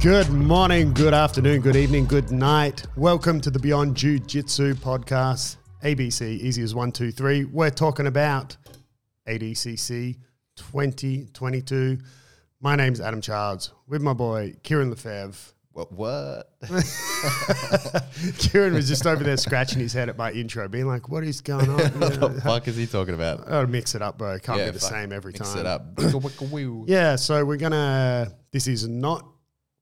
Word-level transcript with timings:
Good 0.00 0.28
morning, 0.28 0.92
good 0.92 1.14
afternoon, 1.14 1.62
good 1.62 1.76
evening, 1.76 2.04
good 2.04 2.30
night. 2.30 2.84
Welcome 2.96 3.40
to 3.40 3.50
the 3.50 3.58
Beyond 3.58 3.96
Jiu 3.96 4.18
Jitsu 4.18 4.74
podcast, 4.74 5.56
ABC, 5.82 6.22
easy 6.22 6.62
as 6.62 6.74
one, 6.74 6.92
two, 6.92 7.10
three. 7.10 7.44
We're 7.44 7.70
talking 7.70 8.06
about 8.06 8.56
ADCC 9.26 10.16
2022. 10.56 11.98
My 12.60 12.76
name's 12.76 13.00
Adam 13.00 13.22
Charles 13.22 13.72
with 13.88 14.02
my 14.02 14.12
boy 14.12 14.54
Kieran 14.62 14.90
Lefebvre. 14.90 15.53
What? 15.74 15.90
What? 15.92 16.50
Kieran 18.38 18.74
was 18.74 18.86
just 18.86 19.06
over 19.06 19.24
there 19.24 19.36
scratching 19.36 19.80
his 19.80 19.92
head 19.92 20.08
at 20.08 20.16
my 20.16 20.30
intro, 20.30 20.68
being 20.68 20.86
like, 20.86 21.08
"What 21.08 21.24
is 21.24 21.40
going 21.40 21.68
on?" 21.68 21.78
what 21.98 22.20
the 22.20 22.40
fuck 22.44 22.68
is 22.68 22.76
he 22.76 22.86
talking 22.86 23.14
about? 23.14 23.40
I 23.48 23.50
gotta 23.50 23.66
mix 23.66 23.96
it 23.96 24.02
up, 24.02 24.16
bro. 24.16 24.38
Can't 24.38 24.58
be 24.58 24.70
the 24.70 24.78
fuck, 24.78 24.90
same 24.90 25.12
every 25.12 25.32
time. 25.32 25.40
mix 25.40 25.54
time. 25.54 25.60
it 25.60 25.66
up. 25.66 26.84
Yeah, 26.86 27.16
so 27.16 27.44
we're 27.44 27.56
gonna. 27.56 28.32
This 28.52 28.68
is 28.68 28.86
not. 28.86 29.26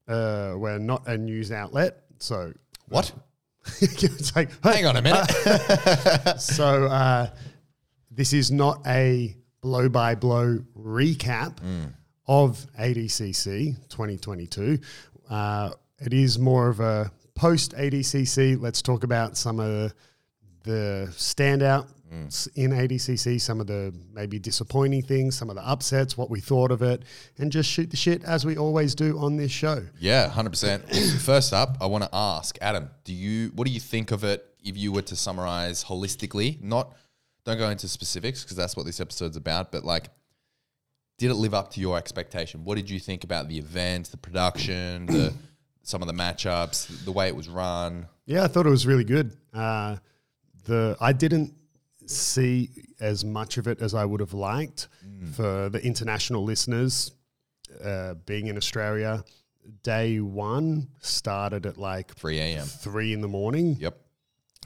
Uh, 0.07 0.55
we're 0.57 0.79
not 0.79 1.07
a 1.07 1.15
news 1.15 1.51
outlet, 1.51 1.99
so 2.17 2.53
what? 2.87 3.11
it's 3.81 4.35
like, 4.35 4.49
hey, 4.63 4.77
Hang 4.77 4.87
on 4.87 4.97
a 4.97 5.01
minute. 5.03 6.39
so 6.39 6.85
uh, 6.85 7.29
this 8.09 8.33
is 8.33 8.51
not 8.51 8.81
a 8.87 9.37
blow 9.61 9.89
by 9.89 10.15
blow 10.15 10.57
recap 10.75 11.59
of 12.27 12.65
ADCC 12.79 13.75
2022. 13.89 14.79
Uh, 15.29 15.71
it 16.03 16.13
is 16.13 16.37
more 16.37 16.69
of 16.69 16.79
a 16.79 17.11
post 17.35 17.73
ADCC. 17.75 18.59
Let's 18.61 18.81
talk 18.81 19.03
about 19.03 19.37
some 19.37 19.59
of 19.59 19.93
the 20.63 21.07
standout 21.11 21.87
mm. 22.11 22.49
in 22.55 22.71
ADCC, 22.71 23.39
some 23.39 23.59
of 23.59 23.67
the 23.67 23.93
maybe 24.13 24.39
disappointing 24.39 25.01
things, 25.01 25.37
some 25.37 25.49
of 25.49 25.55
the 25.55 25.67
upsets, 25.67 26.17
what 26.17 26.29
we 26.29 26.39
thought 26.39 26.71
of 26.71 26.81
it, 26.81 27.03
and 27.37 27.51
just 27.51 27.69
shoot 27.69 27.89
the 27.89 27.97
shit 27.97 28.23
as 28.23 28.45
we 28.45 28.57
always 28.57 28.95
do 28.95 29.17
on 29.17 29.37
this 29.37 29.51
show. 29.51 29.83
yeah, 29.99 30.27
hundred 30.29 30.51
percent. 30.51 30.83
First 31.21 31.53
up, 31.53 31.77
I 31.81 31.85
want 31.85 32.03
to 32.03 32.09
ask 32.13 32.57
Adam. 32.61 32.89
Do 33.03 33.13
you? 33.13 33.51
What 33.55 33.65
do 33.67 33.73
you 33.73 33.79
think 33.79 34.11
of 34.11 34.23
it? 34.23 34.45
If 34.63 34.77
you 34.77 34.91
were 34.93 35.01
to 35.03 35.15
summarize 35.15 35.83
holistically, 35.83 36.61
not 36.61 36.93
don't 37.45 37.57
go 37.57 37.69
into 37.69 37.87
specifics 37.87 38.43
because 38.43 38.55
that's 38.55 38.77
what 38.77 38.85
this 38.85 39.01
episode's 39.01 39.35
about. 39.35 39.71
But 39.71 39.83
like, 39.83 40.09
did 41.17 41.31
it 41.31 41.35
live 41.35 41.53
up 41.53 41.71
to 41.71 41.81
your 41.81 41.97
expectation? 41.97 42.63
What 42.63 42.75
did 42.75 42.89
you 42.89 42.99
think 42.99 43.23
about 43.23 43.49
the 43.49 43.57
event, 43.57 44.11
the 44.11 44.17
production, 44.17 45.05
the 45.07 45.33
some 45.83 46.01
of 46.01 46.07
the 46.07 46.13
matchups, 46.13 47.05
the 47.05 47.11
way 47.11 47.27
it 47.27 47.35
was 47.35 47.47
run? 47.47 48.07
Yeah, 48.25 48.43
I 48.43 48.47
thought 48.47 48.65
it 48.65 48.71
was 48.71 48.87
really 48.87 49.03
good. 49.03 49.37
Uh, 49.53 49.97
the 50.65 50.97
I 50.99 51.13
didn't 51.13 51.53
see 52.05 52.69
as 52.99 53.23
much 53.23 53.57
of 53.57 53.67
it 53.67 53.81
as 53.81 53.93
I 53.93 54.03
would 54.05 54.19
have 54.19 54.33
liked 54.33 54.87
for 55.35 55.69
the 55.69 55.83
international 55.85 56.43
listeners. 56.43 57.11
Uh, 57.83 58.13
being 58.25 58.47
in 58.47 58.57
Australia, 58.57 59.23
day 59.81 60.19
one 60.19 60.89
started 60.99 61.65
at 61.65 61.77
like 61.77 62.13
Three 62.15 62.39
a.m. 62.39 62.65
three 62.65 63.13
in 63.13 63.21
the 63.21 63.27
morning. 63.27 63.77
Yep. 63.79 63.97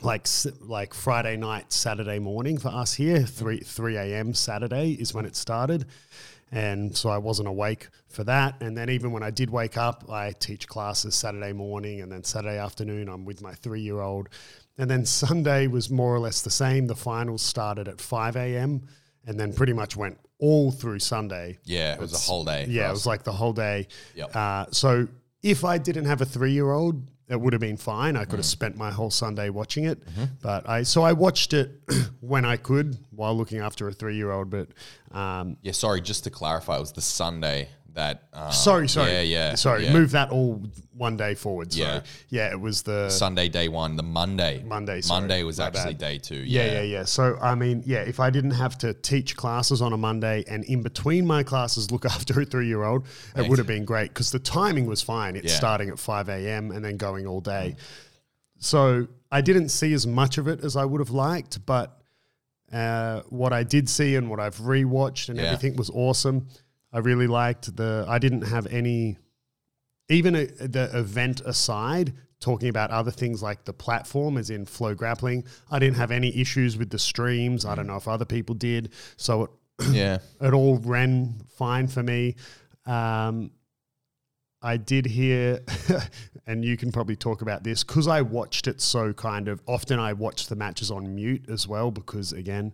Like 0.02 0.28
like 0.60 0.94
Friday 0.94 1.38
night, 1.38 1.72
Saturday 1.72 2.20
morning 2.20 2.58
for 2.58 2.70
us 2.70 2.94
here. 2.94 3.22
Three 3.22 3.60
three 3.60 3.96
a.m. 3.96 4.34
Saturday 4.34 4.92
is 4.92 5.14
when 5.14 5.26
it 5.26 5.36
started, 5.36 5.86
and 6.52 6.96
so 6.96 7.10
I 7.10 7.18
wasn't 7.18 7.48
awake 7.48 7.90
for 8.08 8.24
that. 8.24 8.62
And 8.62 8.78
then 8.78 8.90
even 8.90 9.12
when 9.12 9.24
I 9.24 9.32
did 9.32 9.50
wake 9.50 9.78
up, 9.78 10.10
I 10.10 10.32
teach 10.32 10.68
classes 10.68 11.16
Saturday 11.16 11.54
morning, 11.54 12.02
and 12.02 12.12
then 12.12 12.24
Saturday 12.24 12.58
afternoon 12.58 13.10
I'm 13.10 13.26
with 13.26 13.42
my 13.42 13.54
three 13.54 13.82
year 13.82 14.02
old, 14.02 14.30
and 14.78 14.90
then 14.90 15.06
Sunday 15.06 15.68
was 15.68 15.90
more 15.90 16.14
or 16.14 16.20
less 16.20 16.42
the 16.42 16.50
same. 16.52 16.88
The 16.88 16.96
finals 16.96 17.42
started 17.42 17.88
at 17.88 18.00
five 18.00 18.36
a.m. 18.36 18.88
and 19.26 19.40
then 19.40 19.54
pretty 19.54 19.74
much 19.74 19.98
went 19.98 20.20
all 20.40 20.72
through 20.72 21.00
Sunday. 21.00 21.58
Yeah, 21.64 21.94
it 21.94 22.00
was 22.00 22.14
a 22.14 22.18
whole 22.18 22.44
day. 22.44 22.66
Yeah, 22.70 22.90
it 22.90 22.92
was 22.92 23.06
like 23.06 23.24
the 23.24 23.32
whole 23.32 23.54
day. 23.54 23.88
Yep. 24.16 24.36
Uh, 24.36 24.66
so 24.72 25.08
if 25.42 25.66
I 25.66 25.78
didn't 25.78 26.06
have 26.06 26.22
a 26.22 26.26
three 26.26 26.52
year 26.52 26.72
old, 26.72 27.10
it 27.30 27.40
would 27.40 27.54
have 27.54 27.60
been 27.60 27.78
fine. 27.78 28.16
I 28.16 28.24
Mm. 28.24 28.30
could 28.30 28.40
have 28.40 28.46
spent 28.46 28.78
my 28.78 28.92
whole 28.92 29.10
Sunday 29.12 29.50
watching 29.50 29.84
it. 29.86 30.06
Mm-hmm. 30.06 30.24
But 30.42 30.68
I 30.70 30.84
so 30.84 31.04
I 31.04 31.14
watched 31.14 31.54
it 31.54 31.82
when 32.22 32.46
I 32.46 32.58
could 32.58 32.98
while 33.12 33.36
looking 33.36 33.60
after 33.60 33.88
a 33.88 33.92
three 33.94 34.16
year 34.16 34.32
old. 34.32 34.50
But 34.50 34.70
um, 35.18 35.58
Yeah, 35.62 35.72
sorry, 35.74 36.02
just 36.02 36.24
to 36.26 36.30
clarify, 36.30 36.78
it 36.78 36.80
was 36.82 36.94
the 36.94 37.02
Sunday 37.02 37.70
that. 37.98 38.24
Um, 38.34 38.52
sorry, 38.52 38.88
sorry, 38.88 39.12
Yeah, 39.12 39.22
yeah. 39.22 39.56
sorry. 39.56 39.84
yeah. 39.86 39.94
Move 39.94 40.12
that 40.12 40.30
all 40.32 40.64
one 40.94 41.18
day 41.18 41.36
forward. 41.36 41.72
Sorry. 41.74 41.86
Yeah. 41.88 42.02
yeah, 42.30 42.52
it 42.52 42.60
was 42.60 42.82
the 42.82 43.10
Sunday, 43.10 43.50
day 43.50 43.68
one. 43.68 43.96
The 43.98 44.04
Monday. 44.04 44.64
Monday, 44.66 45.02
sorry, 45.02 45.20
Monday 45.22 45.44
was 45.44 45.60
actually 45.60 45.94
bad. 45.94 45.98
day 46.00 46.18
two. 46.18 46.38
Yeah, 46.38 46.66
Yeah. 46.66 46.72
yeah, 46.74 46.82
yeah. 46.82 47.04
So 47.04 47.38
I 47.42 47.54
mean, 47.56 47.84
yeah, 47.86 48.00
if 48.00 48.20
I 48.20 48.30
didn't 48.30 48.52
have 48.52 48.78
to 48.80 48.94
teach 48.94 49.36
classes 49.36 49.82
on 49.82 49.94
a 49.94 49.98
Monday 49.98 50.44
and 50.48 50.64
in 50.64 50.82
between 50.82 51.28
my 51.28 51.44
classes 51.44 51.92
look 51.92 52.06
after 52.16 52.40
a 52.42 52.46
three 52.46 52.68
year 52.68 52.84
old, 52.84 53.06
it 53.36 53.48
would 53.48 53.58
have 53.60 53.68
been 53.68 53.86
great 53.86 54.10
because 54.10 54.32
the 54.32 54.40
timing 54.40 54.86
was 54.88 55.02
fine. 55.02 55.36
It's 55.36 55.52
Yeah. 55.52 55.58
starting 55.58 55.90
at 55.90 56.00
five 56.00 56.30
a.m. 56.30 56.72
and 56.72 56.84
then 56.84 56.98
going 56.98 57.28
all 57.28 57.42
day. 57.42 57.76
So 58.60 59.08
I 59.32 59.42
didn't 59.42 59.70
see 59.70 59.94
as 59.94 60.08
much 60.08 60.38
of 60.38 60.48
it 60.48 60.64
as 60.64 60.76
I 60.76 60.86
would 60.86 61.00
have 61.02 61.12
liked, 61.12 61.66
but 61.66 61.94
uh, 62.74 63.22
what 63.30 63.54
I 63.54 63.64
did 63.64 63.88
see 63.88 64.16
and 64.16 64.30
what 64.30 64.40
I've 64.40 64.58
rewatched 64.58 65.30
and 65.30 65.38
Yeah. 65.38 65.46
everything 65.46 65.76
was 65.78 65.90
awesome. 65.92 66.48
I 66.98 67.00
really 67.00 67.28
liked 67.28 67.76
the. 67.76 68.06
I 68.08 68.18
didn't 68.18 68.42
have 68.42 68.66
any 68.68 69.18
even 70.10 70.36
a, 70.36 70.46
the 70.46 70.90
event 70.98 71.42
aside, 71.46 72.14
talking 72.40 72.70
about 72.70 72.90
other 72.90 73.12
things 73.12 73.44
like 73.44 73.66
the 73.66 73.74
platform, 73.74 74.36
as 74.38 74.50
in 74.50 74.66
FloGrappling, 74.66 75.46
I 75.70 75.78
didn't 75.78 75.98
have 75.98 76.10
any 76.12 76.36
issues 76.40 76.76
with 76.76 76.90
the 76.90 76.98
streams. 76.98 77.66
I 77.66 77.76
don't 77.76 77.86
know 77.88 77.98
if 77.98 78.08
other 78.08 78.26
people 78.26 78.56
did. 78.56 78.94
So 79.18 79.44
it, 79.44 79.50
Yeah. 79.92 80.18
it 80.42 80.54
all 80.54 80.80
ran 80.80 81.36
fine 81.50 81.88
for 81.88 82.02
me. 82.02 82.36
Um, 82.86 83.52
I 84.62 84.78
did 84.78 85.06
hear, 85.06 85.60
and 86.48 86.66
you 86.66 86.78
can 86.78 86.92
probably 86.92 87.16
talk 87.16 87.44
about 87.44 87.64
this 87.64 87.84
because 87.84 88.08
I 88.08 88.22
watched 88.24 88.68
it 88.68 88.82
so 88.82 89.14
kind 89.14 89.48
of 89.50 89.62
often. 89.68 90.00
I 90.00 90.14
watched 90.14 90.50
the 90.50 90.56
matches 90.56 90.90
on 90.90 91.14
mute 91.14 91.46
as 91.48 91.68
well 91.68 91.92
because, 91.92 92.34
again, 92.34 92.74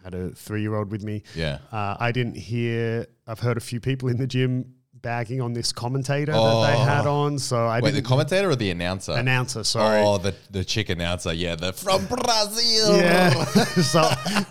I 0.00 0.04
had 0.04 0.14
a 0.14 0.30
three 0.30 0.62
year 0.62 0.74
old 0.74 0.90
with 0.90 1.04
me. 1.04 1.22
Yeah. 1.36 1.58
Uh, 1.70 1.96
I 2.00 2.10
didn't 2.10 2.36
hear. 2.36 3.06
I've 3.32 3.40
heard 3.40 3.56
a 3.56 3.60
few 3.60 3.80
people 3.80 4.08
in 4.10 4.18
the 4.18 4.26
gym 4.26 4.74
bagging 5.00 5.40
on 5.40 5.52
this 5.54 5.72
commentator 5.72 6.32
that 6.32 6.66
they 6.70 6.76
had 6.78 7.06
on. 7.06 7.38
So 7.38 7.56
I 7.66 7.80
Oh. 7.80 7.82
Wait, 7.82 7.92
the 7.92 8.02
commentator 8.02 8.50
or 8.50 8.54
the 8.56 8.70
announcer? 8.70 9.12
announcer. 9.12 9.64
Sorry. 9.64 10.00
Oh, 10.00 10.18
the, 10.18 10.34
the 10.50 10.64
chick 10.64 10.90
announcer. 10.90 11.32
Yeah, 11.32 11.56
the 11.56 11.72
from 11.72 12.04
Brazil. 12.06 12.98
Yeah. 12.98 13.30
so 13.44 14.02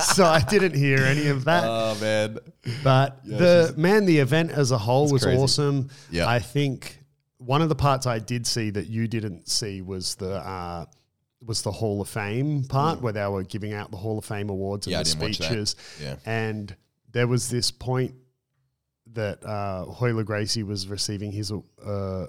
so 0.04 0.26
I 0.26 0.42
didn't 0.50 0.76
hear 0.76 0.98
any 0.98 1.28
of 1.28 1.46
that. 1.46 1.64
Oh, 1.66 1.96
man. 2.02 2.40
but 2.84 3.24
the 3.24 3.74
man, 3.78 4.06
the 4.06 4.18
event 4.18 4.52
as 4.52 4.72
a 4.72 4.78
whole 4.80 5.10
was 5.12 5.24
crazy. 5.24 5.38
awesome. 5.40 5.90
Yeah. 6.10 6.28
I 6.28 6.40
think 6.40 6.98
one 7.38 7.62
of 7.62 7.70
the 7.70 7.76
parts 7.76 8.06
I 8.08 8.18
did 8.20 8.46
see 8.48 8.72
that 8.72 8.88
you 8.88 9.08
didn't 9.08 9.48
see 9.48 9.82
was 9.84 10.16
the. 10.16 10.34
Uh, 10.36 10.86
was 11.44 11.64
the 11.64 11.72
Hall 11.72 12.02
of 12.02 12.08
Fame 12.08 12.66
part 12.66 13.02
where 13.02 13.14
they 13.14 13.26
were 13.26 13.42
giving 13.42 13.74
out 13.74 13.90
the 13.90 13.98
Hall 13.98 14.20
of 14.20 14.26
Fame 14.26 14.50
awards 14.52 14.86
and 14.86 14.94
Mm. 14.94 14.98
Yeah, 15.00 15.04
the 15.04 15.10
didn't 15.10 15.22
watch 15.22 15.38
that. 15.40 15.44
speeches. 15.46 15.76
Yeah. 16.00 16.16
And 16.24 16.76
there 17.14 17.26
was 17.28 17.50
this 17.50 17.72
point 17.72 18.14
that 19.14 19.44
uh, 19.46 19.86
Royler 20.00 20.24
Gracie 20.24 20.64
was 20.64 20.88
receiving 20.88 21.32
his 21.32 21.52
uh, 21.86 22.28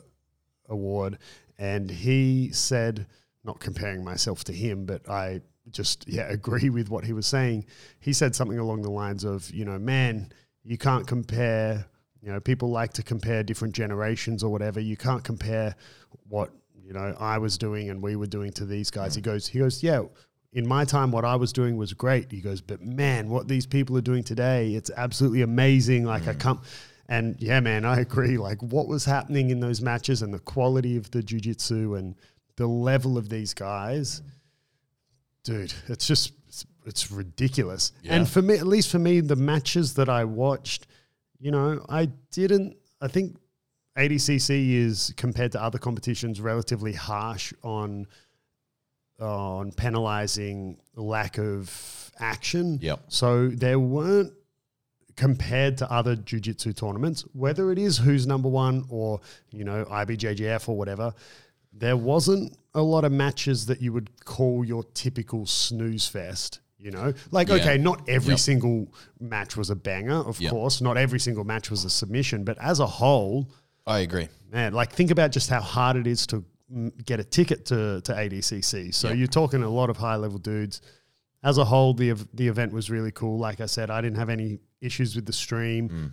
award, 0.68 1.18
and 1.58 1.90
he 1.90 2.50
said, 2.52 3.06
not 3.44 3.60
comparing 3.60 4.04
myself 4.04 4.44
to 4.44 4.52
him, 4.52 4.84
but 4.86 5.08
I 5.08 5.40
just 5.70 6.06
yeah 6.08 6.22
agree 6.28 6.70
with 6.70 6.90
what 6.90 7.04
he 7.04 7.12
was 7.12 7.26
saying. 7.26 7.66
He 8.00 8.12
said 8.12 8.34
something 8.34 8.58
along 8.58 8.82
the 8.82 8.90
lines 8.90 9.24
of, 9.24 9.50
you 9.50 9.64
know, 9.64 9.78
man, 9.78 10.32
you 10.64 10.78
can't 10.78 11.06
compare. 11.06 11.86
You 12.24 12.30
know, 12.30 12.38
people 12.38 12.70
like 12.70 12.92
to 12.92 13.02
compare 13.02 13.42
different 13.42 13.74
generations 13.74 14.44
or 14.44 14.50
whatever. 14.50 14.78
You 14.78 14.96
can't 14.96 15.24
compare 15.24 15.74
what 16.28 16.50
you 16.80 16.92
know 16.92 17.16
I 17.18 17.38
was 17.38 17.58
doing 17.58 17.90
and 17.90 18.00
we 18.00 18.14
were 18.14 18.28
doing 18.28 18.52
to 18.52 18.64
these 18.64 18.90
guys. 18.90 19.16
He 19.16 19.20
goes, 19.20 19.48
he 19.48 19.58
goes, 19.58 19.82
yeah. 19.82 20.02
In 20.52 20.68
my 20.68 20.84
time, 20.84 21.10
what 21.10 21.24
I 21.24 21.36
was 21.36 21.52
doing 21.52 21.76
was 21.76 21.94
great. 21.94 22.30
He 22.30 22.40
goes, 22.40 22.60
but 22.60 22.82
man, 22.82 23.30
what 23.30 23.48
these 23.48 23.64
people 23.64 23.96
are 23.96 24.02
doing 24.02 24.22
today, 24.22 24.74
it's 24.74 24.90
absolutely 24.96 25.42
amazing. 25.42 26.04
Like 26.04 26.28
I 26.28 26.34
mm. 26.34 26.40
come, 26.40 26.62
and 27.08 27.36
yeah, 27.38 27.60
man, 27.60 27.84
I 27.84 28.00
agree. 28.00 28.36
Like 28.38 28.62
what 28.62 28.86
was 28.86 29.04
happening 29.04 29.50
in 29.50 29.60
those 29.60 29.80
matches 29.80 30.22
and 30.22 30.32
the 30.32 30.38
quality 30.38 30.96
of 30.96 31.10
the 31.10 31.22
jujitsu 31.22 31.98
and 31.98 32.14
the 32.56 32.66
level 32.66 33.16
of 33.16 33.28
these 33.28 33.54
guys, 33.54 34.22
dude, 35.44 35.72
it's 35.88 36.06
just 36.06 36.32
it's, 36.48 36.66
it's 36.84 37.10
ridiculous. 37.10 37.92
Yeah. 38.02 38.16
And 38.16 38.28
for 38.28 38.42
me, 38.42 38.54
at 38.56 38.66
least 38.66 38.90
for 38.90 38.98
me, 38.98 39.20
the 39.20 39.36
matches 39.36 39.94
that 39.94 40.08
I 40.08 40.24
watched, 40.24 40.86
you 41.38 41.50
know, 41.50 41.84
I 41.88 42.06
didn't. 42.30 42.76
I 43.00 43.08
think 43.08 43.36
ADCC 43.96 44.74
is 44.74 45.12
compared 45.16 45.52
to 45.52 45.62
other 45.62 45.78
competitions 45.78 46.40
relatively 46.40 46.92
harsh 46.92 47.52
on 47.62 48.06
on 49.20 49.72
penalizing 49.72 50.78
lack 50.96 51.38
of 51.38 52.10
action. 52.18 52.78
Yep. 52.82 53.00
So 53.08 53.48
there 53.48 53.78
weren't 53.78 54.32
compared 55.16 55.76
to 55.78 55.90
other 55.92 56.16
jiu-jitsu 56.16 56.72
tournaments, 56.72 57.22
whether 57.34 57.70
it 57.70 57.78
is 57.78 57.98
who's 57.98 58.26
number 58.26 58.48
one 58.48 58.84
or, 58.88 59.20
you 59.50 59.64
know, 59.64 59.84
IBJJF 59.84 60.68
or 60.68 60.76
whatever, 60.76 61.12
there 61.72 61.96
wasn't 61.96 62.56
a 62.74 62.82
lot 62.82 63.04
of 63.04 63.12
matches 63.12 63.66
that 63.66 63.80
you 63.82 63.92
would 63.92 64.24
call 64.24 64.64
your 64.64 64.82
typical 64.94 65.44
snooze 65.46 66.06
fest. 66.08 66.60
You 66.78 66.90
know, 66.90 67.12
like 67.30 67.48
Yeah. 67.48 67.54
okay, 67.56 67.78
not 67.78 68.08
every 68.08 68.32
Yep. 68.32 68.40
single 68.40 68.88
match 69.20 69.56
was 69.56 69.70
a 69.70 69.76
banger, 69.76 70.16
of 70.16 70.40
Yep. 70.40 70.50
course. 70.50 70.80
Not 70.80 70.96
every 70.96 71.20
single 71.20 71.44
match 71.44 71.70
was 71.70 71.84
a 71.84 71.90
submission, 71.90 72.42
but 72.42 72.58
as 72.58 72.80
a 72.80 72.86
whole, 72.86 73.48
I 73.86 74.00
agree. 74.00 74.28
man, 74.50 74.72
like 74.72 74.92
think 74.92 75.12
about 75.12 75.30
just 75.30 75.48
how 75.48 75.60
hard 75.60 75.94
it 75.96 76.08
is 76.08 76.26
to 76.28 76.44
get 77.04 77.20
a 77.20 77.24
ticket 77.24 77.66
to 77.66 78.00
to 78.02 78.12
ADCC. 78.12 78.92
So 78.94 79.08
Yeah. 79.08 79.14
you're 79.14 79.26
talking 79.26 79.62
a 79.62 79.68
lot 79.68 79.90
of 79.90 79.96
high 79.96 80.16
level 80.16 80.38
dudes. 80.38 80.80
As 81.44 81.58
a 81.58 81.64
whole, 81.64 81.92
the 81.94 82.12
the 82.34 82.48
event 82.48 82.72
was 82.72 82.88
really 82.90 83.10
cool. 83.12 83.38
Like 83.38 83.60
I 83.60 83.66
said, 83.66 83.90
I 83.90 84.00
didn't 84.00 84.18
have 84.18 84.28
any 84.30 84.58
issues 84.80 85.14
with 85.16 85.26
the 85.26 85.32
stream. 85.32 85.88
Mm. 85.88 86.10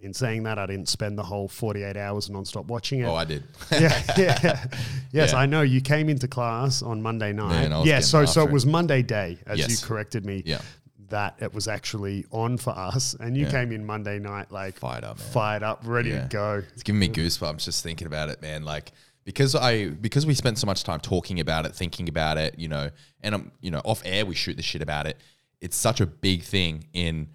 In 0.00 0.14
saying 0.14 0.44
that, 0.44 0.60
I 0.60 0.66
didn't 0.66 0.88
spend 0.88 1.18
the 1.18 1.24
whole 1.24 1.48
48 1.48 1.96
hours 1.96 2.28
nonstop 2.28 2.66
watching 2.66 3.00
it. 3.00 3.06
Oh, 3.06 3.16
I 3.16 3.24
did. 3.24 3.42
yeah, 3.72 4.00
yeah. 4.16 4.64
Yes, 5.12 5.32
Yeah. 5.32 5.38
I 5.38 5.46
know 5.46 5.62
you 5.62 5.80
came 5.80 6.08
into 6.08 6.28
class 6.28 6.82
on 6.82 7.02
Monday 7.02 7.32
night. 7.32 7.68
was 7.70 7.84
yeah, 7.84 7.98
so 7.98 8.24
so 8.24 8.44
it 8.44 8.52
was 8.52 8.64
Monday 8.64 9.02
day, 9.02 9.38
as 9.46 9.58
you 9.58 9.86
corrected 9.86 10.24
me. 10.24 10.44
Yeah. 10.46 10.60
That 11.08 11.34
it 11.40 11.52
was 11.52 11.66
actually 11.66 12.26
on 12.30 12.58
for 12.58 12.70
us, 12.78 13.14
and 13.18 13.36
you 13.36 13.46
Yeah. 13.46 13.50
came 13.50 13.72
in 13.72 13.84
Monday 13.84 14.20
night 14.20 14.52
like 14.52 14.78
Fired 14.78 15.02
up, 15.04 15.18
man. 15.18 15.28
fired 15.30 15.62
up, 15.64 15.80
ready 15.84 16.10
Yeah. 16.10 16.22
to 16.22 16.28
go. 16.28 16.62
It's 16.74 16.84
giving 16.84 17.00
me 17.00 17.08
goosebumps 17.08 17.64
just 17.64 17.82
thinking 17.82 18.06
about 18.06 18.28
it, 18.28 18.40
man. 18.40 18.62
Like 18.62 18.92
because 19.28 19.54
I 19.54 19.88
because 19.90 20.24
we 20.24 20.32
spent 20.32 20.56
so 20.56 20.66
much 20.66 20.84
time 20.84 21.00
talking 21.00 21.38
about 21.38 21.66
it, 21.66 21.74
thinking 21.74 22.08
about 22.08 22.38
it, 22.38 22.58
you 22.58 22.66
know, 22.66 22.88
and 23.20 23.34
um, 23.34 23.52
you 23.60 23.70
know, 23.70 23.82
off 23.84 24.00
air 24.06 24.24
we 24.24 24.34
shoot 24.34 24.56
the 24.56 24.62
shit 24.62 24.80
about 24.80 25.06
it. 25.06 25.18
It's 25.60 25.76
such 25.76 26.00
a 26.00 26.06
big 26.06 26.44
thing 26.44 26.86
in 26.94 27.28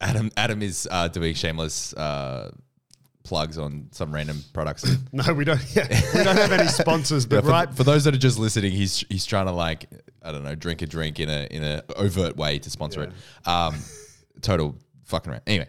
Adam. 0.00 0.32
Adam 0.36 0.62
is 0.62 0.88
uh, 0.90 1.06
doing 1.06 1.34
shameless 1.34 1.94
uh, 1.94 2.50
plugs 3.22 3.56
on 3.56 3.86
some 3.92 4.12
random 4.12 4.42
products. 4.52 4.84
No, 5.12 5.32
we 5.32 5.44
don't. 5.44 5.60
Yeah, 5.76 5.86
we 6.12 6.24
don't 6.24 6.36
have 6.36 6.50
any 6.50 6.66
sponsors, 6.66 7.24
but 7.24 7.44
for, 7.44 7.50
right. 7.50 7.72
for 7.72 7.84
those 7.84 8.02
that 8.02 8.12
are 8.12 8.18
just 8.18 8.40
listening, 8.40 8.72
he's 8.72 9.04
he's 9.08 9.24
trying 9.24 9.46
to 9.46 9.52
like 9.52 9.86
I 10.24 10.32
don't 10.32 10.42
know, 10.42 10.56
drink 10.56 10.82
a 10.82 10.86
drink 10.86 11.20
in 11.20 11.28
a 11.28 11.46
in 11.52 11.62
a 11.62 11.84
overt 11.94 12.36
way 12.36 12.58
to 12.58 12.68
sponsor 12.68 13.04
it. 13.04 13.12
Um, 13.48 13.76
total 14.42 14.74
fucking 15.04 15.30
around. 15.30 15.42
Anyway, 15.46 15.68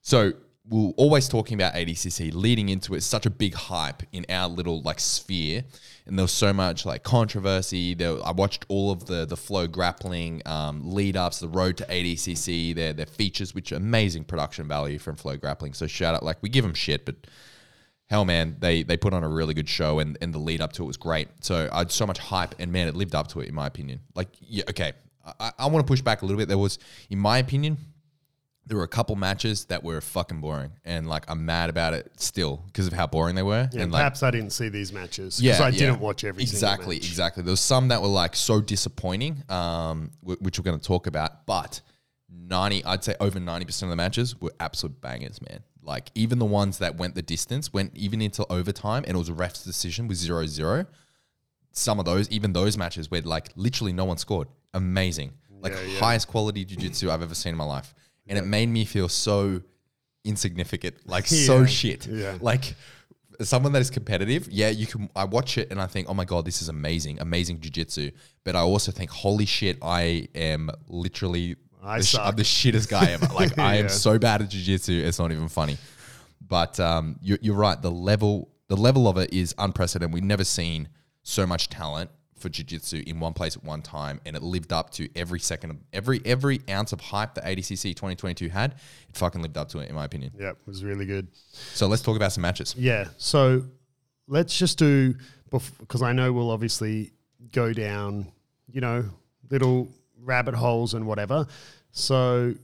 so 0.00 0.32
we're 0.66 0.92
always 0.96 1.28
talking 1.28 1.56
about 1.56 1.74
ADCC 1.74 2.32
leading 2.32 2.70
into 2.70 2.94
it. 2.94 3.02
Such 3.02 3.26
a 3.26 3.30
big 3.30 3.54
hype 3.54 4.02
in 4.12 4.24
our 4.30 4.48
little 4.48 4.80
like 4.80 4.98
sphere, 4.98 5.64
and 6.06 6.18
there 6.18 6.24
was 6.24 6.32
so 6.32 6.52
much 6.52 6.86
like 6.86 7.02
controversy. 7.02 7.94
There, 7.94 8.16
I 8.24 8.32
watched 8.32 8.64
all 8.68 8.90
of 8.90 9.04
the 9.06 9.26
the 9.26 9.36
FloGrappling 9.36 10.46
um, 10.46 10.90
lead 10.94 11.16
ups, 11.16 11.40
the 11.40 11.48
road 11.48 11.76
to 11.78 11.84
ADCC, 11.86 12.74
their 12.74 12.94
their 12.94 13.06
features, 13.06 13.54
which 13.54 13.72
are 13.72 13.76
amazing 13.76 14.24
production 14.24 14.66
value 14.66 14.98
from 14.98 15.16
FloGrappling. 15.16 15.76
So 15.76 15.86
shout 15.86 16.14
out, 16.14 16.22
like 16.22 16.38
we 16.40 16.48
give 16.48 16.64
them 16.64 16.74
shit, 16.74 17.04
but 17.04 17.16
hell 18.08 18.24
man 18.24 18.56
they 18.60 18.82
they 18.82 18.96
put 18.96 19.12
on 19.14 19.24
a 19.24 19.28
really 19.28 19.54
good 19.54 19.68
show 19.68 19.98
and, 19.98 20.18
and 20.20 20.32
the 20.32 20.38
lead 20.38 20.60
up 20.60 20.72
to 20.72 20.82
it 20.82 20.86
was 20.86 20.98
great 20.98 21.26
so 21.40 21.68
i 21.72 21.78
had 21.78 21.90
so 21.90 22.06
much 22.06 22.18
hype 22.18 22.54
and 22.58 22.70
man 22.70 22.86
it 22.86 22.94
lived 22.94 23.14
up 23.14 23.26
to 23.26 23.40
it 23.40 23.48
in 23.48 23.54
my 23.54 23.66
opinion 23.66 23.98
like 24.14 24.28
yeah 24.40 24.62
okay 24.68 24.92
i, 25.40 25.50
I 25.58 25.66
want 25.68 25.86
to 25.86 25.90
push 25.90 26.02
back 26.02 26.20
a 26.20 26.26
little 26.26 26.38
bit 26.38 26.46
there 26.46 26.58
was 26.58 26.78
in 27.08 27.18
my 27.18 27.38
opinion 27.38 27.78
there 28.66 28.76
were 28.78 28.84
a 28.84 28.88
couple 28.88 29.14
matches 29.16 29.66
that 29.66 29.84
were 29.84 30.00
fucking 30.00 30.40
boring 30.40 30.70
and 30.84 31.06
like 31.06 31.24
i'm 31.28 31.44
mad 31.44 31.68
about 31.68 31.92
it 31.92 32.10
still 32.16 32.62
because 32.66 32.86
of 32.86 32.92
how 32.92 33.06
boring 33.06 33.34
they 33.34 33.42
were 33.42 33.68
Yeah, 33.72 33.82
and 33.82 33.92
like 33.92 34.00
perhaps 34.00 34.22
I 34.22 34.30
didn't 34.30 34.50
see 34.50 34.68
these 34.68 34.92
matches 34.92 35.38
because 35.38 35.58
yeah, 35.60 35.64
I 35.66 35.68
yeah. 35.68 35.78
didn't 35.78 36.00
watch 36.00 36.24
every 36.24 36.42
exactly, 36.42 36.96
exactly. 36.96 37.42
There 37.42 37.50
was 37.50 37.60
some 37.60 37.88
that 37.88 38.00
were 38.00 38.08
like 38.08 38.34
so 38.34 38.60
disappointing, 38.60 39.42
um, 39.48 40.10
wh- 40.22 40.40
which 40.40 40.58
we're 40.58 40.64
going 40.64 40.78
to 40.78 40.86
talk 40.86 41.06
about. 41.06 41.44
But 41.46 41.80
ninety, 42.30 42.84
I'd 42.84 43.04
say 43.04 43.14
over 43.20 43.38
ninety 43.38 43.66
percent 43.66 43.88
of 43.88 43.90
the 43.90 43.96
matches 43.96 44.40
were 44.40 44.52
absolute 44.60 45.00
bangers, 45.00 45.40
man. 45.42 45.60
Like 45.82 46.10
even 46.14 46.38
the 46.38 46.46
ones 46.46 46.78
that 46.78 46.96
went 46.96 47.14
the 47.14 47.22
distance, 47.22 47.72
went 47.72 47.94
even 47.96 48.22
into 48.22 48.46
overtime, 48.50 49.04
and 49.06 49.14
it 49.16 49.18
was 49.18 49.28
a 49.28 49.34
ref's 49.34 49.62
decision 49.64 50.08
with 50.08 50.16
0-0. 50.18 50.86
Some 51.72 51.98
of 51.98 52.04
those, 52.04 52.28
even 52.30 52.52
those 52.52 52.78
matches 52.78 53.10
where 53.10 53.20
like 53.20 53.50
literally 53.56 53.92
no 53.92 54.04
one 54.06 54.16
scored, 54.16 54.48
amazing, 54.72 55.32
like 55.60 55.74
highest 55.98 56.28
quality 56.28 56.64
jiu-jitsu 56.64 57.10
I've 57.10 57.22
ever 57.22 57.34
seen 57.34 57.50
in 57.50 57.56
my 57.58 57.64
life, 57.64 57.94
and 58.26 58.38
it 58.38 58.44
made 58.46 58.68
me 58.68 58.84
feel 58.84 59.08
so 59.08 59.62
insignificant, 60.24 60.94
like 61.06 61.26
so 61.48 61.60
Yeah, 61.60 61.66
shit, 61.66 62.06
yeah. 62.06 62.38
like 62.40 62.74
someone 63.42 63.72
that 63.72 63.82
is 63.82 63.90
competitive, 63.90 64.48
yeah, 64.50 64.68
you 64.70 64.86
can. 64.86 65.10
I 65.16 65.24
watch 65.24 65.58
it 65.58 65.70
and 65.70 65.80
I 65.80 65.86
think, 65.86 66.08
oh 66.08 66.14
my 66.14 66.24
god, 66.24 66.44
this 66.44 66.62
is 66.62 66.68
amazing, 66.68 67.20
amazing 67.20 67.58
jujitsu. 67.58 68.12
But 68.44 68.56
I 68.56 68.60
also 68.60 68.92
think, 68.92 69.10
holy 69.10 69.46
shit, 69.46 69.78
I 69.82 70.28
am 70.34 70.70
literally 70.88 71.56
I 71.82 71.98
the, 72.00 72.20
I'm 72.22 72.36
the 72.36 72.42
shittest 72.44 72.88
guy 72.88 73.10
ever. 73.12 73.26
Like 73.34 73.58
I 73.58 73.76
am 73.76 73.84
Yeah. 73.86 73.90
so 73.90 74.18
bad 74.18 74.42
at 74.42 74.50
jujitsu, 74.50 75.02
it's 75.04 75.18
not 75.18 75.32
even 75.32 75.48
funny. 75.48 75.76
But 76.46 76.78
um, 76.78 77.16
you're, 77.22 77.38
you're 77.40 77.56
right. 77.56 77.80
The 77.80 77.90
level, 77.90 78.50
the 78.68 78.76
level 78.76 79.08
of 79.08 79.16
it 79.16 79.32
is 79.32 79.54
unprecedented. 79.58 80.12
We've 80.12 80.22
never 80.22 80.44
seen 80.44 80.88
so 81.22 81.46
much 81.46 81.68
talent 81.70 82.10
for 82.44 82.50
jiu-jitsu 82.50 83.02
in 83.06 83.18
one 83.18 83.32
place 83.32 83.56
at 83.56 83.64
one 83.64 83.80
time 83.82 84.20
and 84.26 84.36
it 84.36 84.42
lived 84.42 84.70
up 84.72 84.90
to 84.90 85.08
every 85.16 85.40
second 85.40 85.70
of 85.70 85.76
every 85.92 86.20
every 86.26 86.60
ounce 86.68 86.92
of 86.92 87.00
hype 87.00 87.34
that 87.34 87.44
ADCC 87.44 87.82
2022 87.96 88.48
had 88.50 88.72
it 89.08 89.16
fucking 89.16 89.40
lived 89.40 89.56
up 89.56 89.68
to 89.70 89.78
it 89.78 89.88
in 89.88 89.94
my 89.94 90.04
opinion 90.04 90.30
Yeah, 90.38 90.50
it 90.50 90.56
was 90.66 90.84
really 90.84 91.06
good. 91.06 91.26
so 91.52 91.86
let's 91.86 92.02
talk 92.02 92.16
about 92.16 92.32
some 92.32 92.42
matches 92.42 92.74
Yeah. 92.78 93.08
So 93.16 93.64
let's 94.28 94.56
just 94.56 94.78
do 94.78 95.14
because 95.50 96.02
I 96.02 96.12
know 96.12 96.32
we'll 96.32 96.50
obviously 96.50 97.12
go 97.52 97.72
down, 97.72 98.30
you 98.70 98.80
know, 98.80 99.04
little 99.50 99.88
rabbit 100.20 100.54
holes 100.54 100.94
and 100.94 101.06
whatever. 101.06 101.46
So 101.92 102.54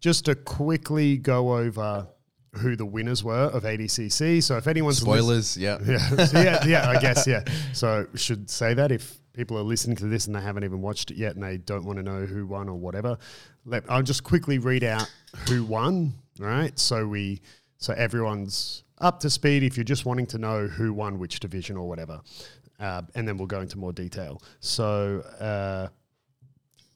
just 0.00 0.24
to 0.26 0.34
quickly 0.34 1.16
go 1.16 1.56
over 1.56 2.06
who 2.54 2.76
the 2.76 2.84
winners 2.84 3.24
were 3.24 3.46
of 3.46 3.62
ADCC. 3.62 4.42
So 4.42 4.56
if 4.56 4.66
anyone's 4.66 4.98
spoilers 4.98 5.56
yeah 5.56 5.78
yeah, 5.86 5.98
so 5.98 6.40
yeah, 6.40 6.64
yeah, 6.66 6.88
I 6.88 7.00
guess, 7.00 7.26
yeah. 7.26 7.44
So 7.72 8.06
should 8.14 8.50
say 8.50 8.74
that 8.74 8.92
if 8.92 9.18
people 9.32 9.56
are 9.58 9.62
listening 9.62 9.96
to 9.96 10.06
this 10.06 10.26
and 10.26 10.36
they 10.36 10.40
haven't 10.40 10.64
even 10.64 10.82
watched 10.82 11.10
it 11.10 11.16
yet 11.16 11.34
and 11.34 11.42
they 11.42 11.56
don't 11.56 11.84
want 11.84 11.98
to 11.98 12.02
know 12.02 12.26
who 12.26 12.46
won 12.46 12.68
or 12.68 12.76
whatever, 12.76 13.16
let, 13.64 13.84
I'll 13.90 14.02
just 14.02 14.24
quickly 14.24 14.58
read 14.58 14.84
out 14.84 15.10
who 15.48 15.64
won, 15.64 16.12
right? 16.38 16.78
So 16.78 17.06
we, 17.06 17.40
so 17.78 17.94
everyone's 17.94 18.84
up 18.98 19.20
to 19.20 19.30
speed 19.30 19.62
if 19.62 19.76
you're 19.76 19.84
just 19.84 20.04
wanting 20.04 20.26
to 20.26 20.38
know 20.38 20.66
who 20.66 20.92
won 20.92 21.18
which 21.18 21.40
division 21.40 21.76
or 21.76 21.88
whatever. 21.88 22.20
Uh, 22.78 23.02
and 23.14 23.26
then 23.26 23.36
we'll 23.36 23.46
go 23.46 23.60
into 23.60 23.78
more 23.78 23.92
detail. 23.92 24.42
So, 24.60 25.20
uh, 25.40 25.88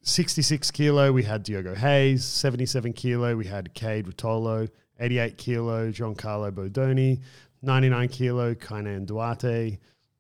66 0.03 0.71
kilo, 0.71 1.13
we 1.13 1.23
had 1.23 1.43
Diogo 1.43 1.75
Reis. 1.75 2.25
77 2.25 2.93
kilo, 2.93 3.37
we 3.37 3.47
had 3.47 3.75
Cade 3.75 4.07
Rotolo. 4.07 4.69
88 5.01 5.37
kilo, 5.37 5.91
Giancarlo 5.91 6.51
Bodoni. 6.51 7.21
99 7.63 8.09
kilo, 8.09 8.55
Kaynan 8.55 9.07
Duarte. 9.07 9.79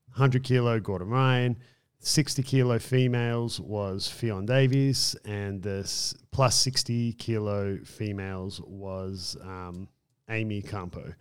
100 0.09 0.43
kilo, 0.43 0.81
Gordon 0.81 1.09
Ryan. 1.09 1.57
60 2.01 2.43
kilo 2.43 2.79
females 2.79 3.59
was 3.61 4.09
Ffion 4.09 4.47
Davies. 4.47 5.17
And 5.25 5.63
this 5.63 6.15
plus 6.31 6.57
60 6.57 7.15
kilo 7.15 7.79
females 7.85 8.61
was 8.61 9.37
um, 9.43 9.89
Amy 10.31 10.63
Campo. 10.63 11.13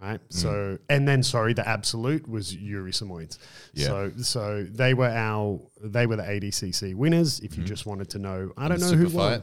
Right. 0.00 0.20
So, 0.30 0.78
and 0.88 1.06
then, 1.06 1.22
sorry, 1.22 1.52
the 1.52 1.68
absolute 1.68 2.26
was 2.26 2.54
Yuri 2.54 2.90
Simões. 2.90 3.36
Yeah. 3.74 3.86
So, 3.86 4.12
so 4.22 4.62
they 4.70 4.94
were 4.94 5.10
our, 5.10 5.60
they 5.82 6.06
were 6.06 6.16
the 6.16 6.22
ADCC 6.22 6.94
winners. 6.94 7.40
If 7.40 7.58
you 7.58 7.64
just 7.64 7.84
wanted 7.84 8.08
to 8.10 8.18
know, 8.18 8.50
I 8.56 8.68
don't 8.68 8.80
know 8.80 8.92
who 8.92 9.08
super 9.08 9.16
won. 9.18 9.42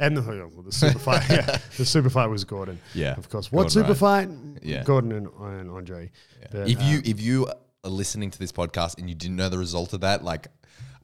And 0.00 0.16
the, 0.16 0.22
well, 0.22 0.62
the 0.62 0.70
super 0.72 0.98
fight, 0.98 1.28
yeah, 1.28 1.58
the 1.76 1.84
super 1.84 2.08
fight 2.08 2.26
was 2.26 2.44
Gordon. 2.44 2.78
Yeah, 2.94 3.14
of 3.16 3.28
course. 3.28 3.50
What 3.50 3.62
Gordon 3.62 3.70
super 3.70 3.94
fight? 3.94 4.28
Yeah. 4.62 4.84
Gordon 4.84 5.12
and, 5.12 5.28
and 5.40 5.70
Andre. 5.70 6.10
But, 6.52 6.68
if 6.68 6.78
uh, 6.80 6.84
you 6.84 7.02
if 7.04 7.20
you 7.20 7.48
are 7.84 7.90
listening 7.90 8.30
to 8.30 8.38
this 8.38 8.52
podcast 8.52 8.98
and 8.98 9.08
you 9.08 9.14
didn't 9.14 9.36
know 9.36 9.48
the 9.48 9.58
result 9.58 9.92
of 9.92 10.00
that 10.02 10.22
like 10.24 10.48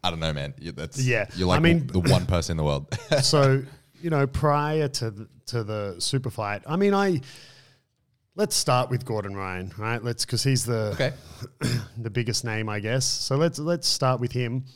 I 0.02 0.10
don't 0.10 0.18
know 0.20 0.32
man 0.32 0.54
that's 0.74 1.00
Yeah. 1.04 1.26
you're 1.36 1.46
like 1.48 1.58
I 1.58 1.62
mean- 1.62 1.86
the 1.86 2.00
one 2.00 2.26
person 2.26 2.54
in 2.54 2.56
the 2.56 2.64
world 2.64 2.92
so 3.22 3.62
you 4.04 4.10
know, 4.10 4.26
prior 4.26 4.86
to 4.86 5.10
the, 5.10 5.28
to 5.46 5.64
the 5.64 5.96
super 5.98 6.28
fight, 6.28 6.62
I 6.66 6.76
mean, 6.76 6.92
I 6.92 7.22
let's 8.34 8.54
start 8.54 8.90
with 8.90 9.06
Gordon 9.06 9.34
Ryan, 9.34 9.72
right? 9.78 10.04
Let's 10.04 10.26
because 10.26 10.44
he's 10.44 10.66
the 10.66 10.92
okay 10.92 11.12
the 11.96 12.10
biggest 12.10 12.44
name, 12.44 12.68
I 12.68 12.80
guess. 12.80 13.06
So 13.06 13.36
let's 13.36 13.58
let's 13.58 13.88
start 13.88 14.20
with 14.20 14.30
him. 14.30 14.66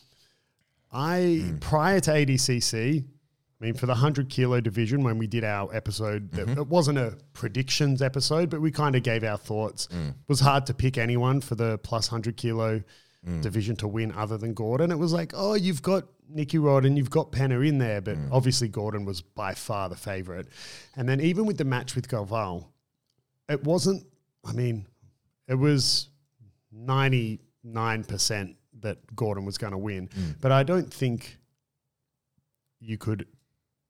I 0.91 1.53
prior 1.61 2.01
to 2.01 2.11
ADCC, 2.11 3.05
I 3.61 3.65
mean, 3.65 3.75
for 3.75 3.87
the 3.87 3.95
hundred 3.95 4.29
kilo 4.29 4.61
division, 4.61 5.03
when 5.03 5.19
we 5.19 5.27
did 5.27 5.43
our 5.43 5.75
episode, 5.75 6.31
that 6.33 6.47
mm-hmm. 6.47 6.61
it 6.61 6.69
wasn't 6.69 6.99
a 6.99 7.19
predictions 7.33 8.03
episode, 8.03 8.51
but 8.51 8.61
we 8.61 8.71
kind 8.71 8.95
of 8.95 9.03
gave 9.03 9.25
our 9.25 9.37
thoughts. 9.37 9.89
Mm. 9.89 10.11
It 10.11 10.15
was 10.29 10.39
hard 10.41 10.65
to 10.67 10.75
pick 10.75 10.97
anyone 10.97 11.41
for 11.41 11.57
the 11.57 11.79
plus 11.79 12.07
hundred 12.07 12.37
kilo 12.37 12.83
mm. 13.27 13.43
division 13.43 13.75
to 13.77 13.89
win 13.89 14.13
other 14.13 14.39
than 14.39 14.55
Gordon. 14.55 14.93
It 14.93 14.99
was 14.99 15.13
like, 15.13 15.33
oh, 15.35 15.55
you've 15.55 15.83
got 15.83 16.05
Nicky 16.29 16.59
Rod 16.59 16.85
and 16.85 16.97
you've 16.97 17.11
got 17.11 17.33
Pena 17.33 17.59
in 17.61 17.79
there, 17.79 18.01
but 18.01 18.17
mm. 18.17 18.29
obviously 18.31 18.69
Gordon 18.69 19.05
was 19.05 19.23
by 19.23 19.55
far 19.55 19.89
the 19.89 19.97
favorite. 19.97 20.47
And 20.95 21.09
then 21.09 21.21
even 21.21 21.45
with 21.45 21.59
the 21.59 21.65
match 21.65 21.97
with 21.97 22.07
Galvão, 22.09 22.67
it 23.49 23.65
wasn't. 23.65 24.07
I 24.47 24.53
mean, 24.53 24.87
it 25.49 25.57
was 25.57 26.11
ninety 26.71 27.41
nine 27.65 28.05
percent 28.05 28.55
that 28.81 28.99
Gordon 29.17 29.45
was 29.45 29.59
going 29.59 29.73
to 29.73 29.79
win, 29.79 30.09
but 30.41 30.53
I 30.53 30.63
don't 30.63 30.93
think 30.93 31.39
you 32.79 32.97
could 32.97 33.27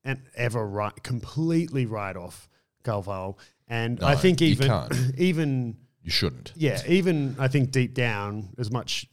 and 0.09 0.21
ever 0.35 0.65
write 0.67 1.03
completely 1.03 1.85
write 1.85 2.15
off 2.17 2.49
Galvão. 2.83 3.37
And 3.67 4.01
I 4.03 4.13
No, 4.13 4.19
think 4.19 4.41
you 4.41 4.47
even 4.47 4.67
can't. 4.67 4.93
even 5.17 5.77
you 6.03 6.11
shouldn't 6.11 6.53
yeah, 6.55 6.81
even 6.87 7.35
I 7.37 7.47
think 7.47 7.71
deep 7.71 7.93
down, 7.93 8.49
as 8.57 8.71
much 8.71 9.07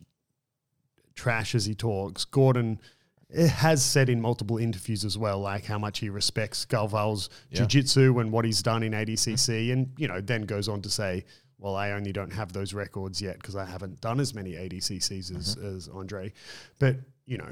trash 1.14 1.54
as 1.54 1.64
he 1.64 1.74
talks, 1.74 2.24
Gordon 2.24 2.80
it 3.28 3.48
has 3.48 3.84
said 3.84 4.08
in 4.08 4.20
multiple 4.20 4.56
interviews 4.56 5.04
as 5.04 5.18
well, 5.18 5.40
like 5.40 5.64
how 5.64 5.78
much 5.80 5.98
he 5.98 6.08
respects 6.08 6.64
Galvão's 6.64 7.28
Yeah. 7.50 7.58
jiu-jitsu 7.66 8.20
and 8.20 8.30
what 8.30 8.44
he's 8.44 8.62
done 8.62 8.84
in 8.84 8.92
ADCC, 8.94 9.72
and 9.72 9.92
you 9.98 10.06
know, 10.06 10.20
then 10.20 10.42
goes 10.42 10.68
on 10.68 10.80
to 10.82 10.88
say, 10.88 11.24
"Well, 11.58 11.74
I 11.74 11.90
only 11.90 12.12
don't 12.12 12.32
have 12.32 12.52
those 12.52 12.72
records 12.72 13.20
yet 13.20 13.34
because 13.40 13.56
I 13.56 13.64
haven't 13.64 14.00
done 14.00 14.20
as 14.20 14.32
many 14.32 14.52
ADCCs 14.52 15.36
as, 15.36 15.56
Mm-hmm. 15.56 15.76
as 15.76 15.88
Andre." 15.88 16.32
But 16.78 16.98
you 17.26 17.36
know, 17.38 17.50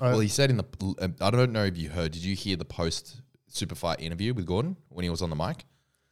well, 0.00 0.20
he 0.20 0.28
said 0.28 0.50
in 0.50 0.56
the. 0.56 1.14
I 1.20 1.30
don't 1.30 1.52
know 1.52 1.64
if 1.64 1.76
you 1.76 1.90
heard. 1.90 2.12
Did 2.12 2.24
you 2.24 2.34
hear 2.34 2.56
the 2.56 2.64
post 2.64 3.20
super 3.48 3.74
fight 3.74 4.00
interview 4.00 4.34
with 4.34 4.46
Gordon 4.46 4.76
when 4.88 5.04
he 5.04 5.10
was 5.10 5.22
on 5.22 5.30
the 5.30 5.36
mic? 5.36 5.64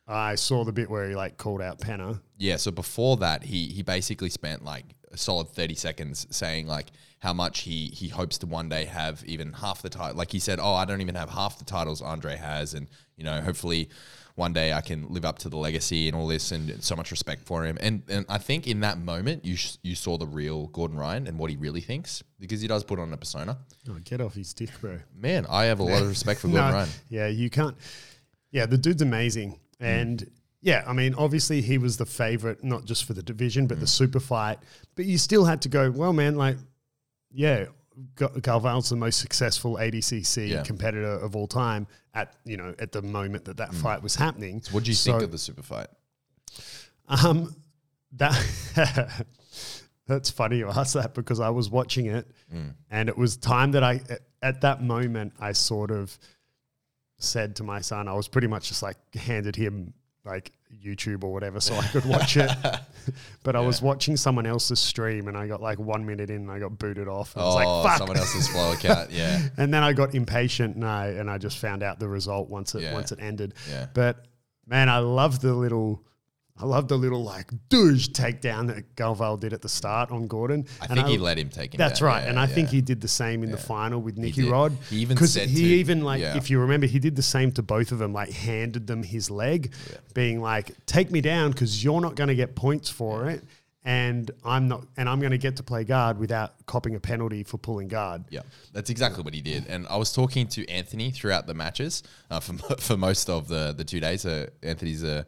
I 0.07 0.35
saw 0.35 0.65
the 0.65 0.73
bit 0.73 0.91
where 0.91 1.09
he 1.09 1.15
like 1.15 1.39
called 1.39 1.63
out 1.63 1.81
Pena. 1.81 2.21
Yeah, 2.37 2.57
so 2.57 2.71
before 2.71 3.17
that, 3.19 3.45
he 3.45 3.69
he 3.69 3.83
basically 3.83 4.31
spent 4.31 4.65
like 4.65 4.85
a 5.11 5.17
solid 5.17 5.49
thirty 5.49 5.75
seconds 5.75 6.27
saying 6.31 6.67
like 6.67 6.89
how 7.21 7.33
much 7.33 7.61
he 7.61 7.87
he 7.87 8.09
hopes 8.09 8.39
to 8.39 8.47
one 8.47 8.69
day 8.69 8.85
have 8.85 9.25
even 9.27 9.53
half 9.53 9.81
the 9.81 9.89
title. 9.89 10.17
Like 10.17 10.31
he 10.31 10.39
said, 10.39 10.59
"Oh, 10.61 10.75
I 10.75 10.85
don't 10.85 11.01
even 11.01 11.15
have 11.15 11.31
half 11.31 11.59
the 11.59 11.65
titles 11.65 12.03
Andre 12.03 12.37
has," 12.37 12.75
and 12.75 12.89
you 13.17 13.25
know, 13.25 13.41
hopefully 13.41 13.89
one 14.37 14.53
day 14.53 14.73
I 14.73 14.81
can 14.81 15.07
live 15.09 15.25
up 15.25 15.39
to 15.41 15.49
the 15.49 15.57
legacy 15.57 16.09
and 16.09 16.17
all 16.17 16.27
this, 16.27 16.51
and 16.51 16.83
so 16.83 16.97
much 16.97 17.11
respect 17.11 17.47
for 17.47 17.65
him. 17.65 17.79
And 17.81 18.03
and 18.09 18.27
I 18.29 18.39
think 18.39 18.67
in 18.67 18.81
that 18.81 18.99
moment, 18.99 19.45
you 19.45 19.57
sh- 19.57 19.77
you 19.83 19.95
saw 19.95 20.19
the 20.19 20.27
real 20.27 20.67
Gordon 20.69 20.99
Ryan 20.99 21.27
and 21.27 21.39
what 21.39 21.51
he 21.51 21.57
really 21.57 21.81
thinks 21.81 22.23
because 22.41 22.61
he 22.61 22.67
does 22.67 22.83
put 22.83 22.99
on 22.99 23.13
a 23.13 23.17
persona. 23.17 23.59
Oh, 23.89 23.97
get 24.05 24.21
off 24.21 24.35
his 24.35 24.53
dick, 24.53 24.71
bro. 24.81 24.99
Man, 25.15 25.47
I 25.49 25.65
have 25.65 25.79
a 25.79 25.85
lot 25.85 26.03
of 26.03 26.09
respect 26.09 26.41
for 26.41 26.49
Gordon 26.49 26.71
No, 26.71 26.75
Ryan. 26.75 26.89
Yeah, 27.09 27.27
you 27.29 27.49
can't. 27.49 27.77
Yeah, 28.51 28.67
the 28.67 28.79
dude's 28.79 29.03
amazing, 29.03 29.53
mm. 29.53 29.87
and 29.87 30.31
yeah, 30.61 30.83
I 30.87 30.95
mean, 30.95 31.15
obviously 31.15 31.61
he 31.61 31.79
was 31.79 31.97
the 31.97 32.07
favorite, 32.07 32.65
not 32.65 32.87
just 32.87 33.05
for 33.05 33.13
the 33.13 33.23
division, 33.23 33.67
but 33.67 33.79
the 33.79 33.87
mm. 33.87 33.91
super 33.91 34.21
fight. 34.21 34.59
But 34.97 35.05
you 35.05 35.19
still 35.19 35.45
had 35.45 35.63
to 35.63 35.69
go. 35.69 35.91
Well, 35.91 36.13
man, 36.13 36.37
like, 36.37 36.57
yeah, 37.31 37.67
Ga- 38.17 38.29
Galvão's 38.29 38.89
the 38.89 38.97
most 38.97 39.21
successful 39.21 39.77
ADCC 39.77 40.49
Yeah. 40.49 40.63
competitor 40.63 41.13
of 41.13 41.37
all 41.37 41.47
time 41.47 41.87
at 42.15 42.35
you 42.45 42.57
know 42.57 42.75
at 42.79 42.93
the 42.93 43.03
moment 43.03 43.45
that 43.47 43.57
that 43.59 43.75
fight 43.75 44.03
was 44.03 44.15
happening. 44.15 44.63
What 44.71 44.85
do 44.85 44.91
you 44.91 44.95
So- 44.95 45.13
think 45.13 45.25
of 45.25 45.33
the 45.33 45.39
super 45.39 45.63
fight? 45.63 45.89
Um, 47.09 47.55
that 48.13 48.33
that's 50.07 50.31
funny 50.31 50.59
you 50.59 50.69
ask 50.69 50.95
that 50.95 51.15
because 51.15 51.41
I 51.41 51.51
was 51.51 51.69
watching 51.71 52.07
it, 52.07 52.31
and 52.91 53.09
it 53.09 53.17
was 53.19 53.37
time 53.37 53.73
that 53.73 53.83
I 53.83 54.01
at 54.43 54.61
that 54.61 54.83
moment 54.83 55.33
I 55.41 55.53
sort 55.53 55.91
of 55.91 56.17
said 57.19 57.57
to 57.57 57.63
my 57.65 57.81
son, 57.81 58.07
I 58.09 58.13
was 58.13 58.29
pretty 58.29 58.47
much 58.49 58.69
just 58.69 58.83
like 58.83 58.97
handed 59.15 59.57
him 59.57 59.95
like 60.25 60.53
YouTube 60.83 61.25
or 61.25 61.33
whatever 61.33 61.61
so 61.61 61.75
I 61.75 61.87
could 61.89 62.05
watch 62.05 62.37
it. 62.37 62.51
but 63.43 63.55
I 63.57 63.61
was 63.61 63.83
watching 63.83 64.17
someone 64.17 64.47
else's 64.47 64.81
stream 64.81 65.29
and 65.29 65.37
I 65.37 65.47
got 65.47 65.61
like 65.61 65.79
one 65.79 66.07
minute 66.07 66.31
in 66.31 66.37
and 66.43 66.51
I 66.51 66.59
got 66.59 66.79
booted 66.79 67.09
off. 67.09 67.35
And 67.35 67.43
I 67.43 67.47
was 67.47 67.55
Oh, 67.55 67.57
like, 67.83 67.89
fuck. 67.91 67.99
someone 67.99 68.17
else's 68.17 68.49
flow 68.49 68.73
account. 68.73 69.11
Yeah. 69.11 69.41
And 69.57 69.73
then 69.73 69.83
I 69.83 69.93
got 69.93 70.15
impatient 70.15 70.77
and 70.77 70.85
I 70.85 71.09
and 71.09 71.31
I 71.31 71.39
just 71.39 71.59
found 71.59 71.83
out 71.83 71.99
the 71.99 72.09
result 72.09 72.49
once 72.49 72.75
it 72.75 72.83
Yeah. 72.83 72.95
once 72.95 73.13
it 73.13 73.19
ended. 73.21 73.55
Yeah. 73.71 73.87
But 73.95 74.27
man, 74.67 74.89
I 74.89 74.99
love 74.99 75.41
the 75.41 75.53
little 75.53 76.03
I 76.57 76.67
love 76.67 76.87
the 76.87 76.97
little 76.97 77.25
like 77.25 77.51
douche 77.69 78.09
takedown 78.11 78.69
that 78.69 78.95
Galvão 78.95 79.41
did 79.41 79.53
at 79.53 79.61
the 79.61 79.69
start 79.69 80.13
on 80.13 80.29
Gordon. 80.29 80.67
I 80.81 80.85
And 80.87 80.95
think 80.95 81.09
he 81.09 81.19
let 81.19 81.37
him 81.37 81.49
take 81.49 81.75
him. 81.75 81.79
That's 81.79 81.99
down. 81.99 82.07
right, 82.09 82.23
Yeah, 82.23 82.31
and 82.31 82.39
I 82.39 82.47
think 82.47 82.69
he 82.69 82.81
did 82.81 83.01
the 83.01 83.09
same 83.09 83.43
in 83.43 83.51
the 83.51 83.57
final 83.57 84.01
with 84.01 84.17
Nicky 84.17 84.43
did. 84.43 84.51
Rod. 84.53 84.77
He 84.89 84.99
even 84.99 85.17
'Cause 85.17 85.33
said 85.33 85.49
he 85.49 85.63
to- 85.63 85.75
even 85.77 86.03
like 86.05 86.21
yeah. 86.21 86.37
if 86.37 86.51
you 86.51 86.61
remember, 86.61 86.87
he 86.87 87.01
did 87.01 87.17
the 87.17 87.23
same 87.23 87.51
to 87.53 87.63
both 87.63 87.91
of 87.91 87.99
them. 87.99 88.13
Like 88.13 88.31
handed 88.31 88.87
them 88.87 89.03
his 89.03 89.31
leg, 89.33 89.73
being 90.15 90.41
like, 90.41 90.71
"Take 90.87 91.11
me 91.11 91.21
down 91.21 91.51
because 91.51 91.83
you're 91.83 92.01
not 92.01 92.15
going 92.15 92.29
to 92.29 92.37
get 92.37 92.55
points 92.55 92.89
for 92.89 93.29
it, 93.29 93.43
and 93.85 94.31
I'm 94.45 94.69
not, 94.69 94.87
and 94.97 95.09
I'm 95.09 95.19
going 95.19 95.33
to 95.33 95.39
get 95.39 95.57
to 95.57 95.65
play 95.65 95.83
guard 95.83 96.19
without 96.21 96.55
copping 96.67 96.95
a 96.95 97.01
penalty 97.01 97.43
for 97.43 97.59
pulling 97.59 97.89
guard." 97.89 98.27
Yeah, 98.31 98.43
that's 98.73 98.91
exactly 98.91 99.25
what 99.25 99.35
he 99.35 99.41
did. 99.41 99.67
And 99.67 99.89
I 99.89 99.97
was 99.97 100.13
talking 100.13 100.47
to 100.51 100.65
Anthony 100.69 101.11
throughout 101.11 101.49
the 101.49 101.55
matches 101.55 102.05
uh, 102.31 102.39
for, 102.39 102.53
for 102.79 102.97
most 102.97 103.29
of 103.29 103.49
the, 103.49 103.75
the 103.77 103.83
two 103.85 103.99
days. 103.99 104.25
Uh, 104.25 104.47
Anthony's 104.63 105.03
a 105.03 105.19
uh, 105.19 105.23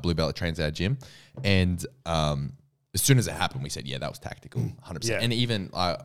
blue 0.00 0.14
belt 0.14 0.36
trains 0.36 0.58
at 0.60 0.64
our 0.64 0.70
gym. 0.70 0.98
And 1.44 1.84
um, 2.06 2.52
as 2.94 3.02
soon 3.02 3.18
as 3.18 3.26
it 3.26 3.32
happened, 3.34 3.62
we 3.62 3.68
said, 3.70 3.86
yeah, 3.86 3.98
that 3.98 4.10
was 4.10 4.18
tactical, 4.18 4.62
100%. 4.86 5.08
Yeah. 5.08 5.18
And 5.20 5.32
even 5.32 5.70
I, 5.74 5.96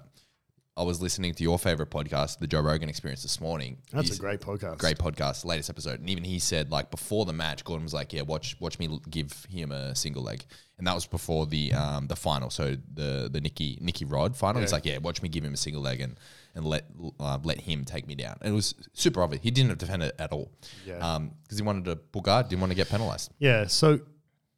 I 0.76 0.84
was 0.84 1.02
listening 1.02 1.34
to 1.34 1.44
your 1.44 1.58
favorite 1.58 1.90
podcast, 1.90 2.38
the 2.40 2.46
Joe 2.48 2.62
Rogan 2.62 2.88
Experience, 2.88 3.24
this 3.24 3.42
morning. 3.42 3.78
That's 3.92 4.08
He's- 4.10 4.18
a 4.20 4.22
great 4.22 4.40
podcast. 4.42 4.78
great 4.78 4.98
podcast, 4.98 5.44
latest 5.44 5.70
episode, 5.70 6.00
and 6.00 6.10
even 6.10 6.24
he 6.24 6.38
said 6.40 6.72
like 6.72 6.92
before 6.92 7.26
the 7.26 7.34
match, 7.34 7.64
Gordon 7.64 7.84
was 7.84 7.96
like, 7.96 8.14
"Yeah, 8.14 8.22
watch 8.22 8.56
watch 8.60 8.78
me 8.78 9.00
give 9.10 9.46
him 9.50 9.72
a 9.72 9.96
single 9.96 10.22
leg," 10.22 10.46
and 10.78 10.86
that 10.86 10.94
was 10.94 11.08
before 11.08 11.48
the 11.48 11.74
um 11.74 12.06
the 12.08 12.16
final, 12.16 12.52
so 12.52 12.78
the 12.94 13.28
the 13.32 13.42
Nicky 13.42 13.80
Nicky 13.82 14.06
Rod 14.06 14.36
final. 14.38 14.62
He's 14.62 14.72
like, 14.72 14.86
"Yeah, 14.86 15.00
watch 15.00 15.24
me 15.24 15.30
give 15.30 15.44
him 15.44 15.56
a 15.56 15.58
single 15.58 15.82
leg 15.82 16.00
and 16.00 16.16
and 16.58 16.66
let 16.66 16.84
uh, 17.20 17.38
let 17.44 17.62
him 17.62 17.86
take 17.86 18.06
me 18.08 18.16
down." 18.16 18.36
And 18.42 18.52
it 18.52 18.56
was 18.56 18.74
super 18.94 19.22
obvious. 19.24 19.42
He 19.44 19.52
didn't 19.52 19.78
defend 19.80 20.04
it 20.04 20.14
at 20.20 20.32
all, 20.34 20.52
Yeah. 20.86 20.98
um, 20.98 21.32
because 21.44 21.58
he 21.58 21.64
wanted 21.64 21.86
to 21.86 21.96
pull 21.96 22.22
guard, 22.24 22.50
didn't 22.50 22.60
want 22.62 22.72
to 22.72 22.76
get 22.76 22.90
penalized. 22.90 23.32
Yeah, 23.40 23.68
so 23.68 24.00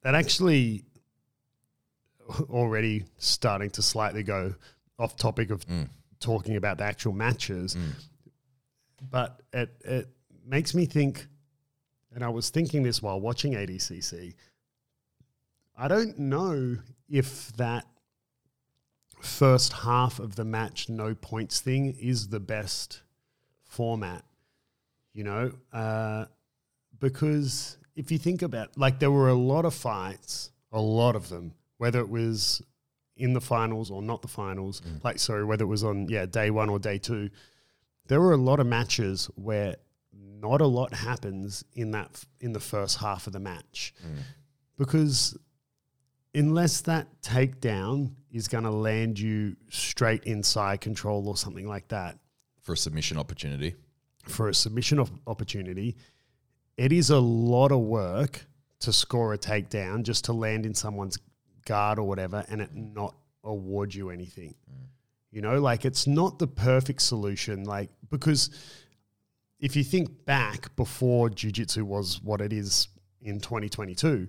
that 0.03 0.15
actually 0.15 0.86
already 2.50 3.06
starting 3.18 3.70
to 3.72 3.82
slightly 3.82 4.24
go 4.24 4.53
off 4.98 5.15
topic 5.15 5.50
of 5.50 5.65
talking 6.20 6.56
about 6.56 6.77
the 6.77 6.84
actual 6.84 7.13
matches, 7.13 7.75
but 9.10 9.41
it 9.53 9.70
it 9.84 10.08
makes 10.46 10.74
me 10.75 10.86
think, 10.86 11.27
and 12.13 12.24
I 12.24 12.29
was 12.29 12.50
thinking 12.50 12.84
this 12.84 13.01
while 13.01 13.20
watching 13.20 13.53
ADCC. 13.53 14.34
I 15.77 15.88
don't 15.88 16.20
know 16.20 16.77
if 17.08 17.51
that 17.53 17.86
first 19.21 19.73
half 19.73 20.19
of 20.19 20.35
the 20.35 20.45
match 20.45 20.89
no 20.89 21.13
points 21.15 21.59
thing 21.59 21.95
is 21.99 22.29
the 22.29 22.39
best 22.39 23.01
format, 23.65 24.23
you 25.13 25.23
know, 25.23 25.51
uh, 25.73 26.25
because 26.99 27.77
if 27.95 28.11
you 28.11 28.17
think 28.17 28.41
about 28.41 28.77
like 28.77 28.99
there 28.99 29.11
were 29.11 29.29
a 29.29 29.33
lot 29.33 29.65
of 29.65 29.73
fights, 29.73 30.51
a 30.71 30.81
lot 30.81 31.15
of 31.15 31.29
them, 31.29 31.53
whether 31.77 31.99
it 31.99 32.09
was 32.09 32.61
in 33.17 33.33
the 33.33 33.41
finals 33.41 33.91
or 33.91 34.01
not 34.01 34.21
the 34.21 34.27
finals, 34.27 34.81
like 35.03 35.19
sorry, 35.19 35.43
whether 35.43 35.63
it 35.65 35.67
was 35.67 35.83
on 35.83 36.07
yeah 36.09 36.25
day 36.25 36.49
one 36.49 36.69
or 36.69 36.79
day 36.79 36.97
two, 36.97 37.29
there 38.07 38.19
were 38.21 38.31
a 38.33 38.38
lot 38.38 38.59
of 38.59 38.67
matches 38.67 39.29
where 39.35 39.75
not 40.13 40.61
a 40.61 40.65
lot 40.67 40.93
happens 40.93 41.65
in 41.73 41.91
that 41.91 42.09
f- 42.13 42.25
in 42.39 42.53
the 42.53 42.59
first 42.61 42.99
half 42.99 43.27
of 43.27 43.33
the 43.33 43.39
match. 43.39 43.93
Because 44.77 45.38
unless 46.33 46.79
that 46.81 47.21
takedown 47.21 48.11
is 48.31 48.48
going 48.48 48.63
to 48.63 48.71
land 48.71 49.19
you 49.19 49.55
straight 49.69 50.24
inside 50.25 50.81
control 50.81 51.27
or 51.27 51.38
something 51.38 51.67
like 51.67 51.88
that. 51.89 52.17
For 52.62 52.74
a 52.74 52.77
submission 52.77 53.17
opportunity, 53.17 53.75
for 54.25 54.50
a 54.50 54.53
submission 54.53 55.00
op- 55.00 55.09
opportunity, 55.27 55.95
it 56.77 56.91
is 56.91 57.09
a 57.09 57.19
lot 57.19 57.71
of 57.71 57.79
work 57.79 58.45
to 58.79 58.93
score 58.93 59.33
a 59.33 59.38
takedown 59.38 60.03
just 60.03 60.25
to 60.25 60.33
land 60.33 60.65
in 60.65 60.74
someone's 60.74 61.17
guard 61.65 62.00
or 62.00 62.07
whatever 62.07 62.45
and 62.50 62.62
it 62.62 62.74
not 62.74 63.15
award 63.43 63.93
you 63.93 64.09
anything. 64.09 64.55
Mm. 64.71 64.88
You 65.31 65.41
know, 65.41 65.59
like 65.59 65.86
it's 65.86 66.07
not 66.07 66.39
the 66.39 66.48
perfect 66.48 67.01
solution, 67.01 67.63
like 67.63 67.89
because 68.09 68.50
if 69.59 69.75
you 69.75 69.83
think 69.83 70.25
back 70.25 70.75
before 70.75 71.29
jiu-jitsu 71.29 71.86
was 71.86 72.21
what 72.21 72.41
it 72.41 72.53
is 72.53 72.88
in 73.21 73.39
2022, 73.39 74.27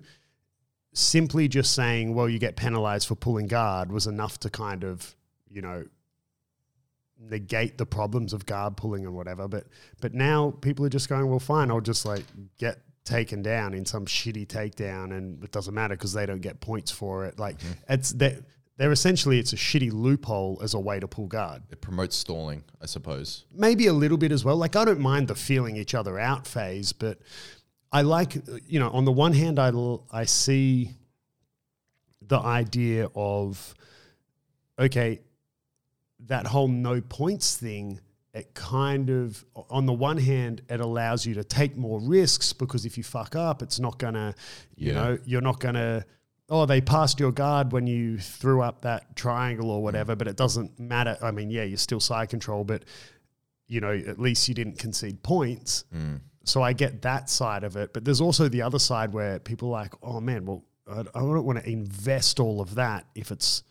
simply 0.93 1.47
just 1.47 1.73
saying, 1.73 2.13
well, 2.13 2.27
you 2.27 2.39
get 2.39 2.55
penalized 2.55 3.07
for 3.07 3.15
pulling 3.15 3.47
guard 3.47 3.91
was 3.91 4.07
enough 4.07 4.39
to 4.39 4.49
kind 4.49 4.83
of, 4.83 5.15
you 5.49 5.61
know, 5.61 5.85
negate 7.19 7.77
the 7.77 7.85
problems 7.85 8.33
of 8.33 8.45
guard 8.45 8.75
pulling 8.75 9.05
and 9.05 9.13
whatever. 9.13 9.47
But 9.47 9.67
but 10.01 10.13
now 10.13 10.51
people 10.61 10.85
are 10.85 10.89
just 10.89 11.09
going, 11.09 11.29
well, 11.29 11.39
fine, 11.39 11.71
I'll 11.71 11.81
just 11.81 12.05
like 12.05 12.23
get 12.57 12.79
taken 13.03 13.41
down 13.41 13.73
in 13.73 13.85
some 13.85 14.05
shitty 14.05 14.47
takedown, 14.47 15.15
and 15.15 15.43
it 15.43 15.51
doesn't 15.51 15.73
matter 15.73 15.95
because 15.95 16.13
they 16.13 16.25
don't 16.25 16.41
get 16.41 16.59
points 16.59 16.91
for 16.91 17.25
it. 17.25 17.39
Like 17.39 17.57
mm-hmm. 17.59 17.93
it's 17.93 18.11
that 18.13 18.43
they're 18.77 18.91
essentially 18.91 19.39
it's 19.39 19.53
a 19.53 19.57
shitty 19.57 19.91
loophole 19.93 20.59
as 20.63 20.73
a 20.73 20.79
way 20.79 20.99
to 20.99 21.07
pull 21.07 21.27
guard. 21.27 21.63
it 21.69 21.81
promotes 21.81 22.15
stalling, 22.15 22.63
I 22.81 22.85
suppose. 22.85 23.45
Maybe 23.53 23.87
a 23.87 23.93
little 23.93 24.17
bit 24.17 24.31
as 24.31 24.43
well. 24.43 24.57
Like 24.57 24.75
I 24.75 24.85
don't 24.85 24.99
mind 24.99 25.27
the 25.27 25.35
feeling 25.35 25.77
each 25.77 25.93
other 25.93 26.19
out 26.19 26.47
phase, 26.47 26.91
but 26.93 27.19
I 27.91 28.01
like 28.03 28.35
you 28.67 28.79
know 28.79 28.89
on 28.89 29.05
the 29.05 29.11
one 29.11 29.33
hand 29.33 29.59
I 29.59 29.67
l- 29.69 30.05
I 30.11 30.25
see 30.25 30.95
the 32.21 32.39
idea 32.39 33.09
of 33.15 33.73
okay 34.79 35.19
that 36.27 36.45
whole 36.47 36.67
no 36.67 37.01
points 37.01 37.57
thing 37.57 37.99
it 38.33 38.53
kind 38.53 39.09
of 39.09 39.43
on 39.69 39.85
the 39.85 39.93
one 39.93 40.17
hand 40.17 40.61
it 40.69 40.79
allows 40.79 41.25
you 41.25 41.33
to 41.33 41.43
take 41.43 41.75
more 41.75 41.99
risks 41.99 42.53
because 42.53 42.85
if 42.85 42.97
you 42.97 43.03
fuck 43.03 43.35
up 43.35 43.61
it's 43.61 43.79
not 43.79 43.97
gonna 43.99 44.33
you 44.75 44.89
Yeah. 44.93 44.93
know 44.93 45.17
you're 45.25 45.41
not 45.41 45.59
gonna 45.59 46.05
oh 46.47 46.65
they 46.65 46.79
passed 46.79 47.19
your 47.19 47.31
guard 47.31 47.71
when 47.73 47.87
you 47.87 48.17
threw 48.19 48.61
up 48.61 48.81
that 48.81 49.15
triangle 49.15 49.69
or 49.69 49.83
whatever 49.83 50.15
but 50.15 50.27
it 50.27 50.37
doesn't 50.37 50.79
matter. 50.79 51.17
I 51.21 51.31
mean 51.31 51.49
yeah 51.49 51.63
you're 51.63 51.77
still 51.77 51.99
side 51.99 52.29
control 52.29 52.63
but 52.63 52.85
you 53.67 53.81
know 53.81 53.91
at 53.91 54.19
least 54.19 54.47
you 54.47 54.53
didn't 54.53 54.77
concede 54.79 55.21
points 55.23 55.83
mm. 55.93 56.21
So 56.43 56.61
i 56.61 56.73
get 56.73 57.01
that 57.01 57.29
side 57.29 57.63
of 57.63 57.75
it 57.75 57.93
but 57.93 58.03
there's 58.05 58.21
also 58.21 58.47
the 58.49 58.61
other 58.61 58.79
side 58.79 59.13
where 59.13 59.39
people 59.39 59.67
are 59.69 59.81
like 59.83 59.93
oh 60.03 60.19
man 60.19 60.45
well 60.45 60.63
i 60.87 60.99
I 61.01 61.19
don't 61.19 61.45
want 61.45 61.59
to 61.63 61.69
invest 61.69 62.39
all 62.39 62.59
of 62.61 62.75
that 62.75 63.05
if 63.15 63.31
it's 63.31 63.63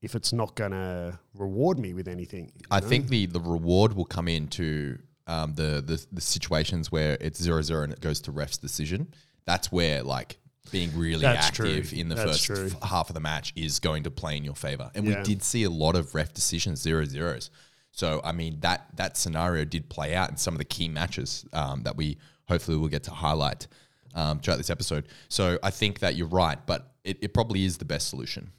if 0.00 0.14
it's 0.14 0.32
not 0.32 0.54
going 0.54 0.70
to 0.70 1.18
reward 1.34 1.76
me 1.78 1.92
with 1.92 2.06
anything. 2.06 2.52
I 2.70 2.78
know? 2.80 2.86
think 2.86 3.08
the 3.08 3.26
the 3.26 3.40
reward 3.40 3.92
will 3.94 4.04
come 4.04 4.28
into 4.28 4.98
um, 5.26 5.54
the, 5.54 5.82
the 5.84 6.04
the 6.12 6.20
situations 6.20 6.90
where 6.92 7.18
it's 7.20 7.40
zero 7.42 7.62
zero 7.62 7.82
and 7.82 7.92
it 7.92 8.00
goes 8.00 8.20
to 8.22 8.32
ref's 8.32 8.58
decision. 8.58 9.08
That's 9.44 9.70
where 9.72 10.02
like 10.02 10.38
being 10.70 10.96
really 10.96 11.22
That's 11.22 11.48
active 11.48 11.88
true. 11.90 11.98
in 11.98 12.08
the 12.08 12.14
That's 12.14 12.44
first 12.44 12.76
f- 12.76 12.82
half 12.88 13.10
of 13.10 13.14
the 13.14 13.20
match 13.20 13.52
is 13.56 13.78
going 13.80 14.04
to 14.04 14.10
play 14.10 14.36
in 14.36 14.44
your 14.44 14.54
favor. 14.54 14.90
And 14.94 15.04
Yeah. 15.06 15.18
we 15.18 15.22
did 15.24 15.42
see 15.42 15.64
a 15.64 15.70
lot 15.70 15.96
of 15.96 16.14
ref 16.14 16.32
decisions 16.32 16.80
zero 16.80 17.04
zeros. 17.04 17.50
So 17.92 18.20
I 18.24 18.32
mean 18.32 18.60
that 18.60 18.86
that 18.96 19.16
scenario 19.16 19.64
did 19.64 19.88
play 19.88 20.14
out 20.14 20.30
in 20.30 20.36
some 20.36 20.54
of 20.54 20.58
the 20.58 20.64
key 20.64 20.88
matches 20.88 21.44
um, 21.52 21.82
that 21.82 21.96
we 21.96 22.18
hopefully 22.48 22.76
will 22.76 22.88
get 22.88 23.02
to 23.04 23.10
highlight 23.10 23.66
um, 24.14 24.40
throughout 24.40 24.56
this 24.56 24.70
episode. 24.70 25.06
So 25.28 25.58
I 25.62 25.70
think 25.70 25.98
that 26.00 26.16
you're 26.16 26.28
right, 26.28 26.58
but 26.66 26.92
it, 27.04 27.18
it 27.20 27.34
probably 27.34 27.64
is 27.64 27.78
the 27.78 27.84
best 27.84 28.08
solution. 28.08 28.52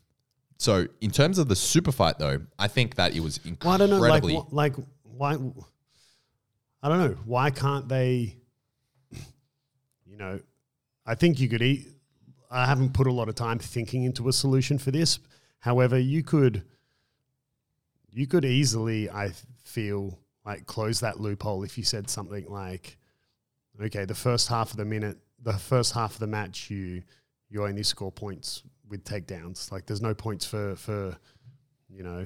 So 0.57 0.87
in 0.99 1.11
terms 1.11 1.37
of 1.37 1.47
the 1.47 1.55
super 1.55 1.91
fight, 1.91 2.19
though, 2.19 2.41
I 2.57 2.67
think 2.67 2.95
that 2.95 3.15
it 3.15 3.21
was 3.21 3.39
Well, 3.63 3.73
I 3.73 3.77
don't 3.77 3.89
know, 3.89 3.97
like, 3.99 4.23
incredibly. 4.23 4.45
like 4.51 4.73
why? 5.03 5.37
I 6.83 6.89
don't 6.89 6.99
know. 6.99 7.17
Why 7.25 7.49
can't 7.49 7.87
they? 7.87 8.35
You 10.05 10.17
know, 10.17 10.39
I 11.05 11.15
think 11.15 11.39
you 11.39 11.47
could 11.47 11.61
eat. 11.61 11.87
I 12.51 12.65
haven't 12.65 12.93
put 12.93 13.07
a 13.07 13.11
lot 13.11 13.29
of 13.29 13.35
time 13.35 13.59
thinking 13.59 14.03
into 14.03 14.27
a 14.27 14.33
solution 14.33 14.77
for 14.77 14.91
this. 14.91 15.19
However, 15.59 15.99
you 15.99 16.23
could, 16.23 16.63
you 18.11 18.27
could 18.27 18.45
easily, 18.45 19.09
I 19.09 19.31
feel 19.63 20.19
like, 20.45 20.65
close 20.65 20.99
that 21.01 21.19
loophole 21.19 21.63
if 21.63 21.77
you 21.77 21.83
said 21.83 22.09
something 22.09 22.45
like, 22.47 22.97
"Okay, 23.81 24.05
the 24.05 24.15
first 24.15 24.47
half 24.47 24.71
of 24.71 24.77
the 24.77 24.85
minute, 24.85 25.17
the 25.41 25.53
first 25.53 25.93
half 25.93 26.13
of 26.13 26.19
the 26.19 26.27
match, 26.27 26.69
you 26.69 27.03
you 27.49 27.65
only 27.65 27.83
score 27.83 28.11
points 28.11 28.63
with 28.87 29.03
takedowns. 29.03 29.71
Like, 29.71 29.85
there's 29.85 30.01
no 30.01 30.13
points 30.13 30.45
for 30.45 30.75
for, 30.75 31.17
you 31.89 32.03
know, 32.03 32.25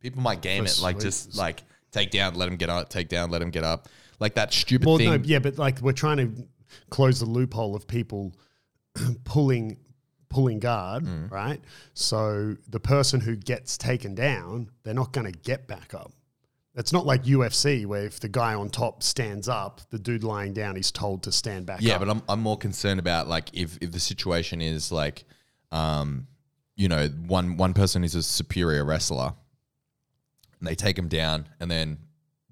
People 0.00 0.20
might 0.22 0.40
game 0.42 0.66
it 0.66 0.80
like 0.82 0.98
just 0.98 1.36
like 1.36 1.62
take 1.92 2.10
down, 2.10 2.34
let 2.34 2.48
him 2.48 2.56
get 2.56 2.68
up, 2.68 2.88
take 2.88 3.08
down, 3.08 3.30
let 3.30 3.40
him 3.40 3.50
get 3.50 3.62
up, 3.64 3.88
like 4.18 4.34
that 4.34 4.52
stupid 4.52 4.86
Well, 4.86 4.98
thing. 4.98 5.08
no, 5.08 5.20
yeah, 5.22 5.38
but 5.38 5.58
like 5.58 5.80
we're 5.80 5.92
trying 5.92 6.16
to 6.16 6.46
close 6.90 7.20
the 7.20 7.26
loophole 7.26 7.76
of 7.76 7.86
people 7.86 8.32
pulling 9.24 9.76
pulling 10.32 10.58
guard, 10.58 11.04
Mm. 11.04 11.30
right? 11.30 11.60
So 11.94 12.56
the 12.68 12.80
person 12.80 13.20
who 13.20 13.36
gets 13.36 13.76
taken 13.76 14.14
down, 14.14 14.70
they're 14.82 14.94
not 14.94 15.12
going 15.12 15.30
to 15.30 15.38
get 15.38 15.66
back 15.68 15.94
up. 15.94 16.12
It's 16.74 16.92
not 16.92 17.04
like 17.04 17.24
UFC 17.24 17.84
where 17.84 18.04
if 18.06 18.18
the 18.18 18.28
guy 18.30 18.54
on 18.54 18.70
top 18.70 19.02
stands 19.02 19.46
up, 19.46 19.82
the 19.90 19.98
dude 19.98 20.24
lying 20.24 20.54
down 20.54 20.76
is 20.78 20.90
told 20.90 21.22
to 21.24 21.32
stand 21.32 21.66
back 21.66 21.80
yeah, 21.82 21.94
up. 21.94 22.00
but 22.00 22.08
I'm 22.08 22.22
I'm 22.28 22.40
more 22.40 22.56
concerned 22.56 22.98
about 22.98 23.28
like 23.28 23.50
if 23.52 23.76
if 23.82 23.92
the 23.92 24.00
situation 24.00 24.62
is 24.62 24.90
like, 24.90 25.24
um, 25.70 26.26
you 26.74 26.88
know, 26.88 27.08
one 27.26 27.58
one 27.58 27.74
person 27.74 28.04
is 28.04 28.14
a 28.14 28.22
superior 28.22 28.84
wrestler, 28.86 29.34
and 30.58 30.66
they 30.68 30.74
take 30.74 30.96
him 30.98 31.08
down, 31.08 31.46
and 31.60 31.70
then 31.70 31.98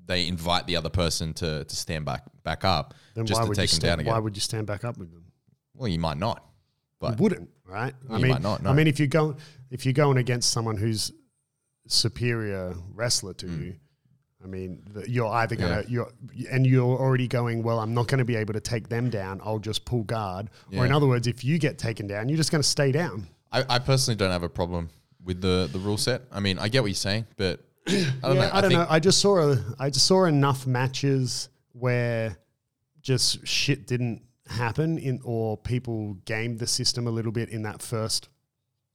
they 0.04 0.26
invite 0.26 0.66
the 0.66 0.76
other 0.76 0.90
person 0.90 1.32
to 1.34 1.64
to 1.64 1.76
stand 1.76 2.04
back 2.04 2.24
back 2.42 2.64
up 2.64 2.92
then 3.14 3.24
just 3.24 3.38
why 3.40 3.44
to 3.44 3.48
would 3.48 3.56
you 3.56 3.62
take 3.62 3.70
him 3.72 3.76
stand, 3.76 3.90
down 3.90 4.00
again. 4.00 4.12
Why 4.12 4.18
would 4.18 4.36
you 4.36 4.40
stand 4.40 4.66
back 4.66 4.84
up 4.84 4.98
with 4.98 5.10
them? 5.12 5.24
well, 5.74 5.88
you 5.88 5.98
might 5.98 6.18
not, 6.18 6.44
but 7.00 7.18
you 7.18 7.22
wouldn't, 7.22 7.50
right? 7.66 7.94
I 8.08 8.18
mean, 8.18 8.40
not, 8.42 8.62
no. 8.62 8.70
I 8.70 8.72
mean, 8.72 8.86
if 8.86 8.98
you're 8.98 9.08
going 9.08 9.36
if 9.70 9.84
you're 9.84 9.92
going 9.92 10.18
against 10.18 10.52
someone 10.52 10.76
who's 10.76 11.12
superior 11.86 12.74
wrestler 12.94 13.34
to 13.34 13.46
hmm. 13.46 13.62
you, 13.62 13.74
I 14.42 14.46
mean, 14.46 14.82
the, 14.92 15.08
you're 15.10 15.28
either 15.28 15.56
gonna. 15.56 15.84
Yeah. 15.88 15.88
you're 15.88 16.12
and 16.50 16.66
you're 16.66 16.98
already 16.98 17.28
going. 17.28 17.62
Well, 17.62 17.80
I'm 17.80 17.94
not 17.94 18.08
going 18.08 18.18
to 18.18 18.24
be 18.24 18.36
able 18.36 18.54
to 18.54 18.60
take 18.60 18.88
them 18.88 19.10
down. 19.10 19.40
I'll 19.44 19.58
just 19.58 19.84
pull 19.84 20.04
guard. 20.04 20.50
Or 20.74 20.86
in 20.86 20.92
other 20.92 21.06
words, 21.06 21.26
if 21.26 21.44
you 21.44 21.58
get 21.58 21.78
taken 21.78 22.06
down, 22.06 22.28
you're 22.28 22.38
just 22.38 22.50
going 22.50 22.62
to 22.62 22.68
stay 22.68 22.92
down. 22.92 23.26
I, 23.52 23.64
I 23.68 23.78
personally 23.78 24.16
don't 24.16 24.30
have 24.30 24.42
a 24.42 24.48
problem 24.48 24.88
with 25.22 25.40
the 25.40 25.68
the 25.72 25.78
rule 25.78 25.98
set. 25.98 26.22
I 26.32 26.40
mean, 26.40 26.58
I 26.58 26.68
get 26.68 26.82
what 26.82 26.88
you're 26.88 26.94
saying, 26.94 27.26
but 27.36 27.60
I 27.88 27.92
don't 28.22 28.36
yeah, 28.36 28.42
know. 28.42 28.50
I 28.52 28.60
don't 28.60 28.72
know. 28.72 28.86
I 28.88 28.98
just 28.98 29.20
saw 29.20 29.52
a, 29.52 29.64
I 29.78 29.90
just 29.90 30.06
saw 30.06 30.24
enough 30.24 30.66
matches 30.66 31.48
where 31.72 32.36
just 33.02 33.46
shit 33.46 33.86
didn't 33.86 34.22
happen 34.50 34.98
in 34.98 35.20
or 35.24 35.56
people 35.56 36.14
gamed 36.24 36.58
the 36.58 36.66
system 36.66 37.06
a 37.06 37.10
little 37.10 37.32
bit 37.32 37.48
in 37.48 37.62
that 37.62 37.82
first 37.82 38.28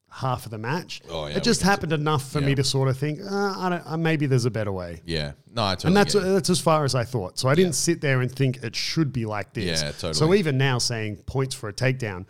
half 0.09 0.45
of 0.45 0.51
the 0.51 0.57
match. 0.57 1.01
Oh, 1.09 1.27
yeah, 1.27 1.37
it 1.37 1.43
just 1.43 1.61
happened 1.61 1.91
enough 1.91 2.31
for 2.31 2.39
yeah. 2.39 2.47
me 2.47 2.55
to 2.55 2.63
sort 2.63 2.87
of 2.87 2.97
think, 2.97 3.19
uh, 3.19 3.53
I 3.57 3.69
don't, 3.69 3.83
uh, 3.85 3.97
maybe 3.97 4.27
there's 4.27 4.45
a 4.45 4.51
better 4.51 4.71
way. 4.71 5.01
Yeah, 5.05 5.33
no, 5.53 5.63
I 5.63 5.75
totally 5.75 5.89
And 5.89 5.97
that's 5.97 6.13
that's 6.13 6.49
as 6.49 6.59
far 6.61 6.85
as 6.85 6.95
I 6.95 7.03
thought. 7.03 7.37
So 7.37 7.49
I 7.49 7.55
didn't 7.55 7.75
sit 7.75 8.01
there 8.01 8.21
and 8.21 8.31
think 8.31 8.63
it 8.63 8.75
should 8.75 9.11
be 9.11 9.25
like 9.25 9.53
this. 9.53 9.81
Yeah, 9.81 9.91
totally. 9.91 10.13
So 10.13 10.33
even 10.33 10.57
now 10.57 10.77
saying 10.77 11.17
points 11.25 11.53
for 11.53 11.69
a 11.69 11.73
takedown, 11.73 12.25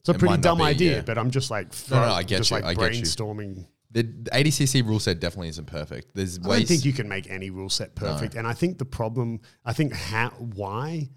it's 0.00 0.08
a 0.08 0.12
It 0.12 0.18
pretty 0.18 0.36
dumb 0.38 0.58
be, 0.58 0.64
idea. 0.64 0.96
yeah. 0.96 1.02
But 1.02 1.18
I'm 1.18 1.30
just 1.30 1.50
like, 1.50 1.68
No, 1.90 2.00
no, 2.00 2.12
I 2.12 2.22
get 2.24 2.38
just 2.38 2.50
you, 2.50 2.56
like 2.56 2.64
I 2.64 2.74
get 2.74 2.94
you. 2.94 3.02
brainstorming. 3.02 3.66
The, 3.92 4.04
ADCC 4.04 4.86
rule 4.86 5.00
set 5.00 5.18
definitely 5.18 5.48
isn't 5.48 5.66
perfect. 5.66 6.14
There's 6.14 6.38
I 6.38 6.48
ways. 6.48 6.58
don't 6.60 6.66
think 6.68 6.84
you 6.84 6.92
can 6.92 7.08
make 7.08 7.28
any 7.28 7.50
rule 7.50 7.68
set 7.68 7.94
perfect. 7.96 8.34
And 8.36 8.46
I 8.46 8.52
think 8.52 8.78
the 8.78 8.84
problem, 8.84 9.40
I 9.64 9.72
think 9.72 9.92
how, 9.92 10.30
why 10.30 11.08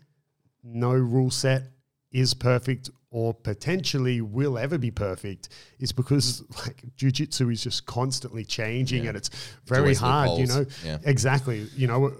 no 0.64 0.92
rule 0.94 1.32
set 1.32 1.64
is 2.12 2.34
perfect 2.34 2.90
or 3.10 3.34
potentially 3.34 4.22
will 4.22 4.58
ever 4.58 4.78
be 4.78 4.90
perfect 4.92 5.50
is 5.80 5.92
because 5.92 6.44
like 6.66 6.84
jujitsu 6.96 7.52
is 7.52 7.64
just 7.64 7.86
constantly 7.86 8.44
changing 8.46 9.04
Yeah. 9.04 9.10
and 9.10 9.18
it's 9.18 9.30
very 9.66 9.82
always 9.82 10.00
hard, 10.00 10.40
you 10.40 10.48
know? 10.48 10.66
Yeah. 10.84 10.98
Exactly. 11.04 11.68
You 11.76 11.88
know, 11.88 12.14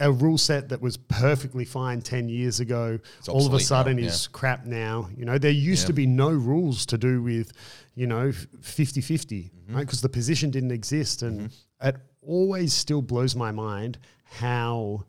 a 0.00 0.10
rule 0.10 0.38
set 0.38 0.68
that 0.70 0.80
was 0.80 0.96
perfectly 0.96 1.64
fine 1.64 2.00
10 2.02 2.28
years 2.28 2.58
ago, 2.58 2.98
all 3.28 3.46
of 3.46 3.52
a 3.52 3.56
obsolete 3.56 3.60
now, 3.62 3.66
sudden 3.66 3.98
yeah. 3.98 4.06
is 4.06 4.26
crap 4.26 4.66
now. 4.66 5.08
You 5.16 5.24
know, 5.24 5.38
there 5.38 5.52
used 5.52 5.86
to 5.86 5.92
be 5.92 6.04
no 6.06 6.30
rules 6.30 6.84
to 6.86 6.98
do 6.98 7.22
with, 7.22 7.52
you 7.94 8.06
know, 8.06 8.32
50 8.32 9.00
50, 9.00 9.42
Mm-hmm. 9.42 9.76
right? 9.76 9.86
Because 9.86 10.00
the 10.00 10.08
position 10.08 10.50
didn't 10.50 10.72
exist. 10.72 11.22
And 11.22 11.50
it 11.80 11.96
always 12.22 12.72
still 12.74 13.02
blows 13.02 13.36
my 13.36 13.52
mind 13.52 13.98
how, 14.24 15.04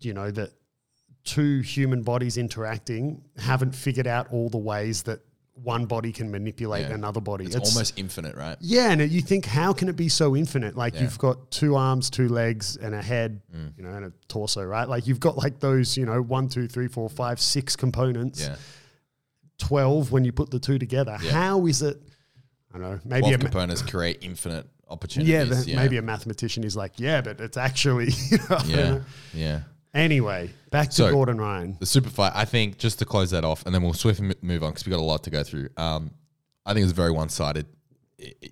you 0.00 0.14
know, 0.14 0.30
that 0.30 0.50
two 1.26 1.60
human 1.60 2.02
bodies 2.02 2.38
interacting 2.38 3.20
haven't 3.36 3.74
figured 3.74 4.06
out 4.06 4.32
all 4.32 4.48
the 4.48 4.56
ways 4.58 5.02
that 5.02 5.20
one 5.62 5.86
body 5.86 6.12
can 6.12 6.30
manipulate 6.30 6.86
Yeah. 6.88 6.94
another 6.94 7.20
body. 7.20 7.46
it's, 7.46 7.56
almost 7.56 7.98
infinite, 7.98 8.36
right? 8.36 8.56
Yeah, 8.60 8.90
and 8.92 9.10
you 9.10 9.20
think, 9.22 9.44
how 9.46 9.72
can 9.72 9.88
it 9.88 9.96
be 9.96 10.08
so 10.08 10.36
infinite? 10.36 10.76
Like 10.76 10.94
Yeah. 10.94 11.02
you've 11.02 11.18
got 11.18 11.50
two 11.50 11.76
arms, 11.76 12.10
two 12.10 12.28
legs, 12.28 12.76
and 12.76 12.94
a 12.94 13.00
head, 13.02 13.40
Mm. 13.54 13.72
you 13.76 13.82
know, 13.84 13.90
and 13.90 14.04
a 14.06 14.12
torso, 14.28 14.62
right? 14.64 14.88
Like 14.88 15.06
you've 15.06 15.18
got 15.20 15.36
like 15.38 15.60
those, 15.60 15.96
you 15.96 16.04
know, 16.06 16.20
one, 16.22 16.48
two, 16.48 16.68
three, 16.68 16.88
four, 16.88 17.08
five, 17.10 17.40
six 17.40 17.74
components. 17.76 18.40
Yeah. 18.42 18.56
Twelve 19.58 20.12
when 20.12 20.24
you 20.24 20.32
put 20.32 20.50
the 20.50 20.58
two 20.58 20.78
together. 20.78 21.16
How 21.16 21.66
is 21.66 21.80
it? 21.82 22.00
I 22.74 22.78
don't 22.78 22.82
know. 22.90 23.00
Maybe 23.04 23.20
Twelve 23.22 23.34
a, 23.34 23.38
ma- 23.38 23.44
components 23.44 23.80
create 23.82 24.18
infinite 24.20 24.66
opportunities. 24.88 25.32
yeah, 25.32 25.44
the- 25.44 25.74
maybe 25.74 25.96
a 25.96 26.02
mathematician 26.02 26.62
is 26.64 26.76
like, 26.76 26.92
yeah, 27.00 27.22
but 27.22 27.40
it's 27.40 27.56
actually. 27.56 28.10
You 28.30 28.38
know, 28.50 28.58
yeah, 28.66 28.76
know. 28.90 29.02
yeah. 29.32 29.60
Anyway, 29.96 30.50
back 30.70 30.88
to 30.90 30.94
So- 30.94 31.10
Gordon 31.10 31.38
Ryan. 31.38 31.76
The 31.80 31.86
super 31.86 32.10
fight. 32.10 32.32
I 32.34 32.44
think 32.44 32.76
just 32.78 32.98
to 32.98 33.04
close 33.06 33.30
that 33.30 33.44
off, 33.44 33.64
and 33.64 33.74
then 33.74 33.82
we'll 33.82 33.94
swiftly 33.94 34.28
m- 34.28 34.34
move 34.42 34.62
on 34.62 34.70
because 34.70 34.84
we 34.86 34.90
got 34.90 34.98
a 35.00 35.02
lot 35.02 35.24
to 35.24 35.30
go 35.30 35.42
through. 35.42 35.70
Um, 35.78 36.10
I 36.66 36.74
think 36.74 36.82
it 36.82 36.86
was 36.86 36.92
very 36.92 37.10
one 37.10 37.30
sided. 37.30 37.66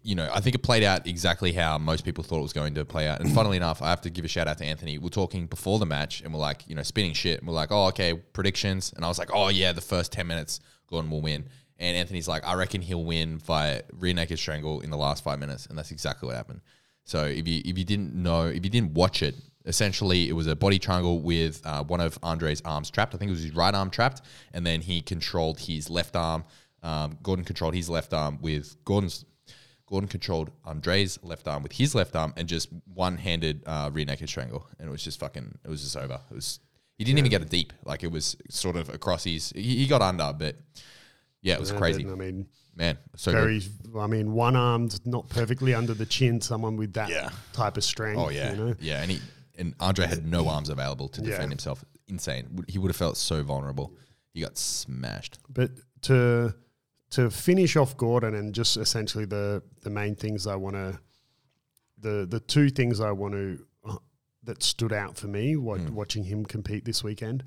You 0.02 0.14
know, 0.14 0.28
I 0.32 0.40
think 0.40 0.54
it 0.54 0.62
played 0.62 0.82
out 0.82 1.06
exactly 1.06 1.52
how 1.52 1.78
most 1.78 2.04
people 2.04 2.24
thought 2.24 2.38
it 2.38 2.42
was 2.42 2.52
going 2.52 2.74
to 2.74 2.84
play 2.84 3.06
out. 3.08 3.20
And 3.20 3.30
funnily 3.34 3.58
enough, 3.58 3.82
I 3.82 3.90
have 3.90 4.00
to 4.02 4.10
give 4.10 4.24
a 4.24 4.28
shout 4.28 4.48
out 4.48 4.56
to 4.58 4.64
Anthony. 4.64 4.96
We're 4.98 5.08
talking 5.10 5.46
before 5.46 5.78
the 5.78 5.86
match, 5.86 6.22
and 6.22 6.32
we're 6.32 6.40
like, 6.40 6.66
you 6.66 6.74
know, 6.74 6.82
spinning 6.82 7.12
shit. 7.12 7.40
And 7.40 7.46
we're 7.48 7.54
like, 7.54 7.70
oh, 7.70 7.86
okay, 7.88 8.14
predictions. 8.14 8.92
And 8.96 9.04
I 9.04 9.08
was 9.08 9.18
like, 9.18 9.30
oh 9.34 9.48
yeah, 9.48 9.72
the 9.72 9.80
first 9.82 10.12
ten 10.12 10.26
minutes, 10.26 10.60
Gordon 10.88 11.10
will 11.10 11.20
win. 11.22 11.46
And 11.78 11.96
Anthony's 11.96 12.28
like, 12.28 12.46
I 12.46 12.54
reckon 12.54 12.80
he'll 12.80 13.04
win 13.04 13.36
via 13.38 13.82
rear 13.92 14.14
naked 14.14 14.38
strangle 14.38 14.80
in 14.80 14.90
the 14.90 14.96
last 14.96 15.22
five 15.22 15.38
minutes, 15.38 15.66
and 15.66 15.76
that's 15.76 15.90
exactly 15.90 16.26
what 16.28 16.36
happened. 16.36 16.60
So 17.04 17.24
if 17.24 17.46
you 17.46 17.60
if 17.66 17.76
you 17.76 17.84
didn't 17.84 18.14
know, 18.14 18.46
if 18.46 18.64
you 18.64 18.70
didn't 18.70 18.94
watch 18.94 19.22
it, 19.22 19.34
essentially 19.64 20.28
it 20.28 20.32
was 20.32 20.46
a 20.46 20.56
body 20.56 20.78
triangle 20.78 21.20
with 21.20 21.60
uh, 21.64 21.82
one 21.84 22.00
of 22.00 22.18
Andre's 22.22 22.60
arms 22.64 22.90
trapped. 22.90 23.14
I 23.14 23.18
think 23.18 23.28
it 23.30 23.32
was 23.32 23.42
his 23.42 23.54
right 23.54 23.74
arm 23.74 23.90
trapped, 23.90 24.22
and 24.52 24.66
then 24.66 24.80
he 24.82 25.00
controlled 25.00 25.60
his 25.60 25.88
left 25.90 26.16
arm. 26.16 26.44
Um, 26.82 27.18
Gordon 27.22 27.44
controlled 27.44 27.74
his 27.74 27.88
left 27.88 28.12
arm 28.12 28.38
with 28.40 28.76
Gordon's. 28.84 29.24
Gordon 29.86 30.08
controlled 30.08 30.50
Andre's 30.64 31.18
left 31.22 31.46
arm 31.46 31.62
with 31.62 31.72
his 31.72 31.94
left 31.94 32.16
arm 32.16 32.32
and 32.38 32.48
just 32.48 32.70
one-handed 32.94 33.62
uh, 33.66 33.90
rear 33.92 34.06
naked 34.06 34.28
strangle, 34.28 34.66
and 34.78 34.88
it 34.88 34.90
was 34.90 35.02
just 35.04 35.20
fucking. 35.20 35.58
It 35.64 35.68
was 35.68 35.82
just 35.82 35.96
over. 35.96 36.20
It 36.30 36.34
was. 36.34 36.58
He 36.96 37.04
didn't 37.04 37.18
even 37.18 37.30
get 37.30 37.42
a 37.42 37.46
deep. 37.46 37.72
Like 37.84 38.02
it 38.04 38.10
was 38.10 38.36
sort 38.48 38.76
of 38.76 38.88
across 38.88 39.24
his. 39.24 39.50
He, 39.54 39.76
he 39.78 39.86
got 39.86 40.00
under, 40.00 40.32
but 40.38 40.56
yeah, 41.42 41.54
it 41.54 41.60
was 41.60 41.70
Yeah, 41.70 41.78
crazy, 41.78 42.06
I 42.08 42.14
mean, 42.14 42.46
man. 42.74 42.96
So 43.16 43.32
good. 43.32 43.62
I 43.98 44.06
mean, 44.06 44.32
one 44.32 44.56
armed, 44.56 44.98
not 45.04 45.28
perfectly 45.28 45.74
under 45.74 45.92
the 45.92 46.06
chin. 46.06 46.40
Someone 46.40 46.76
with 46.76 46.94
that 46.94 47.10
Yeah. 47.10 47.30
type 47.52 47.76
of 47.76 47.84
strength. 47.84 48.18
Oh 48.18 48.30
yeah, 48.30 48.52
You 48.52 48.56
know? 48.56 48.74
yeah, 48.80 49.02
and 49.02 49.10
he 49.10 49.20
and 49.56 49.74
Andre 49.80 50.06
had 50.06 50.26
no 50.26 50.48
arms 50.48 50.68
available 50.68 51.08
to 51.08 51.20
Yeah. 51.20 51.30
defend 51.30 51.50
himself. 51.52 51.84
Insane. 52.08 52.64
He 52.68 52.78
would 52.78 52.88
have 52.88 52.96
felt 52.96 53.16
so 53.16 53.42
vulnerable. 53.42 53.92
He 54.32 54.40
got 54.40 54.58
smashed. 54.58 55.38
But 55.48 55.70
to 56.02 56.54
to 57.10 57.30
finish 57.30 57.76
off 57.76 57.96
Gordon 57.96 58.34
and 58.34 58.54
just 58.54 58.76
essentially 58.76 59.24
the 59.24 59.62
the 59.82 59.90
main 59.90 60.14
things 60.16 60.46
I 60.46 60.56
want 60.56 60.74
to 60.76 60.98
the 61.98 62.26
the 62.28 62.40
two 62.40 62.68
things 62.70 63.00
I 63.00 63.12
want 63.12 63.34
to 63.34 63.64
uh, 63.84 63.96
that 64.42 64.62
stood 64.62 64.92
out 64.92 65.16
for 65.16 65.28
me 65.28 65.56
wa- 65.56 65.76
Mm. 65.78 65.90
watching 65.90 66.24
him 66.24 66.44
compete 66.44 66.84
this 66.84 67.02
weekend 67.04 67.44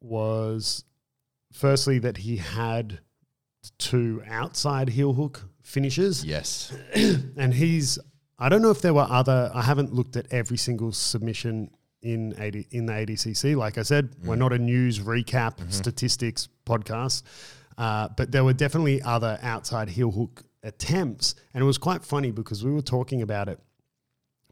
was 0.00 0.84
firstly 1.52 1.98
that 1.98 2.18
he 2.18 2.36
had 2.38 3.00
two 3.78 4.22
outside 4.26 4.90
heel 4.90 5.14
hook 5.14 5.48
finishes. 5.62 6.24
Yes. 6.24 6.72
and 7.36 7.54
he's 7.54 7.98
I 8.42 8.48
don't 8.48 8.62
know 8.62 8.70
if 8.70 8.82
there 8.82 8.94
were 8.94 9.06
other 9.08 9.50
I 9.54 9.62
haven't 9.62 9.92
looked 9.92 10.16
at 10.16 10.26
every 10.30 10.56
single 10.56 10.92
submission 10.92 11.70
in 12.02 12.34
80, 12.36 12.66
in 12.72 12.86
the 12.86 12.92
ADCC 12.92 13.56
like 13.56 13.78
I 13.78 13.82
said 13.82 14.10
we're 14.24 14.34
not 14.34 14.52
a 14.52 14.58
news 14.58 14.98
recap 14.98 15.72
statistics 15.72 16.48
podcast 16.66 17.22
uh, 17.78 18.08
but 18.16 18.32
there 18.32 18.44
were 18.44 18.52
definitely 18.52 19.00
other 19.02 19.38
outside 19.42 19.88
heel 19.88 20.10
hook 20.10 20.44
attempts. 20.62 21.34
And 21.54 21.62
it 21.62 21.64
was 21.64 21.78
quite 21.78 22.04
funny 22.04 22.30
because 22.30 22.64
we 22.64 22.70
were 22.70 22.82
talking 22.82 23.22
about 23.22 23.48
it 23.48 23.58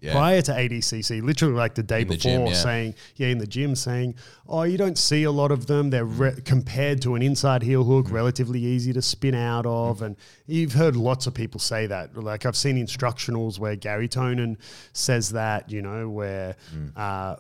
Yeah. 0.01 0.13
prior 0.13 0.41
to 0.43 0.53
ADCC, 0.53 1.21
literally 1.23 1.55
like 1.55 1.75
the 1.75 1.83
day 1.83 2.03
In 2.03 2.09
the 2.09 2.15
before, 2.17 2.31
gym, 2.33 2.47
yeah. 2.47 2.53
saying, 2.55 2.95
yeah, 3.17 3.29
in 3.29 3.39
the 3.39 3.47
gym, 3.47 3.75
saying, 3.77 4.15
oh, 4.49 4.63
you 4.63 4.79
don't 4.79 4.97
see 4.97 5.25
a 5.25 5.31
lot 5.31 5.53
of 5.53 5.67
them. 5.67 5.91
They're 5.91 6.07
re- 6.07 6.41
compared 6.45 7.03
to 7.03 7.15
an 7.17 7.23
inside 7.23 7.63
heel 7.63 7.85
hook, 7.85 8.07
Mm. 8.07 8.13
relatively 8.13 8.61
easy 8.65 8.93
to 8.95 9.03
spin 9.03 9.35
out 9.35 9.67
of. 9.67 10.01
And 10.01 10.17
you've 10.47 10.73
heard 10.73 10.97
lots 10.97 11.27
of 11.27 11.35
people 11.35 11.61
say 11.61 11.87
that. 11.87 12.17
Like 12.17 12.47
I've 12.47 12.57
seen 12.57 12.77
instructionals 12.77 13.59
where 13.59 13.77
Gary 13.77 14.09
Tonon 14.09 14.57
says 14.95 15.31
that, 15.31 15.71
you 15.71 15.83
know, 15.83 16.09
where, 16.09 16.57
Mm. 16.75 16.93
uh, 16.97 17.37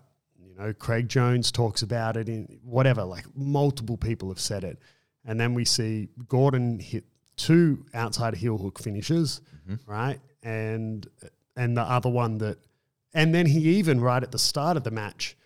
you 0.46 0.54
know, 0.58 0.72
Craig 0.74 1.08
Jones 1.08 1.50
talks 1.50 1.80
about 1.80 2.16
it 2.18 2.28
in 2.28 2.58
whatever, 2.62 3.04
like 3.04 3.24
multiple 3.34 3.96
people 3.96 4.28
have 4.28 4.40
said 4.40 4.64
it. 4.64 4.78
And 5.24 5.40
then 5.40 5.54
we 5.54 5.64
see 5.64 6.08
Gordon 6.28 6.78
hit 6.78 7.04
two 7.36 7.86
outside 7.94 8.34
heel 8.34 8.58
hook 8.58 8.78
finishes, 8.78 9.40
Mm-hmm. 9.68 9.90
right? 9.90 10.20
And 10.42 11.06
and 11.56 11.76
the 11.76 11.82
other 11.82 12.08
one 12.08 12.38
that 12.38 12.58
and 13.12 13.34
then 13.34 13.46
he 13.46 13.58
even 13.78 14.00
right 14.00 14.22
at 14.22 14.30
the 14.32 14.38
start 14.38 14.76
of 14.76 14.84
the 14.84 14.90
match 14.90 15.36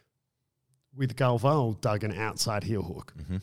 with 0.97 1.17
Galvão 1.17 1.81
dug 1.81 2.05
an 2.05 2.13
outside 2.13 2.65
heel 2.65 2.83
hook 2.83 3.13
Mm-hmm. 3.19 3.37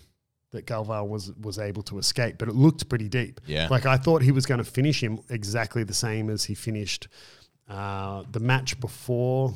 that 0.52 0.66
Galvão 0.66 1.08
was 1.10 1.32
was 1.34 1.58
able 1.60 1.84
to 1.84 1.98
escape, 1.98 2.38
but 2.38 2.48
it 2.48 2.56
looked 2.56 2.88
pretty 2.90 3.10
deep. 3.10 3.42
Yeah. 3.46 3.68
Like 3.70 3.86
I 3.86 3.98
thought 3.98 4.22
he 4.22 4.32
was 4.32 4.46
going 4.46 4.60
to 4.60 4.70
finish 4.70 5.02
him 5.02 5.20
exactly 5.30 5.84
the 5.84 5.94
same 5.94 6.30
as 6.30 6.44
he 6.46 6.54
finished 6.56 7.08
uh, 7.70 8.24
the 8.32 8.40
match 8.40 8.80
before. 8.80 9.54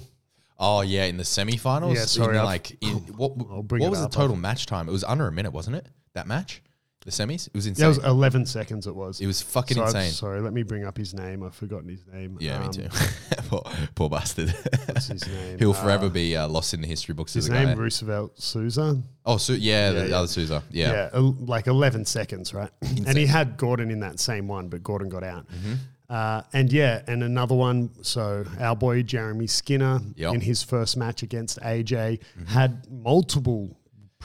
Oh 0.57 0.81
yeah, 0.81 1.03
in 1.05 1.17
the 1.17 1.23
semifinals. 1.23 1.95
Yeah, 1.95 2.05
sorry, 2.05 2.37
In, 2.37 2.43
like 2.45 2.77
in, 2.81 2.95
what? 3.17 3.35
What 3.37 3.89
was 3.89 4.01
the 4.01 4.07
total 4.09 4.37
match 4.37 4.65
time? 4.67 4.87
It 4.87 4.93
was 4.93 5.03
under 5.03 5.27
a 5.27 5.31
minute, 5.31 5.51
wasn't 5.51 5.75
it? 5.75 5.87
That 6.13 6.27
match, 6.27 6.61
the 7.05 7.11
semis. 7.11 7.47
It 7.47 7.53
was 7.53 7.65
Yeah, 7.65 7.69
insane. 7.69 7.85
it 7.85 7.87
was 7.87 7.97
11 7.99 8.45
seconds 8.47 8.87
it 8.87 8.95
was. 8.95 9.21
It 9.21 9.27
was 9.27 9.41
fucking 9.41 9.77
So 9.77 9.83
insane. 9.85 10.11
Sorry, 10.11 10.41
let 10.41 10.53
me 10.53 10.63
bring 10.63 10.83
up 10.85 10.97
his 10.97 11.13
name. 11.13 11.43
I've 11.43 11.55
forgotten 11.55 11.87
his 11.87 12.03
name. 12.11 12.37
Yeah, 12.41 12.59
me 12.59 12.65
Um, 12.65 12.71
too. 12.71 12.87
poor, 13.47 13.61
poor 13.95 14.09
bastard. 14.09 14.49
What's 14.87 15.07
his 15.07 15.25
name? 15.27 15.57
He'll 15.59 15.69
Uh, 15.71 15.73
forever 15.73 16.09
be 16.09 16.35
uh, 16.35 16.47
lost 16.47 16.73
in 16.73 16.81
the 16.81 16.87
history 16.87 17.13
books 17.13 17.33
His 17.35 17.45
as 17.45 17.49
a 17.49 17.53
guy. 17.53 17.65
name, 17.65 17.77
Roosevelt 17.79 18.41
Souza. 18.41 19.01
oh, 19.25 19.37
so 19.37 19.53
yeah, 19.53 19.91
the 19.91 20.09
yeah. 20.09 20.15
other 20.17 20.27
Souza. 20.27 20.63
Yeah. 20.71 20.91
Yeah, 20.91 21.09
el- 21.13 21.37
like 21.39 21.67
11 21.67 22.05
seconds, 22.05 22.53
right? 22.53 22.71
and 22.81 23.15
he 23.17 23.25
had 23.27 23.55
Gordon 23.57 23.91
in 23.91 23.99
that 24.01 24.19
same 24.19 24.47
one, 24.47 24.67
but 24.67 24.83
Gordon 24.83 25.07
got 25.09 25.23
out. 25.23 25.45
Mm-hmm. 25.47 25.73
Uh, 26.07 26.41
and 26.53 26.71
yeah, 26.71 27.01
and 27.07 27.23
another 27.23 27.55
one. 27.55 27.89
So 28.03 28.45
our 28.59 28.75
boy 28.75 29.01
Jeremy 29.01 29.47
Skinner 29.47 29.99
Yep. 30.15 30.35
in 30.35 30.41
his 30.41 30.61
first 30.61 30.97
match 30.97 31.23
against 31.23 31.59
AJ 31.61 32.19
had 32.47 32.85
multiple 32.91 33.75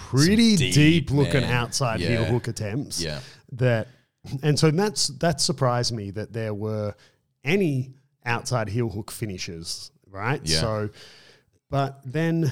pretty 0.08 0.56
deep, 0.56 0.74
deep, 0.74 1.10
looking 1.10 1.42
man. 1.42 1.52
outside 1.52 2.00
heel 2.00 2.24
hook 2.24 2.48
attempts. 2.48 3.00
Yeah. 3.00 3.20
That, 3.52 3.88
and 4.42 4.58
so 4.58 4.70
that's 4.70 5.08
that 5.18 5.40
surprised 5.40 5.92
me 5.92 6.10
that 6.12 6.32
there 6.32 6.54
were 6.54 6.94
any 7.44 7.94
outside 8.24 8.68
heel 8.68 8.88
hook 8.88 9.10
finishes, 9.10 9.90
right? 10.06 10.40
Yeah. 10.44 10.60
So, 10.60 10.90
but 11.70 12.00
then 12.04 12.50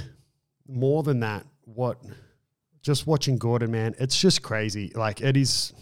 more 0.67 1.03
than 1.03 1.21
that, 1.21 1.47
what 1.65 1.99
just 2.83 3.07
watching 3.07 3.39
Gordon, 3.39 3.71
man, 3.71 3.95
it's 3.99 4.19
just 4.19 4.43
crazy. 4.43 4.93
Like 4.95 5.21
it 5.21 5.37
is 5.37 5.73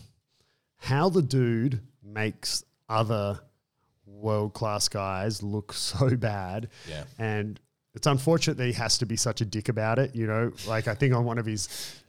how 0.77 1.09
the 1.09 1.23
dude 1.23 1.81
makes 2.03 2.65
other 2.89 3.41
world 4.07 4.55
class 4.55 4.89
guys 4.89 5.43
look 5.43 5.73
so 5.73 6.17
bad. 6.17 6.69
Yeah. 6.89 7.05
And 7.19 7.61
it's 7.97 8.07
unfortunate 8.07 8.59
that 8.59 8.67
he 8.67 8.75
has 8.75 8.99
to 8.99 9.07
be 9.07 9.17
such 9.17 9.41
a 9.41 9.45
dick 9.47 9.71
about 9.71 9.99
it. 9.99 10.15
You 10.15 10.27
know, 10.27 10.53
like 10.69 10.87
I 10.87 10.95
think 10.95 11.15
on 11.15 11.25
one 11.25 11.39
of 11.39 11.47
his 11.47 12.03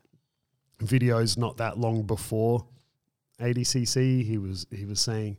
videos 0.84 1.38
not 1.38 1.58
that 1.58 1.80
long 1.80 2.04
before 2.04 2.66
ADCC, 3.40 4.24
he 4.24 4.38
was 4.38 4.68
he 4.70 4.84
was 4.84 5.00
saying, 5.00 5.38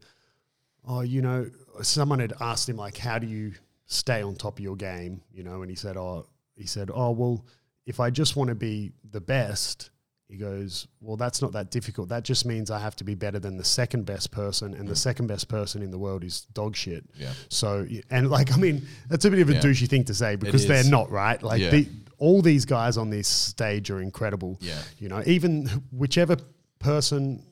"Oh, 0.86 1.02
you 1.02 1.20
know, 1.20 1.50
someone 1.82 2.18
had 2.18 2.32
asked 2.40 2.66
him 2.66 2.76
like, 2.76 2.96
how 2.96 3.18
do 3.18 3.26
you 3.26 3.52
stay 3.84 4.22
on 4.22 4.34
top 4.34 4.58
of 4.58 4.64
your 4.64 4.74
game?" 4.74 5.20
You 5.32 5.42
know, 5.42 5.60
and 5.60 5.70
he 5.70 5.76
said, 5.76 5.98
"Oh, 5.98 6.26
he 6.56 6.66
said, 6.66 6.90
oh 6.92 7.10
well, 7.10 7.44
if 7.86 8.00
I 8.00 8.08
just 8.08 8.34
want 8.34 8.48
to 8.48 8.56
be 8.56 8.92
the 9.12 9.20
best." 9.20 9.90
He 10.28 10.36
goes, 10.36 10.86
Well, 11.00 11.16
that's 11.16 11.40
not 11.40 11.52
that 11.52 11.70
difficult. 11.70 12.10
That 12.10 12.22
just 12.22 12.44
means 12.44 12.70
I 12.70 12.78
have 12.78 12.94
to 12.96 13.04
be 13.04 13.14
better 13.14 13.38
than 13.38 13.56
the 13.56 13.64
second 13.64 14.04
best 14.04 14.30
person, 14.30 14.74
and 14.74 14.86
the 14.86 14.94
second 14.96 15.26
best 15.26 15.48
person 15.48 15.82
in 15.82 15.90
the 15.90 15.98
world 15.98 16.22
is 16.22 16.42
dog 16.52 16.76
shit. 16.76 17.02
Yeah. 17.16 17.32
So, 17.48 17.86
and 18.10 18.30
like, 18.30 18.52
I 18.52 18.56
mean, 18.58 18.86
that's 19.08 19.24
a 19.24 19.30
bit 19.30 19.40
of 19.40 19.48
a 19.48 19.54
Yeah. 19.54 19.60
douchey 19.60 19.88
thing 19.88 20.04
to 20.04 20.14
say 20.14 20.36
because 20.36 20.66
they're 20.66 20.84
not, 20.84 21.10
right? 21.10 21.42
Like, 21.42 21.62
Yeah. 21.62 21.70
the, 21.70 21.88
all 22.18 22.42
these 22.42 22.66
guys 22.66 22.98
on 22.98 23.08
this 23.08 23.26
stage 23.26 23.90
are 23.90 24.02
incredible. 24.02 24.58
Yeah. 24.60 24.82
You 24.98 25.08
know, 25.08 25.22
even 25.24 25.66
whichever 25.92 26.36
person 26.78 27.42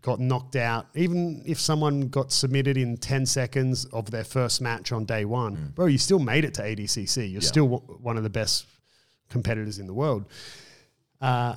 got 0.00 0.18
knocked 0.18 0.56
out, 0.56 0.86
even 0.96 1.42
if 1.46 1.60
someone 1.60 2.08
got 2.08 2.32
submitted 2.32 2.76
in 2.76 2.96
10 2.96 3.24
seconds 3.24 3.84
of 3.86 4.10
their 4.10 4.24
first 4.24 4.60
match 4.60 4.90
on 4.90 5.04
day 5.04 5.24
one, 5.24 5.72
bro, 5.76 5.86
you 5.86 5.96
still 5.98 6.18
made 6.18 6.44
it 6.44 6.54
to 6.54 6.62
ADCC. 6.62 7.30
You're 7.30 7.40
Mm. 7.40 7.44
Yeah. 7.44 7.48
still 7.48 7.68
w- 7.68 7.98
one 8.02 8.16
of 8.16 8.22
the 8.24 8.30
best 8.30 8.66
competitors 9.30 9.78
in 9.78 9.86
the 9.86 9.94
world. 9.94 10.24
Uh, 11.20 11.54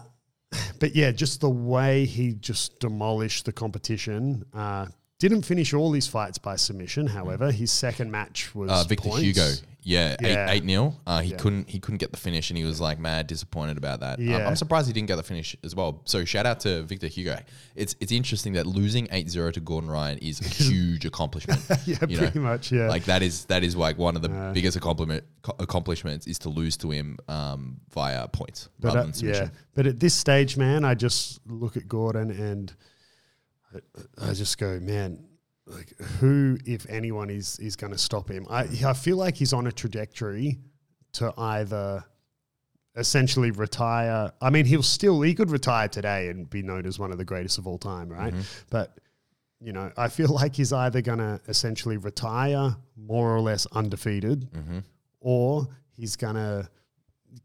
but 0.80 0.96
yeah, 0.96 1.12
just 1.12 1.42
the 1.42 1.50
way 1.50 2.06
he 2.06 2.34
just 2.34 2.80
demolished 2.80 3.46
the 3.46 3.52
competition. 3.52 4.46
Uh, 4.54 4.88
didn't 5.20 5.44
finish 5.44 5.74
all 5.74 5.94
his 5.94 6.08
fights 6.08 6.38
by 6.38 6.56
submission. 6.56 7.08
However, 7.08 7.52
his 7.52 7.72
second 7.72 8.12
match 8.12 8.54
was 8.54 8.70
Uh, 8.70 8.84
Victor 8.84 9.10
points. 9.10 9.24
Hugo. 9.24 9.52
Yeah, 9.82 10.18
Yeah. 10.20 10.50
eight 10.52 10.58
eight 10.58 10.64
nil. 10.66 11.00
Uh, 11.08 11.22
he 11.22 11.32
Yeah. 11.32 11.38
couldn't 11.38 11.70
he 11.70 11.80
couldn't 11.80 12.00
get 12.00 12.12
the 12.12 12.18
finish, 12.18 12.50
and 12.50 12.58
he 12.58 12.66
was 12.66 12.82
like 12.82 13.00
mad 13.00 13.26
disappointed 13.26 13.78
about 13.78 14.02
that. 14.02 14.20
Um, 14.20 14.26
Yeah. 14.28 14.46
I'm 14.46 14.58
surprised 14.58 14.88
he 14.88 14.92
didn't 14.94 15.08
get 15.08 15.16
the 15.16 15.24
finish 15.24 15.56
as 15.64 15.76
well. 15.76 16.02
So 16.04 16.26
shout 16.26 16.46
out 16.46 16.60
to 16.62 16.84
Victor 16.84 17.08
Hugo. 17.08 17.40
It's 17.74 17.96
it's 18.02 18.12
interesting 18.12 18.52
that 18.54 18.68
losing 18.68 19.08
8-0 19.14 19.54
to 19.54 19.62
Gordon 19.62 19.90
Ryan 19.90 20.18
is 20.18 20.42
a 20.42 20.44
huge 20.64 21.06
accomplishment. 21.06 21.62
Yeah, 21.88 21.98
you 22.06 22.18
know? 22.18 22.24
pretty 22.24 22.40
much. 22.40 22.72
Yeah. 22.72 22.90
Like 22.90 23.06
that 23.06 23.24
is 23.24 23.46
that 23.46 23.64
is 23.64 23.78
like 23.78 23.98
one 23.98 24.18
of 24.18 24.22
the 24.22 24.30
Uh, 24.30 24.52
biggest 24.54 24.76
accomplishment 24.76 25.24
co- 25.42 25.56
accomplishments 25.58 26.28
is 26.28 26.38
to 26.40 26.50
lose 26.50 26.76
to 26.78 26.92
him 26.92 27.18
um, 27.30 27.78
via 27.94 28.28
points 28.28 28.68
But 28.82 28.90
rather 28.90 29.00
uh, 29.00 29.04
than 29.04 29.14
submission. 29.14 29.46
yeah, 29.46 29.60
but 29.74 29.88
at 29.88 30.00
this 30.02 30.14
stage, 30.14 30.58
man, 30.58 30.84
I 30.84 30.96
just 30.96 31.40
look 31.48 31.78
at 31.78 31.88
Gordon 31.88 32.30
and 32.30 32.74
I, 34.20 34.32
I 34.32 34.34
just 34.34 34.58
go, 34.58 34.80
man, 34.80 35.24
like 35.66 35.98
who, 36.20 36.58
if 36.66 36.86
anyone, 36.90 37.30
is 37.30 37.60
is 37.60 37.76
going 37.76 37.92
to 37.92 37.98
stop 37.98 38.30
him? 38.30 38.46
I 38.50 38.68
I 38.86 38.94
feel 38.94 39.18
like 39.18 39.36
he's 39.36 39.54
on 39.54 39.68
a 39.68 39.72
trajectory 39.72 40.58
to 41.14 41.34
either 41.38 42.04
essentially 42.96 43.52
retire. 43.52 44.32
I 44.42 44.50
mean, 44.50 44.66
he'll 44.66 44.84
still 44.84 45.22
he 45.22 45.34
could 45.34 45.52
retire 45.52 45.88
today 45.88 46.30
and 46.30 46.50
be 46.50 46.64
known 46.64 46.86
as 46.86 47.00
one 47.00 47.12
of 47.12 47.18
the 47.18 47.26
greatest 47.26 47.58
of 47.58 47.68
all 47.68 47.78
time, 47.78 48.10
right? 48.10 48.34
Mm-hmm. 48.34 48.42
But 48.70 49.00
you 49.60 49.74
know, 49.74 49.92
I 49.98 50.08
feel 50.08 50.30
like 50.30 50.56
he's 50.56 50.74
either 50.74 51.02
going 51.02 51.20
to 51.20 51.40
essentially 51.48 51.98
retire 51.98 52.76
more 52.96 53.36
or 53.36 53.42
less 53.42 53.66
undefeated, 53.68 54.52
mm-hmm. 54.52 54.80
or 55.20 55.68
he's 55.96 56.16
going 56.16 56.36
to 56.36 56.70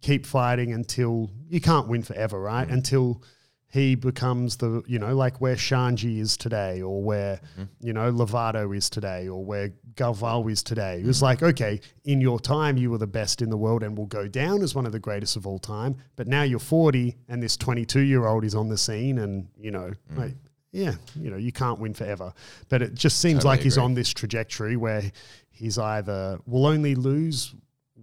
keep 0.01 0.27
fighting 0.27 0.73
until 0.73 1.31
you 1.49 1.61
can't 1.61 1.89
win 1.89 2.03
forever, 2.03 2.41
right? 2.41 2.67
Mm-hmm. 2.67 2.75
Until 2.75 3.23
he 3.73 3.95
becomes 3.95 4.59
the, 4.59 4.83
you 4.87 4.99
know, 4.99 5.17
like 5.17 5.41
where 5.41 5.57
Xande 5.57 6.19
is 6.19 6.37
today, 6.37 6.83
or 6.83 7.03
where, 7.03 7.41
mm-hmm. 7.59 7.65
you 7.81 7.95
know, 7.95 8.13
Lovato 8.13 8.77
is 8.77 8.91
today, 8.91 9.29
or 9.29 9.43
where 9.43 9.73
Galvão 9.95 10.53
is 10.53 10.63
today. 10.63 11.01
It 11.01 11.07
was 11.07 11.17
mm-hmm. 11.17 11.25
like, 11.25 11.43
okay, 11.43 11.81
in 12.05 12.21
your 12.21 12.39
time, 12.39 12.77
you 12.77 12.91
were 12.91 12.99
the 12.99 13.07
best 13.07 13.41
in 13.41 13.49
the 13.49 13.57
world 13.57 13.83
and 13.83 13.97
will 13.97 14.05
go 14.05 14.29
down 14.29 14.63
as 14.63 14.75
one 14.75 14.85
of 14.85 14.93
the 14.93 14.99
greatest 14.99 15.37
of 15.37 15.47
all 15.47 15.59
time. 15.59 15.97
But 16.17 16.29
now 16.29 16.43
you're 16.43 16.59
40 16.59 17.17
and 17.29 17.43
this 17.43 17.57
22 17.57 18.01
year 18.01 18.27
old 18.27 18.45
is 18.45 18.55
on 18.55 18.69
the 18.69 18.77
scene, 18.77 19.19
and, 19.19 19.49
you 19.59 19.71
know, 19.71 19.91
mm. 20.13 20.19
like, 20.19 20.35
yeah, 20.71 20.93
you 21.19 21.31
know, 21.31 21.39
you 21.39 21.51
can't 21.51 21.79
win 21.79 21.95
forever. 21.95 22.35
But 22.69 22.83
it 22.83 22.93
just 22.93 23.21
seems 23.21 23.39
Totally 23.39 23.57
like 23.57 23.63
he's 23.63 23.79
on 23.79 23.95
this 23.95 24.11
trajectory 24.11 24.77
where 24.77 25.11
he's 25.49 25.79
either 25.79 26.39
will 26.47 26.67
only 26.67 26.95
lose 26.95 27.55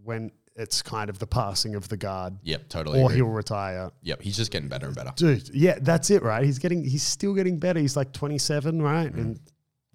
when 0.04 0.32
it's 0.60 0.82
kind 0.82 1.10
of 1.10 1.18
the 1.20 1.26
passing 1.28 1.74
of 1.76 1.88
the 1.90 1.98
guard, 1.98 2.34
Yep, 2.44 2.70
totally. 2.70 3.00
or 3.02 3.06
agree. 3.06 3.16
he'll 3.18 3.26
retire. 3.28 3.92
Yep, 4.04 4.22
he's 4.22 4.36
just 4.38 4.52
getting 4.52 4.70
better 4.70 4.88
and 4.88 4.96
better. 4.96 5.12
Dude, 5.16 5.50
yeah, 5.54 5.78
that's 5.82 6.10
it, 6.12 6.22
right? 6.22 6.44
He's 6.44 6.60
getting, 6.60 6.84
he's 6.84 7.04
still 7.04 7.34
getting 7.34 7.58
better. 7.60 7.80
He's 7.80 7.96
like 7.96 8.12
27, 8.14 8.82
right? 8.82 9.12
And 9.14 9.40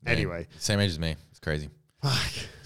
anyway, 0.06 0.46
Same 0.58 0.80
age 0.80 0.90
as 0.90 0.98
me. 0.98 1.16
It's 1.30 1.40
crazy. 1.40 1.70
fuck. 2.02 2.20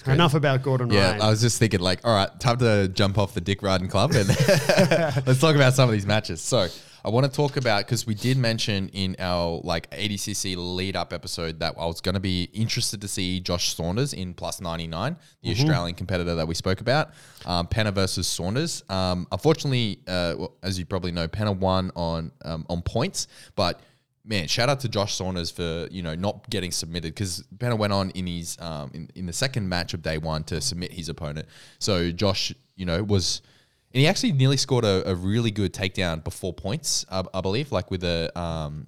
enough 0.07 0.35
about 0.35 0.63
Gordon 0.63 0.91
Yeah, 0.91 1.11
Ryan. 1.11 1.23
I 1.23 1.31
was 1.31 1.41
just 1.41 1.59
thinking, 1.59 1.81
like, 1.81 2.01
all 2.07 2.15
right, 2.15 2.41
time 2.41 2.59
to 2.59 2.89
jump 2.89 3.19
off 3.19 3.35
the 3.35 3.41
dick 3.41 3.63
riding 3.63 3.89
club 3.89 4.13
and 4.15 4.29
let's 5.27 5.41
talk 5.41 5.55
about 5.55 5.75
some 5.75 5.89
of 5.89 5.93
these 5.93 6.07
matches. 6.07 6.41
So, 6.41 6.69
I 7.05 7.11
want 7.11 7.27
to 7.27 7.33
talk 7.33 7.57
about 7.57 7.87
because 7.87 8.07
we 8.07 8.15
did 8.15 8.37
mention 8.37 8.89
in 8.89 9.17
our 9.19 9.61
like 9.63 9.91
ADCC 9.91 10.57
lead 10.57 10.97
up 10.97 11.13
episode 11.13 11.61
that 11.61 11.75
I 11.79 11.87
was 11.87 12.01
going 12.01 12.15
to 12.15 12.21
be 12.21 12.51
interested 12.53 13.01
to 13.01 13.09
see 13.09 13.41
Josh 13.41 13.75
Saunders 13.75 14.13
in 14.13 14.35
plus 14.35 14.61
99, 14.61 15.17
the 15.43 15.51
Australian 15.51 15.95
competitor 15.95 16.35
that 16.35 16.49
we 16.49 16.55
spoke 16.55 16.81
about, 16.81 17.11
um, 17.47 17.67
Pena 17.67 17.93
versus 17.93 18.27
Saunders. 18.27 18.83
Um, 18.89 19.27
unfortunately, 19.31 20.01
uh, 20.09 20.35
well, 20.39 20.57
as 20.63 20.79
you 20.79 20.87
probably 20.87 21.13
know, 21.13 21.29
Pena 21.29 21.53
won 21.53 21.93
on 21.95 22.33
um, 22.45 22.67
on 22.69 22.83
points, 22.83 23.29
but 23.55 23.81
man, 24.25 24.49
shout 24.49 24.69
out 24.69 24.81
to 24.81 24.89
Josh 24.89 25.15
Saunders 25.15 25.51
for 25.51 25.87
you 25.91 26.03
know 26.03 26.15
not 26.15 26.49
getting 26.51 26.73
submitted 26.73 27.15
because 27.15 27.45
Pena 27.59 27.77
went 27.77 27.93
on 27.93 28.11
in 28.11 28.27
his 28.27 28.57
um, 28.61 28.91
in, 28.93 29.09
in 29.15 29.27
the 29.27 29.33
second 29.33 29.69
match 29.69 29.95
of 29.95 30.03
day 30.03 30.19
one 30.19 30.43
to 30.45 30.61
submit 30.61 30.93
his 30.93 31.09
opponent. 31.09 31.47
So 31.79 32.11
Josh, 32.11 32.53
you 32.77 32.87
know, 32.87 33.03
was 33.03 33.43
and 33.93 34.01
he 34.01 34.07
actually 34.07 34.33
nearly 34.33 34.57
scored 34.57 34.85
a, 34.85 35.09
a 35.11 35.15
really 35.15 35.51
good 35.51 35.73
takedown 35.73 36.23
before 36.23 36.53
points, 36.53 37.05
I, 37.11 37.23
I 37.33 37.41
believe, 37.41 37.73
like 37.73 37.91
with 37.91 38.05
a 38.05 38.37
um, 38.39 38.87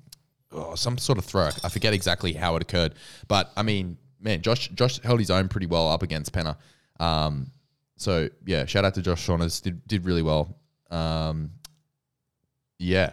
oh, 0.52 0.74
some 0.74 0.98
sort 0.98 1.18
of 1.18 1.24
throw. 1.24 1.48
I 1.64 1.68
forget 1.68 1.92
exactly 1.94 2.32
how 2.32 2.56
it 2.56 2.62
occurred, 2.62 2.94
but 3.28 3.50
I 3.56 3.62
mean, 3.62 3.96
man, 4.20 4.42
Josh 4.42 4.68
Josh 4.68 5.00
held 5.00 5.18
his 5.20 5.30
own 5.30 5.48
pretty 5.48 5.66
well 5.66 5.88
up 5.88 6.02
against 6.02 6.32
Pena. 6.32 6.58
Um, 6.98 7.50
so 7.96 8.28
yeah, 8.46 8.64
shout 8.66 8.84
out 8.84 8.94
to 8.94 9.02
Josh 9.02 9.24
Saunders, 9.24 9.60
did 9.60 9.86
did 9.88 10.04
really 10.04 10.22
well. 10.22 10.56
Um, 10.90 11.50
yeah. 12.78 13.12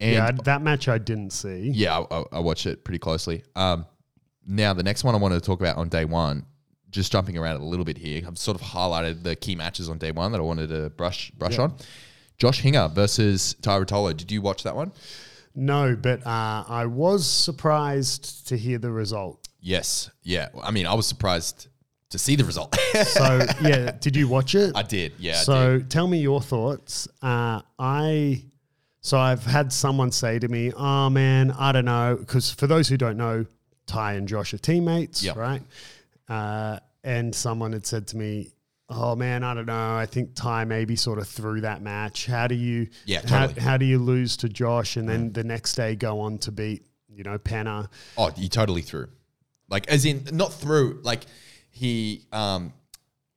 And 0.00 0.12
yeah, 0.14 0.30
that 0.44 0.62
match 0.62 0.88
I 0.88 0.98
didn't 0.98 1.30
see. 1.32 1.70
yeah, 1.74 1.98
I, 1.98 2.18
I- 2.20 2.24
I 2.32 2.38
watched 2.38 2.66
it 2.66 2.84
pretty 2.84 2.98
closely. 3.00 3.42
Um, 3.56 3.84
now 4.46 4.72
the 4.72 4.82
next 4.84 5.02
one 5.04 5.14
I 5.14 5.18
wanted 5.18 5.34
to 5.36 5.40
talk 5.40 5.60
about 5.60 5.76
on 5.76 5.88
day 5.88 6.04
one, 6.04 6.46
just 6.90 7.12
jumping 7.12 7.36
around 7.36 7.60
a 7.60 7.64
little 7.64 7.84
bit 7.84 7.98
here. 7.98 8.22
I've 8.26 8.38
sort 8.38 8.54
of 8.60 8.62
highlighted 8.66 9.22
the 9.22 9.36
key 9.36 9.54
matches 9.54 9.88
on 9.88 9.98
day 9.98 10.10
one 10.12 10.32
that 10.32 10.38
I 10.38 10.42
wanted 10.42 10.68
to 10.70 10.90
brush 10.90 11.30
brush 11.32 11.58
on. 11.58 11.74
Josh 12.38 12.60
Hinger 12.60 12.88
versus 12.88 13.54
Ty 13.62 13.80
Rotolo. 13.80 14.16
Did 14.16 14.30
you 14.30 14.40
watch 14.40 14.62
that 14.62 14.76
one? 14.76 14.92
No, 15.54 15.96
but 16.00 16.24
uh, 16.26 16.64
I 16.68 16.86
was 16.86 17.26
surprised 17.26 18.46
to 18.48 18.56
hear 18.56 18.78
the 18.78 18.90
result. 18.92 19.48
Yes. 19.60 20.10
Yeah. 20.22 20.48
I 20.62 20.70
mean, 20.70 20.86
I 20.86 20.94
was 20.94 21.06
surprised 21.06 21.66
to 22.10 22.18
see 22.18 22.36
the 22.36 22.44
result. 22.44 22.76
So 23.04 23.44
yeah, 23.62 23.92
did 24.00 24.16
you 24.16 24.28
watch 24.28 24.54
it? 24.54 24.72
I 24.74 24.82
did. 24.82 25.12
Yeah. 25.18 25.34
So 25.34 25.78
did. 25.78 25.90
tell 25.90 26.06
me 26.06 26.18
your 26.18 26.40
thoughts. 26.40 27.06
Uh, 27.22 27.60
I 27.78 28.44
so 29.00 29.18
I've 29.18 29.44
had 29.44 29.72
someone 29.72 30.10
say 30.10 30.38
to 30.38 30.48
me, 30.48 30.72
"Oh 30.76 31.10
man, 31.10 31.50
I 31.52 31.70
don't 31.72 31.84
know," 31.84 32.16
because 32.18 32.50
for 32.50 32.66
those 32.66 32.88
who 32.88 32.96
don't 32.96 33.16
know, 33.16 33.46
Ty 33.86 34.14
and 34.14 34.26
Josh 34.26 34.52
are 34.54 34.58
teammates, 34.58 35.22
Yep. 35.22 35.36
right? 35.36 35.62
Uh, 36.28 36.78
and 37.04 37.34
someone 37.34 37.72
had 37.72 37.86
said 37.86 38.08
to 38.08 38.16
me, 38.16 38.48
"Oh 38.88 39.16
man, 39.16 39.44
I 39.44 39.54
don't 39.54 39.66
know. 39.66 39.96
I 39.96 40.06
think 40.06 40.34
Ty 40.34 40.64
maybe 40.64 40.96
sort 40.96 41.18
of 41.18 41.28
threw 41.28 41.60
that 41.62 41.82
match. 41.82 42.26
How 42.26 42.46
do 42.46 42.54
you? 42.54 42.88
Yeah, 43.06 43.22
how, 43.26 43.46
totally. 43.46 43.60
how 43.60 43.76
do 43.76 43.86
you 43.86 43.98
lose 43.98 44.36
to 44.38 44.48
Josh 44.48 44.96
and 44.96 45.08
then 45.08 45.32
the 45.32 45.44
next 45.44 45.74
day 45.74 45.94
go 45.94 46.20
on 46.20 46.38
to 46.38 46.52
beat 46.52 46.84
you 47.18 47.24
know 47.24 47.38
Pena? 47.38 47.90
Oh, 48.16 48.30
he 48.30 48.48
totally 48.48 48.82
threw. 48.82 49.08
Like, 49.68 49.88
as 49.88 50.04
in, 50.04 50.26
not 50.32 50.52
through. 50.52 51.00
Like, 51.02 51.24
he. 51.70 52.24
Um, 52.32 52.72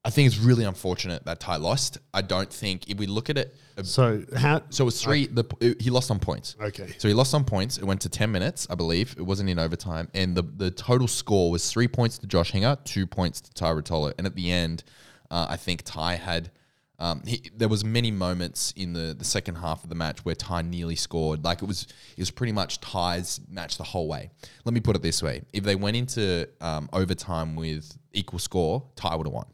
I 0.03 0.09
think 0.09 0.27
it's 0.27 0.39
really 0.39 0.65
unfortunate 0.65 1.25
that 1.25 1.39
Ty 1.39 1.57
lost. 1.57 1.99
I 2.13 2.21
don't 2.21 2.51
think 2.51 2.89
if 2.89 2.97
we 2.97 3.05
look 3.05 3.29
at 3.29 3.37
it. 3.37 3.55
So 3.83 4.23
how? 4.35 4.61
So 4.69 4.83
it 4.83 4.85
was 4.85 5.01
three. 5.01 5.27
The 5.27 5.75
he 5.79 5.89
lost 5.89 6.11
on 6.11 6.19
points. 6.19 6.55
Okay. 6.61 6.93
So 6.97 7.07
he 7.07 7.13
lost 7.13 7.33
on 7.33 7.43
points. 7.43 7.77
It 7.77 7.83
went 7.83 8.01
to 8.01 8.09
ten 8.09 8.31
minutes, 8.31 8.67
I 8.69 8.75
believe. 8.75 9.15
It 9.17 9.23
wasn't 9.23 9.49
in 9.49 9.59
overtime, 9.59 10.09
and 10.13 10.35
the 10.35 10.43
the 10.43 10.71
total 10.71 11.07
score 11.07 11.51
was 11.51 11.71
three 11.71 11.87
points 11.87 12.17
to 12.19 12.27
Josh 12.27 12.51
Hinger, 12.51 12.77
two 12.83 13.05
points 13.07 13.41
to 13.41 13.53
Ty 13.53 13.71
Rotolo, 13.71 14.13
and 14.17 14.27
at 14.27 14.35
the 14.35 14.51
end, 14.51 14.83
uh, 15.29 15.47
I 15.49 15.57
think 15.57 15.83
Ty 15.83 16.15
had. 16.15 16.51
Um, 16.99 17.23
he, 17.25 17.49
there 17.57 17.67
was 17.67 17.83
many 17.83 18.11
moments 18.11 18.75
in 18.77 18.93
the, 18.93 19.15
the 19.17 19.25
second 19.25 19.55
half 19.55 19.83
of 19.83 19.89
the 19.89 19.95
match 19.95 20.23
where 20.23 20.35
Ty 20.35 20.61
nearly 20.61 20.95
scored. 20.95 21.43
Like 21.43 21.63
it 21.63 21.65
was, 21.65 21.87
it 22.15 22.19
was 22.19 22.29
pretty 22.29 22.53
much 22.53 22.79
Ty's 22.79 23.39
match 23.49 23.79
the 23.79 23.83
whole 23.83 24.07
way. 24.07 24.29
Let 24.65 24.75
me 24.75 24.81
put 24.81 24.95
it 24.95 25.01
this 25.01 25.23
way: 25.23 25.41
if 25.51 25.63
they 25.63 25.73
went 25.73 25.97
into 25.97 26.47
um, 26.61 26.89
overtime 26.93 27.55
with 27.55 27.97
equal 28.13 28.37
score, 28.37 28.87
Ty 28.95 29.15
would 29.15 29.25
have 29.25 29.33
won. 29.33 29.47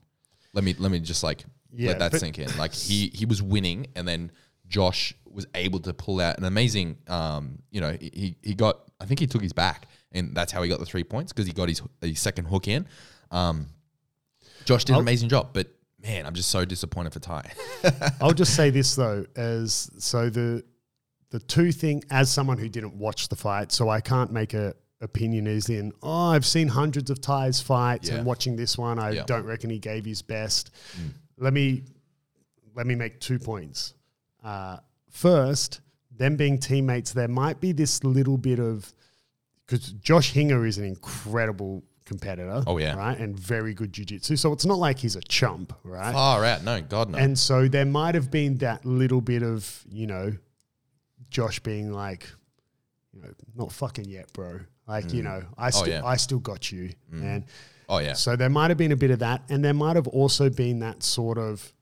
Let 0.51 0.65
me 0.65 0.75
let 0.77 0.91
me 0.91 0.99
just 0.99 1.23
like 1.23 1.45
Yeah, 1.73 1.89
let 1.89 1.99
that 2.11 2.19
sink 2.19 2.39
in. 2.39 2.55
Like 2.57 2.73
he 2.73 3.11
he 3.13 3.25
was 3.25 3.41
winning, 3.41 3.87
and 3.95 4.07
then 4.07 4.31
Josh 4.67 5.13
was 5.29 5.45
able 5.55 5.79
to 5.81 5.93
pull 5.93 6.19
out 6.21 6.37
an 6.37 6.43
amazing. 6.45 6.97
Um, 7.07 7.59
you 7.71 7.81
know, 7.81 7.95
he 7.99 8.35
he 8.41 8.53
got. 8.53 8.79
I 8.99 9.05
think 9.05 9.19
he 9.19 9.27
took 9.27 9.41
his 9.43 9.53
back, 9.53 9.87
and 10.11 10.33
that's 10.35 10.51
how 10.51 10.63
he 10.63 10.69
got 10.69 10.79
the 10.79 10.85
three 10.85 11.03
points 11.03 11.31
because 11.31 11.45
he 11.45 11.53
got 11.53 11.69
his, 11.69 11.81
his 12.01 12.19
second 12.19 12.45
hook 12.45 12.67
in. 12.67 12.87
Um, 13.29 13.67
Josh 14.65 14.83
did 14.85 14.93
an 14.93 14.95
I'll- 14.95 15.01
amazing 15.01 15.29
job, 15.29 15.49
but 15.53 15.67
man, 16.01 16.25
I'm 16.25 16.33
just 16.33 16.49
so 16.49 16.65
disappointed 16.65 17.13
for 17.13 17.19
Ty. 17.19 17.51
I'll 18.21 18.33
just 18.33 18.55
say 18.55 18.69
this 18.69 18.95
though, 18.95 19.25
as 19.35 19.89
so 19.99 20.29
the 20.29 20.63
the 21.29 21.39
two 21.39 21.71
thing 21.71 22.03
as 22.09 22.31
someone 22.31 22.57
who 22.57 22.69
didn't 22.69 22.93
watch 22.97 23.29
the 23.29 23.35
fight, 23.35 23.71
so 23.71 23.89
I 23.89 24.01
can't 24.01 24.31
make 24.31 24.53
a 24.53 24.73
opinion 25.01 25.45
as 25.45 25.69
in, 25.69 25.91
oh, 26.01 26.29
I've 26.31 26.45
seen 26.45 26.67
hundreds 26.69 27.11
of 27.11 27.21
Ty's 27.21 27.61
fights 27.61 28.09
Yeah. 28.09 28.15
and 28.15 28.25
watching 28.25 28.55
this 28.55 28.77
one, 28.79 28.97
I 28.97 29.11
Yeah. 29.11 29.23
don't 29.25 29.45
reckon 29.45 29.69
he 29.69 29.77
gave 29.77 30.05
his 30.05 30.23
best. 30.23 30.71
Let 31.37 31.53
me 31.53 31.83
let 32.75 32.85
me 32.87 32.95
make 32.95 33.19
two 33.19 33.39
points. 33.39 33.93
Uh, 34.43 34.77
first, 35.09 35.81
them 36.15 36.35
being 36.35 36.57
teammates, 36.59 37.11
there 37.13 37.27
might 37.27 37.59
be 37.59 37.71
this 37.71 38.03
little 38.03 38.37
bit 38.37 38.59
of 38.59 38.93
because 39.65 39.91
Josh 39.93 40.31
Hinger 40.31 40.65
is 40.65 40.77
an 40.77 40.85
incredible 40.85 41.83
competitor. 42.05 42.63
Oh, 42.65 42.77
yeah. 42.77 42.95
right, 42.95 43.17
and 43.19 43.37
very 43.37 43.73
good 43.73 43.91
jujitsu. 43.91 44.37
So 44.39 44.53
it's 44.53 44.65
not 44.65 44.77
like 44.77 44.97
he's 44.97 45.15
a 45.17 45.21
chump, 45.21 45.73
right? 45.83 46.13
Far 46.13 46.45
out, 46.45 46.63
no, 46.63 46.79
God 46.81 47.09
no. 47.09 47.17
And 47.17 47.37
so 47.37 47.67
there 47.67 47.85
might 47.85 48.15
have 48.15 48.31
been 48.31 48.57
that 48.59 48.85
little 48.85 49.19
bit 49.19 49.43
of, 49.43 49.83
you 49.89 50.07
know, 50.07 50.31
Josh 51.29 51.59
being 51.59 51.91
like, 51.91 52.29
you 53.11 53.21
know, 53.21 53.29
not 53.55 53.73
fucking 53.73 54.05
yet, 54.05 54.31
bro. 54.31 54.61
Like, 54.87 55.11
you 55.13 55.21
know, 55.21 55.43
I 55.57 55.69
still 55.71 55.83
Mm. 55.87 55.89
yeah. 55.89 56.05
I 56.05 56.15
still 56.15 56.39
got 56.39 56.71
you. 56.71 56.91
And 57.11 57.43
oh 57.89 57.99
yeah, 57.99 58.13
so 58.13 58.35
there 58.35 58.49
might 58.49 58.69
have 58.69 58.77
been 58.77 58.91
a 58.91 58.97
bit 58.97 59.11
of 59.11 59.19
that. 59.19 59.43
And 59.49 59.63
there 59.63 59.73
might 59.73 59.95
have 59.95 60.07
also 60.07 60.49
been 60.49 60.79
that 60.79 61.03
sort 61.03 61.37
of 61.37 61.73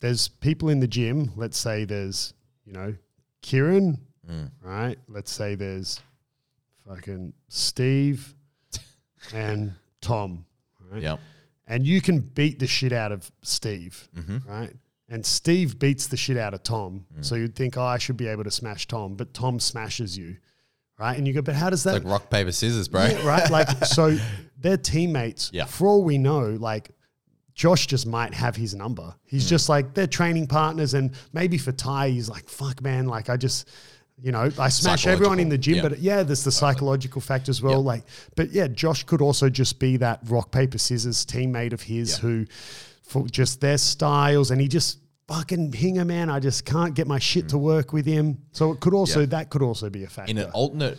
there's 0.00 0.28
people 0.28 0.68
in 0.68 0.80
the 0.80 0.88
gym, 0.88 1.30
let's 1.36 1.56
say 1.58 1.84
there's, 1.84 2.34
you 2.64 2.72
know, 2.72 2.94
Kieran, 3.42 3.98
Mm. 4.30 4.50
right? 4.62 4.98
Let's 5.06 5.30
say 5.30 5.54
there's 5.54 6.00
fucking 6.88 7.34
Steve 7.48 8.34
and 9.34 9.74
Tom, 10.00 10.46
right? 10.90 11.02
yeah, 11.02 11.16
and 11.66 11.86
you 11.86 12.00
can 12.00 12.20
beat 12.20 12.58
the 12.58 12.66
shit 12.66 12.92
out 12.92 13.12
of 13.12 13.30
Steve, 13.42 14.08
Mm-hmm. 14.16 14.38
right? 14.50 14.72
And 15.10 15.24
Steve 15.26 15.78
beats 15.78 16.06
the 16.06 16.16
shit 16.16 16.38
out 16.38 16.54
of 16.54 16.62
Tom. 16.62 17.04
So 17.20 17.34
you'd 17.34 17.54
think, 17.54 17.76
oh, 17.76 17.82
I 17.84 17.98
should 17.98 18.16
be 18.16 18.26
able 18.26 18.44
to 18.44 18.50
smash 18.50 18.88
Tom, 18.88 19.14
but 19.14 19.34
Tom 19.34 19.60
smashes 19.60 20.16
you, 20.16 20.38
right? 20.98 21.16
And 21.16 21.26
you 21.26 21.34
go, 21.34 21.42
but 21.42 21.54
how 21.54 21.70
does 21.70 21.84
that, 21.84 21.94
like 21.94 22.04
rock 22.04 22.30
paper 22.30 22.52
scissors, 22.52 22.88
bro. 22.88 23.06
Yeah, 23.06 23.26
right? 23.26 23.50
Like, 23.50 23.68
so 23.84 24.16
they're 24.58 24.76
teammates. 24.76 25.50
Yeah. 25.52 25.64
For 25.64 25.86
all 25.86 26.04
we 26.04 26.18
know, 26.18 26.56
like, 26.60 26.90
Josh 27.54 27.86
just 27.86 28.06
might 28.06 28.34
have 28.34 28.56
his 28.56 28.74
number. 28.74 29.14
He's 29.24 29.46
mm. 29.46 29.50
just 29.50 29.68
like, 29.68 29.94
they're 29.94 30.06
training 30.06 30.48
partners. 30.48 30.94
And 30.94 31.12
maybe 31.32 31.56
for 31.56 31.72
Ty, 31.72 32.08
he's 32.10 32.28
like, 32.28 32.48
fuck, 32.48 32.82
man, 32.82 33.06
like, 33.06 33.30
I 33.30 33.36
just, 33.36 33.68
you 34.20 34.32
know, 34.32 34.50
I 34.58 34.68
smash 34.68 35.06
everyone 35.06 35.38
in 35.38 35.48
the 35.48 35.58
gym, 35.58 35.74
Psychological, 35.74 35.96
but 35.96 36.04
yeah, 36.04 36.22
there's 36.22 36.44
the 36.44 36.52
psychological 36.52 37.20
factor 37.20 37.50
as 37.50 37.62
well. 37.62 37.74
Yeah. 37.74 37.78
Like, 37.78 38.04
but 38.36 38.50
yeah, 38.50 38.66
Josh 38.68 39.04
could 39.04 39.20
also 39.20 39.48
just 39.48 39.78
be 39.78 39.96
that 39.98 40.20
rock, 40.26 40.50
paper, 40.50 40.78
scissors 40.78 41.24
teammate 41.24 41.72
of 41.72 41.82
his 41.82 42.12
Yeah. 42.12 42.22
who, 42.22 42.46
for 43.02 43.26
just 43.28 43.60
their 43.60 43.78
styles, 43.78 44.50
and 44.50 44.60
he 44.60 44.68
just 44.68 44.98
fucking 45.28 45.72
hinger, 45.72 46.04
man. 46.04 46.30
I 46.30 46.40
just 46.40 46.64
can't 46.64 46.94
get 46.94 47.06
my 47.06 47.18
shit 47.18 47.48
to 47.50 47.58
work 47.58 47.92
with 47.92 48.06
him. 48.06 48.38
So 48.52 48.72
it 48.72 48.80
could 48.80 48.94
also. 48.94 49.20
Yeah. 49.20 49.26
that 49.26 49.50
could 49.50 49.62
also 49.62 49.90
be 49.90 50.04
a 50.04 50.08
factor. 50.08 50.30
in 50.30 50.38
an 50.38 50.50
alternate 50.50 50.98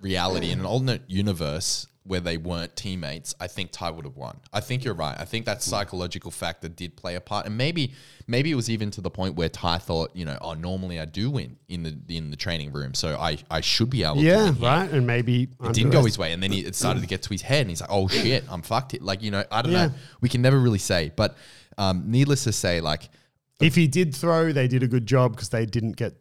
reality, 0.00 0.50
in 0.50 0.60
an 0.60 0.66
alternate 0.66 1.02
universe 1.08 1.86
where 2.04 2.20
they 2.20 2.38
weren't 2.38 2.74
teammates, 2.74 3.34
I 3.38 3.46
think 3.46 3.70
Ty 3.72 3.90
would 3.90 4.06
have 4.06 4.16
won. 4.16 4.38
I 4.54 4.60
think 4.60 4.84
you're 4.84 4.94
right. 4.94 5.14
I 5.20 5.26
think 5.26 5.44
that 5.44 5.62
psychological 5.62 6.30
factor 6.30 6.66
did 6.68 6.96
play 6.96 7.14
a 7.14 7.20
part, 7.20 7.44
and 7.46 7.56
maybe 7.58 7.92
maybe 8.26 8.50
it 8.50 8.54
was 8.54 8.70
even 8.70 8.90
to 8.92 9.00
the 9.02 9.10
point 9.10 9.34
where 9.36 9.50
Ty 9.50 9.78
thought, 9.78 10.10
you 10.16 10.24
know, 10.24 10.38
oh, 10.40 10.54
normally 10.54 10.98
I 10.98 11.04
do 11.04 11.30
win 11.30 11.56
in 11.68 11.82
the 11.82 11.96
in 12.08 12.30
the 12.30 12.36
training 12.36 12.72
room, 12.72 12.94
so 12.94 13.16
I 13.16 13.38
I 13.50 13.60
should 13.60 13.90
be 13.90 14.02
able 14.02 14.16
to. 14.16 14.20
yeah, 14.22 14.44
win 14.46 14.54
here. 14.54 14.68
right. 14.68 14.90
And 14.90 15.06
maybe 15.06 15.48
It 15.62 15.74
didn't 15.74 15.90
go 15.90 16.02
his 16.04 16.18
way, 16.18 16.32
and 16.32 16.42
then 16.42 16.50
he, 16.50 16.60
it 16.60 16.74
started 16.74 17.00
to 17.00 17.06
get 17.06 17.22
to 17.24 17.28
his 17.28 17.42
head, 17.42 17.60
and 17.62 17.70
he's 17.70 17.82
like, 17.82 17.90
"Oh 17.92 18.08
shit, 18.08 18.44
I'm 18.48 18.62
fucked." 18.62 18.94
It 18.94 19.02
like 19.02 19.22
you 19.22 19.30
know, 19.30 19.44
I 19.52 19.60
don't 19.62 19.72
Yeah. 19.72 19.88
know. 19.88 19.92
We 20.22 20.30
can 20.30 20.40
never 20.40 20.58
really 20.58 20.78
say, 20.78 21.12
but 21.14 21.36
um, 21.76 22.04
needless 22.10 22.44
to 22.44 22.52
say, 22.52 22.80
like 22.80 23.10
If 23.60 23.74
he 23.74 23.86
did 23.86 24.14
throw, 24.14 24.52
they 24.52 24.68
did 24.68 24.82
a 24.82 24.88
good 24.88 25.06
job 25.06 25.32
because 25.32 25.50
they 25.50 25.66
didn't 25.66 25.96
get 25.96 26.14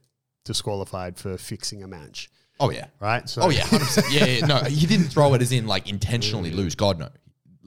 disqualified 0.46 1.18
for 1.18 1.38
fixing 1.38 1.84
a 1.84 1.88
match, 1.88 2.30
oh 2.60 2.70
yeah, 2.72 2.88
right? 3.00 3.28
So 3.30 3.44
Oh 3.44 3.50
yeah, 3.50 3.64
100%. 3.64 4.14
yeah, 4.14 4.26
yeah. 4.26 4.46
No, 4.46 4.58
he 4.58 4.86
didn't 4.86 5.08
throw 5.08 5.34
it 5.34 5.42
as 5.42 5.52
in 5.52 5.68
like 5.68 5.90
intentionally 5.90 6.52
mm. 6.52 6.56
lose. 6.56 6.76
God 6.76 7.00
no. 7.00 7.10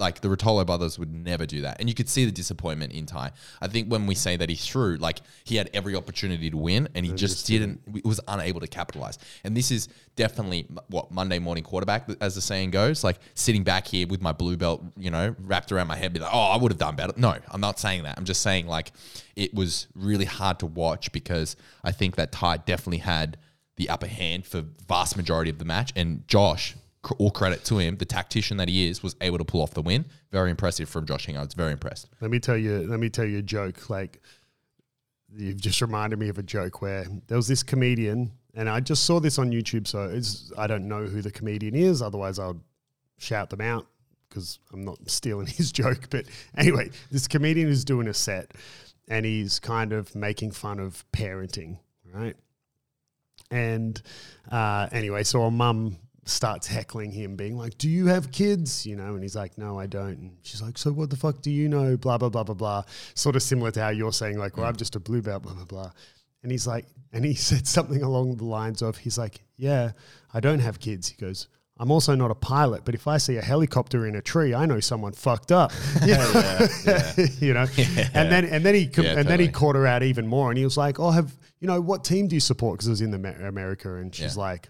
Like 0.02 0.20
the 0.20 0.28
Rotolo 0.28 0.66
brothers 0.66 0.98
would 0.98 1.14
never 1.14 1.46
do 1.46 1.62
that, 1.62 1.78
and 1.78 1.88
you 1.88 1.94
could 1.94 2.08
see 2.08 2.24
the 2.24 2.32
disappointment 2.32 2.92
in 2.92 3.06
Ty. 3.06 3.30
I 3.60 3.68
think 3.68 3.88
when 3.88 4.06
we 4.06 4.16
say 4.16 4.36
that 4.36 4.48
he 4.50 4.56
threw, 4.56 4.96
like 4.96 5.20
he 5.44 5.54
had 5.54 5.70
every 5.72 5.94
opportunity 5.94 6.50
to 6.50 6.56
win, 6.56 6.88
and 6.94 7.06
he 7.06 7.12
just 7.12 7.46
didn't. 7.46 7.80
Was 8.04 8.20
unable 8.26 8.60
to 8.60 8.66
capitalize. 8.66 9.18
And 9.44 9.56
this 9.56 9.70
is 9.70 9.88
definitely 10.16 10.66
what 10.88 11.12
Monday 11.12 11.38
morning 11.38 11.62
quarterback, 11.62 12.08
as 12.20 12.34
the 12.34 12.40
saying 12.40 12.72
goes. 12.72 13.04
Like 13.04 13.18
sitting 13.34 13.62
back 13.62 13.86
here 13.86 14.06
with 14.08 14.20
my 14.20 14.32
blue 14.32 14.56
belt, 14.56 14.82
you 14.96 15.10
know, 15.10 15.36
wrapped 15.38 15.70
around 15.70 15.86
my 15.86 15.96
head, 15.96 16.12
be 16.12 16.18
like, 16.18 16.34
oh, 16.34 16.50
I 16.50 16.56
would 16.56 16.72
have 16.72 16.78
done 16.78 16.96
better. 16.96 17.12
No, 17.16 17.36
I'm 17.48 17.60
not 17.60 17.78
saying 17.78 18.02
that. 18.02 18.18
I'm 18.18 18.24
just 18.24 18.42
saying 18.42 18.66
like 18.66 18.90
it 19.36 19.54
was 19.54 19.86
really 19.94 20.24
hard 20.24 20.58
to 20.58 20.66
watch 20.66 21.12
because 21.12 21.54
I 21.84 21.92
think 21.92 22.16
that 22.16 22.32
Ty 22.32 22.58
definitely 22.58 22.98
had 22.98 23.38
the 23.76 23.88
upper 23.88 24.06
hand 24.08 24.44
for 24.46 24.64
vast 24.88 25.16
majority 25.16 25.50
of 25.50 25.58
the 25.58 25.64
match. 25.64 25.92
And 25.96 26.26
Josh, 26.28 26.74
all 27.18 27.30
credit 27.30 27.64
to 27.64 27.78
him, 27.78 27.96
the 27.96 28.04
tactician 28.04 28.56
that 28.58 28.68
he 28.68 28.88
is, 28.88 29.02
was 29.02 29.16
able 29.20 29.38
to 29.38 29.44
pull 29.44 29.60
off 29.60 29.74
the 29.74 29.82
win. 29.82 30.04
Very 30.30 30.50
impressive 30.50 30.88
from 30.88 31.06
Josh 31.06 31.26
Hinger. 31.26 31.40
I 31.40 31.44
was 31.44 31.54
very 31.54 31.72
impressed. 31.72 32.08
let 32.20 32.30
me 32.30 32.38
tell 32.38 32.56
you, 32.56 32.86
let 32.86 33.00
me 33.00 33.08
tell 33.08 33.24
you 33.24 33.38
a 33.38 33.42
joke. 33.42 33.90
Like 33.90 34.20
you've 35.34 35.60
just 35.60 35.80
reminded 35.80 36.18
me 36.18 36.28
of 36.28 36.38
a 36.38 36.42
joke 36.42 36.80
where 36.80 37.06
there 37.26 37.36
was 37.36 37.48
this 37.48 37.62
comedian 37.62 38.32
and 38.54 38.68
I 38.68 38.80
just 38.80 39.04
saw 39.04 39.18
this 39.18 39.38
on 39.38 39.50
YouTube, 39.50 39.86
so 39.86 40.04
it's 40.04 40.52
I 40.58 40.66
don't 40.66 40.86
know 40.86 41.04
who 41.04 41.22
the 41.22 41.30
comedian 41.30 41.74
is. 41.74 42.02
Otherwise, 42.02 42.38
I'll 42.38 42.60
shout 43.18 43.50
them 43.50 43.60
out 43.60 43.86
because 44.28 44.58
I'm 44.72 44.84
not 44.84 44.98
stealing 45.06 45.46
his 45.46 45.72
joke. 45.72 46.08
But 46.10 46.26
anyway, 46.56 46.90
this 47.10 47.26
comedian 47.26 47.68
is 47.68 47.84
doing 47.84 48.08
a 48.08 48.14
set, 48.14 48.52
and 49.08 49.24
he's 49.24 49.58
kind 49.58 49.92
of 49.92 50.14
making 50.14 50.52
fun 50.52 50.80
of 50.80 51.04
parenting, 51.12 51.78
right? 52.12 52.36
And 53.50 54.00
uh, 54.50 54.88
anyway, 54.92 55.24
so 55.24 55.42
a 55.42 55.50
mum 55.50 55.96
starts 56.24 56.66
heckling 56.66 57.10
him, 57.10 57.36
being 57.36 57.56
like, 57.56 57.76
"Do 57.78 57.88
you 57.88 58.06
have 58.06 58.30
kids?" 58.32 58.86
You 58.86 58.96
know, 58.96 59.14
and 59.14 59.22
he's 59.22 59.36
like, 59.36 59.58
"No, 59.58 59.78
I 59.78 59.86
don't." 59.86 60.18
And 60.18 60.36
she's 60.42 60.62
like, 60.62 60.78
"So 60.78 60.92
what 60.92 61.10
the 61.10 61.16
fuck 61.16 61.42
do 61.42 61.50
you 61.50 61.68
know?" 61.68 61.96
Blah 61.96 62.18
blah 62.18 62.28
blah 62.28 62.44
blah 62.44 62.54
blah. 62.54 62.82
Sort 63.14 63.36
of 63.36 63.42
similar 63.42 63.70
to 63.72 63.82
how 63.82 63.88
you're 63.90 64.12
saying, 64.12 64.38
like, 64.38 64.56
"Well, 64.56 64.66
mm. 64.66 64.70
I'm 64.70 64.76
just 64.76 64.96
a 64.96 65.00
blue 65.00 65.22
belt." 65.22 65.42
Blah 65.42 65.54
blah 65.54 65.64
blah. 65.64 65.90
And 66.42 66.50
he's 66.50 66.66
like, 66.66 66.86
and 67.12 67.24
he 67.24 67.34
said 67.50 67.66
something 67.66 68.02
along 68.02 68.36
the 68.36 68.44
lines 68.44 68.82
of, 68.82 68.98
"He's 68.98 69.18
like, 69.18 69.42
yeah, 69.56 69.92
I 70.32 70.40
don't 70.40 70.60
have 70.60 70.78
kids." 70.80 71.08
He 71.08 71.16
goes. 71.16 71.48
I'm 71.78 71.90
also 71.90 72.14
not 72.14 72.30
a 72.30 72.34
pilot, 72.34 72.84
but 72.84 72.94
if 72.94 73.08
I 73.08 73.16
see 73.16 73.38
a 73.38 73.42
helicopter 73.42 74.06
in 74.06 74.14
a 74.14 74.20
tree, 74.22 74.54
I 74.54 74.66
know 74.66 74.78
someone 74.78 75.14
fucked 75.14 75.50
up. 75.50 75.72
You 76.06 76.14
know, 76.14 76.32
yeah, 76.34 76.68
yeah. 77.16 77.26
you 77.40 77.54
know? 77.54 77.66
and 78.14 78.30
then 78.30 78.44
and 78.44 78.64
then 78.64 78.74
he 78.74 78.86
com- 78.86 79.04
Yeah, 79.04 79.18
and 79.18 79.26
then 79.28 79.40
he 79.40 79.48
caught 79.48 79.74
her 79.74 79.86
out 79.86 80.02
even 80.04 80.26
more, 80.28 80.50
and 80.50 80.58
he 80.58 80.62
was 80.64 80.76
like, 80.76 81.00
"Oh, 81.00 81.10
have 81.10 81.34
you 81.60 81.66
know 81.66 81.80
what 81.80 82.04
team 82.04 82.28
do 82.28 82.36
you 82.36 82.40
support?" 82.40 82.74
Because 82.78 82.86
it 82.86 82.90
was 82.90 83.00
in 83.00 83.10
the 83.10 83.46
America, 83.48 83.96
and 83.96 84.14
she's 84.14 84.36
Yeah. 84.36 84.42
like, 84.42 84.68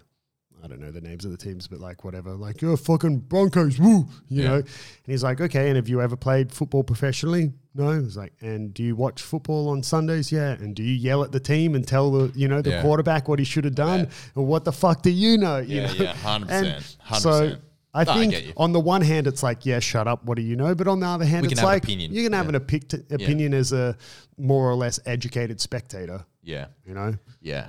"I 0.63 0.67
don't 0.67 0.79
know 0.79 0.91
the 0.91 1.01
names 1.01 1.25
of 1.25 1.31
the 1.31 1.37
teams, 1.37 1.67
but 1.67 1.79
like 1.79 2.03
whatever, 2.03 2.31
like 2.35 2.61
you're 2.61 2.77
fucking 2.77 3.19
Broncos, 3.19 3.77
woo," 3.79 4.07
you 4.29 4.41
Yeah. 4.43 4.47
know. 4.47 4.55
And 4.55 4.65
he's 5.05 5.23
like, 5.23 5.41
"Okay, 5.41 5.67
and 5.67 5.75
have 5.75 5.89
you 5.89 6.01
ever 6.01 6.15
played 6.15 6.51
football 6.51 6.83
professionally?" 6.83 7.51
No. 7.75 7.99
He's 8.01 8.15
like, 8.17 8.33
"And 8.41 8.73
do 8.73 8.83
you 8.83 8.95
watch 8.95 9.21
football 9.21 9.67
on 9.69 9.83
Sundays?" 9.83 10.31
Yeah. 10.31 10.51
And 10.53 10.75
do 10.75 10.83
you 10.83 10.93
yell 10.93 11.23
at 11.23 11.31
the 11.31 11.39
team 11.39 11.75
and 11.75 11.85
tell 11.87 12.11
the 12.11 12.31
you 12.37 12.47
know 12.47 12.61
the 12.61 12.69
Yeah. 12.71 12.81
quarterback 12.81 13.27
what 13.27 13.39
he 13.39 13.45
should 13.45 13.65
have 13.65 13.75
done? 13.75 14.01
Yeah. 14.01 14.05
Or 14.35 14.45
what 14.45 14.63
the 14.63 14.71
fuck 14.71 15.01
do 15.01 15.09
you 15.11 15.37
know? 15.37 15.57
You 15.59 15.81
Yeah, 15.81 15.87
know? 15.87 15.93
yeah, 16.03 16.13
100%, 16.23 16.97
100%. 16.99 17.21
So. 17.21 17.57
I 17.95 18.05
No, 18.05 18.13
think 18.15 18.33
you. 18.33 18.53
on 18.57 18.71
the 18.71 18.79
one 18.79 19.03
hand, 19.03 19.27
it's 19.27 19.43
like, 19.43 19.67
yeah, 19.67 19.77
shut 19.79 20.07
up. 20.07 20.25
What 20.25 20.35
do 20.37 20.41
you 20.41 20.55
know? 20.55 20.73
But 20.73 20.87
on 20.87 20.99
the 20.99 21.05
other 21.05 21.25
hand, 21.25 21.45
it's 21.45 21.61
like 21.61 21.83
opinion. 21.83 22.11
you 22.11 22.23
can 22.23 22.33
have 22.33 22.45
Yeah. 22.45 22.55
an 22.55 22.55
opic- 22.55 23.11
opinion 23.11 23.53
as 23.53 23.71
a 23.71 23.95
more 24.35 24.67
or 24.67 24.73
less 24.73 24.99
educated 25.05 25.61
spectator. 25.61 26.25
Yeah, 26.41 26.69
You 26.87 26.95
know. 26.95 27.13
yeah. 27.39 27.67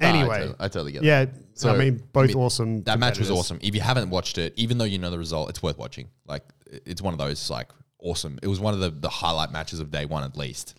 I 0.00 0.04
Anyway, 0.06 0.54
I 0.58 0.68
totally 0.68 0.92
get 0.92 1.02
that. 1.02 1.06
Yeah. 1.06 1.26
So, 1.54 1.74
I 1.74 1.76
mean, 1.76 2.02
both 2.12 2.24
I 2.24 2.26
mean, 2.28 2.36
awesome. 2.36 2.82
That 2.84 2.98
match 2.98 3.18
was 3.18 3.30
awesome. 3.30 3.58
If 3.62 3.74
you 3.74 3.80
haven't 3.80 4.08
watched 4.10 4.38
it, 4.38 4.54
even 4.56 4.78
though 4.78 4.84
you 4.84 4.98
know 4.98 5.10
the 5.10 5.18
result, 5.18 5.50
it's 5.50 5.62
worth 5.62 5.76
watching. 5.78 6.08
Like 6.26 6.44
it's 6.66 7.02
one 7.02 7.12
of 7.12 7.18
those 7.18 7.50
like 7.50 7.68
awesome. 7.98 8.38
It 8.42 8.46
was 8.46 8.60
one 8.60 8.74
of 8.74 8.80
the, 8.80 8.90
the 8.90 9.10
highlight 9.10 9.52
matches 9.52 9.80
of 9.80 9.90
day 9.90 10.06
one 10.06 10.24
at 10.24 10.36
least, 10.36 10.74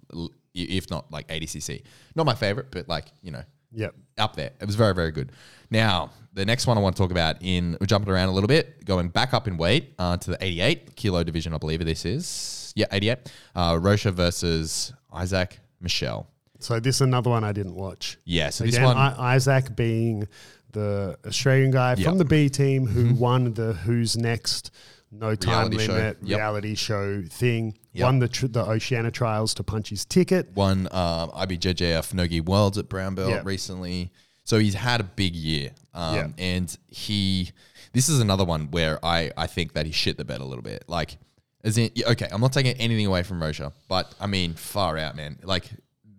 if 0.53 0.89
not 0.89 1.11
like 1.11 1.27
ADCC. 1.27 1.83
Not 2.15 2.25
my 2.25 2.35
favorite, 2.35 2.67
but 2.71 2.87
like 2.87 3.05
you 3.21 3.31
know 3.31 3.43
Yep. 3.73 3.95
up 4.17 4.35
there. 4.35 4.51
It 4.59 4.65
was 4.65 4.75
very 4.75 4.93
very 4.93 5.11
good. 5.11 5.31
Now 5.69 6.11
the 6.33 6.45
next 6.45 6.67
one 6.67 6.77
I 6.77 6.81
want 6.81 6.95
to 6.95 7.01
talk 7.01 7.11
about 7.11 7.37
in 7.41 7.77
we're 7.79 7.87
jumping 7.87 8.11
around 8.11 8.29
a 8.29 8.31
little 8.31 8.47
bit, 8.47 8.83
going 8.85 9.09
back 9.09 9.33
up 9.33 9.47
in 9.47 9.57
weight 9.57 9.93
uh, 9.99 10.17
to 10.17 10.31
the 10.31 10.37
88 10.43 10.95
kilo 10.95 11.23
division. 11.23 11.53
I 11.53 11.57
believe 11.57 11.83
this 11.85 12.05
is 12.05 12.73
yeah 12.75 12.87
88. 12.91 13.31
Uh, 13.55 13.77
Rocha 13.79 14.11
versus 14.11 14.93
Izaak 15.13 15.53
Michell. 15.79 16.27
So 16.63 16.79
this 16.79 16.95
is 16.95 17.01
another 17.01 17.29
one 17.29 17.43
I 17.43 17.51
didn't 17.51 17.75
watch. 17.75 18.17
Yeah, 18.25 18.49
so 18.49 18.63
this 18.63 18.79
one 18.79 18.97
I, 18.97 19.35
Izaak 19.37 19.75
being 19.75 20.27
the 20.71 21.17
Australian 21.25 21.71
guy 21.71 21.91
Yep. 21.91 21.97
Mm-hmm. 21.97 22.09
from 22.09 22.17
the 22.17 22.25
B 22.25 22.49
team 22.49 22.87
who 22.87 23.13
won 23.15 23.53
the 23.53 23.73
Who's 23.73 24.15
Next 24.17 24.71
No 25.11 25.35
Time 25.35 25.69
Reality 25.69 25.85
show. 25.85 25.93
Limit 25.93 26.17
Yep. 26.23 26.37
reality 26.37 26.75
show 26.75 27.23
thing. 27.29 27.77
Yep. 27.93 28.03
Won 28.05 28.19
the 28.19 28.27
tr- 28.29 28.47
the 28.47 28.63
Oceania 28.65 29.11
trials 29.11 29.53
to 29.55 29.63
punch 29.63 29.89
his 29.89 30.05
ticket. 30.05 30.55
won 30.55 30.87
um, 30.91 31.29
IBJJF 31.31 32.13
Nogi 32.13 32.39
Worlds 32.39 32.77
at 32.77 32.87
Brown 32.87 33.15
Belt 33.15 33.43
recently. 33.43 34.11
So 34.45 34.57
he's 34.59 34.73
had 34.73 35.01
a 35.01 35.03
big 35.03 35.35
year. 35.35 35.71
Um. 35.93 36.33
And 36.37 36.75
he, 36.87 37.51
this 37.93 38.07
is 38.07 38.21
another 38.21 38.45
one 38.45 38.71
where 38.71 39.03
I, 39.05 39.31
I 39.35 39.47
think 39.47 39.73
that 39.73 39.85
he 39.85 39.91
shit 39.91 40.15
the 40.17 40.23
bed 40.25 40.39
a 40.39 40.45
little 40.45 40.63
bit. 40.63 40.85
Like, 40.87 41.17
as 41.65 41.77
in, 41.77 41.91
okay, 42.07 42.27
I'm 42.31 42.39
not 42.41 42.53
taking 42.53 42.73
anything 42.77 43.05
away 43.05 43.23
from 43.23 43.41
Rocha, 43.43 43.73
but 43.89 44.15
I 44.21 44.27
mean, 44.27 44.53
far 44.53 44.97
out, 44.97 45.15
man. 45.17 45.37
Like, 45.43 45.69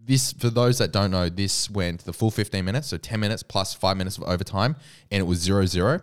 this, 0.04 0.32
for 0.32 0.50
those 0.50 0.78
that 0.78 0.92
don't 0.92 1.10
know, 1.10 1.28
this 1.28 1.70
went 1.70 2.04
the 2.04 2.12
full 2.12 2.30
15 2.30 2.64
minutes, 2.64 2.88
so 2.88 2.96
10 2.96 3.20
minutes 3.20 3.42
plus 3.42 3.74
five 3.74 3.96
minutes 3.96 4.18
of 4.18 4.24
overtime, 4.24 4.76
and 5.10 5.20
it 5.20 5.24
was 5.24 5.38
0 5.38 5.66
0, 5.66 6.00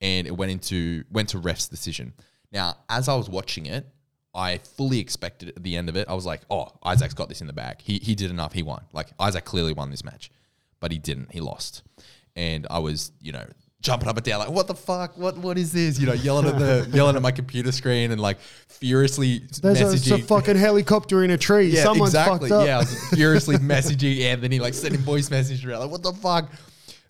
and 0.00 0.26
it 0.26 0.36
went 0.36 0.52
into, 0.52 1.04
went 1.10 1.30
to 1.30 1.38
ref's 1.38 1.68
decision. 1.68 2.12
Now, 2.52 2.76
as 2.88 3.08
I 3.08 3.14
was 3.14 3.28
watching 3.28 3.66
it, 3.66 3.86
I 4.34 4.58
fully 4.58 5.00
expected 5.00 5.48
at 5.50 5.62
the 5.62 5.76
end 5.76 5.88
of 5.88 5.96
it. 5.96 6.08
I 6.08 6.14
was 6.14 6.26
like, 6.26 6.42
"Oh, 6.50 6.68
Izaak's 6.84 7.14
got 7.14 7.28
this 7.28 7.40
in 7.40 7.46
the 7.46 7.52
bag. 7.52 7.80
He 7.82 7.98
he 7.98 8.14
did 8.14 8.30
enough. 8.30 8.52
He 8.52 8.62
won. 8.62 8.84
Like 8.92 9.16
Izaak 9.18 9.44
clearly 9.44 9.72
won 9.72 9.90
this 9.90 10.04
match, 10.04 10.30
but 10.80 10.92
he 10.92 10.98
didn't. 10.98 11.32
He 11.32 11.40
lost." 11.40 11.82
And 12.36 12.66
I 12.70 12.78
was, 12.78 13.10
you 13.20 13.32
know, 13.32 13.46
jumping 13.80 14.08
up 14.08 14.16
and 14.16 14.24
down 14.24 14.40
like, 14.40 14.50
"What 14.50 14.66
the 14.66 14.74
fuck? 14.74 15.16
What 15.16 15.38
what 15.38 15.58
is 15.58 15.72
this?" 15.72 15.98
You 15.98 16.06
know, 16.06 16.12
yelling 16.12 16.46
at 16.46 16.58
the 16.58 16.88
yelling 16.96 17.16
at 17.16 17.22
my 17.22 17.30
computer 17.30 17.72
screen 17.72 18.10
and 18.10 18.20
like 18.20 18.38
furiously 18.40 19.38
There's 19.60 19.80
a, 19.80 19.92
it's 19.92 20.06
a 20.06 20.14
messaging. 20.14 20.24
fucking 20.26 20.56
helicopter 20.56 21.24
in 21.24 21.30
a 21.30 21.38
tree. 21.38 21.68
yeah, 21.68 21.82
Someone's 21.82 22.14
exactly. 22.14 22.48
fucked 22.48 22.62
up. 22.62 22.66
Yeah, 22.66 22.76
I 22.76 22.78
was 22.80 23.08
furiously 23.14 23.56
messaging 23.56 24.20
Anthony, 24.22 24.58
like 24.58 24.74
sending 24.74 25.00
voice 25.00 25.30
messages 25.30 25.64
around, 25.64 25.80
like, 25.80 25.90
"What 25.90 26.02
the 26.02 26.12
fuck?" 26.12 26.50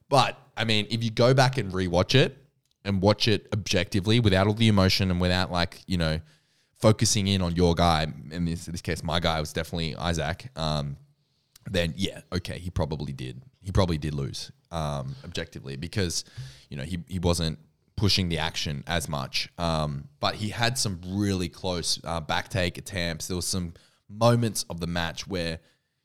But 0.09 0.38
I 0.57 0.64
mean, 0.64 0.87
if 0.90 1.02
you 1.04 1.11
go 1.11 1.35
back 1.35 1.59
and 1.59 1.72
rewatch 1.72 2.14
it 2.14 2.37
and 2.85 3.00
watch 3.00 3.28
it 3.28 3.46
objectively 3.52 4.20
without 4.20 4.46
all 4.46 4.54
the 4.54 4.68
emotion 4.68 5.11
and 5.11 5.20
without 5.20 5.52
like, 5.52 5.83
you 5.87 5.98
know, 5.98 6.20
focusing 6.81 7.26
in 7.28 7.42
on 7.42 7.54
your 7.54 7.74
guy, 7.74 8.07
in 8.31 8.44
this, 8.44 8.66
in 8.66 8.72
this 8.72 8.81
case, 8.81 9.02
my 9.02 9.20
guy 9.20 9.40
was 9.40 9.52
definitely 9.52 9.94
Izaak, 9.94 10.57
um, 10.59 10.96
then 11.70 11.92
yeah, 11.96 12.20
okay, 12.33 12.59
he 12.59 12.70
probably 12.70 13.12
did. 13.12 13.42
He 13.61 13.72
probably 13.72 13.98
did 13.98 14.14
lose 14.14 14.50
um, 14.70 15.14
objectively 15.24 15.76
because, 15.76 16.24
you 16.68 16.76
know, 16.76 16.83
he, 16.83 16.98
he 17.09 17.18
wasn't 17.18 17.59
pushing 17.96 18.28
the 18.28 18.38
action 18.38 18.85
as 18.87 19.09
much. 19.09 19.48
Um, 19.59 20.09
but 20.20 20.37
he 20.37 20.50
had 20.50 20.78
some 20.78 21.00
really 21.07 21.48
close 21.48 22.00
uh, 22.04 22.20
back 22.20 22.48
take 22.48 22.78
attempts. 22.78 23.26
There 23.26 23.37
was 23.37 23.46
some 23.46 23.74
moments 24.09 24.64
of 24.70 24.81
the 24.81 24.87
match 24.87 25.26
where, 25.26 25.59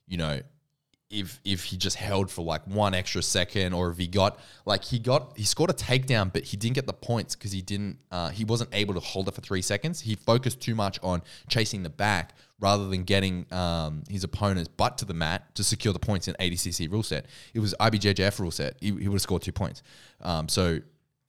you 0.08 0.18
know, 0.18 0.42
if 1.14 1.40
if 1.46 1.66
he 1.66 1.78
just 1.78 1.96
held 1.96 2.32
for 2.32 2.44
like 2.44 2.66
one 2.66 2.94
extra 2.94 3.22
second 3.22 3.74
or 3.74 3.92
if 3.92 3.98
he 3.98 4.08
got 4.08 4.40
like 4.66 4.84
he 4.84 4.98
got 4.98 5.38
he 5.38 5.44
scored 5.44 5.70
a 5.70 5.74
takedown 5.74 6.34
but 6.34 6.44
he 6.44 6.58
didn't 6.58 6.76
get 6.76 6.88
the 6.88 6.94
points 6.94 7.36
because 7.36 7.52
he 7.52 7.62
didn't 7.62 8.00
uh, 8.12 8.30
he 8.30 8.44
wasn't 8.44 8.70
able 8.74 8.94
to 8.94 9.00
hold 9.00 9.28
it 9.28 9.36
for 9.36 9.42
three 9.42 9.62
seconds. 9.62 10.02
He 10.02 10.16
focused 10.16 10.60
too 10.60 10.76
much 10.76 11.00
on 11.04 11.22
chasing 11.48 11.84
the 11.84 11.90
back 11.90 12.36
rather 12.60 12.88
than 12.88 13.04
getting 13.04 13.46
um, 13.52 14.04
his 14.10 14.24
opponent's 14.24 14.68
butt 14.68 14.98
to 14.98 15.06
the 15.06 15.14
mat 15.14 15.54
to 15.56 15.64
secure 15.64 15.94
the 15.94 16.00
points 16.00 16.28
in 16.28 16.36
ADCC 16.36 16.92
rule 16.92 17.04
set. 17.04 17.28
It 17.54 17.60
was 17.60 17.76
IBJJF 17.80 18.40
rule 18.40 18.52
set. 18.52 18.76
He, 18.80 18.88
he 18.88 19.08
would 19.08 19.14
have 19.14 19.22
scored 19.22 19.44
two 19.44 19.52
points. 19.52 19.84
Um, 20.22 20.50
so 20.50 20.80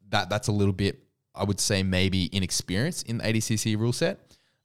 that 0.08 0.30
that's 0.30 0.48
a 0.48 0.52
little 0.52 0.74
bit 0.74 1.00
I 1.34 1.44
would 1.44 1.60
say 1.60 1.82
maybe 1.82 2.26
inexperience 2.26 3.02
in 3.02 3.18
the 3.18 3.24
ADCC 3.24 3.78
rule 3.78 3.92
set 3.92 4.18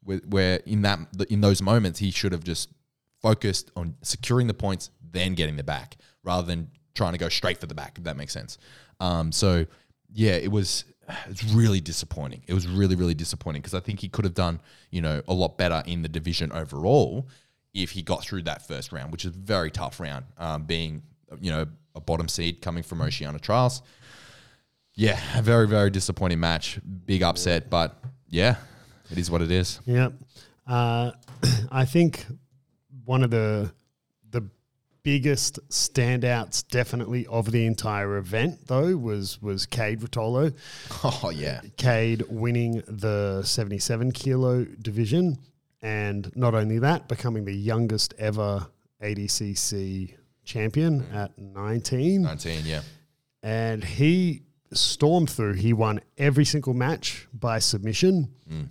where, 0.03 0.21
where 0.29 0.55
in 0.65 0.83
that 0.83 0.99
in 1.29 1.41
those 1.41 1.61
moments 1.61 1.99
he 1.99 2.11
should 2.11 2.31
have 2.31 2.43
just 2.43 2.69
focused 3.21 3.71
on 3.75 3.95
securing 4.01 4.47
the 4.47 4.53
points, 4.53 4.89
then 5.11 5.35
getting 5.35 5.55
the 5.55 5.63
back, 5.63 5.97
rather 6.23 6.45
than 6.45 6.69
trying 6.95 7.13
to 7.13 7.17
go 7.17 7.29
straight 7.29 7.57
for 7.57 7.67
the 7.67 7.75
back. 7.75 7.97
If 7.97 8.03
that 8.05 8.17
makes 8.17 8.33
sense. 8.33 8.57
Um, 8.99 9.31
so 9.31 9.65
yeah, 10.11 10.33
it 10.33 10.51
was 10.51 10.85
it's 11.27 11.43
really 11.43 11.81
disappointing. 11.81 12.43
It 12.47 12.53
was 12.53 12.67
really 12.67 12.95
really 12.95 13.13
disappointing 13.13 13.61
because 13.61 13.73
I 13.73 13.79
think 13.79 13.99
he 13.99 14.09
could 14.09 14.25
have 14.25 14.33
done 14.33 14.61
you 14.91 15.01
know 15.01 15.21
a 15.27 15.33
lot 15.33 15.57
better 15.57 15.83
in 15.85 16.01
the 16.01 16.09
division 16.09 16.51
overall 16.51 17.27
if 17.73 17.91
he 17.91 18.01
got 18.01 18.23
through 18.23 18.43
that 18.43 18.67
first 18.67 18.91
round, 18.91 19.11
which 19.11 19.25
is 19.25 19.35
a 19.35 19.37
very 19.37 19.71
tough 19.71 19.99
round, 19.99 20.25
um, 20.37 20.63
being 20.63 21.03
you 21.39 21.51
know 21.51 21.65
a 21.95 22.01
bottom 22.01 22.27
seed 22.27 22.61
coming 22.61 22.83
from 22.83 23.01
Oceania 23.01 23.39
Trials. 23.39 23.81
Yeah, 24.95 25.19
a 25.37 25.41
very 25.41 25.67
very 25.67 25.89
disappointing 25.89 26.39
match, 26.39 26.79
big 27.05 27.23
upset, 27.23 27.69
but 27.69 28.01
yeah, 28.27 28.55
it 29.11 29.17
is 29.17 29.31
what 29.31 29.41
it 29.41 29.51
is. 29.51 29.79
Yeah. 29.85 30.09
Uh, 30.67 31.11
I 31.71 31.85
think 31.85 32.25
one 33.09 33.23
of 33.23 33.31
the 33.31 33.73
the 34.29 34.47
biggest 35.01 35.59
standouts 35.69 36.63
definitely 36.67 37.25
of 37.25 37.51
the 37.51 37.65
entire 37.65 38.17
event 38.17 38.67
though 38.67 38.95
was 38.95 39.41
was 39.41 39.65
Cade 39.65 40.01
Rotolo. 40.01 40.53
Oh 41.03 41.31
yeah, 41.31 41.61
Cade 41.77 42.23
winning 42.29 42.83
the 42.87 43.41
77 43.41 44.11
kilo 44.11 44.63
division 44.63 45.39
and 45.81 46.31
not 46.35 46.53
only 46.53 46.77
that 46.79 47.07
becoming 47.07 47.45
the 47.45 47.55
youngest 47.55 48.13
ever 48.19 48.67
ADCC 49.01 50.13
champion 50.43 51.03
at 51.11 51.35
19 51.35 52.21
nineteen. 52.21 52.63
Yeah. 52.63 52.81
and 53.41 53.83
he 53.83 54.43
stormed 54.73 55.31
through. 55.31 55.53
He 55.53 55.73
won 55.73 55.99
every 56.19 56.45
single 56.45 56.75
match 56.75 57.27
by 57.33 57.57
submission, 57.57 58.31
mm. 58.47 58.67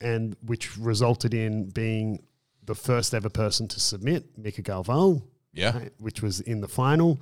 and 0.00 0.36
which 0.46 0.78
resulted 0.78 1.34
in 1.34 1.68
being 1.68 2.22
the 2.64 2.74
first 2.74 3.14
ever 3.14 3.28
person 3.28 3.68
to 3.68 3.80
submit 3.80 4.36
Mika 4.38 4.62
Galvão, 4.62 5.22
Yeah. 5.52 5.88
which 5.98 6.22
was 6.22 6.40
in 6.40 6.60
the 6.60 6.68
final. 6.68 7.20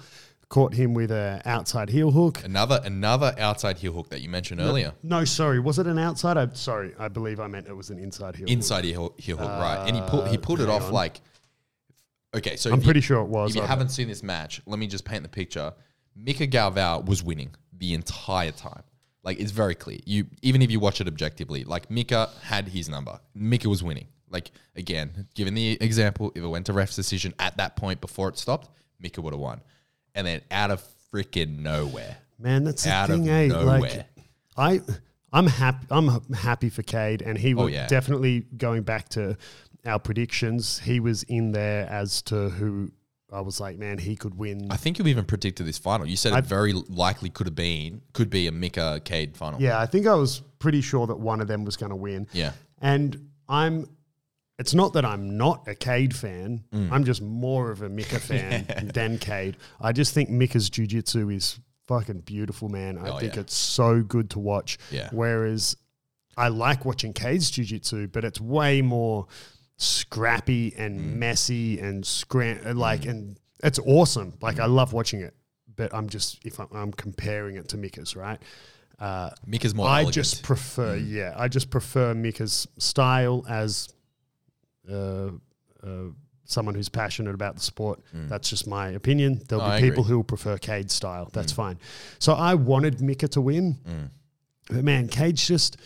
Caught 0.48 0.74
him 0.74 0.94
with 0.94 1.12
a 1.12 1.40
outside 1.44 1.88
heel 1.90 2.10
hook. 2.10 2.42
Another 2.44 2.80
another 2.84 3.32
outside 3.38 3.78
heel 3.78 3.92
hook 3.92 4.08
that 4.10 4.20
you 4.20 4.28
mentioned 4.28 4.60
earlier. 4.60 4.92
No, 5.00 5.24
sorry, 5.24 5.60
was 5.60 5.78
it 5.78 5.86
an 5.86 5.96
outside? 5.96 6.36
I, 6.36 6.48
sorry, 6.54 6.92
I 6.98 7.06
believe 7.06 7.38
I 7.38 7.46
meant 7.46 7.68
it 7.68 7.72
was 7.76 7.90
an 7.90 8.00
inside 8.00 8.34
heel. 8.34 8.46
hook. 8.48 8.50
Inside 8.50 8.84
heel, 8.84 9.14
heel 9.16 9.36
hook, 9.36 9.48
right. 9.48 9.84
And 9.86 9.94
he 9.94 10.02
pulled 10.02 10.26
he 10.26 10.36
uh, 10.36 10.40
pulled 10.40 10.60
it 10.60 10.68
off 10.68 10.86
on. 10.86 10.92
like 10.92 11.20
Okay, 12.34 12.56
so 12.56 12.72
I'm 12.72 12.80
pretty 12.80 12.98
you, 12.98 13.02
sure 13.02 13.20
it 13.20 13.28
was. 13.28 13.50
if 13.50 13.56
you 13.56 13.62
I- 13.62 13.66
haven't 13.66 13.90
seen 13.90 14.08
this 14.08 14.22
match, 14.24 14.60
let 14.66 14.78
me 14.80 14.86
just 14.88 15.04
paint 15.04 15.22
the 15.22 15.28
picture. 15.28 15.72
Mika 16.16 16.46
Galvão 16.48 17.04
was 17.06 17.22
winning 17.22 17.54
the 17.76 17.94
entire 17.94 18.50
time. 18.52 18.82
Like 19.22 19.38
it's 19.38 19.52
very 19.52 19.74
clear. 19.76 19.98
You 20.04 20.26
even 20.42 20.62
if 20.62 20.70
you 20.72 20.80
watch 20.80 21.00
it 21.00 21.06
objectively, 21.06 21.62
like 21.62 21.90
Mika 21.92 22.28
had 22.42 22.66
his 22.68 22.88
number. 22.88 23.20
Mika 23.34 23.68
was 23.68 23.82
winning. 23.84 24.08
Like 24.30 24.50
again, 24.76 25.26
given 25.34 25.54
the 25.54 25.76
example, 25.80 26.32
if 26.34 26.42
it 26.42 26.46
went 26.46 26.66
to 26.66 26.72
ref's 26.72 26.96
decision 26.96 27.34
at 27.38 27.56
that 27.58 27.76
point 27.76 28.00
before 28.00 28.28
it 28.28 28.38
stopped, 28.38 28.68
Mika 29.00 29.20
would 29.20 29.32
have 29.32 29.40
won. 29.40 29.60
And 30.14 30.26
then 30.26 30.40
out 30.50 30.70
of 30.70 30.82
freaking 31.12 31.58
nowhere, 31.58 32.16
Man, 32.38 32.64
that's 32.64 32.84
the 32.84 32.90
out 32.92 33.10
of 33.10 33.16
thing, 33.16 33.28
eh? 33.28 33.48
Like, 33.52 33.82
nowhere. 33.82 34.04
I, 34.56 34.80
I'm 35.32 35.46
happy. 35.46 35.86
I'm 35.90 36.08
happy 36.32 36.70
for 36.70 36.82
Cade, 36.82 37.22
and 37.22 37.36
he 37.38 37.54
was 37.54 37.64
Oh, 37.64 37.66
yeah. 37.68 37.86
definitely 37.86 38.40
going 38.56 38.82
back 38.82 39.08
to 39.10 39.36
our 39.84 39.98
predictions. 39.98 40.78
He 40.78 41.00
was 41.00 41.22
in 41.24 41.52
there 41.52 41.86
as 41.88 42.22
to 42.22 42.48
who 42.50 42.90
I 43.32 43.40
was 43.40 43.60
like, 43.60 43.78
man, 43.78 43.98
he 43.98 44.16
could 44.16 44.36
win. 44.36 44.66
I 44.70 44.76
think 44.76 44.98
you 44.98 45.06
even 45.06 45.24
predicted 45.24 45.66
this 45.66 45.78
final. 45.78 46.06
You 46.06 46.16
said 46.16 46.32
I- 46.32 46.38
it 46.38 46.46
very 46.46 46.72
likely 46.72 47.30
could 47.30 47.46
have 47.46 47.54
been 47.54 48.02
could 48.12 48.28
be 48.30 48.46
a 48.48 48.52
Mika 48.52 49.00
Cade 49.04 49.36
final. 49.36 49.60
yeah, 49.62 49.78
I 49.78 49.86
think 49.86 50.06
I 50.06 50.14
was 50.14 50.40
pretty 50.58 50.80
sure 50.80 51.06
that 51.06 51.18
one 51.18 51.40
of 51.40 51.46
them 51.48 51.64
was 51.64 51.76
going 51.76 51.90
to 51.90 51.96
win. 51.96 52.26
Yeah. 52.32 52.52
And 52.80 53.28
I'm. 53.48 53.86
It's 54.60 54.74
not 54.74 54.92
that 54.92 55.04
I'm 55.04 55.36
not 55.36 55.66
a 55.66 55.74
Cade 55.74 56.14
fan. 56.14 56.62
Mm. 56.72 56.92
I'm 56.92 57.04
just 57.04 57.22
more 57.22 57.70
of 57.72 57.82
a 57.82 57.88
Mika 57.88 58.20
fan 58.30 58.66
than 58.94 59.18
Cade. 59.18 59.56
I 59.80 59.92
just 59.92 60.14
think 60.14 60.28
Mika's 60.30 60.68
jiu-jitsu 60.70 61.30
is 61.30 61.58
fucking 61.88 62.20
beautiful, 62.20 62.68
man. 62.68 62.98
I 62.98 63.08
Oh, 63.08 63.18
think 63.18 63.34
yeah. 63.34 63.40
it's 63.40 63.54
so 63.56 64.02
good 64.02 64.30
to 64.30 64.38
watch. 64.38 64.78
Yeah. 64.92 65.08
Whereas 65.12 65.76
I 66.36 66.48
like 66.48 66.84
watching 66.84 67.12
Cade's 67.12 67.50
jiu-jitsu, 67.50 68.08
but 68.08 68.24
it's 68.24 68.40
way 68.40 68.82
more 68.82 69.26
scrappy 69.76 70.74
and 70.76 71.00
Mm. 71.00 71.14
messy 71.16 71.80
and 71.80 72.04
scram 72.06 72.76
like 72.76 73.06
and 73.06 73.38
it's 73.64 73.78
awesome. 73.80 74.34
Like 74.40 74.56
Mm. 74.56 74.62
I 74.64 74.66
love 74.66 74.92
watching 74.92 75.20
it. 75.20 75.34
But 75.74 75.94
I'm 75.94 76.08
just 76.08 76.38
if 76.44 76.60
I'm, 76.60 76.68
I'm 76.72 76.92
comparing 76.92 77.56
it 77.56 77.68
to 77.70 77.78
Mika's, 77.78 78.14
right? 78.14 78.38
Uh, 78.98 79.30
Mika's 79.46 79.74
more 79.74 79.88
I 79.88 80.00
elegant. 80.02 80.14
just 80.14 80.42
prefer, 80.42 80.98
Mm. 80.98 81.10
yeah, 81.10 81.32
I 81.34 81.48
just 81.48 81.70
prefer 81.70 82.12
Mika's 82.14 82.68
style 82.78 83.44
as 83.48 83.88
uh, 84.90 85.30
uh, 85.86 86.10
someone 86.44 86.74
who's 86.74 86.88
passionate 86.88 87.34
about 87.34 87.54
the 87.54 87.60
sport. 87.60 88.00
That's 88.12 88.50
just 88.50 88.66
my 88.66 88.88
opinion. 88.88 89.40
There'll 89.48 89.64
Mm. 89.64 89.68
No, 89.68 89.70
be 89.70 89.76
I 89.76 89.80
people 89.80 90.02
agree. 90.02 90.04
Mm. 90.04 90.08
who 90.08 90.16
will 90.18 90.24
prefer 90.24 90.58
Cade's 90.58 90.92
style. 90.94 91.30
That's 91.32 91.52
fine. 91.52 91.78
So 92.18 92.32
I 92.34 92.54
wanted 92.54 93.00
Mika 93.00 93.28
to 93.28 93.40
win, 93.40 94.10
but 94.68 94.84
man, 94.84 95.08
Cade's 95.08 95.46
just. 95.46 95.76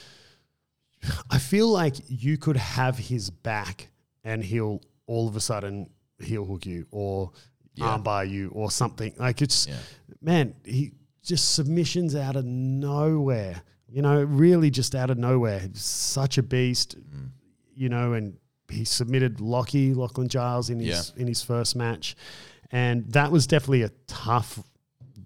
I 1.31 1.39
feel 1.39 1.69
like 1.69 1.97
you 2.09 2.39
could 2.39 2.57
have 2.57 2.97
his 2.99 3.29
back 3.29 3.89
and 4.25 4.43
he'll 4.43 4.81
all 5.07 5.29
of 5.29 5.37
a 5.37 5.41
sudden 5.41 5.91
he'll 6.19 6.47
hook 6.47 6.65
you 6.65 6.87
or 6.91 7.31
Yeah. 7.75 7.99
armbar 7.99 8.29
you 8.29 8.49
or 8.51 8.71
something. 8.71 9.13
Like 9.19 9.43
it's 9.43 9.67
Yeah. 9.67 9.77
man, 10.23 10.55
he 10.65 10.93
just 11.23 11.55
submissions 11.55 12.15
out 12.17 12.37
of 12.37 12.45
nowhere. 12.47 13.63
You 13.89 14.01
know, 14.03 14.23
really 14.23 14.71
just 14.71 14.95
out 14.95 15.11
of 15.11 15.19
nowhere. 15.19 15.69
Such 15.75 16.39
a 16.39 16.43
beast. 16.43 16.97
Mm. 16.99 17.31
You 17.77 17.89
know, 17.91 18.15
and 18.15 18.39
he 18.75 18.85
submitted 18.85 19.41
Lockie, 19.41 19.95
Lachlan 19.95 20.29
Giles 20.29 20.71
in 20.71 20.81
his 20.81 21.13
in 21.17 21.27
his 21.27 21.43
first 21.43 21.77
match. 21.77 22.17
And 22.71 23.11
that 23.13 23.31
was 23.31 23.47
definitely 23.47 23.83
a 23.83 23.91
tough 24.07 24.59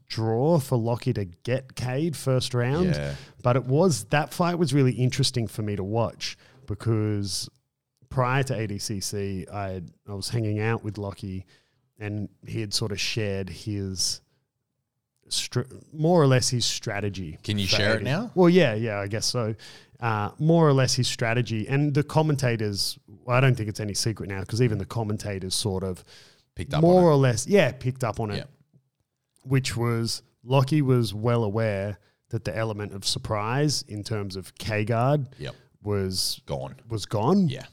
draw 0.06 0.58
for 0.58 0.76
Lockie 0.76 1.12
to 1.14 1.24
get 1.24 1.74
Cade 1.74 2.16
first 2.16 2.54
round. 2.54 2.94
Yeah. 2.94 3.14
But 3.42 3.56
it 3.56 3.64
was 3.64 4.04
that 4.06 4.32
fight 4.32 4.58
was 4.58 4.74
really 4.74 4.92
interesting 4.92 5.46
for 5.46 5.62
me 5.62 5.76
to 5.76 5.84
watch 5.84 6.36
because 6.66 7.48
prior 8.08 8.42
to 8.44 8.54
ADCC, 8.54 9.52
I 9.52 9.82
I 10.08 10.14
was 10.14 10.28
hanging 10.28 10.60
out 10.60 10.82
with 10.84 10.98
Lockie, 10.98 11.46
and 11.98 12.28
he 12.46 12.60
had 12.60 12.74
sort 12.74 12.92
of 12.92 13.00
shared 13.00 13.48
his 13.48 14.20
str- 15.28 15.62
more 15.92 16.20
or 16.20 16.26
less 16.26 16.48
his 16.48 16.64
strategy. 16.64 17.38
Can 17.42 17.58
you 17.58 17.66
share 17.66 17.96
it 17.96 18.02
now? 18.02 18.30
Well, 18.34 18.48
yeah, 18.48 18.74
yeah, 18.74 18.98
I 18.98 19.06
guess 19.06 19.26
so. 19.26 19.54
Uh, 20.00 20.30
more 20.38 20.68
or 20.68 20.72
less 20.72 20.94
his 20.94 21.08
strategy, 21.08 21.66
and 21.68 21.92
the 21.92 22.04
commentators. 22.04 22.98
Well, 23.24 23.36
I 23.36 23.40
don't 23.40 23.56
think 23.56 23.68
it's 23.68 23.80
any 23.80 23.94
secret 23.94 24.28
now 24.28 24.40
because 24.40 24.62
even 24.62 24.78
the 24.78 24.84
commentators 24.84 25.54
sort 25.56 25.82
of 25.82 26.04
Picked 26.54 26.72
up 26.74 26.82
more 26.82 27.00
on 27.00 27.06
it. 27.06 27.10
or 27.10 27.16
less, 27.16 27.46
yeah, 27.48 27.72
picked 27.72 28.04
up 28.04 28.20
on 28.20 28.30
it 28.30 28.36
Yeah. 28.36 28.44
which 29.42 29.76
was 29.76 30.22
Lockie 30.44 30.82
was 30.82 31.12
well 31.14 31.42
aware 31.42 31.98
that 32.30 32.44
the 32.44 32.56
element 32.56 32.92
of 32.94 33.04
surprise 33.04 33.82
in 33.88 34.04
terms 34.04 34.36
of 34.36 34.54
K 34.56 34.84
guard 34.84 35.28
Yep. 35.38 35.54
was 35.82 36.40
Gone. 36.46 36.76
was 36.88 37.04
gone. 37.06 37.48
Yeah. 37.48 37.66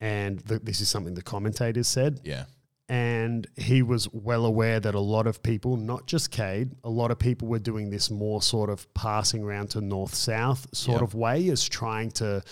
And 0.00 0.40
the, 0.40 0.58
this 0.58 0.80
is 0.82 0.88
something 0.90 1.14
the 1.14 1.22
commentators 1.22 1.88
said. 1.88 2.20
Yeah. 2.24 2.44
And 2.88 3.46
he 3.56 3.82
was 3.82 4.12
well 4.12 4.44
aware 4.44 4.78
that 4.78 4.94
a 4.94 5.00
lot 5.00 5.26
of 5.26 5.42
people, 5.42 5.76
not 5.76 6.06
just 6.06 6.30
Cade, 6.30 6.72
a 6.84 6.90
lot 6.90 7.10
of 7.10 7.18
people 7.18 7.48
were 7.48 7.58
doing 7.58 7.88
this 7.88 8.10
more 8.10 8.42
sort 8.42 8.68
of 8.68 8.92
passing 8.92 9.42
around 9.42 9.68
to 9.70 9.80
north 9.80 10.14
south 10.14 10.66
sort 10.76 11.00
Yep. 11.00 11.02
of 11.02 11.14
way 11.14 11.48
as 11.48 11.66
trying 11.66 12.10
to 12.12 12.42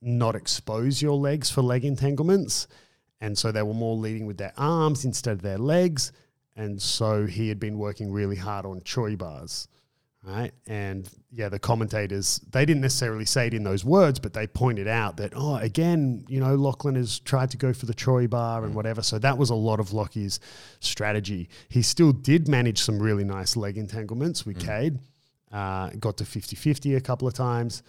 not 0.00 0.34
expose 0.34 1.02
your 1.02 1.16
legs 1.16 1.50
for 1.50 1.60
leg 1.60 1.84
entanglements. 1.84 2.66
And 3.20 3.36
so 3.36 3.52
they 3.52 3.62
were 3.62 3.74
more 3.74 3.96
leading 3.96 4.26
with 4.26 4.38
their 4.38 4.52
arms 4.56 5.04
instead 5.04 5.32
of 5.32 5.42
their 5.42 5.58
legs. 5.58 6.12
And 6.56 6.80
so 6.80 7.26
he 7.26 7.48
had 7.48 7.58
been 7.60 7.78
working 7.78 8.10
really 8.12 8.36
hard 8.36 8.64
on 8.64 8.80
Choi 8.84 9.16
bars. 9.16 9.68
Right. 10.26 10.52
And 10.66 11.08
yeah, 11.30 11.50
the 11.50 11.58
commentators, 11.58 12.40
they 12.50 12.64
didn't 12.64 12.80
necessarily 12.80 13.26
say 13.26 13.48
it 13.48 13.54
in 13.54 13.62
those 13.62 13.84
words, 13.84 14.18
but 14.18 14.32
they 14.32 14.46
pointed 14.46 14.88
out 14.88 15.18
that, 15.18 15.34
oh, 15.36 15.56
again, 15.56 16.24
you 16.28 16.40
know, 16.40 16.54
Lachlan 16.54 16.94
has 16.94 17.18
tried 17.18 17.50
to 17.50 17.58
go 17.58 17.74
for 17.74 17.84
the 17.84 17.92
Choi 17.92 18.26
bar 18.26 18.64
and 18.64 18.74
whatever. 18.74 19.02
So 19.02 19.18
that 19.18 19.36
was 19.36 19.50
a 19.50 19.54
lot 19.54 19.80
of 19.80 19.92
Lockie's 19.92 20.40
strategy. 20.80 21.50
He 21.68 21.82
still 21.82 22.12
did 22.12 22.48
manage 22.48 22.80
some 22.80 22.98
really 22.98 23.24
nice 23.24 23.54
leg 23.54 23.76
entanglements 23.76 24.46
with 24.46 24.64
Cade. 24.64 24.98
Uh, 25.52 25.90
got 26.00 26.16
to 26.16 26.24
50 26.24 26.56
50 26.56 26.94
a 26.94 27.00
couple 27.00 27.28
of 27.28 27.34
times. 27.34 27.82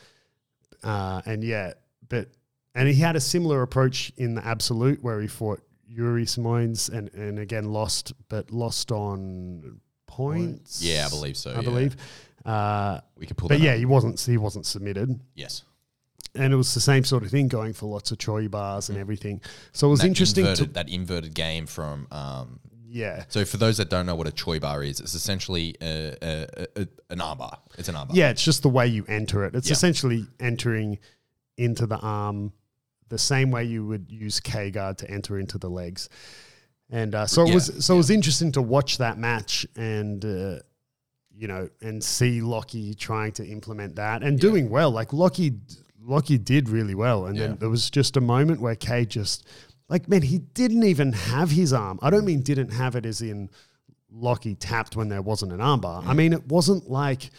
Uh, 0.84 1.22
and 1.26 1.42
yeah, 1.42 1.74
but, 2.10 2.28
and 2.76 2.90
he 2.90 2.96
had 2.96 3.16
a 3.16 3.22
similar 3.22 3.62
approach 3.62 4.12
in 4.18 4.36
the 4.36 4.46
absolute 4.46 5.02
where 5.02 5.22
he 5.22 5.28
fought 5.28 5.62
Yuri 5.88 6.26
Simões 6.26 6.92
and, 6.92 7.14
and 7.14 7.40
again 7.40 7.72
lost, 7.72 8.12
but 8.28 8.52
lost 8.52 8.92
on 8.92 9.80
points. 10.16 10.82
Yeah, 10.82 11.06
I 11.06 11.10
believe 11.10 11.38
so, 11.38 11.52
I 11.52 11.56
yeah. 11.56 11.62
believe. 11.62 11.96
Uh, 12.46 13.00
We 13.18 13.26
could 13.26 13.38
pull 13.38 13.50
but 13.50 13.60
yeah, 13.60 13.72
up. 13.72 13.78
he 13.80 13.86
wasn't 13.86 14.20
he 14.20 14.38
wasn't 14.38 14.66
submitted, 14.66 15.20
Yes. 15.34 15.64
and 16.36 16.54
it 16.54 16.56
was 16.56 16.74
the 16.74 16.80
same 16.80 17.04
sort 17.04 17.24
of 17.24 17.32
thing 17.32 17.48
going 17.48 17.74
for 17.74 17.88
lots 17.88 18.12
of 18.12 18.18
Choi 18.20 18.48
bars 18.48 18.90
and 18.90 18.98
everything. 18.98 19.42
So 19.74 19.88
it 19.88 19.92
was 19.92 20.00
Mm. 20.00 20.04
That 20.04 20.08
interesting 20.10 20.46
inverted, 20.46 20.68
to 20.68 20.74
that 20.74 20.90
inverted 20.90 21.34
game 21.34 21.66
from 21.66 22.08
um, 22.12 22.60
yeah 22.88 23.26
So 23.30 23.44
for 23.46 23.58
those 23.58 23.78
that 23.78 23.90
don't 23.90 24.06
know 24.06 24.16
what 24.16 24.28
a 24.28 24.32
choi 24.32 24.60
bar 24.60 24.84
is, 24.84 25.00
it's 25.00 25.16
essentially 25.16 25.76
a, 25.82 26.16
a, 26.22 26.68
a, 26.82 26.88
an 27.10 27.20
arm 27.20 27.40
bar. 27.40 27.58
It's 27.78 27.90
an 27.90 27.96
arm 27.96 28.08
bar. 28.10 28.16
yeah. 28.18 28.30
It's 28.30 28.44
just 28.44 28.62
the 28.62 28.70
way 28.70 28.88
you 28.88 29.04
enter 29.08 29.44
it. 29.46 29.56
It's 29.56 29.68
Yeah. 29.70 29.74
essentially 29.74 30.28
entering 30.40 31.00
into 31.58 31.88
the 31.88 31.98
arm 31.98 32.54
the 33.10 33.18
same 33.18 33.50
way 33.52 33.64
you 33.66 33.86
would 33.86 34.12
use 34.12 34.40
K 34.40 34.72
guard 34.72 34.98
to 35.00 35.10
enter 35.10 35.40
into 35.40 35.58
the 35.58 35.70
legs. 35.70 36.10
And 36.90 37.16
uh, 37.16 37.26
so 37.28 37.42
it 37.44 37.48
Yeah, 37.50 37.54
was 37.56 37.86
so 37.86 37.96
it 37.96 37.98
was 37.98 38.10
interesting 38.12 38.52
to 38.54 38.62
watch 38.62 38.98
that 39.00 39.18
match 39.18 39.66
and 39.76 40.24
uh, 40.24 40.60
you 41.38 41.48
know 41.48 41.70
and 41.82 42.04
see 42.04 42.42
Lockie 42.42 42.94
trying 42.94 43.32
to 43.34 43.46
implement 43.46 43.96
that 43.96 44.24
and 44.24 44.40
doing 44.40 44.70
well. 44.70 44.92
Like 44.92 45.12
Lockie 45.14 45.54
Lockie 46.02 46.38
did 46.38 46.70
really 46.70 46.96
well, 46.96 47.26
and 47.26 47.36
Yeah. 47.38 47.48
then 47.48 47.58
there 47.58 47.70
was 47.70 47.90
just 47.90 48.16
a 48.18 48.22
moment 48.22 48.62
where 48.62 48.76
K 48.76 49.06
just 49.06 49.46
like 49.90 50.08
man 50.08 50.22
he 50.22 50.40
didn't 50.40 50.84
even 50.84 51.14
have 51.14 51.52
his 51.52 51.74
arm. 51.74 52.00
I 52.02 52.10
don't 52.10 52.26
mean 52.26 52.42
didn't 52.42 52.70
have 52.72 52.96
it 52.96 53.06
as 53.06 53.22
in 53.22 53.50
Lockie 54.12 54.56
tapped 54.56 54.96
when 54.96 55.10
there 55.10 55.22
wasn't 55.22 55.52
an 55.52 55.60
armbar. 55.60 56.04
Mm. 56.04 56.08
I 56.08 56.14
mean 56.14 56.34
it 56.34 56.48
wasn't 56.48 56.90
like 56.90 57.30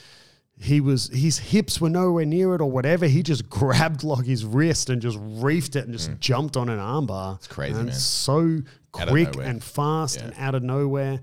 he 0.58 0.80
was 0.80 1.08
his 1.08 1.38
hips 1.38 1.80
were 1.80 1.90
nowhere 1.90 2.24
near 2.24 2.54
it 2.54 2.60
or 2.60 2.70
whatever. 2.70 3.06
He 3.06 3.22
just 3.22 3.48
grabbed 3.50 4.04
Lockie's 4.04 4.44
wrist 4.44 4.90
and 4.90 5.00
just 5.00 5.18
reefed 5.18 5.76
it 5.76 5.84
and 5.84 5.92
just 5.92 6.10
jumped 6.18 6.56
on 6.56 6.68
an 6.68 6.78
armbar. 6.78 7.36
It's 7.36 7.46
Mm. 7.46 7.50
crazy, 7.50 7.74
and 7.76 7.86
man. 7.86 7.94
So 7.94 8.60
quick 8.92 9.36
and 9.36 9.62
fast 9.62 10.16
Yeah. 10.16 10.24
and 10.26 10.34
out 10.38 10.54
of 10.54 10.62
nowhere. 10.62 11.20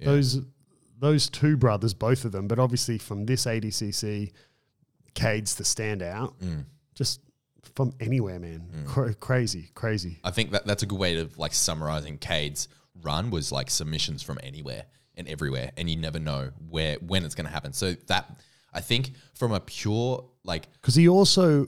Those 0.00 0.40
those 0.98 1.28
two 1.28 1.56
brothers, 1.56 1.94
both 1.94 2.24
of 2.24 2.32
them, 2.32 2.48
but 2.48 2.58
obviously 2.58 2.98
from 2.98 3.26
this 3.26 3.46
ADCC, 3.46 4.32
Cade's 5.14 5.54
the 5.54 5.64
standout. 5.64 6.34
Mm. 6.38 6.64
Just 6.94 7.20
from 7.74 7.92
anywhere, 8.00 8.38
man. 8.38 8.68
Cra- 8.86 9.14
crazy, 9.14 9.70
crazy. 9.74 10.18
I 10.24 10.30
think 10.30 10.52
that 10.52 10.66
that's 10.66 10.82
a 10.82 10.86
good 10.86 10.98
way 10.98 11.18
of 11.18 11.38
like 11.38 11.52
summarizing 11.52 12.18
Cade's 12.18 12.68
run 13.02 13.30
was 13.30 13.52
like 13.52 13.70
submissions 13.70 14.22
from 14.22 14.38
anywhere 14.42 14.84
and 15.14 15.28
everywhere, 15.28 15.72
and 15.76 15.88
you 15.88 15.96
never 15.96 16.18
know 16.18 16.50
where 16.68 16.96
when 16.96 17.24
it's 17.24 17.34
going 17.34 17.46
to 17.46 17.52
happen. 17.52 17.72
So 17.72 17.92
that 18.08 18.40
I 18.72 18.80
think 18.80 19.12
from 19.34 19.52
a 19.52 19.60
pure 19.60 20.24
like 20.44 20.72
Because 20.74 20.94
he 20.94 21.08
also, 21.08 21.66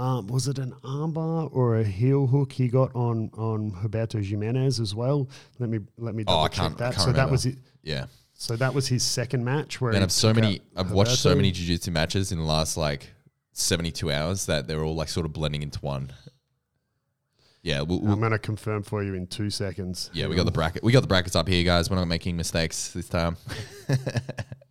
um, 0.00 0.26
was 0.28 0.48
it 0.48 0.58
an 0.58 0.72
armbar 0.82 1.50
or 1.52 1.76
a 1.76 1.84
heel 1.84 2.26
hook 2.26 2.52
he 2.52 2.68
got 2.68 2.90
on 2.94 3.30
on 3.36 3.72
Roberto 3.82 4.18
Jimenez 4.18 4.80
as 4.80 4.94
well? 4.94 5.28
Let 5.58 5.68
me 5.68 5.80
let 5.98 6.14
me 6.14 6.24
oh 6.26 6.32
double 6.32 6.44
I 6.44 6.48
check 6.48 6.76
that. 6.78 6.94
so 6.94 7.12
that 7.12 7.30
was 7.30 7.44
it. 7.44 7.58
yeah. 7.82 8.06
So 8.32 8.56
that 8.56 8.72
was 8.72 8.88
his 8.88 9.02
second 9.02 9.44
match 9.44 9.82
where 9.82 9.92
And 9.92 10.02
I've 10.02 10.10
so 10.10 10.32
many 10.32 10.62
I've 10.74 10.92
watched 10.92 11.18
so 11.18 11.34
many 11.34 11.50
jiu-jitsu 11.50 11.90
matches 11.90 12.32
in 12.32 12.38
the 12.38 12.44
last 12.44 12.78
like 12.78 13.12
72 13.52 14.10
hours 14.10 14.46
that 14.46 14.66
they're 14.66 14.82
all 14.82 14.94
like 14.94 15.10
sort 15.10 15.26
of 15.26 15.34
blending 15.34 15.62
into 15.62 15.78
one. 15.80 16.10
Yeah, 17.62 17.82
we'll, 17.82 18.00
we'll, 18.00 18.14
I'm 18.14 18.20
going 18.20 18.32
to 18.32 18.38
confirm 18.38 18.82
for 18.82 19.02
you 19.02 19.12
in 19.12 19.26
two 19.26 19.50
seconds. 19.50 20.08
yeah, 20.14 20.28
we 20.28 20.34
got 20.34 20.46
the 20.46 20.50
bracket. 20.50 20.82
We 20.82 20.92
got 20.92 21.02
the 21.02 21.08
brackets 21.08 21.36
up 21.36 21.46
here, 21.46 21.62
guys. 21.62 21.90
We're 21.90 21.96
not 21.96 22.06
making 22.06 22.38
mistakes 22.38 22.88
this 22.94 23.06
time. 23.06 23.36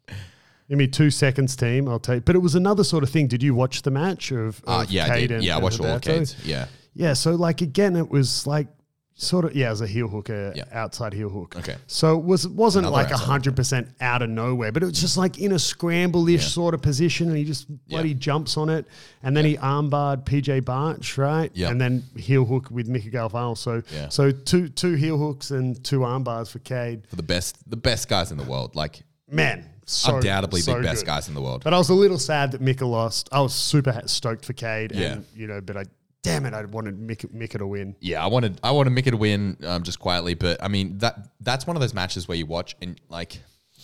Give 0.69 0.77
me 0.77 0.87
two 0.87 1.09
seconds, 1.09 1.55
team. 1.55 1.87
I'll 1.89 1.99
take. 1.99 2.25
But 2.25 2.35
it 2.35 2.39
was 2.39 2.53
another 2.55 2.83
sort 2.83 3.03
of 3.03 3.09
thing. 3.09 3.27
Did 3.27 3.41
you 3.41 3.55
watch 3.55 3.81
the 3.81 3.91
match 3.91 4.31
of? 4.31 4.61
Uh, 4.67 4.81
of 4.83 4.91
yeah, 4.91 5.11
I 5.11 5.19
did. 5.21 5.31
and- 5.31 5.43
Yeah, 5.43 5.55
I 5.57 5.59
watched 5.59 5.79
all 5.79 5.87
of 5.87 6.01
Cade's. 6.01 6.35
Yeah. 6.45 6.67
Yeah, 6.93 7.13
so 7.13 7.33
like 7.35 7.61
again, 7.61 7.95
it 7.95 8.09
was 8.09 8.45
like 8.45 8.67
sort 9.15 9.45
of 9.45 9.53
yeah, 9.55 9.69
as 9.71 9.81
a 9.81 9.87
heel 9.87 10.07
hook, 10.07 10.29
a 10.29 10.53
Yeah. 10.55 10.63
outside 10.71 11.13
heel 11.13 11.29
hook. 11.29 11.55
Okay. 11.57 11.75
So 11.87 12.17
it 12.19 12.23
was 12.23 12.45
it 12.45 12.51
wasn't 12.51 12.85
Another 12.87 13.03
like 13.03 13.11
hundred 13.11 13.55
percent 13.55 13.87
out 13.99 14.21
of 14.21 14.29
nowhere, 14.29 14.71
but 14.71 14.81
it 14.83 14.85
was 14.85 14.99
just 14.99 15.17
like 15.17 15.39
in 15.39 15.51
a 15.53 15.59
scramble-ish 15.59 16.47
sort 16.53 16.73
of 16.73 16.81
position, 16.81 17.29
and 17.29 17.37
he 17.37 17.43
just 17.45 17.67
bloody 17.87 18.13
jumps 18.13 18.55
on 18.57 18.69
it, 18.69 18.85
and 19.23 19.35
then 19.35 19.45
he 19.45 19.57
armbarred 19.57 20.23
PJ 20.25 20.61
Barch, 20.65 21.17
right? 21.17 21.51
Yeah. 21.53 21.69
And 21.69 21.81
then 21.81 22.03
heel 22.15 22.45
hook 22.45 22.69
with 22.71 22.87
Mickey 22.87 23.09
Galvão. 23.11 23.57
So 23.57 23.81
Yeah. 23.93 24.09
so 24.09 24.31
two 24.31 24.69
two 24.69 24.93
heel 24.93 25.17
hooks 25.17 25.51
and 25.51 25.81
two 25.83 25.99
armbars 25.99 26.49
for 26.51 26.59
Cade. 26.59 27.07
For 27.07 27.15
the 27.15 27.23
best, 27.23 27.57
the 27.69 27.77
best 27.77 28.07
guys 28.07 28.31
in 28.31 28.37
the 28.37 28.43
world. 28.45 28.75
Like 28.75 29.01
Man, 29.31 29.63
so 29.91 30.17
undoubtedly 30.17 30.61
so 30.61 30.75
the 30.75 30.81
best 30.81 31.01
good. 31.01 31.07
guys 31.07 31.27
in 31.27 31.33
the 31.33 31.41
world. 31.41 31.63
But 31.63 31.73
I 31.73 31.77
was 31.77 31.89
a 31.89 31.93
little 31.93 32.19
sad 32.19 32.51
that 32.51 32.61
Mika 32.61 32.85
lost. 32.85 33.29
I 33.31 33.41
was 33.41 33.53
super 33.53 34.01
stoked 34.05 34.45
for 34.45 34.53
Cade, 34.53 34.91
Yeah. 34.93 35.13
and 35.13 35.25
you 35.35 35.47
know, 35.47 35.61
but 35.61 35.77
I 35.77 35.83
damn 36.23 36.45
it, 36.45 36.53
I 36.53 36.63
wanted 36.65 36.99
Mika, 36.99 37.27
Mika 37.31 37.57
to 37.59 37.67
win. 37.67 37.95
Yeah, 37.99 38.23
I 38.23 38.27
wanted 38.27 38.59
I 38.63 38.71
wanted 38.71 38.91
Mika 38.91 39.11
to 39.11 39.17
win 39.17 39.57
um, 39.65 39.83
just 39.83 39.99
quietly, 39.99 40.33
but 40.33 40.61
I 40.63 40.67
mean 40.67 40.97
that 40.99 41.29
that's 41.41 41.65
one 41.67 41.75
of 41.75 41.81
those 41.81 41.93
matches 41.93 42.27
where 42.27 42.37
you 42.37 42.45
watch 42.45 42.75
and 42.81 42.99
like 43.09 43.39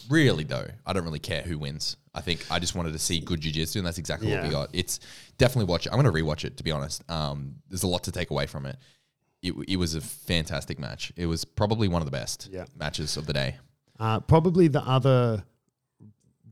really 0.09 0.43
though, 0.43 0.67
I 0.85 0.93
don't 0.93 1.03
really 1.05 1.19
care 1.19 1.41
who 1.41 1.57
wins. 1.57 1.97
I 2.13 2.21
think 2.21 2.45
I 2.51 2.59
just 2.59 2.75
wanted 2.75 2.93
to 2.93 2.99
see 2.99 3.19
good 3.19 3.41
jiu-jitsu 3.41 3.79
and 3.79 3.85
that's 3.87 3.97
exactly 3.97 4.31
what 4.31 4.43
we 4.43 4.49
got. 4.49 4.69
It's 4.73 4.99
definitely 5.37 5.69
watch 5.69 5.85
it. 5.85 5.91
I'm 5.93 6.01
going 6.01 6.13
to 6.13 6.23
rewatch 6.23 6.45
it 6.45 6.57
to 6.57 6.63
be 6.63 6.71
honest. 6.71 7.09
Um, 7.11 7.55
there's 7.69 7.83
a 7.83 7.87
lot 7.87 8.03
to 8.03 8.11
take 8.11 8.29
away 8.29 8.45
from 8.45 8.65
it. 8.65 8.77
It, 9.41 9.53
it 9.67 9.75
was 9.77 9.95
a 9.95 10.01
fantastic 10.01 10.79
match. 10.79 11.11
It 11.15 11.25
was 11.25 11.43
probably 11.45 11.87
one 11.87 12.01
of 12.01 12.05
the 12.05 12.11
best 12.11 12.49
Yeah. 12.51 12.65
matches 12.77 13.17
of 13.17 13.25
the 13.25 13.33
day. 13.33 13.55
Uh, 13.99 14.19
probably 14.21 14.67
the 14.67 14.81
other, 14.81 15.43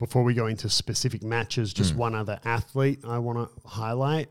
before 0.04 0.24
we 0.24 0.34
go 0.34 0.48
into 0.48 0.68
specific 0.68 1.24
matches, 1.24 1.74
just 1.74 1.96
one 1.96 2.14
other 2.14 2.38
athlete 2.44 3.00
I 3.08 3.20
want 3.20 3.38
to 3.40 3.68
highlight 3.68 4.28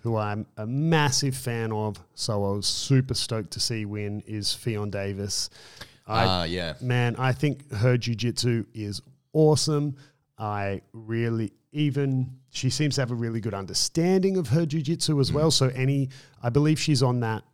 who 0.00 0.18
I'm 0.18 0.44
a 0.58 0.66
massive 0.66 1.34
fan 1.34 1.72
of. 1.72 1.96
So 2.14 2.34
I 2.44 2.56
was 2.56 2.66
super 2.66 3.14
stoked 3.14 3.52
to 3.52 3.60
see 3.60 3.86
win 3.86 4.22
is 4.26 4.48
Ffion 4.48 4.90
Davies. 4.90 5.48
I, 6.06 6.24
Uh, 6.24 6.44
yeah. 6.44 6.74
man, 6.82 7.16
I 7.16 7.32
think 7.32 7.72
her 7.72 7.96
jujitsu 7.96 8.66
is 8.74 9.00
awesome. 9.32 9.96
I 10.36 10.82
really 10.92 11.52
even 11.72 12.30
she 12.50 12.68
seems 12.68 12.96
to 12.96 13.00
have 13.00 13.10
a 13.10 13.14
really 13.14 13.40
good 13.40 13.54
understanding 13.54 14.36
of 14.36 14.48
her 14.48 14.66
jujitsu 14.66 15.22
as 15.22 15.32
well. 15.32 15.50
So 15.50 15.68
any, 15.68 16.10
I 16.42 16.50
believe 16.50 16.78
she's 16.78 17.02
on 17.02 17.20
that. 17.20 17.44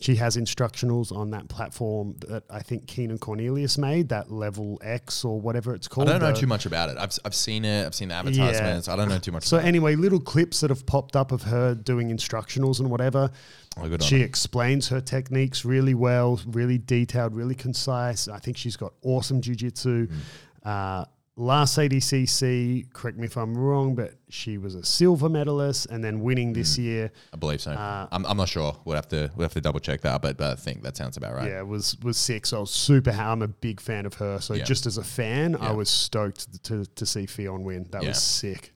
She 0.00 0.16
has 0.16 0.36
instructionals 0.38 1.14
on 1.14 1.30
that 1.30 1.48
platform 1.48 2.16
that 2.28 2.44
I 2.48 2.60
think 2.60 2.86
Keenan 2.86 3.18
Cornelius 3.18 3.76
made, 3.76 4.08
that 4.08 4.30
level 4.30 4.78
X 4.82 5.24
or 5.26 5.38
whatever 5.38 5.74
it's 5.74 5.88
called. 5.88 6.08
I 6.08 6.12
don't 6.12 6.22
know 6.22 6.32
the- 6.32 6.40
too 6.40 6.46
much 6.46 6.64
about 6.64 6.88
it. 6.88 6.96
I've, 6.98 7.16
I've 7.24 7.34
seen 7.34 7.66
it. 7.66 7.84
I've 7.84 7.94
seen 7.94 8.08
the 8.08 8.14
advertisements. 8.14 8.88
I 8.88 8.96
don't 8.96 9.10
know 9.10 9.18
too 9.18 9.30
much. 9.32 9.44
So 9.44 9.58
anyway, 9.58 9.96
little 9.96 10.18
clips 10.20 10.60
that 10.60 10.70
have 10.70 10.86
popped 10.86 11.16
up 11.16 11.32
of 11.32 11.42
her 11.42 11.74
doing 11.74 12.08
instructionals 12.10 12.80
and 12.80 12.90
whatever. 12.90 13.30
Oh, 13.76 13.96
She 13.98 14.22
explains 14.22 14.88
her 14.88 15.00
techniques 15.00 15.64
really 15.64 15.94
well, 15.94 16.40
really 16.46 16.78
detailed, 16.78 17.34
really 17.36 17.54
concise. 17.54 18.26
I 18.26 18.38
think 18.38 18.56
she's 18.56 18.76
got 18.76 18.94
awesome 19.02 19.40
jujitsu. 19.42 20.08
Mm. 20.08 20.16
Uh, 20.64 21.04
last 21.36 21.78
ADCC, 21.78 22.92
correct 22.92 23.16
me 23.16 23.26
if 23.26 23.36
I'm 23.36 23.56
wrong, 23.56 23.94
but 23.94 24.14
she 24.28 24.58
was 24.58 24.74
a 24.74 24.84
silver 24.84 25.28
medalist 25.28 25.86
and 25.86 26.02
then 26.04 26.20
winning 26.20 26.52
this 26.52 26.76
Mm. 26.76 26.82
year. 26.82 27.12
I 27.32 27.36
believe 27.36 27.60
so. 27.60 27.72
uh, 27.72 28.08
I'm, 28.12 28.26
I'm 28.26 28.36
not 28.36 28.48
sure. 28.48 28.76
We'll 28.84 28.96
have 28.96 29.08
to 29.08 29.30
we'll 29.36 29.44
have 29.46 29.52
to 29.54 29.60
double 29.60 29.80
check 29.80 30.00
that, 30.02 30.20
but, 30.22 30.36
but 30.36 30.52
I 30.52 30.54
think 30.56 30.82
that 30.82 30.96
sounds 30.96 31.16
about 31.16 31.34
right. 31.34 31.48
Yeah, 31.50 31.62
was 31.62 31.96
was 32.02 32.16
sick. 32.18 32.46
So 32.46 32.58
I 32.58 32.60
was 32.60 32.70
super. 32.70 33.12
ha- 33.12 33.32
I'm 33.32 33.42
a 33.42 33.48
big 33.48 33.80
fan 33.80 34.06
of 34.06 34.14
her. 34.14 34.38
So 34.40 34.54
Yeah. 34.54 34.64
just 34.64 34.86
as 34.86 34.98
a 34.98 35.04
fan, 35.04 35.56
I 35.56 35.72
was 35.72 35.88
stoked 35.88 36.62
to 36.64 36.84
to 36.84 37.06
see 37.06 37.26
Ffion 37.26 37.62
win. 37.62 37.86
That 37.90 38.02
Yeah. 38.02 38.08
was 38.10 38.22
sick. 38.22 38.72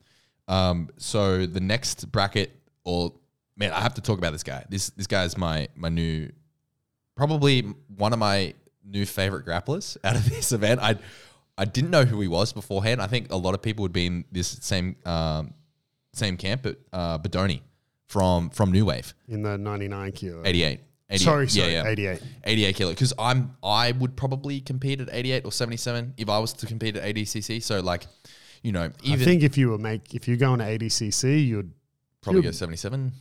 Um, 0.47 0.89
so 0.97 1.45
the 1.45 1.59
next 1.59 2.11
bracket, 2.11 2.51
or 2.83 3.13
man, 3.57 3.71
I 3.71 3.81
have 3.81 3.95
to 3.95 4.01
talk 4.01 4.17
about 4.17 4.31
this 4.31 4.43
guy. 4.43 4.65
This 4.69 4.89
this 4.91 5.07
guy 5.07 5.23
is 5.25 5.37
my 5.37 5.67
my 5.75 5.89
new, 5.89 6.29
probably 7.15 7.61
one 7.95 8.13
of 8.13 8.19
my 8.19 8.53
new 8.83 9.05
favorite 9.05 9.45
grapplers 9.45 9.97
out 10.03 10.15
of 10.15 10.29
this 10.29 10.51
event. 10.59 10.79
I 10.81 10.97
I 11.57 11.65
didn't 11.65 11.89
know 11.91 12.03
who 12.03 12.19
he 12.21 12.27
was 12.27 12.51
beforehand. 12.53 13.01
I 13.01 13.07
think 13.07 13.31
a 13.31 13.37
lot 13.37 13.53
of 13.53 13.61
people 13.61 13.83
would 13.83 13.93
be 13.93 14.05
in 14.07 14.25
this 14.31 14.47
same 14.61 14.95
um, 15.05 15.53
same 16.13 16.37
camp, 16.37 16.63
but 16.63 16.79
uh, 16.91 17.17
Bodoni 17.19 17.61
from 18.07 18.49
from 18.49 18.71
New 18.71 18.85
Wave, 18.85 19.13
in 19.27 19.41
the 19.41 19.57
99 19.57 20.11
kilo. 20.11 20.41
88. 20.45 20.79
88. 21.09 21.23
Sorry, 21.23 21.47
sorry, 21.49 21.75
88. 21.75 22.21
88 22.45 22.75
kilo 22.75 22.89
because 22.91 23.13
I'm 23.19 23.55
I 23.63 23.91
would 23.91 24.15
probably 24.15 24.59
compete 24.59 24.99
at 25.01 25.09
88 25.11 25.45
or 25.45 25.51
77 25.51 26.15
if 26.17 26.29
I 26.29 26.39
was 26.39 26.51
to 26.53 26.65
compete 26.65 26.97
at 26.97 27.03
ADCC. 27.03 27.61
So 27.61 27.79
like, 27.79 28.07
you 28.63 28.71
know, 28.71 28.89
even 29.03 29.21
I 29.21 29.23
think 29.25 29.43
if 29.43 29.57
you 29.57 29.69
were 29.69 29.77
make 29.77 30.15
if 30.15 30.27
you're 30.27 30.37
going 30.37 30.59
to 30.59 30.65
ADCC, 30.65 31.45
you'd 31.45 31.71
probably 32.21 32.39
you'd- 32.39 32.47
go 32.47 32.51
77. 32.51 33.11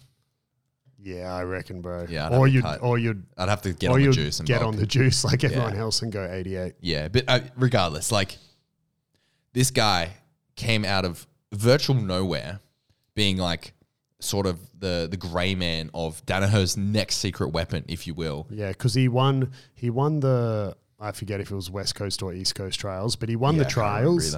Yeah, 1.04 1.34
I 1.34 1.42
reckon, 1.42 1.82
bro. 1.82 2.06
Yeah, 2.08 2.26
I'd 2.26 2.32
or 2.32 2.48
you'd 2.48 2.64
or 2.80 2.98
you'd 2.98 3.24
I'd 3.36 3.50
have 3.50 3.60
to 3.62 3.74
get 3.74 3.90
on 3.90 4.02
the 4.02 4.10
juice 4.10 4.38
and 4.38 4.48
get 4.48 4.60
bulk. 4.60 4.74
on 4.74 4.76
the 4.80 4.86
juice 4.86 5.22
like 5.24 5.44
everyone 5.44 5.76
else 5.76 6.00
and 6.00 6.10
go 6.10 6.26
88. 6.28 6.74
Yeah, 6.80 7.08
but 7.08 7.24
uh, 7.28 7.40
regardless, 7.56 8.10
like 8.10 8.38
this 9.52 9.70
guy 9.70 10.12
came 10.56 10.84
out 10.84 11.04
of 11.04 11.26
virtual 11.52 11.94
nowhere, 11.94 12.60
being 13.14 13.36
like 13.36 13.74
sort 14.20 14.46
of 14.46 14.58
the 14.78 15.06
the 15.10 15.18
grey 15.18 15.54
man 15.54 15.90
of 15.92 16.24
Danaher's 16.24 16.76
next 16.78 17.16
secret 17.16 17.48
weapon, 17.48 17.84
if 17.86 18.06
you 18.06 18.14
will. 18.14 18.46
Yeah, 18.48 18.68
because 18.68 18.94
he 18.94 19.08
won 19.08 19.52
he 19.74 19.90
won 19.90 20.20
the 20.20 20.74
I 20.98 21.12
forget 21.12 21.38
if 21.38 21.50
it 21.50 21.54
was 21.54 21.70
West 21.70 21.94
Coast 21.94 22.22
or 22.22 22.32
East 22.32 22.54
Coast 22.54 22.80
trials, 22.80 23.14
but 23.14 23.28
he 23.28 23.36
won 23.36 23.56
Yeah, 23.56 23.64
the 23.64 23.68
trials, 23.68 24.36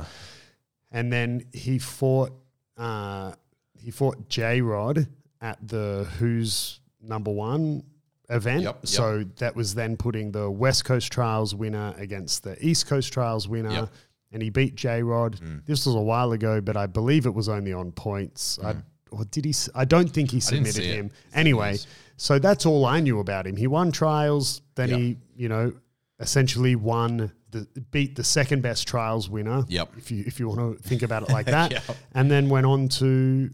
and 0.91 1.13
then 1.13 1.45
he 1.53 1.79
fought 1.79 2.33
uh, 2.77 3.35
he 3.79 3.93
fought 3.93 4.29
J 4.29 4.63
Rod 4.63 5.07
at 5.41 5.59
the 5.67 6.07
Who's 6.19 6.81
Number 7.03 7.31
One 7.31 7.85
event. 8.29 8.63
Yep, 8.63 8.75
yep. 8.83 8.87
So 8.87 9.25
that 9.37 9.55
was 9.55 9.75
then 9.75 9.97
putting 9.97 10.33
the 10.33 10.51
West 10.51 10.85
Coast 10.85 11.13
trials 11.13 11.55
winner 11.55 11.95
against 11.99 12.43
the 12.43 12.57
East 12.67 12.87
Coast 12.87 13.13
trials 13.13 13.47
winner. 13.49 13.71
Yep. 13.71 13.89
And 14.33 14.43
he 14.43 14.51
beat 14.51 14.75
J 14.75 15.03
Rod. 15.03 15.37
Mm. 15.37 15.65
This 15.67 15.87
was 15.87 15.95
a 15.95 16.01
while 16.01 16.33
ago, 16.33 16.61
but 16.61 16.77
I 16.77 16.87
believe 16.87 17.27
it 17.27 17.35
was 17.35 17.49
only 17.49 17.73
on 17.73 17.93
points. 17.93 18.59
I, 18.63 18.75
or 19.13 19.25
did 19.27 19.45
he? 19.45 19.55
I 19.75 19.85
don't 19.85 20.09
think 20.09 20.31
he 20.33 20.39
Mm. 20.39 20.43
submitted 20.43 20.85
him. 20.85 21.11
Anyway, 21.33 21.79
so 22.17 22.39
that's 22.41 22.67
all 22.67 22.85
I 22.85 23.01
knew 23.01 23.21
about 23.21 23.47
him. 23.47 23.57
He 23.57 23.67
won 23.69 23.93
trials, 23.93 24.63
then 24.75 24.89
he, 24.91 25.17
you 25.37 25.49
know, 25.49 25.73
essentially 26.19 26.75
won 26.75 27.31
the 27.51 27.67
beat 27.93 28.17
the 28.17 28.25
second 28.25 28.63
best 28.63 28.89
trials 28.89 29.31
winner. 29.31 29.65
Yep. 29.69 29.93
If 29.97 30.11
you 30.11 30.25
if 30.27 30.41
you 30.41 30.49
want 30.49 30.77
to 30.83 30.83
think 30.89 31.03
about 31.03 31.23
it 31.23 31.29
like 31.29 31.47
that, 31.47 31.71
Yep. 31.87 31.97
and 32.15 32.29
then 32.31 32.49
went 32.49 32.67
on 32.67 32.89
to 33.01 33.49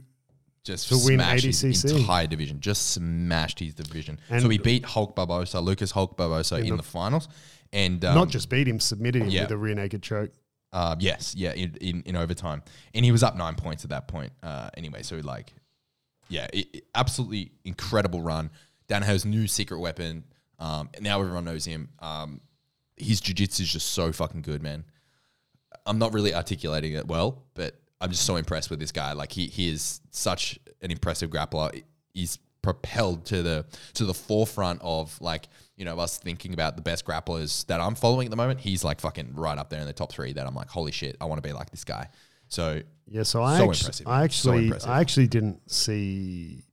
Just 0.64 0.88
to 0.88 0.94
win 0.94 1.18
smashed 1.18 1.44
his 1.44 1.62
ADCC. 1.62 1.98
entire 1.98 2.26
division. 2.26 2.60
Just 2.60 2.92
smashed 2.92 3.58
his 3.58 3.74
division. 3.74 4.20
And- 4.30 4.42
so 4.42 4.48
he 4.48 4.58
beat 4.58 4.84
Hulk 4.84 5.16
Barbosa, 5.16 5.62
Lucas 5.62 5.90
Hulk 5.90 6.16
Barbosa 6.16 6.64
in, 6.64 6.76
the, 6.76 6.82
finals, 6.82 7.28
and 7.72 8.04
um, 8.04 8.14
not 8.14 8.28
just 8.28 8.48
beat 8.48 8.68
him, 8.68 8.78
submitted 8.78 9.22
him 9.22 9.30
yeah. 9.30 9.42
with 9.42 9.50
a 9.52 9.56
rear 9.56 9.74
naked 9.74 10.02
choke. 10.02 10.30
Uh, 10.72 10.96
yes, 10.98 11.34
yeah, 11.34 11.52
in, 11.52 11.74
in, 11.80 12.02
in 12.06 12.16
overtime, 12.16 12.62
and 12.94 13.04
he 13.04 13.12
was 13.12 13.22
up 13.22 13.36
nine 13.36 13.56
points 13.56 13.84
at 13.84 13.90
that 13.90 14.08
point. 14.08 14.32
Uh, 14.42 14.70
anyway, 14.76 15.02
so 15.02 15.16
like, 15.16 15.52
yeah, 16.28 16.46
it, 16.52 16.66
it- 16.72 16.84
absolutely 16.94 17.52
incredible 17.64 18.22
run. 18.22 18.50
Danaher's 18.88 19.24
new 19.24 19.46
secret 19.46 19.78
weapon. 19.80 20.24
Um, 20.58 20.90
and 20.94 21.02
now 21.02 21.20
everyone 21.20 21.44
knows 21.44 21.64
him. 21.64 21.88
Um, 21.98 22.40
his 22.96 23.20
jiu-jitsu 23.20 23.64
is 23.64 23.72
just 23.72 23.88
so 23.90 24.12
fucking 24.12 24.42
good, 24.42 24.62
man. 24.62 24.84
I'm 25.84 25.98
not 25.98 26.12
really 26.12 26.32
articulating 26.32 26.92
it 26.92 27.08
well, 27.08 27.42
but 27.54 27.80
I'm 28.02 28.10
just 28.10 28.26
so 28.26 28.36
impressed 28.36 28.68
with 28.68 28.80
this 28.80 28.92
guy. 28.92 29.12
Like 29.12 29.32
he 29.32 29.46
he 29.46 29.70
is 29.70 30.00
such 30.10 30.58
an 30.82 30.90
impressive 30.90 31.30
grappler. 31.30 31.82
He's 32.12 32.38
propelled 32.62 33.24
to 33.26 33.42
the 33.42 33.64
to 33.94 34.04
the 34.04 34.14
forefront 34.14 34.80
of 34.82 35.18
like 35.20 35.48
you 35.76 35.84
know 35.84 35.98
us 35.98 36.18
thinking 36.18 36.52
about 36.52 36.76
the 36.76 36.82
best 36.82 37.04
grapplers 37.04 37.66
that 37.66 37.80
I'm 37.80 37.94
following 37.94 38.26
at 38.26 38.30
the 38.30 38.36
moment. 38.36 38.60
He's 38.60 38.84
like 38.84 39.00
fucking 39.00 39.34
right 39.34 39.56
up 39.58 39.70
there 39.70 39.80
in 39.80 39.86
the 39.86 39.92
top 39.92 40.12
three. 40.12 40.32
That 40.32 40.46
I'm 40.46 40.54
like, 40.54 40.68
holy 40.68 40.92
shit, 40.92 41.16
I 41.20 41.24
want 41.26 41.42
to 41.42 41.48
be 41.48 41.52
like 41.54 41.70
this 41.70 41.84
guy. 41.84 42.08
So 42.48 42.82
Yeah, 43.06 43.22
so 43.22 43.42
I 43.42 43.56
So 43.56 43.64
actu- 43.70 43.80
impressive. 43.80 44.06
I 44.06 44.18
So 44.20 44.24
actually 44.24 44.64
impressive. 44.64 44.90
I 44.90 45.00
actually 45.00 45.26
didn't 45.28 45.70
see 45.70 46.64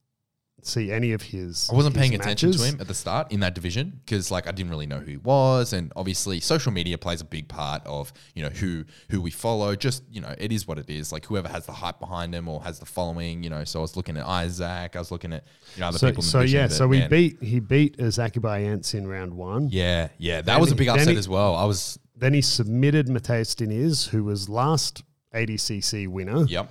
see 0.66 0.90
any 0.92 1.12
of 1.12 1.22
his. 1.22 1.68
I 1.70 1.74
wasn't 1.74 1.94
his 1.96 2.00
paying 2.00 2.14
attention 2.14 2.52
to 2.52 2.62
him 2.62 2.76
at 2.80 2.86
the 2.88 2.94
start 2.94 3.30
in 3.32 3.40
that 3.40 3.54
division 3.54 4.00
because 4.04 4.30
like 4.30 4.46
I 4.46 4.52
didn't 4.52 4.70
really 4.70 4.86
know 4.86 4.98
who 4.98 5.10
he 5.10 5.16
was, 5.16 5.72
and 5.72 5.92
obviously 5.96 6.40
social 6.40 6.72
media 6.72 6.98
plays 6.98 7.20
a 7.20 7.24
big 7.24 7.48
part 7.48 7.82
of 7.86 8.12
you 8.34 8.42
know 8.42 8.48
who 8.50 8.84
who 9.10 9.20
we 9.20 9.30
follow. 9.30 9.74
Just 9.76 10.02
you 10.10 10.20
know, 10.20 10.34
it 10.38 10.52
is 10.52 10.66
what 10.66 10.78
it 10.78 10.88
is. 10.90 11.12
Like 11.12 11.26
whoever 11.26 11.48
has 11.48 11.66
the 11.66 11.72
hype 11.72 11.98
behind 12.00 12.34
him 12.34 12.48
or 12.48 12.62
has 12.62 12.78
the 12.78 12.86
following, 12.86 13.42
you 13.42 13.50
know. 13.50 13.64
So 13.64 13.80
I 13.80 13.82
was 13.82 13.96
looking 13.96 14.16
at 14.16 14.26
Izaak, 14.26 14.96
I 14.96 14.98
was 14.98 15.10
looking 15.10 15.32
at 15.32 15.44
you 15.76 15.80
know 15.80 15.88
other 15.88 15.98
So, 15.98 16.08
people. 16.08 16.22
In 16.22 16.28
so 16.28 16.38
division, 16.40 16.60
yeah, 16.60 16.68
so 16.68 16.86
we 16.88 17.06
beat 17.08 17.42
he 17.42 17.60
beat 17.60 17.96
Isaque 17.98 18.34
Bahiense 18.40 18.94
in 18.94 19.06
round 19.06 19.34
one. 19.34 19.68
Yeah, 19.70 20.08
yeah, 20.18 20.36
that 20.36 20.44
Then 20.46 20.60
was 20.60 20.72
a 20.72 20.74
big 20.76 20.88
upset 20.88 21.08
he- 21.08 21.16
as 21.16 21.28
well. 21.28 21.54
I 21.54 21.64
was 21.64 21.98
Then 22.16 22.34
he 22.34 22.42
submitted 22.42 23.06
Matheus 23.08 23.54
Diniz, 23.54 24.08
who 24.08 24.24
was 24.24 24.48
last 24.48 25.02
ADCC 25.34 26.06
winner. 26.08 26.44
yep, 26.46 26.70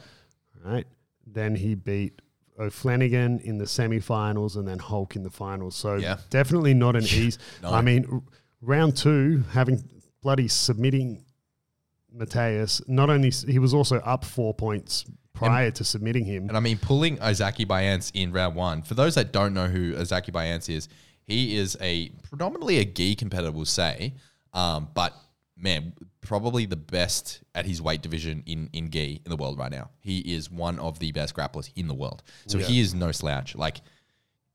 Right. 0.64 0.86
Then 1.26 1.56
he 1.56 1.76
beat 1.76 2.22
O'Flanagan 2.60 3.42
in 3.42 3.58
the 3.58 3.66
semifinals 3.66 4.56
and 4.56 4.68
then 4.68 4.80
Hulk 4.80 5.16
in 5.16 5.24
the 5.24 5.30
finals. 5.30 5.76
So 5.76 5.96
Yeah. 5.96 6.18
definitely 6.30 6.74
not 6.74 6.96
an 6.96 7.04
easy. 7.06 7.40
No. 7.64 7.72
I 7.72 7.82
mean, 7.82 8.22
round 8.62 8.98
two, 8.98 9.44
having 9.52 9.84
bloody 10.22 10.48
submitting 10.48 11.24
Matheus, 12.16 12.82
not 12.88 13.10
only 13.10 13.30
he 13.30 13.60
was 13.60 13.74
also 13.74 13.98
up 14.00 14.26
four 14.26 14.54
points 14.54 15.06
prior 15.34 15.72
to 15.72 15.84
submitting 15.84 16.26
him. 16.26 16.48
And 16.50 16.58
I 16.58 16.60
mean, 16.60 16.78
pulling 16.78 17.18
Isaque 17.18 17.66
Bahiense 17.68 18.12
in 18.14 18.32
round 18.34 18.56
one, 18.56 18.82
for 18.82 18.94
those 18.96 19.16
that 19.16 19.32
don't 19.32 19.54
know 19.54 19.68
who 19.68 19.94
Isaque 19.94 20.32
Bahiense 20.34 20.70
is, 20.70 20.90
he 21.26 21.56
is 21.56 21.78
a 21.80 22.10
predominantly 22.30 22.80
a 22.80 22.86
gi 22.86 23.16
competitor, 23.16 23.52
we'll 23.52 23.66
say. 23.66 24.16
Um, 24.54 24.90
but 24.94 25.14
man, 25.56 25.94
probably 26.22 26.66
the 26.66 26.76
best 26.76 27.42
at 27.56 27.66
his 27.66 27.82
weight 27.82 28.02
division 28.02 28.44
in, 28.46 28.70
in 28.74 28.90
gi 28.90 29.22
in 29.26 29.30
the 29.30 29.36
world 29.36 29.58
right 29.58 29.72
now. 29.72 29.90
He 30.00 30.20
is 30.20 30.52
one 30.52 30.80
of 30.80 31.00
the 31.00 31.12
best 31.12 31.36
grapplers 31.36 31.72
in 31.76 31.88
the 31.88 31.94
world. 31.94 32.24
So 32.48 32.58
he 32.58 32.80
is 32.80 32.94
no 32.94 33.12
slouch. 33.12 33.56
Like, 33.56 33.82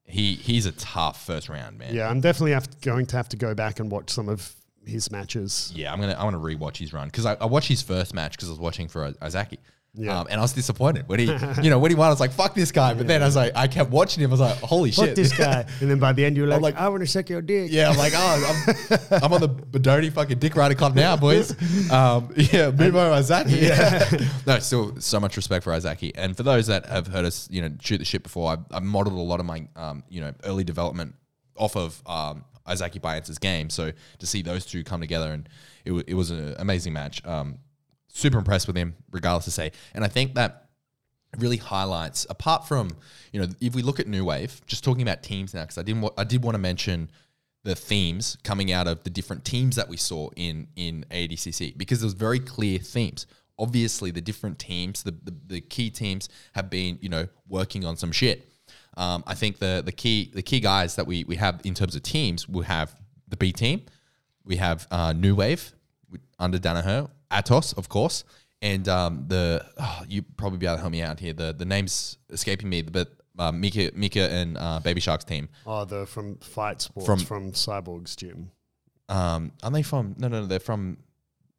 he 0.06 0.34
he's 0.34 0.66
a 0.66 0.72
tough 0.72 1.24
first 1.24 1.48
round, 1.48 1.78
man. 1.78 1.94
Yeah, 1.94 2.08
I'm 2.08 2.20
definitely 2.20 2.52
have 2.52 2.80
going 2.82 3.06
to 3.06 3.16
have 3.16 3.28
to 3.30 3.36
go 3.36 3.54
back 3.54 3.80
and 3.80 3.90
watch 3.90 4.10
some 4.10 4.28
of 4.28 4.54
his 4.86 5.10
matches. 5.10 5.72
Yeah, 5.74 5.92
I'm 5.92 6.00
gonna 6.00 6.12
I 6.12 6.24
want 6.24 6.36
to 6.36 6.40
rewatch 6.40 6.76
his 6.76 6.92
run 6.92 7.08
because 7.08 7.24
I, 7.24 7.34
I 7.40 7.46
watched 7.46 7.68
his 7.68 7.82
first 7.82 8.14
match 8.14 8.32
because 8.32 8.48
I 8.48 8.52
was 8.52 8.60
watching 8.60 8.88
for 8.88 9.04
uh, 9.04 9.12
Isaque. 9.22 9.58
Yeah. 9.96 10.18
Um, 10.20 10.26
and 10.28 10.40
I 10.40 10.42
was 10.42 10.52
disappointed 10.52 11.08
when 11.08 11.20
he, 11.20 11.26
you 11.62 11.70
know, 11.70 11.78
when 11.78 11.90
he 11.90 11.94
won. 11.94 12.08
I 12.08 12.10
was 12.10 12.18
like, 12.18 12.32
"Fuck 12.32 12.54
this 12.54 12.72
guy!" 12.72 12.94
But 12.94 13.06
then 13.06 13.22
I 13.22 13.26
was 13.26 13.36
like, 13.36 13.52
I 13.54 13.68
kept 13.68 13.90
watching 13.90 14.24
him. 14.24 14.30
I 14.30 14.32
was 14.32 14.40
like, 14.40 14.58
"Holy 14.58 14.90
shit!" 14.90 15.14
This 15.14 15.32
guy. 15.36 15.64
and 15.80 15.88
then 15.90 16.00
by 16.00 16.12
the 16.12 16.24
end, 16.24 16.36
you're 16.36 16.48
like, 16.48 16.60
like- 16.62 16.76
I 16.76 16.88
want 16.88 17.02
to 17.02 17.06
suck 17.06 17.28
your 17.28 17.40
dick. 17.42 17.70
Yeah, 17.70 17.90
I'm 17.90 17.96
like, 17.96 18.12
oh, 18.16 18.64
I'm, 19.10 19.22
I'm 19.22 19.32
on 19.32 19.40
the 19.40 19.48
Bodoni 19.78 20.12
fucking 20.12 20.38
Dick 20.40 20.56
Rider 20.56 20.74
Club 20.74 20.96
now, 20.96 21.16
boys. 21.16 21.52
Um, 21.92 22.32
yeah, 22.36 22.72
Mumo 22.72 23.16
Isaque. 23.18 23.50
Yeah. 23.50 24.26
no, 24.46 24.58
still 24.58 25.00
so 25.00 25.20
much 25.20 25.36
respect 25.36 25.62
for 25.62 25.72
Isaque. 25.72 26.10
And 26.16 26.36
for 26.36 26.42
those 26.42 26.66
that 26.66 26.86
have 26.86 27.06
heard 27.06 27.24
us, 27.24 27.46
you 27.50 27.62
know, 27.62 27.70
shoot 27.80 27.98
the 27.98 28.04
shit 28.04 28.24
before, 28.24 28.50
I've, 28.52 28.64
I've 28.72 28.82
modeled 28.82 29.16
a 29.16 29.20
lot 29.20 29.38
of 29.38 29.46
my, 29.46 29.68
um, 29.76 30.02
you 30.08 30.20
know, 30.20 30.32
early 30.44 30.64
development 30.64 31.14
off 31.56 31.76
of 31.76 32.02
um, 32.06 32.44
Isaque 32.68 33.00
Bahiense's 33.00 33.38
game. 33.38 33.70
So 33.70 33.92
to 34.18 34.26
see 34.26 34.42
those 34.42 34.66
two 34.66 34.82
come 34.82 35.00
together 35.00 35.30
and 35.30 35.48
it, 35.84 35.92
wa- 35.92 36.02
it 36.04 36.14
was 36.14 36.32
an 36.32 36.56
amazing 36.58 36.92
match. 36.94 37.24
Um, 37.24 37.58
super 38.14 38.38
impressed 38.38 38.66
with 38.66 38.76
him, 38.76 38.94
regardless 39.10 39.44
to 39.44 39.50
say. 39.50 39.72
And 39.92 40.04
I 40.04 40.08
think 40.08 40.34
that 40.34 40.68
really 41.38 41.56
highlights 41.56 42.26
apart 42.30 42.68
from 42.68 42.88
you 43.32 43.40
know 43.40 43.48
if 43.60 43.74
we 43.74 43.82
look 43.82 43.98
at 43.98 44.06
new 44.06 44.24
wave 44.24 44.60
just 44.66 44.84
talking 44.84 45.02
about 45.02 45.20
teams 45.20 45.52
now 45.52 45.62
because 45.62 45.76
i 45.76 45.82
didn't 45.82 46.00
wa- 46.00 46.12
i 46.16 46.22
did 46.22 46.44
want 46.44 46.54
to 46.54 46.60
mention 46.60 47.10
the 47.64 47.74
themes 47.74 48.38
coming 48.44 48.70
out 48.70 48.86
of 48.86 49.02
the 49.02 49.10
different 49.10 49.44
teams 49.44 49.74
that 49.74 49.88
we 49.88 49.96
saw 49.96 50.30
in 50.36 50.68
in 50.76 51.04
adcc 51.10 51.76
because 51.76 51.98
there 51.98 52.06
was 52.06 52.14
very 52.14 52.38
clear 52.38 52.78
themes 52.78 53.26
obviously 53.58 54.12
the 54.12 54.20
different 54.20 54.60
teams 54.60 55.02
the, 55.02 55.10
the, 55.10 55.34
the 55.46 55.60
key 55.60 55.90
teams 55.90 56.28
have 56.54 56.70
been 56.70 56.96
you 57.00 57.08
know 57.08 57.26
working 57.48 57.84
on 57.84 57.96
some 57.96 58.12
shit 58.12 58.48
um, 58.96 59.24
i 59.26 59.34
think 59.34 59.58
the 59.58 59.82
the 59.84 59.90
key 59.90 60.30
the 60.34 60.42
key 60.42 60.60
guys 60.60 60.94
that 60.94 61.04
we 61.04 61.24
we 61.24 61.34
have 61.34 61.60
in 61.64 61.74
terms 61.74 61.96
of 61.96 62.02
teams 62.04 62.48
we 62.48 62.64
have 62.64 62.94
the 63.26 63.36
b 63.36 63.50
team 63.50 63.82
we 64.44 64.54
have 64.54 64.86
uh, 64.92 65.12
new 65.12 65.34
wave 65.34 65.72
under 66.38 66.58
danaher 66.58 67.10
atos 67.34 67.76
of 67.76 67.88
course 67.88 68.24
and 68.62 68.88
um, 68.88 69.24
the 69.28 69.64
oh, 69.78 70.02
you 70.08 70.22
probably 70.22 70.58
be 70.58 70.64
able 70.66 70.76
to 70.76 70.80
help 70.80 70.92
me 70.92 71.02
out 71.02 71.20
here. 71.20 71.34
The 71.34 71.52
the 71.52 71.66
names 71.66 72.16
escaping 72.30 72.68
me, 72.70 72.80
but 72.80 73.08
uh, 73.38 73.52
Mika 73.52 73.90
Mika 73.94 74.30
and 74.30 74.56
uh, 74.56 74.80
Baby 74.80 75.00
Shark's 75.02 75.24
team. 75.24 75.50
Oh, 75.66 75.84
the 75.84 76.06
from 76.06 76.36
Fight 76.38 76.80
Sports 76.80 77.06
From- 77.06 77.18
from, 77.18 77.52
Cyborg's 77.52 78.16
gym. 78.16 78.50
Um, 79.10 79.52
are 79.62 79.70
they 79.70 79.82
from? 79.82 80.14
No, 80.18 80.28
no, 80.28 80.40
no. 80.40 80.46
They're 80.46 80.60
from 80.60 80.96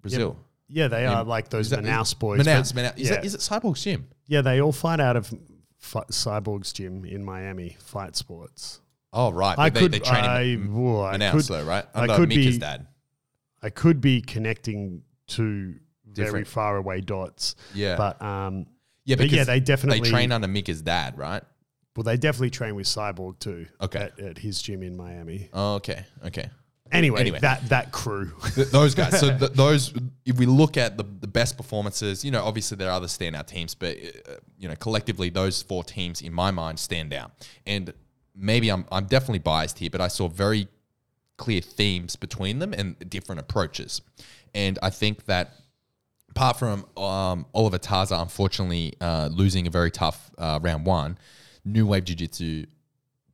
Brazil. 0.02 0.36
Yeah, 0.68 0.88
they 0.88 1.04
Yeah. 1.04 1.20
are 1.20 1.24
like 1.24 1.50
those 1.50 1.70
that- 1.70 1.84
Manaus 1.84 2.18
boys. 2.18 2.40
Manaus, 2.42 2.74
Manaus. 2.74 2.98
Is, 2.98 3.10
yeah, 3.10 3.16
that, 3.18 3.26
is 3.26 3.36
it 3.36 3.42
Cyborg's 3.42 3.84
gym? 3.84 4.08
yeah, 4.26 4.42
they 4.42 4.60
all 4.60 4.72
fight 4.72 5.00
out 5.00 5.16
of 5.16 5.32
Cyborg's 5.80 6.74
gym 6.74 7.06
in 7.06 7.24
Miami, 7.24 7.78
Fight 7.80 8.16
Sports. 8.16 8.82
Oh 9.14 9.32
right, 9.32 9.58
I 9.60 9.70
but 9.70 9.80
could, 9.80 9.92
they, 9.92 10.00
they 10.00 10.06
train 10.06 10.24
I, 10.24 10.42
in 10.42 10.74
whoa, 10.74 11.04
I 11.04 11.18
could, 11.30 11.42
though, 11.44 11.64
right? 11.64 11.86
I 11.94 12.02
Under 12.02 12.16
could 12.16 12.30
Mika's 12.30 12.56
be- 12.56 12.60
dad. 12.60 12.88
I 13.62 13.70
could 13.70 14.02
be 14.02 14.22
connecting 14.22 15.04
two 15.28 15.76
very 16.06 16.44
far 16.44 16.78
away 16.78 17.02
dots. 17.02 17.56
Yeah, 17.74 17.96
But 17.98 18.22
um, 18.22 18.68
yeah, 19.04 19.16
but 19.16 19.30
yeah, 19.30 19.44
they 19.44 19.60
definitely 19.60 20.02
they 20.02 20.10
train 20.10 20.32
under 20.32 20.48
Mika's 20.48 20.82
dad, 20.82 21.18
right? 21.18 21.44
Well, 21.96 22.04
they 22.04 22.18
definitely 22.18 22.50
train 22.50 22.76
with 22.76 22.88
Cyborg 22.88 23.40
too. 23.40 23.68
Okay. 23.82 24.00
At, 24.00 24.20
at 24.20 24.38
his 24.38 24.62
gym 24.62 24.84
in 24.84 24.98
Miami. 24.98 25.50
Oh, 25.54 25.76
okay, 25.76 26.06
okay. 26.26 26.50
Anyway, 26.92 27.20
Anyway. 27.20 27.40
that 27.40 27.68
that 27.70 27.92
crew. 27.92 28.32
Th- 28.54 28.68
those 28.68 28.94
guys. 28.94 29.20
So 29.20 29.36
th- 29.40 29.54
those, 29.54 29.94
if 30.26 30.38
we 30.38 30.46
look 30.46 30.78
at 30.78 30.98
the, 30.98 31.04
the 31.04 31.28
best 31.28 31.58
performances, 31.58 32.24
you 32.24 32.32
know, 32.32 32.44
obviously 32.44 32.78
there 32.78 32.90
are 32.90 32.94
other 32.98 33.08
standout 33.08 33.48
teams, 33.48 33.74
but 33.74 33.98
uh, 33.98 34.34
you 34.60 34.68
know, 34.68 34.76
collectively 34.76 35.30
those 35.30 35.64
four 35.64 35.84
teams 35.84 36.22
in 36.22 36.32
my 36.32 36.52
mind 36.52 36.80
stand 36.80 37.12
out. 37.14 37.32
And 37.66 37.92
maybe 38.36 38.70
I'm 38.70 38.86
I'm 38.92 39.06
definitely 39.06 39.40
biased 39.40 39.80
here, 39.80 39.90
but 39.90 40.00
I 40.02 40.10
saw 40.10 40.28
very 40.28 40.68
clear 41.38 41.60
themes 41.62 42.16
between 42.16 42.60
them 42.60 42.74
and 42.74 42.98
different 43.10 43.42
approaches. 43.42 44.02
And 44.56 44.80
I 44.82 44.90
think 44.90 45.26
that 45.26 45.54
apart 46.32 46.58
from 46.58 46.86
um, 46.98 47.46
Oliver 47.54 47.78
Taza, 47.78 48.20
unfortunately 48.20 48.94
uh, 49.00 49.30
losing 49.32 49.68
a 49.68 49.70
very 49.70 49.92
tough 49.92 50.32
uh, 50.38 50.60
round 50.62 50.86
one, 50.86 51.18
New 51.64 51.86
Wave 51.86 52.06
Jiu 52.06 52.16
Jitsu 52.16 52.66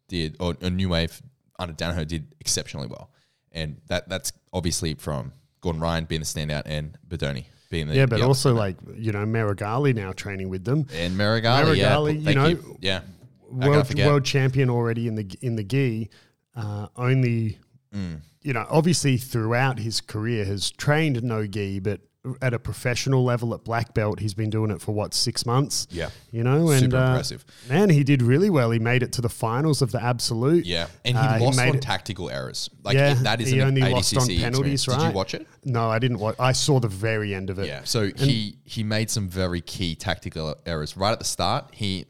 did, 0.08 0.36
or, 0.40 0.58
or 0.62 0.70
New 0.70 0.90
Wave 0.90 1.22
under 1.60 1.74
Danaher 1.74 2.06
did 2.06 2.34
exceptionally 2.40 2.88
well. 2.88 3.12
And 3.52 3.80
that 3.88 4.10
that's 4.10 4.34
obviously 4.52 4.96
from 4.96 5.32
Gordon 5.62 5.82
Ryan 5.82 6.06
being 6.06 6.22
the 6.22 6.26
standout 6.26 6.64
and 6.66 6.98
Bodoni 7.08 7.46
being 7.70 7.88
the 7.88 7.96
yeah, 7.96 8.06
but 8.06 8.20
the 8.20 8.26
also 8.26 8.54
like 8.54 8.78
you 8.96 9.12
know 9.12 9.26
Meregali 9.26 9.94
now 9.94 10.12
training 10.12 10.50
with 10.50 10.64
them. 10.64 10.88
and 10.94 11.16
Meregali, 11.16 11.78
yeah, 11.78 11.96
Meregali, 11.96 12.16
you 12.16 12.22
thank 12.24 12.36
know, 12.36 12.78
yeah, 12.82 13.00
can 13.00 13.64
I 13.64 13.68
world, 13.68 13.96
world 14.00 14.26
champion 14.26 14.70
already 14.70 15.08
in 15.08 15.16
the 15.16 15.30
in 15.42 15.56
the 15.56 15.64
gi. 15.64 16.10
Uh, 16.56 16.88
only, 16.98 17.58
Mm. 17.94 18.22
you 18.42 18.54
know, 18.54 18.66
obviously 18.70 19.18
throughout 19.18 19.80
his 19.80 20.00
career 20.02 20.46
has 20.46 20.72
trained 20.72 21.22
no 21.24 21.46
gi, 21.46 21.80
but 21.80 22.00
at 22.42 22.54
a 22.54 22.60
professional 22.60 23.24
level 23.24 23.52
at 23.56 23.64
black 23.64 23.96
belt, 23.96 24.20
he's 24.20 24.36
been 24.36 24.52
doing 24.52 24.70
it 24.70 24.80
for 24.80 24.92
what 24.94 25.12
six 25.14 25.44
months. 25.44 25.88
yeah, 25.90 26.12
You 26.32 26.44
know, 26.44 26.70
and 26.70 26.80
super 26.82 26.96
uh, 26.98 27.08
impressive. 27.08 27.44
man, 27.68 27.90
he 27.90 28.04
did 28.04 28.22
really 28.22 28.50
well. 28.52 28.70
He 28.70 28.78
made 28.78 29.02
it 29.02 29.12
to 29.14 29.22
the 29.22 29.30
finals 29.30 29.82
of 29.82 29.92
the 29.92 30.02
absolute. 30.02 30.66
Yeah, 30.68 30.86
and 31.04 31.18
he 31.18 31.24
Uh, 31.24 31.38
he 31.40 31.46
lost 31.46 31.58
made 31.58 31.70
on 31.70 31.76
it- 31.78 31.82
tactical 31.82 32.30
errors. 32.30 32.70
Like 32.84 32.94
Yeah, 32.96 33.16
that 33.16 33.42
is 33.42 33.50
he 33.50 33.60
an 33.60 33.70
only 33.70 33.82
lost 33.82 34.16
on 34.16 34.28
penalties, 34.28 34.82
experience. 34.82 35.04
Did 35.04 35.10
you 35.10 35.16
watch 35.16 35.34
it? 35.34 35.48
No, 35.66 35.90
I 35.90 35.98
didn't 35.98 36.20
watch. 36.20 36.36
I 36.40 36.52
saw 36.52 36.80
the 36.80 36.88
very 36.88 37.34
end 37.34 37.50
of 37.50 37.58
it. 37.58 37.66
Yeah. 37.66 37.82
So 37.86 38.12
he 38.16 38.58
he 38.66 38.84
made 38.84 39.10
some 39.10 39.28
very 39.28 39.60
key 39.62 39.96
tactical 39.96 40.56
errors 40.68 40.96
right 40.96 41.12
at 41.12 41.18
the 41.20 41.26
start. 41.26 41.70
He 41.74 42.06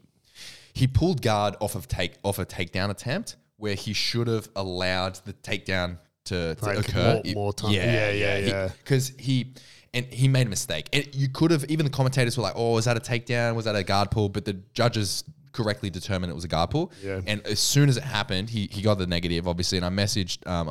he 0.74 0.86
pulled 0.86 1.22
guard 1.22 1.56
off 1.58 1.74
of 1.74 1.88
take 1.88 2.14
off 2.22 2.38
a 2.38 2.44
takedown 2.44 2.90
attempt 2.90 3.36
where 3.62 3.74
he 3.76 3.92
should 3.92 4.26
have 4.26 4.48
allowed 4.56 5.14
the 5.24 5.32
takedown 5.34 5.96
to, 6.24 6.56
to 6.56 6.64
Like 6.64 6.78
occur 6.80 7.20
more- 7.24 7.34
more 7.34 7.52
time. 7.52 7.70
Yeah, 7.72 8.10
yeah, 8.10 8.38
yeah. 8.38 8.68
Because 8.82 9.12
he. 9.18 9.54
And 9.94 10.06
he 10.06 10.26
made 10.26 10.46
a 10.46 10.50
mistake. 10.50 10.88
And 10.94 11.06
you 11.14 11.28
could 11.28 11.50
have, 11.50 11.66
even 11.66 11.84
the 11.84 11.90
commentators 11.92 12.38
were 12.38 12.42
like, 12.42 12.54
oh, 12.56 12.72
was 12.72 12.86
that 12.86 12.96
a 12.96 13.00
takedown? 13.00 13.54
Was 13.54 13.66
that 13.66 13.76
a 13.76 13.82
guard 13.84 14.10
pull? 14.10 14.30
But 14.30 14.46
the 14.46 14.54
judges 14.72 15.22
correctly 15.52 15.90
determined 15.90 16.30
it 16.32 16.34
was 16.34 16.44
a 16.44 16.48
guard 16.48 16.70
pull. 16.70 16.90
Yeah. 17.02 17.20
And 17.26 17.46
as 17.46 17.60
soon 17.60 17.90
as 17.90 17.98
it 17.98 18.02
happened, 18.02 18.48
he, 18.48 18.68
he 18.72 18.80
got 18.80 18.96
the 18.96 19.06
negative, 19.06 19.46
obviously. 19.46 19.76
And 19.76 19.84
I 19.84 19.90
messaged, 19.90 20.46
um, 20.48 20.68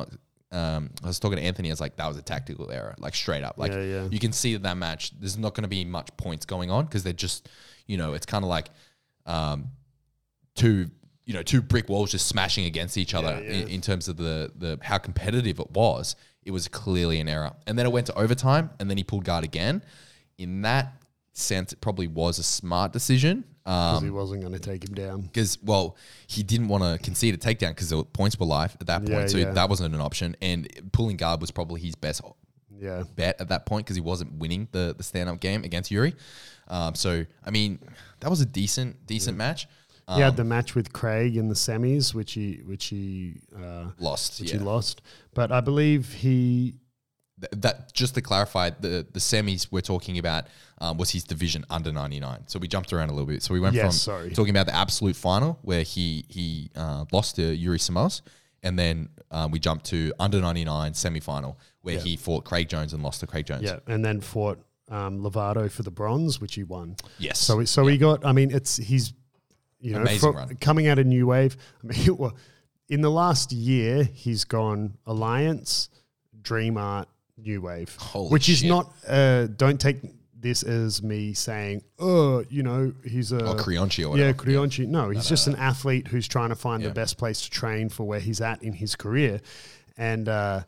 um, 0.50 0.90
I 1.04 1.06
was 1.06 1.20
talking 1.20 1.36
to 1.38 1.42
Anthony. 1.44 1.68
I 1.68 1.72
was 1.72 1.80
like, 1.80 1.94
that 1.98 2.08
was 2.08 2.16
a 2.16 2.22
tactical 2.22 2.68
error, 2.72 2.96
like 2.98 3.14
straight 3.14 3.44
up. 3.44 3.58
Like, 3.58 3.70
Yeah, 3.70 3.82
yeah. 3.84 4.08
you 4.10 4.18
can 4.18 4.32
see 4.32 4.54
that 4.54 4.64
that 4.64 4.76
match, 4.76 5.12
there's 5.20 5.38
not 5.38 5.54
going 5.54 5.62
to 5.62 5.68
be 5.68 5.84
much 5.84 6.08
points 6.16 6.44
going 6.44 6.72
on 6.72 6.86
because 6.86 7.04
they're 7.04 7.12
just, 7.12 7.48
you 7.86 7.96
know, 7.98 8.14
it's 8.14 8.26
kind 8.26 8.42
of 8.44 8.48
like 8.48 8.70
um, 9.26 9.68
two, 10.56 10.90
you 11.32 11.38
know, 11.38 11.42
two 11.42 11.62
brick 11.62 11.88
walls 11.88 12.10
just 12.10 12.26
smashing 12.26 12.66
against 12.66 12.98
each 12.98 13.14
other 13.14 13.40
Yeah, 13.42 13.50
yeah. 13.50 13.62
In, 13.62 13.68
in 13.68 13.80
terms 13.80 14.06
of 14.08 14.18
the 14.18 14.52
the 14.54 14.78
how 14.82 14.98
competitive 14.98 15.58
it 15.58 15.70
was. 15.70 16.14
It 16.44 16.50
was 16.50 16.66
clearly 16.68 17.20
an 17.20 17.28
error, 17.28 17.52
and 17.68 17.78
then 17.78 17.86
it 17.86 17.92
went 17.92 18.06
to 18.08 18.14
overtime, 18.18 18.70
and 18.80 18.90
then 18.90 18.96
he 18.98 19.04
pulled 19.04 19.24
guard 19.24 19.44
again. 19.44 19.82
In 20.38 20.62
that 20.62 20.92
sense, 21.32 21.72
it 21.72 21.80
probably 21.80 22.08
was 22.08 22.38
a 22.40 22.42
smart 22.42 22.92
decision. 22.92 23.44
because 23.64 23.98
Um, 23.98 24.04
he 24.04 24.10
wasn't 24.10 24.40
going 24.40 24.52
to 24.52 24.58
take 24.58 24.82
him 24.86 24.92
down. 24.94 25.20
because 25.22 25.56
well, 25.62 25.96
he 26.26 26.42
didn't 26.42 26.66
want 26.68 26.82
to 26.82 26.98
concede 27.02 27.34
a 27.34 27.38
takedown 27.38 27.68
because 27.70 27.90
the 27.90 28.02
points 28.04 28.38
were 28.38 28.46
life 28.46 28.76
at 28.80 28.88
that 28.88 29.06
point, 29.06 29.32
Yeah, 29.32 29.44
so 29.44 29.52
that 29.54 29.68
wasn't 29.70 29.94
an 29.94 30.00
option. 30.00 30.36
And 30.42 30.68
pulling 30.92 31.16
guard 31.16 31.40
was 31.40 31.52
probably 31.52 31.80
his 31.80 31.94
best 31.94 32.20
Yeah, 32.76 33.04
bet 33.14 33.40
at 33.40 33.48
that 33.50 33.64
point 33.64 33.86
because 33.86 33.94
he 33.96 34.02
wasn't 34.02 34.32
winning 34.34 34.66
the 34.72 34.94
the 34.96 35.04
stand 35.04 35.28
up 35.30 35.38
game 35.38 35.62
against 35.62 35.92
Yuri. 35.92 36.14
Um, 36.66 36.96
so 36.96 37.24
I 37.46 37.50
mean, 37.50 37.78
that 38.18 38.30
was 38.30 38.40
a 38.40 38.46
decent 38.46 39.06
decent 39.06 39.36
match. 39.36 39.68
Um, 40.12 40.16
he 40.16 40.22
had 40.22 40.36
the 40.36 40.44
match 40.44 40.74
with 40.74 40.92
Craig 40.92 41.36
in 41.36 41.48
the 41.48 41.54
semis, 41.54 42.14
which 42.14 42.32
he 42.32 42.60
which 42.64 42.86
he 42.86 43.40
uh, 43.56 43.86
lost. 43.98 44.40
which 44.40 44.52
yeah. 44.52 44.58
he 44.58 44.64
lost. 44.64 45.02
But 45.34 45.50
I 45.52 45.60
believe 45.60 46.12
he 46.12 46.74
Th- 47.40 47.62
that 47.62 47.92
just 47.92 48.14
to 48.14 48.20
clarify, 48.20 48.70
the 48.70 49.06
the 49.10 49.18
semis 49.18 49.68
we're 49.70 49.80
talking 49.80 50.18
about 50.18 50.46
um, 50.78 50.96
was 50.96 51.10
his 51.10 51.24
division 51.24 51.64
under 51.70 51.90
ninety 51.90 52.20
nine. 52.20 52.44
So 52.46 52.58
we 52.58 52.68
jumped 52.68 52.92
around 52.92 53.08
a 53.08 53.12
little 53.12 53.26
bit. 53.26 53.42
So 53.42 53.52
we 53.54 53.60
went 53.60 53.76
from 53.76 53.90
sorry. 53.90 54.30
talking 54.30 54.50
about 54.50 54.66
the 54.66 54.74
absolute 54.74 55.16
final 55.16 55.58
where 55.62 55.82
he 55.82 56.24
he 56.28 56.70
uh, 56.76 57.04
lost 57.10 57.36
to 57.36 57.42
Yuri 57.42 57.78
Simões, 57.78 58.20
and 58.62 58.78
then 58.78 59.08
um, 59.30 59.50
we 59.50 59.58
jumped 59.58 59.86
to 59.86 60.12
under 60.20 60.40
ninety 60.40 60.64
nine 60.64 60.94
semi 60.94 61.20
final 61.20 61.58
where 61.80 61.98
he 61.98 62.16
fought 62.16 62.44
Craig 62.44 62.68
Jones 62.68 62.92
and 62.92 63.02
lost 63.02 63.20
to 63.20 63.26
Craig 63.26 63.46
Jones. 63.46 63.64
yeah, 63.64 63.80
and 63.88 64.04
then 64.04 64.20
fought 64.20 64.62
um, 64.88 65.20
Lovato 65.20 65.68
for 65.70 65.82
the 65.82 65.90
bronze, 65.90 66.40
which 66.40 66.54
he 66.54 66.62
won. 66.62 66.96
Yes. 67.18 67.40
So 67.40 67.64
so 67.64 67.86
he 67.86 67.98
got. 67.98 68.24
I 68.24 68.32
mean, 68.32 68.50
it's 68.52 68.76
he's 68.76 69.14
you 69.82 69.92
know, 69.92 70.00
Amazing 70.00 70.32
run. 70.32 70.56
coming 70.56 70.86
out 70.86 70.98
of 70.98 71.06
New 71.06 71.26
Wave. 71.26 71.56
I 71.84 71.86
mean, 71.88 72.16
well, 72.16 72.34
in 72.88 73.00
the 73.02 73.10
last 73.10 73.52
year, 73.52 74.04
he's 74.04 74.44
gone 74.44 74.96
Alliance, 75.06 75.90
Dream 76.40 76.78
Art, 76.78 77.08
New 77.36 77.60
Wave, 77.60 77.94
Holy 77.98 78.30
which 78.30 78.48
is 78.48 78.62
not. 78.64 78.92
Uh, 79.06 79.46
don't 79.48 79.80
take 79.80 79.98
this 80.38 80.62
as 80.64 81.02
me 81.02 81.32
saying, 81.34 81.82
oh, 82.00 82.44
you 82.50 82.62
know, 82.64 82.92
he's 83.04 83.30
a 83.32 83.38
Or 83.46 83.54
Creonte 83.56 83.98
or 84.00 84.16
yeah, 84.18 84.28
whatever. 84.32 84.44
Creonte. 84.44 84.86
No, 84.88 85.10
he's 85.10 85.28
just 85.28 85.46
an 85.46 85.54
athlete 85.56 86.08
who's 86.08 86.26
trying 86.26 86.48
to 86.48 86.56
find 86.56 86.82
Yeah. 86.82 86.88
the 86.88 86.94
best 86.94 87.16
place 87.18 87.42
to 87.42 87.50
train 87.50 87.88
for 87.88 88.06
where 88.06 88.18
he's 88.20 88.40
at 88.40 88.62
in 88.62 88.72
his 88.72 88.94
career, 88.96 89.40
and 89.96 90.28
uh, 90.28 90.62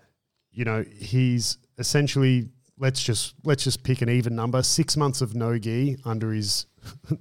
you 0.53 0.65
know 0.65 0.85
he's 0.97 1.59
essentially 1.79 2.49
let's 2.79 3.03
just 3.03 3.35
let's 3.45 3.63
just 3.65 3.83
pick 3.85 4.01
an 4.03 4.09
even 4.09 4.35
number. 4.37 4.63
Six 4.63 4.97
months 4.97 5.21
of 5.21 5.35
no 5.37 5.57
gi 5.59 5.97
under 6.05 6.33
his. 6.33 6.67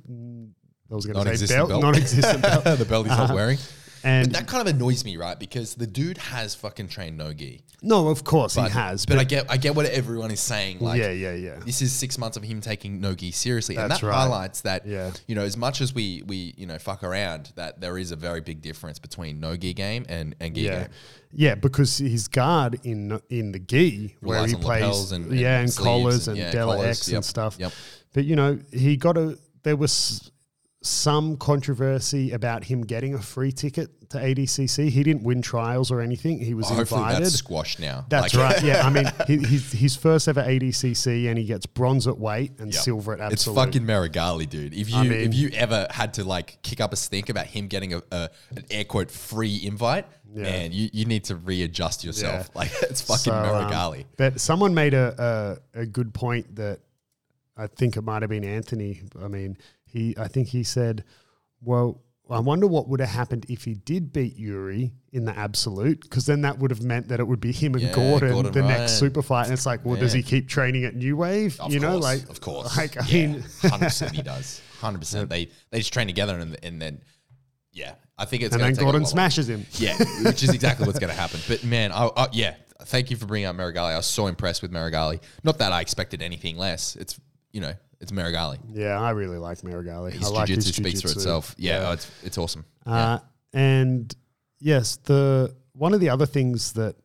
I 0.91 0.95
was 0.95 1.05
going 1.05 1.25
to 1.25 1.37
say 1.37 1.55
belt, 1.55 1.69
belt. 1.69 1.81
non-existent 1.81 2.41
belt, 2.43 2.63
the 2.77 2.85
belt 2.85 3.07
he's 3.07 3.17
not 3.17 3.25
uh-huh. 3.25 3.33
wearing. 3.35 3.57
and 4.03 4.27
But 4.31 4.39
that 4.39 4.47
kind 4.47 4.67
of 4.67 4.75
annoys 4.75 5.03
me, 5.05 5.17
right? 5.17 5.39
Because 5.39 5.75
the 5.75 5.87
dude 5.87 6.17
has 6.17 6.53
fucking 6.55 6.89
trained 6.89 7.17
no 7.17 7.33
gi. 7.33 7.61
no, 7.81 8.09
of 8.09 8.23
course 8.23 8.55
But, 8.55 8.65
he 8.65 8.69
has, 8.77 9.05
but, 9.05 9.17
I 9.17 9.23
get 9.23 9.49
I 9.49 9.57
get 9.57 9.75
what 9.75 9.85
everyone 9.87 10.29
is 10.29 10.39
saying. 10.41 10.79
Like, 10.81 10.99
yeah, 10.99 11.09
yeah, 11.11 11.33
yeah. 11.33 11.55
this 11.65 11.81
is 11.81 11.91
six 11.93 12.17
months 12.17 12.35
of 12.37 12.43
him 12.43 12.59
taking 12.61 12.99
no 13.01 13.15
gi 13.15 13.31
seriously, 13.31 13.77
and 13.77 13.89
that 13.89 14.03
right. 14.03 14.13
highlights 14.13 14.61
that 14.61 14.85
Yeah. 14.85 15.11
you 15.27 15.35
know 15.35 15.43
as 15.43 15.55
much 15.57 15.79
as 15.81 15.93
we 15.95 16.21
we 16.27 16.53
you 16.57 16.65
know 16.67 16.77
fuck 16.77 17.03
around, 17.03 17.53
that 17.55 17.79
there 17.81 17.97
is 17.97 18.11
a 18.11 18.15
very 18.17 18.41
big 18.41 18.61
difference 18.61 18.99
between 18.99 19.39
no 19.39 19.55
gi 19.55 19.73
game 19.73 20.05
and 20.09 20.35
and 20.41 20.53
gi 20.53 20.61
Yeah, 20.61 20.79
game. 20.81 20.89
yeah, 21.31 21.55
because 21.55 21.97
his 21.97 22.27
guard 22.27 22.79
in 22.83 23.19
in 23.29 23.53
the 23.53 23.59
gi 23.59 24.15
where 24.19 24.45
he 24.45 24.55
plays, 24.55 25.11
and- 25.13 25.27
and 25.31 25.39
yeah, 25.39 25.59
and 25.61 25.73
collars 25.75 26.27
and- 26.27 26.37
yeah, 26.37 26.51
Della 26.51 26.85
X 26.85 27.07
yep, 27.07 27.15
and 27.17 27.25
stuff. 27.25 27.55
yep. 27.57 27.71
But 28.13 28.25
you 28.25 28.35
know, 28.35 28.59
he 28.71 28.97
got 28.97 29.17
a. 29.17 29.37
There 29.63 29.77
was 29.77 30.29
some 30.85 31.37
controversy 31.37 32.31
about 32.31 32.65
him 32.65 32.81
getting 32.81 33.13
a 33.13 33.21
free 33.21 33.51
ticket 33.53 34.09
to 34.09 34.17
ADCC. 34.17 34.89
He 34.89 35.01
didn't 35.01 35.23
win 35.23 35.41
trials 35.41 35.89
or 35.91 36.01
anything. 36.01 36.39
He 36.39 36.53
was 36.53 36.67
Hopefully 36.67 37.01
invited. 37.01 37.23
that's 37.23 37.35
squashed 37.35 37.79
now. 37.79 38.05
That's 38.09 38.35
Like- 38.35 38.55
right. 38.55 38.63
Yeah, 38.63 38.85
I 38.85 38.89
mean, 38.89 39.05
he's 39.45 39.71
his 39.71 39.95
first 39.95 40.27
ever 40.27 40.41
ADCC, 40.43 41.29
and 41.29 41.37
he 41.39 41.45
gets 41.45 41.65
bronze 41.65 42.05
at 42.05 42.17
weight 42.19 42.51
and 42.59 42.73
Yep. 42.73 42.83
silver 42.83 43.13
at 43.13 43.21
absolute. 43.21 43.33
It's 43.33 43.45
fucking 43.65 43.87
Meregali, 43.87 44.47
dude. 44.47 44.73
If 44.73 44.89
you 44.89 44.97
I 44.97 45.03
mean- 45.03 45.13
if 45.13 45.33
you 45.33 45.49
ever 45.53 45.87
had 45.89 46.13
to 46.15 46.23
like 46.25 46.61
kick 46.63 46.81
up 46.81 46.91
a 46.91 46.97
stink 46.97 47.29
about 47.29 47.47
him 47.47 47.67
getting 47.67 47.93
a, 47.93 48.01
a 48.11 48.29
an 48.55 48.65
air 48.69 48.83
quote 48.83 49.09
free 49.09 49.61
invite, 49.63 50.05
Yeah. 50.35 50.43
man, 50.43 50.71
you, 50.73 50.89
you 50.91 51.05
need 51.05 51.23
to 51.25 51.37
readjust 51.37 52.03
yourself. 52.03 52.49
Yeah. 52.53 52.55
Like 52.59 52.71
it's 52.83 53.01
fucking 53.01 53.23
So, 53.23 53.33
um, 53.33 53.45
Meregali. 53.45 54.05
But 54.17 54.41
someone 54.41 54.73
made 54.73 54.93
a, 54.93 55.59
a 55.75 55.81
a 55.81 55.85
good 55.85 56.13
point 56.13 56.55
that 56.57 56.79
I 57.55 57.67
think 57.67 57.95
it 57.97 58.01
might 58.03 58.21
have 58.21 58.29
been 58.29 58.43
Anthony. 58.43 59.01
I 59.23 59.27
mean, 59.27 59.57
he 59.93 60.15
I 60.17 60.27
think 60.27 60.49
he 60.49 60.63
said, 60.63 61.03
"Well, 61.61 62.01
I 62.29 62.39
wonder 62.39 62.65
what 62.67 62.89
would 62.89 62.99
have 62.99 63.09
happened 63.09 63.45
if 63.47 63.63
he 63.63 63.75
did 63.75 64.11
beat 64.11 64.35
Yuri 64.37 64.93
in 65.11 65.25
the 65.25 65.37
absolute, 65.37 66.01
because 66.01 66.25
then 66.25 66.41
that 66.41 66.57
would 66.57 66.71
have 66.71 66.81
meant 66.81 67.09
that 67.09 67.19
it 67.19 67.27
would 67.27 67.39
be 67.39 67.51
him 67.51 67.75
and 67.75 67.83
Yeah, 67.83 67.93
Gordon, 67.93 68.31
Gordon 68.31 68.51
the 68.51 68.61
Ryan. 68.61 68.79
next 68.79 68.93
super 68.93 69.21
fight. 69.21 69.43
And 69.43 69.53
it's 69.53 69.65
like, 69.65 69.85
well, 69.85 69.99
does 69.99 70.13
he 70.13 70.23
keep 70.23 70.49
training 70.49 70.85
at 70.85 70.95
New 70.95 71.15
Wave? 71.15 71.59
Of 71.59 71.71
you 71.71 71.79
know, 71.79 71.91
course, 71.91 72.03
like 72.03 72.29
of 72.29 72.41
course. 72.41 72.75
like 72.75 72.97
I 72.97 73.05
yeah, 73.07 73.27
mean, 73.27 73.43
hundred 73.61 73.85
percent 73.85 74.15
he 74.15 74.21
does. 74.23 74.61
Hundred 74.79 74.99
percent. 74.99 75.29
They 75.29 75.49
they 75.69 75.77
just 75.79 75.93
train 75.93 76.07
together 76.07 76.37
and 76.39 76.57
and 76.63 76.81
then 76.81 77.01
yeah, 77.71 77.95
I 78.17 78.25
think 78.25 78.43
it's 78.43 78.55
and 78.55 78.63
then 78.63 78.73
Gordon 78.73 79.05
smashes 79.05 79.47
him. 79.49 79.65
Yeah, 79.73 79.97
which 80.23 80.43
is 80.43 80.49
exactly 80.49 80.85
what's 80.87 80.99
going 80.99 81.13
to 81.13 81.19
happen. 81.19 81.39
But 81.47 81.63
man, 81.63 81.91
I, 81.91 82.09
I, 82.15 82.27
yeah, 82.31 82.55
thank 82.83 83.11
you 83.11 83.17
for 83.17 83.25
bringing 83.25 83.47
up 83.47 83.55
Meregali. 83.55 83.91
I 83.93 83.97
was 83.97 84.05
so 84.05 84.27
impressed 84.27 84.61
with 84.61 84.71
Meregali. 84.71 85.21
Not 85.43 85.57
that 85.57 85.71
I 85.71 85.81
expected 85.81 86.21
anything 86.21 86.57
less. 86.57 86.95
It's 86.95 87.19
you 87.53 87.61
know, 87.61 87.73
it's 88.01 88.11
Meregali. 88.11 88.57
Yeah, 88.73 88.99
I 88.99 89.11
really 89.11 89.37
like 89.37 89.59
Meregali. 89.59 90.11
His 90.11 90.25
I 90.25 90.29
like 90.29 90.49
his 90.49 90.65
speaks 90.65 90.77
for 91.01 91.07
jiu-jitsu. 91.07 91.19
itself. 91.19 91.55
Yeah, 91.57 91.87
oh, 91.87 91.91
it's 91.93 92.11
it's 92.23 92.37
awesome. 92.37 92.65
Uh, 92.85 93.19
and 93.53 94.13
yes, 94.59 94.97
the 94.97 95.55
one 95.71 95.93
of 95.93 96.01
the 96.01 96.09
other 96.09 96.25
things 96.25 96.73
that 96.73 96.95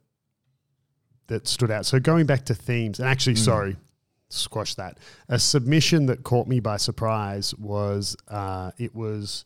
that 1.29 1.47
stood 1.47 1.71
out. 1.71 1.87
So 1.87 2.01
going 2.01 2.27
back 2.27 2.47
to 2.47 2.55
themes, 2.55 2.99
and 2.99 3.09
actually, 3.09 3.37
sorry, 3.37 3.77
squash 4.29 4.75
that. 4.75 4.99
A 5.29 5.39
submission 5.39 6.07
that 6.07 6.25
caught 6.25 6.49
me 6.49 6.59
by 6.59 6.79
surprise 6.79 7.55
was 7.55 8.17
uh, 8.27 8.73
it 8.79 8.95
was 8.95 9.45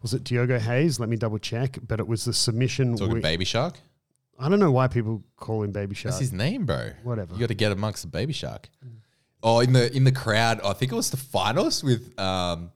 was 0.00 0.14
it 0.14 0.24
Diogo 0.24 0.58
Reis? 0.58 0.98
Let 0.98 1.08
me 1.08 1.16
double 1.16 1.38
check. 1.38 1.78
But 1.86 2.00
it 2.00 2.08
was 2.08 2.24
the 2.24 2.32
submission. 2.32 2.92
Talking 2.92 3.08
wi- 3.08 3.20
Baby 3.22 3.44
Shark. 3.44 3.78
I 4.38 4.48
don't 4.48 4.58
know 4.58 4.72
why 4.72 4.88
people 4.88 5.22
call 5.36 5.62
him 5.62 5.70
Baby 5.70 5.94
Shark. 5.94 6.14
That's 6.14 6.20
his 6.20 6.32
name, 6.32 6.66
bro. 6.66 6.90
Whatever. 7.04 7.34
You 7.34 7.40
got 7.40 7.48
to 7.48 7.54
get 7.54 7.70
amongst 7.70 8.02
the 8.02 8.08
Baby 8.08 8.32
Shark. 8.32 8.68
Oh, 9.42 9.60
in 9.60 9.72
the 9.72 9.94
in 9.94 10.04
the 10.04 10.12
crowd, 10.12 10.60
I 10.64 10.72
think 10.72 10.92
it 10.92 10.94
was 10.94 11.10
the 11.10 11.16
finals 11.16 11.82
with 11.82 12.18
um, 12.18 12.70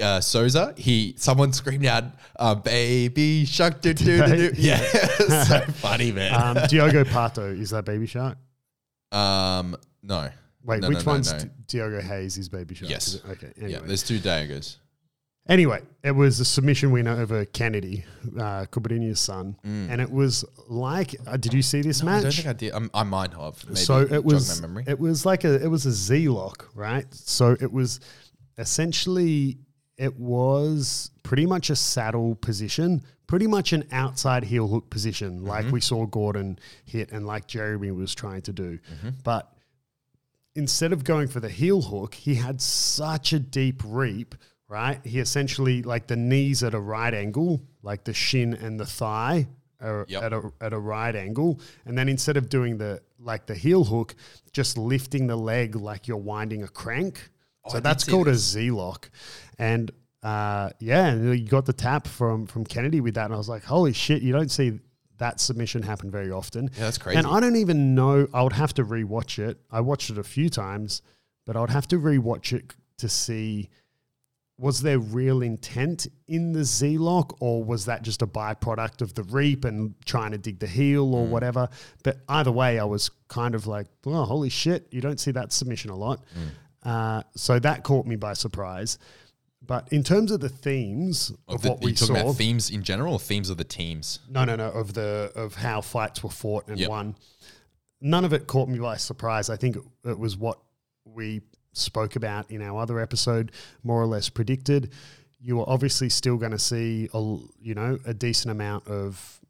uh, 0.00 0.20
Souza. 0.20 0.72
He 0.76 1.14
someone 1.18 1.52
screamed 1.52 1.84
out, 1.86 2.04
uh, 2.36 2.54
"Baby 2.54 3.44
Shark!" 3.44 3.80
Do, 3.82 3.92
do, 3.92 4.04
do, 4.26 4.36
do. 4.36 4.52
Yeah, 4.56 4.78
so 4.78 5.60
funny, 5.74 6.10
man. 6.12 6.34
um, 6.58 6.66
Diogo 6.68 7.04
Pato 7.04 7.58
is 7.58 7.70
that 7.70 7.84
Baby 7.84 8.06
Shark? 8.06 8.38
Um, 9.12 9.76
no. 10.02 10.30
Wait, 10.64 10.80
No, 10.80 10.88
which 10.88 10.98
no, 10.98 11.04
no, 11.04 11.12
one's 11.12 11.32
no. 11.32 11.50
Diogo 11.66 12.00
Reis? 12.08 12.38
Is 12.38 12.48
Baby 12.48 12.74
Shark? 12.74 12.90
Yes. 12.90 13.08
Is 13.08 13.14
it? 13.16 13.22
Okay. 13.28 13.52
Yeah, 13.58 13.64
Anyway. 13.64 13.82
there's 13.88 14.02
two 14.02 14.18
Diegos. 14.18 14.76
Anyway, 15.46 15.82
it 16.02 16.12
was 16.12 16.40
a 16.40 16.44
submission 16.44 16.90
win 16.90 17.06
over 17.06 17.44
Kennedy, 17.44 18.02
uh, 18.40 18.64
son, 19.14 19.56
and 19.62 20.00
it 20.00 20.10
was 20.10 20.42
like, 20.68 21.14
uh, 21.26 21.36
did 21.36 21.52
you 21.52 21.60
see 21.60 21.82
this 21.82 22.00
Mm. 22.00 22.08
I 22.08 22.12
don't 22.14 22.24
match? 22.24 22.36
think 22.36 22.48
I 22.48 22.52
did. 22.54 22.72
I'm, 22.72 22.90
I 22.94 23.02
might 23.02 23.34
have. 23.34 23.62
Maybe 23.66 23.76
so 23.76 24.00
it 24.00 24.24
was, 24.24 24.60
my 24.62 24.66
memory. 24.68 24.84
it 24.86 24.98
was 24.98 25.26
like 25.26 25.44
a, 25.44 25.62
it 25.62 25.68
was 25.68 25.84
a 25.84 25.92
Z 25.92 26.28
lock, 26.28 26.70
right? 26.74 27.04
So 27.12 27.56
it 27.60 27.70
was 27.70 28.00
essentially, 28.56 29.58
it 29.98 30.18
was 30.18 31.10
pretty 31.22 31.44
much 31.44 31.68
a 31.68 31.76
saddle 31.76 32.36
position, 32.36 33.02
pretty 33.26 33.46
much 33.46 33.72
an 33.74 33.84
outside 33.92 34.44
heel 34.44 34.66
hook 34.68 34.88
position, 34.88 35.40
Mm-hmm. 35.40 35.46
like 35.48 35.70
we 35.70 35.80
saw 35.82 36.06
Gordon 36.06 36.58
hit 36.86 37.12
and 37.12 37.26
like 37.26 37.46
Jeremy 37.46 37.90
was 37.90 38.14
trying 38.14 38.42
to 38.42 38.52
do, 38.54 38.78
Mm-hmm. 38.78 39.08
but 39.24 39.52
instead 40.54 40.92
of 40.94 41.04
going 41.04 41.28
for 41.28 41.40
the 41.40 41.48
heel 41.50 41.82
hook, 41.82 42.14
he 42.14 42.36
had 42.36 42.62
such 42.62 43.32
a 43.34 43.38
deep 43.38 43.82
reap, 43.84 44.34
right? 44.68 45.00
He 45.04 45.18
essentially 45.20 45.82
like 45.82 46.06
the 46.06 46.16
knees 46.16 46.62
at 46.62 46.74
a 46.74 46.80
right 46.80 47.12
angle, 47.14 47.62
like 47.82 48.04
the 48.04 48.14
shin 48.14 48.54
and 48.54 48.78
the 48.78 48.86
thigh 48.86 49.48
are 49.80 50.06
Yep. 50.08 50.22
at 50.22 50.32
a 50.32 50.52
at 50.60 50.72
a 50.72 50.78
right 50.78 51.14
angle, 51.14 51.60
and 51.84 51.96
then 51.98 52.08
instead 52.08 52.36
of 52.36 52.48
doing 52.48 52.78
the 52.78 53.02
like 53.18 53.46
the 53.46 53.54
heel 53.54 53.84
hook, 53.84 54.14
just 54.52 54.78
lifting 54.78 55.26
the 55.26 55.36
leg 55.36 55.76
like 55.76 56.08
you're 56.08 56.16
winding 56.16 56.62
a 56.62 56.68
crank. 56.68 57.30
Oh, 57.64 57.70
so 57.70 57.76
did 57.78 57.84
that's 57.84 58.04
called 58.04 58.28
a. 58.28 58.34
Z 58.34 58.70
lock, 58.70 59.10
and. 59.58 59.90
Uh, 60.22 60.70
yeah, 60.80 61.08
and 61.08 61.38
you 61.38 61.46
got 61.46 61.66
the 61.66 61.72
tap 61.74 62.06
from 62.06 62.46
from 62.46 62.64
Kennedy 62.64 62.98
with 63.02 63.12
that, 63.16 63.26
and 63.26 63.34
I 63.34 63.36
was 63.36 63.50
like, 63.50 63.62
"Holy 63.62 63.92
shit!" 63.92 64.22
You 64.22 64.32
don't 64.32 64.50
see 64.50 64.80
that 65.18 65.38
submission 65.38 65.82
happen 65.82 66.10
very 66.10 66.30
often. 66.30 66.70
Yeah, 66.78 66.84
that's 66.84 66.96
crazy. 66.96 67.18
And 67.18 67.26
I 67.26 67.40
don't 67.40 67.56
even 67.56 67.94
know. 67.94 68.26
I 68.32 68.42
would 68.42 68.54
have 68.54 68.72
to 68.74 68.84
rewatch 68.86 69.38
it. 69.38 69.60
I 69.70 69.82
watched 69.82 70.08
it 70.08 70.16
a 70.16 70.22
few 70.22 70.48
times, 70.48 71.02
but 71.44 71.56
I 71.56 71.60
would 71.60 71.68
have 71.68 71.86
to 71.88 71.98
rewatch 71.98 72.54
it 72.54 72.72
to 72.96 73.08
see 73.10 73.68
was 74.56 74.82
there 74.82 74.98
real 75.00 75.42
intent 75.42 76.06
in 76.28 76.52
the 76.52 76.64
Z 76.64 76.96
lock, 76.98 77.36
or 77.40 77.64
was 77.64 77.86
that 77.86 78.02
just 78.02 78.22
a 78.22 78.26
byproduct 78.26 79.02
of 79.02 79.14
the 79.14 79.24
reap 79.24 79.64
and 79.64 79.94
trying 80.04 80.30
to 80.30 80.38
dig 80.38 80.60
the 80.60 80.66
heel 80.66 81.06
Mm. 81.08 81.14
or 81.14 81.26
whatever? 81.26 81.68
But 82.04 82.18
either 82.28 82.52
way, 82.52 82.78
I 82.78 82.84
was 82.84 83.10
kind 83.28 83.54
of 83.56 83.66
like, 83.66 83.88
"Oh, 84.06 84.24
holy 84.24 84.48
shit!" 84.50 84.86
You 84.92 85.00
don't 85.00 85.18
see 85.18 85.32
that 85.32 85.52
submission 85.52 85.90
a 85.90 85.96
lot. 85.96 86.22
Mm. 86.38 86.88
Uh, 86.88 87.22
so 87.34 87.58
that 87.58 87.82
caught 87.82 88.06
me 88.06 88.14
by 88.16 88.34
surprise. 88.34 88.98
But 89.66 89.88
in 89.90 90.02
terms 90.04 90.30
of 90.30 90.40
the 90.40 90.50
themes 90.50 91.30
of, 91.48 91.54
Of 91.56 91.62
the, 91.62 91.70
what 91.70 91.80
we 91.82 91.92
talking 91.94 92.14
saw, 92.16 92.20
about 92.20 92.36
themes 92.36 92.68
in 92.70 92.82
general 92.82 93.14
or 93.14 93.18
themes 93.18 93.48
of 93.50 93.56
the 93.56 93.64
teams? 93.64 94.20
no, 94.28 94.44
no, 94.44 94.54
no. 94.56 94.68
Of 94.70 94.92
the 94.94 95.32
of 95.34 95.54
how 95.56 95.80
fights 95.80 96.22
were 96.22 96.28
fought 96.30 96.68
and 96.68 96.78
Yep. 96.78 96.90
won. 96.90 97.16
None 98.00 98.24
of 98.26 98.32
it 98.34 98.46
caught 98.46 98.68
me 98.68 98.78
by 98.78 98.98
surprise. 98.98 99.48
I 99.48 99.56
think 99.56 99.76
it, 99.76 99.82
it 100.04 100.18
was 100.18 100.36
what 100.36 100.58
we 101.06 101.40
spoke 101.74 102.16
about 102.16 102.50
in 102.50 102.62
our 102.62 102.80
other 102.80 102.98
episode, 102.98 103.52
more 103.82 104.00
or 104.00 104.06
less 104.06 104.28
predicted. 104.28 104.90
You 105.40 105.60
are 105.60 105.68
obviously 105.68 106.08
still 106.08 106.36
going 106.38 106.52
to 106.52 106.58
see 106.58 107.08
a 107.12 107.18
you 107.60 107.74
know 107.74 107.98
a 108.06 108.14
decent 108.14 108.50
amount 108.50 108.88
of 108.88 109.40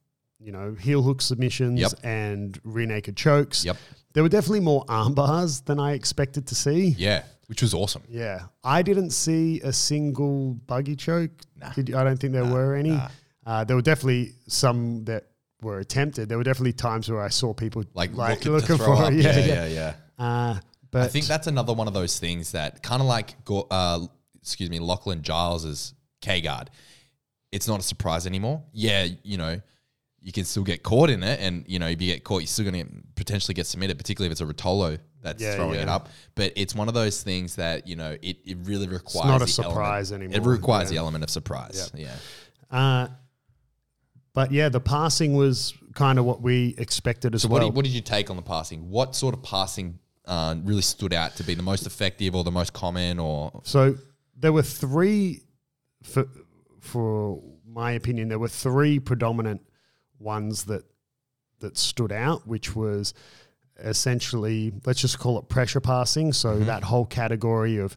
you 0.41 0.51
know 0.53 0.75
heel 0.75 1.03
hook 1.03 1.23
submissions 1.23 1.79
Yep. 1.81 1.93
and 2.03 2.59
rear 2.65 2.87
naked 2.87 3.17
chokes. 3.17 3.65
Yep. 3.65 3.77
There 4.13 4.23
were 4.23 4.29
definitely 4.29 4.61
more 4.61 4.85
arm 4.89 5.15
bars 5.15 5.61
than 5.61 5.79
I 5.79 5.93
expected 5.93 6.47
to 6.49 6.55
see. 6.55 6.95
Yeah, 6.99 7.23
which 7.47 7.63
was 7.63 7.75
awesome. 7.75 8.03
Yeah, 8.09 8.43
I 8.65 8.83
didn't 8.83 9.11
see 9.11 9.61
a 9.61 9.73
single 9.73 10.55
buggy 10.67 10.97
choke. 10.97 11.31
Nah. 11.61 11.71
Did 11.71 11.89
you- 11.89 11.97
I 11.97 12.03
don't 12.05 12.19
think 12.19 12.33
there 12.33 12.45
were 12.45 12.75
any. 12.75 12.91
nah. 12.91 13.09
Uh, 13.47 13.63
there 13.63 13.77
were 13.77 13.83
definitely 13.83 14.33
some 14.49 15.05
that 15.05 15.27
were 15.63 15.79
attempted. 15.79 16.29
There 16.29 16.39
were 16.39 16.45
definitely 16.45 16.73
times 16.73 17.11
where 17.11 17.21
I 17.21 17.29
saw 17.29 17.53
people 17.55 17.85
Like, 17.95 18.15
like, 18.15 18.45
looking, 18.45 18.53
looking, 18.53 18.79
for 18.79 18.95
up. 18.95 19.13
Yeah, 19.15 19.21
Yeah, 19.23 19.39
yeah, 19.39 19.67
yeah. 19.67 19.95
yeah. 20.19 20.25
Uh, 20.27 20.59
but 20.95 21.03
I 21.03 21.09
think 21.09 21.27
that's 21.27 21.47
another 21.47 21.73
one 21.73 21.87
of 21.89 21.95
those 21.95 22.19
things 22.19 22.53
that 22.53 22.83
kind 22.83 23.03
of 23.03 23.07
like, 23.09 23.35
uh, 23.71 24.01
excuse 24.41 24.71
me, 24.71 24.79
Lachlan 24.79 25.23
Giles's 25.23 25.95
K 26.21 26.41
guard. 26.41 26.71
It's 27.53 27.69
not 27.69 27.81
a 27.81 27.83
surprise 27.83 28.27
anymore. 28.27 28.63
Yeah, 28.73 29.07
you 29.23 29.37
know, 29.37 29.61
you 30.23 30.33
can 30.33 30.45
still 30.45 30.65
get 30.65 30.83
caught 30.83 31.11
in 31.11 31.23
it, 31.23 31.39
and 31.41 31.65
you 31.69 31.79
know, 31.79 31.87
if 31.89 32.01
you 32.01 32.13
get 32.13 32.25
caught, 32.25 32.41
you're 32.41 32.47
still 32.49 32.71
going 32.71 32.85
to 32.87 32.93
potentially 33.15 33.55
get 33.55 33.67
submitted, 33.67 33.99
particularly 33.99 34.29
if 34.29 34.33
it's 34.33 34.41
a 34.41 34.47
Rotolo 34.47 34.99
that's 35.23 35.43
Yeah, 35.43 35.57
throwing 35.57 35.79
it 35.81 35.89
up. 35.89 36.09
But 36.35 36.53
it's 36.57 36.75
one 36.75 36.89
of 36.89 36.95
those 36.95 37.23
things 37.23 37.57
that 37.57 37.87
you 37.87 37.97
know 37.97 38.17
it, 38.23 38.39
it 38.45 38.59
really 38.65 38.89
requires 38.89 39.29
not 39.29 39.43
a 39.43 39.45
the 39.45 39.51
surprise 39.51 40.13
element, 40.13 40.35
anymore, 40.35 40.53
It 40.53 40.57
requires 40.57 40.91
the 40.91 40.97
element 40.97 41.25
of 41.25 41.31
surprise. 41.31 41.93
Yeah, 41.95 42.09
Uh, 42.71 43.09
but 44.33 44.51
yeah, 44.51 44.69
the 44.69 44.81
passing 44.81 45.35
was 45.35 45.75
kind 45.95 46.19
of 46.19 46.25
what 46.25 46.43
we 46.43 46.75
expected 46.79 47.35
as 47.35 47.43
So 47.43 47.49
well. 47.49 47.67
what, 47.67 47.75
what 47.75 47.85
did 47.85 47.93
you 47.95 48.01
take 48.01 48.31
on 48.31 48.37
the 48.37 48.43
passing? 48.43 48.91
What 48.91 49.15
sort 49.15 49.35
of 49.35 49.43
passing 49.45 49.99
uh, 50.27 50.55
really 50.65 50.83
stood 50.83 51.13
out 51.13 51.37
to 51.37 51.43
be 51.45 51.55
the 51.55 51.63
most 51.63 51.87
effective 51.87 52.35
or 52.35 52.45
the 52.45 52.51
most 52.51 52.73
common 52.73 53.19
or 53.19 53.61
So 53.65 53.97
there 54.37 54.53
were 54.53 54.63
three, 54.63 55.43
for, 56.03 56.27
for 56.81 57.43
my 57.67 57.93
opinion, 57.93 58.29
there 58.29 58.39
were 58.39 58.49
three 58.49 58.99
predominant 58.99 59.61
ones 60.19 60.65
that 60.65 60.85
that 61.61 61.77
stood 61.79 62.13
out, 62.13 62.47
which 62.47 62.75
was 62.77 63.15
essentially 63.79 64.73
let's 64.87 65.01
just 65.01 65.19
call 65.19 65.39
it 65.39 65.49
pressure 65.49 65.81
passing. 65.81 66.33
So 66.33 66.51
Mm-hmm. 66.55 66.67
that 66.67 66.83
whole 66.85 67.07
category 67.07 67.79
of 67.79 67.97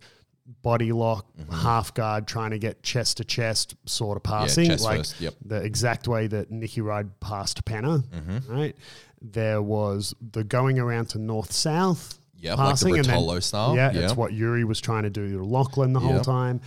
body 0.64 0.92
lock, 0.94 1.26
half 1.52 1.94
guard, 1.94 2.28
trying 2.28 2.52
to 2.52 2.60
get 2.60 2.82
chest 2.82 3.18
to 3.18 3.26
chest 3.26 3.76
sort 3.86 4.16
of 4.16 4.24
passing, 4.24 4.68
chest 4.68 4.84
like 4.84 5.06
yep. 5.20 5.34
the 5.44 5.58
exact 5.58 6.08
way 6.08 6.28
that 6.28 6.50
Nicky 6.52 6.80
Ryan 6.82 7.12
passed 7.20 7.64
Pena, 7.66 8.00
Mm-hmm. 8.00 8.52
right? 8.52 8.76
There 9.22 9.62
was 9.62 10.14
the 10.32 10.44
going 10.44 10.80
around 10.80 11.10
to 11.10 11.18
north 11.20 11.52
south. 11.52 12.20
Yep, 12.40 12.58
like 12.58 12.66
the 12.66 12.70
passing, 12.72 12.96
and 12.98 13.06
then- 13.06 13.20
Rotolo 13.20 13.42
style, 13.42 13.76
Yeah, 13.76 13.92
yeah. 13.92 14.02
it's 14.02 14.16
what 14.16 14.32
Yuri 14.32 14.64
was 14.64 14.80
trying 14.80 15.04
to 15.04 15.10
do 15.10 15.38
to 15.40 15.44
Lachlan 15.44 15.94
the 15.94 16.00
whole 16.00 16.22
time. 16.22 16.62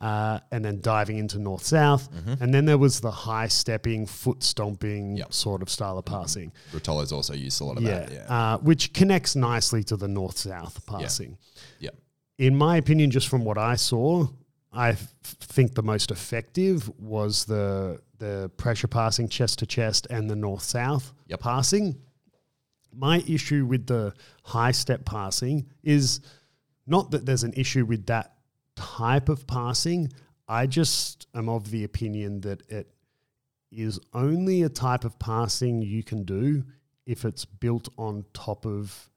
Uh, 0.00 0.38
and 0.52 0.62
then 0.62 0.82
diving 0.82 1.16
into 1.16 1.38
north 1.38 1.64
south. 1.64 2.12
Mm-hmm. 2.12 2.42
And 2.42 2.52
then 2.52 2.66
there 2.66 2.76
was 2.76 3.00
the 3.00 3.10
high 3.10 3.48
stepping, 3.48 4.04
foot 4.06 4.42
stomping 4.42 5.16
Yep. 5.16 5.32
sort 5.32 5.62
of 5.62 5.70
style 5.70 5.96
of 5.96 6.04
passing. 6.04 6.52
Rotolo's 6.72 7.10
also 7.10 7.32
used 7.32 7.58
a 7.62 7.64
lot 7.64 7.78
of 7.78 7.84
Yeah. 7.84 8.00
that? 8.00 8.12
Yeah. 8.12 8.18
Uh, 8.54 8.58
which 8.58 8.92
connects 8.92 9.34
nicely 9.34 9.82
to 9.84 9.96
the 9.96 10.08
north 10.08 10.36
south 10.36 10.84
passing. 10.84 11.38
yeah. 11.78 11.90
In 12.36 12.54
my 12.54 12.76
opinion, 12.76 13.12
just 13.12 13.28
from 13.28 13.44
what 13.46 13.56
I 13.56 13.76
saw, 13.76 14.26
I 14.72 14.90
f- 14.90 15.14
think 15.22 15.74
the 15.74 15.82
most 15.84 16.10
effective 16.10 16.90
was 16.98 17.44
the 17.46 18.00
the 18.18 18.50
pressure 18.56 18.88
passing 18.88 19.28
chest 19.28 19.58
to 19.60 19.66
chest 19.66 20.06
and 20.10 20.30
the 20.30 20.36
north 20.36 20.62
south 20.62 21.12
Yep. 21.28 21.40
passing. 21.40 22.00
My 22.92 23.24
issue 23.26 23.66
with 23.66 23.86
the 23.86 24.14
high 24.44 24.70
step 24.72 25.04
passing 25.04 25.66
is 25.82 26.20
not 26.86 27.10
that 27.10 27.26
there's 27.26 27.42
an 27.42 27.52
issue 27.54 27.84
with 27.84 28.06
that 28.06 28.36
type 28.76 29.28
of 29.28 29.46
passing. 29.46 30.12
I 30.46 30.66
just 30.66 31.26
am 31.34 31.48
of 31.48 31.70
the 31.70 31.84
opinion 31.84 32.40
that 32.42 32.62
it 32.70 32.94
is 33.72 33.98
only 34.12 34.62
a 34.62 34.68
type 34.68 35.04
of 35.04 35.18
passing 35.18 35.82
you 35.82 36.04
can 36.04 36.22
do 36.24 36.64
if 37.06 37.24
it's 37.24 37.44
built 37.44 37.88
on 37.98 38.24
top 38.32 38.64
of 38.64 39.10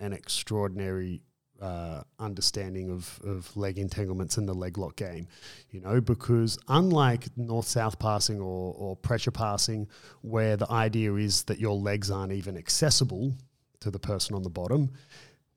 an 0.00 0.12
extraordinary 0.12 1.20
uh, 1.60 2.02
understanding 2.18 2.90
of, 2.90 3.20
of 3.24 3.56
leg 3.56 3.78
entanglements 3.78 4.38
in 4.38 4.46
the 4.46 4.54
leg 4.54 4.78
lock 4.78 4.96
game, 4.96 5.26
you 5.70 5.80
know, 5.80 6.00
because 6.00 6.58
unlike 6.68 7.26
north 7.36 7.66
south 7.66 7.98
passing 7.98 8.40
or, 8.40 8.74
or 8.76 8.96
pressure 8.96 9.30
passing, 9.30 9.88
where 10.22 10.56
the 10.56 10.70
idea 10.70 11.14
is 11.14 11.44
that 11.44 11.58
your 11.58 11.76
legs 11.76 12.10
aren't 12.10 12.32
even 12.32 12.56
accessible 12.56 13.32
to 13.80 13.90
the 13.90 13.98
person 13.98 14.34
on 14.34 14.42
the 14.42 14.50
bottom, 14.50 14.90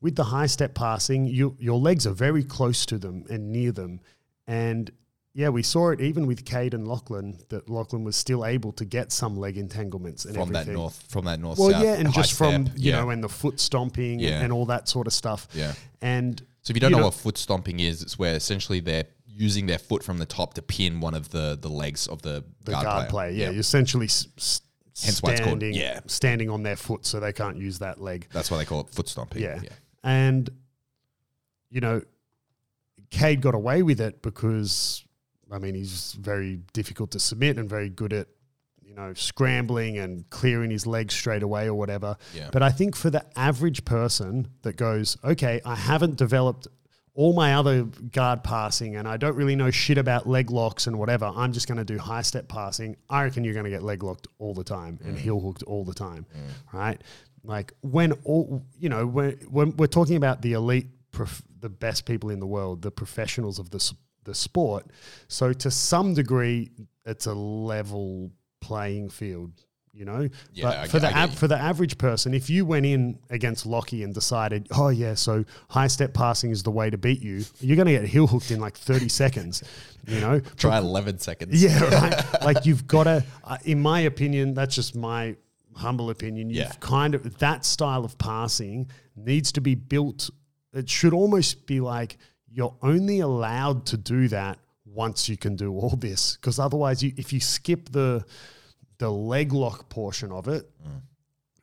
with 0.02 0.16
the 0.16 0.24
high 0.24 0.46
step 0.46 0.76
passing, 0.76 1.26
you, 1.26 1.56
your 1.60 1.80
legs 1.80 2.06
are 2.06 2.14
very 2.14 2.44
close 2.44 2.86
to 2.86 2.98
them 2.98 3.26
and 3.30 3.52
near 3.52 3.72
them. 3.72 4.00
And 4.46 4.92
yeah, 5.38 5.50
we 5.50 5.62
saw 5.62 5.92
it 5.92 6.02
even 6.02 6.26
with 6.26 6.46
Cade 6.46 6.74
and 6.74 6.88
Lachlan 6.88 7.38
that 7.50 7.70
Lachlan 7.70 8.04
was 8.04 8.16
still 8.16 8.44
able 8.44 8.72
to 8.72 8.84
get 8.86 9.12
some 9.12 9.38
leg 9.38 9.56
entanglements 9.56 10.26
and 10.26 10.34
From 10.36 10.52
that 10.54 10.68
north 10.68 11.04
from 11.10 11.26
that 11.26 11.40
north 11.40 11.60
Well, 11.60 11.70
yeah, 11.84 11.94
and 11.94 12.12
just 12.12 12.34
from 12.34 12.64
you 12.76 12.92
yeah. 12.92 13.00
know, 13.02 13.12
and 13.12 13.24
the 13.24 13.30
foot 13.30 13.60
stomping 13.60 14.20
Yeah. 14.20 14.42
and 14.42 14.52
all 14.52 14.66
that 14.66 14.90
sort 14.90 15.06
of 15.06 15.14
stuff. 15.14 15.48
Yeah. 15.54 15.74
And 16.02 16.42
So 16.64 16.72
if 16.72 16.76
you 16.76 16.82
don't 16.82 16.90
you 16.90 16.96
know, 16.96 17.02
know- 17.02 17.06
what 17.10 17.14
foot 17.14 17.38
stomping 17.38 17.80
is, 17.80 18.02
it's 18.02 18.18
where 18.18 18.34
essentially 18.36 18.80
they're 18.80 19.06
using 19.28 19.68
their 19.68 19.78
foot 19.78 20.04
from 20.04 20.18
the 20.18 20.26
top 20.26 20.56
to 20.56 20.64
pin 20.64 21.00
one 21.02 21.14
of 21.14 21.30
the 21.30 21.56
the 21.62 21.70
legs 21.70 22.08
of 22.08 22.24
the, 22.24 22.44
the 22.64 22.72
guard, 22.72 22.86
guard, 22.86 23.10
player. 23.10 23.30
player, 23.30 23.40
yeah, 23.42 23.50
you're 23.52 23.60
essentially 23.60 24.08
s- 24.08 24.62
Hence 25.04 25.22
why 25.22 25.34
it's 25.34 25.42
called- 25.42 25.60
standing, 25.60 25.76
yeah. 25.76 26.00
standing 26.08 26.50
on 26.50 26.64
their 26.64 26.76
foot, 26.76 27.06
so 27.06 27.20
they 27.20 27.32
can't 27.32 27.58
use 27.58 27.78
that 27.78 28.02
leg. 28.02 28.28
That's 28.34 28.50
why 28.50 28.58
they 28.58 28.66
call 28.66 28.82
it 28.82 28.90
foot 28.90 29.08
stomping. 29.08 29.44
Yeah. 29.44 29.60
yeah. 29.64 29.70
And 30.04 30.50
you 31.70 31.82
know, 31.82 32.02
Cade 33.12 33.42
got 33.42 33.54
away 33.54 33.84
with 33.84 34.02
it 34.02 34.24
because 34.24 35.04
I 35.52 35.60
mean 35.60 35.76
he's 35.76 36.14
very 36.14 36.62
difficult 36.74 37.12
to 37.12 37.20
submit 37.20 37.58
and 37.58 37.70
very 37.70 37.90
good 37.90 38.14
at 38.14 38.28
you 38.82 38.96
know 38.96 39.14
scrambling 39.14 39.98
and 39.98 40.30
clearing 40.30 40.72
his 40.72 40.86
legs 40.88 41.14
straight 41.14 41.44
away 41.44 41.68
or 41.68 41.74
whatever. 41.74 42.18
Yeah. 42.34 42.50
But 42.52 42.64
I 42.64 42.70
think 42.70 42.96
for 42.96 43.10
the 43.10 43.26
average 43.38 43.86
person 43.86 44.48
that 44.64 44.78
goes, 44.78 45.18
okay, 45.24 45.62
I 45.66 45.76
haven't 45.76 46.18
developed 46.18 46.68
all 47.18 47.34
my 47.34 47.56
other 47.56 47.84
guard 48.12 48.44
passing 48.44 48.96
and 48.96 49.08
I 49.08 49.18
don't 49.18 49.36
really 49.36 49.56
know 49.56 49.72
shit 49.72 49.98
about 49.98 50.28
leg 50.28 50.52
locks 50.52 50.86
and 50.86 51.00
whatever. 51.00 51.26
I'm 51.26 51.52
just 51.52 51.68
going 51.68 51.80
to 51.80 51.84
do 51.84 51.98
high 51.98 52.22
step 52.22 52.48
passing. 52.48 52.96
I 53.10 53.24
reckon 53.24 53.44
you're 53.44 53.56
going 53.56 53.64
to 53.64 53.72
get 53.72 53.82
leg 53.82 54.04
locked 54.04 54.28
all 54.38 54.54
the 54.54 54.64
time 54.64 55.00
and 55.04 55.18
mm. 55.18 55.20
heel 55.20 55.40
hooked 55.40 55.64
all 55.64 55.84
the 55.84 55.96
time, 55.96 56.28
mm. 56.32 56.78
right? 56.78 57.02
Like 57.44 57.74
when 57.82 58.12
all 58.24 58.64
you 58.78 58.90
know 58.90 59.08
when 59.08 59.32
when 59.50 59.76
we're 59.78 59.88
talking 59.88 60.16
about 60.16 60.44
the 60.44 60.54
elite, 60.54 60.88
prof- 61.12 61.42
the 61.60 61.70
best 61.70 62.06
people 62.06 62.30
in 62.30 62.40
the 62.40 62.46
world, 62.46 62.84
the 62.84 62.92
professionals 62.92 63.58
of 63.58 63.72
the 63.72 63.80
the 64.28 64.36
sport. 64.36 64.86
So 65.28 65.52
to 65.54 65.72
some 65.72 66.14
degree, 66.14 66.70
it's 67.06 67.26
a 67.26 67.34
level 67.34 68.32
playing 68.62 69.10
field. 69.10 69.52
You 69.94 70.06
know, 70.06 70.30
Yeah, 70.54 70.64
but 70.66 70.78
I 70.78 70.88
for 70.88 71.00
the 71.00 71.08
get 71.10 71.34
for 71.34 71.48
the 71.48 71.58
average 71.58 71.98
person, 71.98 72.36
if 72.36 72.52
you 72.52 72.68
went 72.68 72.86
in 72.86 73.18
against 73.32 73.66
Lockie 73.66 74.04
and 74.04 74.14
decided, 74.14 74.68
oh 74.76 74.90
yeah, 74.90 75.16
so 75.16 75.44
high 75.72 75.88
step 75.88 76.14
passing 76.14 76.52
is 76.52 76.62
the 76.62 76.70
way 76.70 76.92
to 76.92 77.00
beat 77.00 77.20
you, 77.20 77.44
you're 77.60 77.76
going 77.76 77.88
to 77.88 77.94
get 77.94 78.06
heel 78.06 78.28
hooked 78.28 78.52
in 78.52 78.60
like 78.60 78.78
30 78.78 79.10
seconds. 79.10 79.64
You 80.06 80.20
know, 80.20 80.40
Try 80.56 80.78
eleven 80.78 81.18
seconds. 81.18 81.64
yeah, 81.64 81.80
right. 82.02 82.44
like 82.44 82.64
you've 82.68 82.86
got 82.86 83.06
to, 83.06 83.24
uh, 83.44 83.58
in 83.66 83.80
my 83.82 84.02
opinion, 84.02 84.54
that's 84.54 84.76
just 84.76 84.96
my 84.96 85.36
humble 85.76 86.12
opinion. 86.12 86.52
You've 86.52 86.58
Yeah. 86.60 86.74
kind 86.80 87.16
of 87.16 87.40
that 87.40 87.66
style 87.66 88.06
of 88.06 88.20
passing 88.20 88.92
needs 89.16 89.52
to 89.54 89.62
be 89.62 89.74
built. 89.74 90.30
It 90.74 90.88
should 90.92 91.14
almost 91.14 91.66
be 91.66 91.80
like 91.80 92.18
you're 92.50 92.76
only 92.82 93.20
allowed 93.20 93.86
to 93.88 93.98
do 93.98 94.28
that 94.30 94.60
once 94.86 95.30
you 95.30 95.38
can 95.38 95.56
do 95.56 95.74
all 95.74 95.96
this, 95.96 96.38
because 96.38 96.60
otherwise, 96.60 97.04
you 97.04 97.14
if 97.18 97.32
you 97.34 97.40
skip 97.40 97.90
the 97.92 98.26
the 98.98 99.12
leg 99.12 99.54
lock 99.54 99.90
portion 99.90 100.32
of 100.32 100.48
it, 100.48 100.70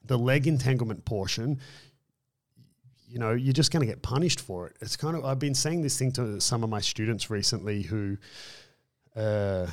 the 0.05 0.19
leg 0.19 0.47
entanglement 0.47 1.05
portion, 1.05 1.59
you 3.09 3.19
know, 3.19 3.33
you're 3.33 3.53
just 3.53 3.73
going 3.73 3.81
to 3.81 3.87
get 3.87 4.03
punished 4.03 4.41
for 4.41 4.67
it. 4.67 4.77
It's 4.81 4.97
kind 4.97 5.17
of, 5.17 5.25
I've 5.25 5.39
been 5.39 5.55
saying 5.55 5.83
this 5.83 5.99
thing 5.99 6.13
to 6.13 6.41
some 6.41 6.63
of 6.63 6.71
my 6.71 6.81
students 6.81 7.31
recently 7.31 7.83
who, 7.83 8.17
uh, 9.17 9.67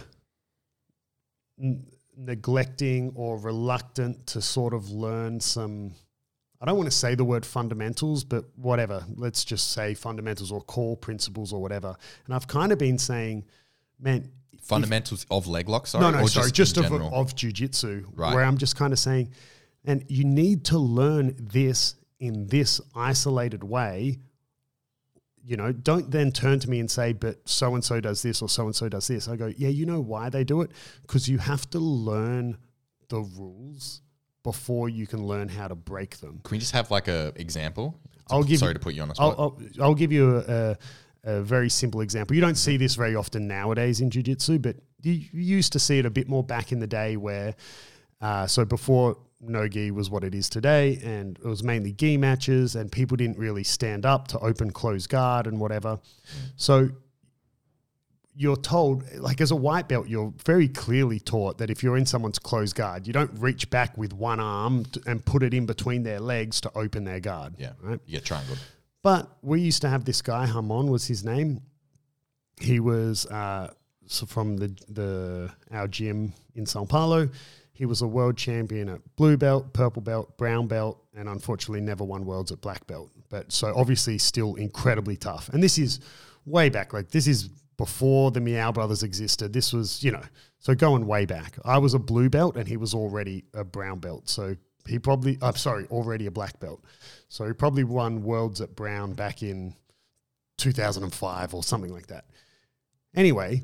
n- 1.60 1.86
neglecting 2.16 3.12
or 3.16 3.38
reluctant 3.38 4.28
to 4.28 4.42
sort 4.42 4.74
of 4.74 4.90
learn 4.92 5.40
some, 5.40 5.94
I 6.62 6.66
don't 6.66 6.78
want 6.78 6.90
to 6.92 6.96
say 6.96 7.16
the 7.16 7.26
word 7.26 7.44
fundamentals, 7.44 8.24
but 8.24 8.46
whatever. 8.56 9.04
Let's 9.16 9.44
just 9.44 9.72
say 9.72 9.96
fundamentals 9.96 10.52
or 10.52 10.62
core 10.62 10.96
principles 10.96 11.52
or 11.52 11.60
whatever. 11.60 11.96
And 12.26 12.36
I've 12.36 12.48
kind 12.48 12.72
of 12.72 12.78
been 12.78 13.00
saying, 13.00 13.46
man, 14.00 14.32
if- 14.54 14.62
Fundamentals 14.62 15.26
of 15.32 15.48
leg 15.48 15.68
lock, 15.68 15.88
sorry. 15.88 16.04
no, 16.04 16.12
no, 16.12 16.24
or 16.24 16.28
sorry, 16.28 16.52
just, 16.52 16.78
in 16.78 16.86
of, 16.86 16.92
general? 16.92 17.10
of 17.16 17.36
jujitsu, 17.36 18.06
Right. 18.16 18.36
where 18.36 18.44
I'm 18.44 18.58
just 18.58 18.76
kind 18.76 18.94
of 18.94 19.00
saying, 19.00 19.32
and 19.84 20.06
you 20.08 20.24
need 20.24 20.66
to 20.66 20.78
learn 20.78 21.36
this 21.40 21.96
in 22.20 22.46
this 22.46 22.80
isolated 22.94 23.64
way. 23.64 24.20
You 25.44 25.58
know, 25.58 25.72
don't 25.72 26.12
then 26.12 26.32
turn 26.32 26.60
to 26.60 26.70
me 26.70 26.80
and 26.80 26.92
say, 26.92 27.14
but 27.14 27.38
so 27.50 27.74
and 27.74 27.84
so 27.84 28.00
does 28.00 28.22
this 28.22 28.44
or 28.44 28.50
so 28.50 28.68
and 28.68 28.76
so 28.76 28.88
does 28.88 29.08
this. 29.08 29.28
I 29.28 29.36
go, 29.36 29.48
yeah, 29.58 29.70
you 29.70 29.88
know 29.88 30.00
why 30.00 30.30
they 30.30 30.44
do 30.44 30.62
it? 30.62 30.70
Because 31.02 31.28
you 31.28 31.40
have 31.40 31.68
to 31.72 31.80
learn 31.80 32.58
the 33.10 33.22
rules 33.22 34.04
before 34.44 34.90
you 34.90 35.06
can 35.08 35.26
learn 35.26 35.48
how 35.50 35.68
to 35.68 35.76
break 35.76 36.18
them. 36.18 36.40
Can 36.44 36.56
we 36.56 36.60
just 36.60 36.72
have 36.74 36.90
like 36.92 37.08
a 37.08 37.32
example? 37.36 38.00
I'll 38.30 38.44
give 38.44 38.60
Sorry 38.60 38.70
you- 38.72 38.74
to 38.76 38.80
put 38.80 38.94
you 38.94 39.02
on 39.02 39.10
the 39.10 39.16
I'll, 39.20 39.32
spot. 39.34 39.62
I'll, 39.80 39.84
I'll 39.84 39.96
give 39.96 40.12
you 40.12 40.38
a, 40.38 40.40
a, 40.40 40.78
a 41.40 41.42
very 41.42 41.70
simple 41.70 42.02
example. 42.02 42.36
You 42.36 42.42
don't 42.42 42.56
see 42.56 42.78
this 42.78 42.96
very 42.96 43.16
often 43.16 43.48
nowadays 43.48 44.02
in 44.02 44.10
jiu-jitsu, 44.10 44.60
but 44.60 44.78
you, 45.02 45.14
you 45.14 45.28
used 45.58 45.74
to 45.74 45.80
see 45.80 46.00
it 46.00 46.06
a 46.06 46.10
bit 46.10 46.30
more 46.30 46.44
back 46.44 46.72
in 46.72 46.80
the 46.80 46.88
day 46.88 47.18
where, 47.18 47.56
uh, 48.22 48.48
so 48.48 48.66
before 48.66 49.18
no 49.42 49.68
gi 49.68 49.92
was 49.92 50.10
what 50.10 50.24
it 50.24 50.34
is 50.36 50.50
today, 50.50 51.00
and 51.04 51.38
it 51.40 51.46
was 51.46 51.64
mainly 51.64 51.92
gi 51.92 52.16
matches, 52.18 52.76
and 52.76 52.92
people 52.92 53.18
didn't 53.18 53.38
really 53.38 53.64
stand 53.64 54.06
up 54.06 54.28
to 54.30 54.40
open 54.40 54.72
close 54.72 55.08
guard 55.08 55.48
and 55.48 55.60
whatever. 55.60 56.00
So 56.56 56.90
you're 58.42 58.56
told, 58.56 59.04
like 59.18 59.40
as 59.40 59.52
a 59.52 59.56
white 59.56 59.88
belt, 59.88 60.08
you're 60.08 60.34
very 60.46 60.68
clearly 60.68 61.20
taught 61.20 61.60
that 61.60 61.70
if 61.70 61.84
you're 61.84 61.96
in 61.96 62.08
someone's 62.08 62.40
closed 62.40 62.76
guard, 62.76 63.06
you 63.06 63.14
don't 63.14 63.32
reach 63.40 63.70
back 63.70 63.96
with 64.00 64.14
one 64.14 64.40
arm 64.40 64.84
t- 64.86 65.00
and 65.06 65.24
put 65.24 65.44
it 65.44 65.54
in 65.54 65.68
between 65.68 66.02
their 66.02 66.20
legs 66.20 66.60
to 66.62 66.72
open 66.76 67.04
their 67.04 67.20
guard. 67.20 67.54
yeah. 67.60 67.74
Right. 67.80 68.00
You 68.08 68.14
get 68.18 68.26
triangle. 68.26 68.56
But 69.04 69.30
we 69.44 69.62
used 69.62 69.84
to 69.84 69.90
have 69.90 70.06
this 70.06 70.24
guy, 70.24 70.48
Hamon 70.48 70.90
was 70.90 71.06
his 71.06 71.24
name. 71.24 71.62
He 72.60 72.80
was 72.80 73.28
uh, 73.28 73.74
so 74.08 74.26
from 74.26 74.58
the 74.58 74.68
the 74.90 75.52
our 75.72 75.88
gym 75.88 76.34
in 76.56 76.66
Sao 76.66 76.86
Paulo. 76.86 77.30
He 77.74 77.86
was 77.86 78.02
a 78.02 78.08
world 78.08 78.38
champion 78.38 78.90
at 78.90 79.02
blue 79.16 79.38
belt, 79.38 79.74
purple 79.74 80.02
belt, 80.02 80.38
brown 80.38 80.68
belt, 80.68 81.00
and 81.16 81.30
unfortunately 81.30 81.82
never 81.82 82.04
won 82.04 82.26
worlds 82.26 82.52
at 82.52 82.62
black 82.62 82.86
belt. 82.88 83.12
But 83.30 83.52
so 83.52 83.74
obviously 83.76 84.18
still 84.18 84.56
incredibly 84.56 85.16
tough. 85.18 85.50
And 85.50 85.62
this 85.64 85.78
is 85.78 86.00
way 86.46 86.70
back. 86.70 86.94
Like 86.94 87.10
this 87.10 87.28
is 87.28 87.50
before 87.82 88.30
the 88.30 88.40
Miyao 88.40 88.72
brothers 88.72 89.02
existed. 89.02 89.54
This 89.54 89.74
was, 89.74 90.04
you 90.04 90.12
know, 90.12 90.22
so 90.60 90.76
going 90.76 91.08
way 91.08 91.26
back. 91.26 91.58
I 91.66 91.80
was 91.80 91.96
a 91.96 92.00
blue 92.00 92.30
belt 92.30 92.56
and 92.56 92.68
he 92.68 92.78
was 92.78 92.94
already 92.94 93.44
a 93.56 93.64
brown 93.64 93.98
belt. 93.98 94.30
So 94.30 94.56
he 94.88 95.00
probably, 95.00 95.40
I'm 95.42 95.56
sorry, 95.56 95.88
already 95.88 96.28
a 96.28 96.32
black 96.32 96.60
belt. 96.60 96.86
So 97.28 97.44
he 97.48 97.54
probably 97.54 97.84
won 97.84 98.22
worlds 98.22 98.62
at 98.62 98.76
brown 98.76 99.14
back 99.14 99.42
in 99.42 99.74
2005 100.60 101.56
or 101.56 101.64
something 101.64 101.92
like 101.92 102.06
that. 102.08 102.26
Anyway, 103.16 103.64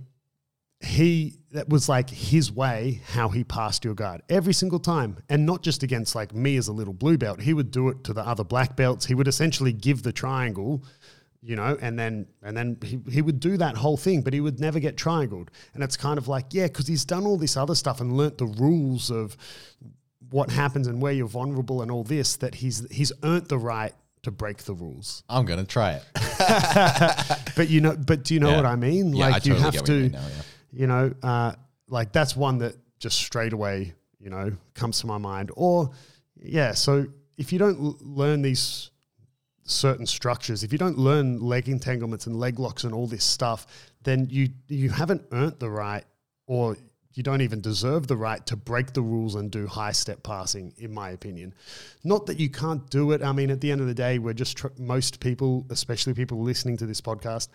he 0.80 1.36
that 1.52 1.70
was 1.70 1.88
like 1.88 2.10
his 2.10 2.52
way 2.52 3.02
how 3.08 3.30
he 3.30 3.44
passed 3.44 3.84
your 3.84 3.96
guard 3.96 4.22
every 4.30 4.54
single 4.54 4.78
time 4.78 5.18
and 5.28 5.44
not 5.44 5.64
just 5.64 5.82
against 5.82 6.14
like 6.14 6.36
me 6.36 6.56
as 6.56 6.68
a 6.68 6.72
little 6.72 6.94
blue 6.94 7.18
belt 7.18 7.42
he 7.42 7.52
would 7.52 7.72
do 7.72 7.90
it 7.90 8.04
to 8.04 8.14
the 8.14 8.22
other 8.22 8.44
black 8.44 8.76
belts 8.76 9.08
he 9.08 9.16
would 9.16 9.28
essentially 9.28 9.74
give 9.74 10.04
the 10.04 10.12
triangle 10.12 10.84
you 11.50 11.56
know 11.56 11.78
and 11.82 11.98
then 11.98 12.14
and 12.44 12.58
then 12.58 12.78
he, 12.84 13.00
he 13.10 13.22
would 13.22 13.40
do 13.40 13.56
that 13.58 13.76
whole 13.78 13.96
thing 13.98 14.22
but 14.22 14.34
he 14.34 14.42
would 14.42 14.60
never 14.60 14.80
get 14.80 14.98
triangled 14.98 15.50
and 15.74 15.82
it's 15.86 15.96
kind 15.96 16.18
of 16.18 16.28
like 16.28 16.46
yeah 16.52 16.68
because 16.68 16.88
he's 16.88 17.06
done 17.06 17.26
all 17.26 17.38
this 17.38 17.56
other 17.56 17.76
stuff 17.76 18.02
and 18.02 18.18
learnt 18.18 18.38
the 18.38 18.46
rules 18.46 19.10
of 19.10 19.38
what 20.30 20.50
happens 20.52 20.88
and 20.88 21.02
where 21.02 21.14
you're 21.14 21.28
vulnerable 21.42 21.82
and 21.82 21.90
all 21.90 22.04
this 22.04 22.36
that 22.38 22.56
he's 22.56 22.86
he's 22.92 23.12
earned 23.24 23.48
the 23.48 23.58
right 23.58 23.94
to 24.24 24.32
break 24.32 24.58
the 24.66 24.74
rules 24.74 25.24
I'm 25.30 25.46
gonna 25.46 25.64
try 25.64 25.92
it. 26.00 26.04
but 27.56 27.70
you 27.70 27.80
know 27.82 27.96
but 27.96 28.24
do 28.24 28.34
you 28.34 28.40
know 28.42 28.50
Yeah. 28.50 28.58
what 28.58 28.66
i 28.66 28.76
mean 28.76 29.14
Yeah, 29.16 29.28
I 29.28 29.30
like 29.32 29.46
you 29.46 29.54
totally 29.54 29.64
have 29.64 29.74
get 29.74 29.82
what 29.84 29.90
you 29.90 30.10
to 30.10 30.16
now, 30.18 30.20
yeah. 30.28 30.44
you 30.82 30.88
know, 30.88 31.14
uh, 31.24 31.52
like 31.88 32.12
that's 32.12 32.36
one 32.36 32.58
that 32.60 32.76
just 33.00 33.18
straight 33.20 33.54
away, 33.54 33.94
you 34.20 34.30
know, 34.30 34.52
comes 34.74 35.00
to 35.02 35.08
my 35.08 35.18
mind. 35.18 35.52
Or, 35.56 35.92
yeah, 36.42 36.74
so 36.74 37.06
if 37.38 37.54
you 37.54 37.60
don't 37.60 37.80
l- 37.80 37.98
learn 38.02 38.42
these 38.42 38.90
certain 39.68 40.06
structures, 40.08 40.64
if 40.64 40.72
you 40.72 40.78
don't 40.78 40.98
learn 40.98 41.40
leg 41.40 41.70
entanglements 41.70 42.26
and 42.26 42.36
leg 42.40 42.58
locks 42.58 42.84
and 42.84 42.94
all 42.94 43.06
this 43.06 43.24
stuff, 43.24 43.68
then 44.04 44.28
you 44.30 44.50
you 44.68 44.90
haven't 44.90 45.24
earned 45.32 45.60
the 45.60 45.70
right, 45.70 46.04
or 46.48 46.76
you 47.14 47.24
don't 47.24 47.42
even 47.42 47.62
deserve 47.62 48.08
the 48.08 48.16
right 48.16 48.46
to 48.46 48.56
break 48.56 48.94
the 48.94 49.02
rules 49.02 49.36
and 49.36 49.52
do 49.52 49.66
high 49.68 49.92
step 49.92 50.24
passing. 50.24 50.74
In 50.78 50.94
my 50.94 51.10
opinion, 51.10 51.54
not 52.04 52.26
that 52.28 52.40
you 52.40 52.50
can't 52.50 52.90
do 52.90 53.12
it. 53.12 53.22
I 53.22 53.32
mean, 53.32 53.50
at 53.52 53.60
the 53.62 53.72
end 53.72 53.82
of 53.82 53.88
the 53.88 53.94
day, 53.94 54.20
we're 54.20 54.34
just 54.34 54.58
tr- 54.58 54.68
most 54.78 55.20
people, 55.20 55.66
especially 55.70 56.14
people 56.14 56.42
listening 56.42 56.78
to 56.78 56.86
this 56.86 57.02
podcast, 57.02 57.50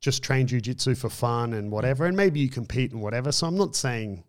just 0.00 0.22
train 0.22 0.46
jujitsu 0.46 0.96
for 0.96 1.08
fun 1.08 1.52
and 1.52 1.70
whatever, 1.70 2.06
and 2.06 2.16
maybe 2.16 2.40
you 2.40 2.48
compete 2.48 2.92
and 2.92 3.00
whatever. 3.00 3.30
So 3.30 3.46
I'm 3.46 3.56
not 3.56 3.76
saying 3.76 4.24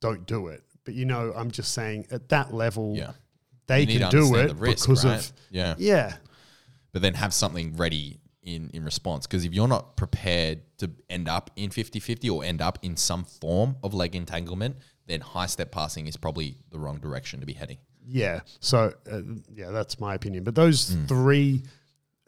don't 0.00 0.26
do 0.26 0.48
it, 0.48 0.62
but 0.84 0.94
you 0.94 1.06
know, 1.06 1.32
I'm 1.34 1.50
just 1.50 1.72
saying 1.72 2.06
at 2.10 2.28
that 2.28 2.52
level, 2.54 2.94
Yeah. 2.96 3.12
They 3.66 3.86
can 3.86 4.10
do 4.10 4.34
it 4.36 4.48
the 4.48 4.54
risk, 4.54 4.86
because 4.86 5.04
right? 5.04 5.18
of 5.18 5.32
yeah. 5.50 5.74
yeah, 5.78 6.16
but 6.92 7.02
then 7.02 7.14
have 7.14 7.32
something 7.34 7.76
ready 7.76 8.18
in, 8.42 8.70
in 8.74 8.84
response. 8.84 9.26
Because 9.26 9.44
if 9.44 9.52
you're 9.54 9.68
not 9.68 9.96
prepared 9.96 10.60
to 10.78 10.90
end 11.08 11.28
up 11.28 11.50
in 11.56 11.70
50 11.70 12.00
50 12.00 12.28
or 12.30 12.44
end 12.44 12.60
up 12.60 12.78
in 12.82 12.96
some 12.96 13.24
form 13.24 13.76
of 13.82 13.94
leg 13.94 14.14
entanglement, 14.14 14.76
then 15.06 15.20
high 15.20 15.46
step 15.46 15.70
passing 15.70 16.06
is 16.06 16.16
probably 16.16 16.56
the 16.70 16.78
wrong 16.78 16.98
direction 16.98 17.40
to 17.40 17.46
be 17.46 17.52
heading. 17.54 17.78
yeah. 18.06 18.40
So 18.60 18.92
uh, 19.10 19.20
yeah, 19.54 19.70
that's 19.70 19.98
my 20.00 20.14
opinion. 20.14 20.44
But 20.44 20.54
those 20.54 20.92
Hmm. 20.92 21.06
three 21.06 21.62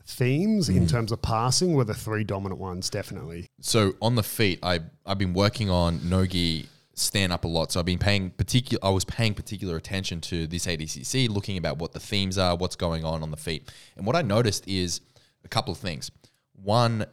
themes 0.05 0.68
in 0.68 0.87
terms 0.87 1.11
of 1.12 1.20
passing 1.20 1.74
were 1.74 1.84
the 1.84 1.95
three 1.95 2.22
dominant 2.24 2.61
ones, 2.61 2.89
definitely. 2.91 3.49
So 3.61 3.95
on 4.01 4.14
the 4.14 4.22
feet, 4.22 4.59
I 4.62 4.80
I've 5.05 5.18
been 5.18 5.34
working 5.34 5.68
on 5.68 6.09
nogi 6.09 6.68
stand 6.97 7.32
up 7.32 7.44
a 7.44 7.49
lot. 7.49 7.70
So 7.70 7.78
I've 7.78 7.86
been 7.86 7.99
paying 7.99 8.30
particular. 8.30 8.84
I 8.84 8.90
was 8.90 9.05
paying 9.05 9.34
particular 9.34 9.76
attention 9.76 10.20
to 10.22 10.47
this 10.47 10.66
ADCC, 10.66 11.28
looking 11.28 11.57
about 11.57 11.78
what 11.78 11.92
the 11.92 12.01
themes 12.01 12.38
are, 12.38 12.57
what's 12.57 12.76
going 12.76 13.05
on 13.05 13.22
on 13.22 13.30
the 13.30 13.36
feet, 13.36 13.70
and 13.97 14.05
what 14.07 14.16
I 14.16 14.22
noticed 14.22 14.66
is 14.68 15.01
a 15.44 15.49
couple 15.49 15.72
of 15.72 15.78
things. 15.78 16.11
One, 16.62 17.07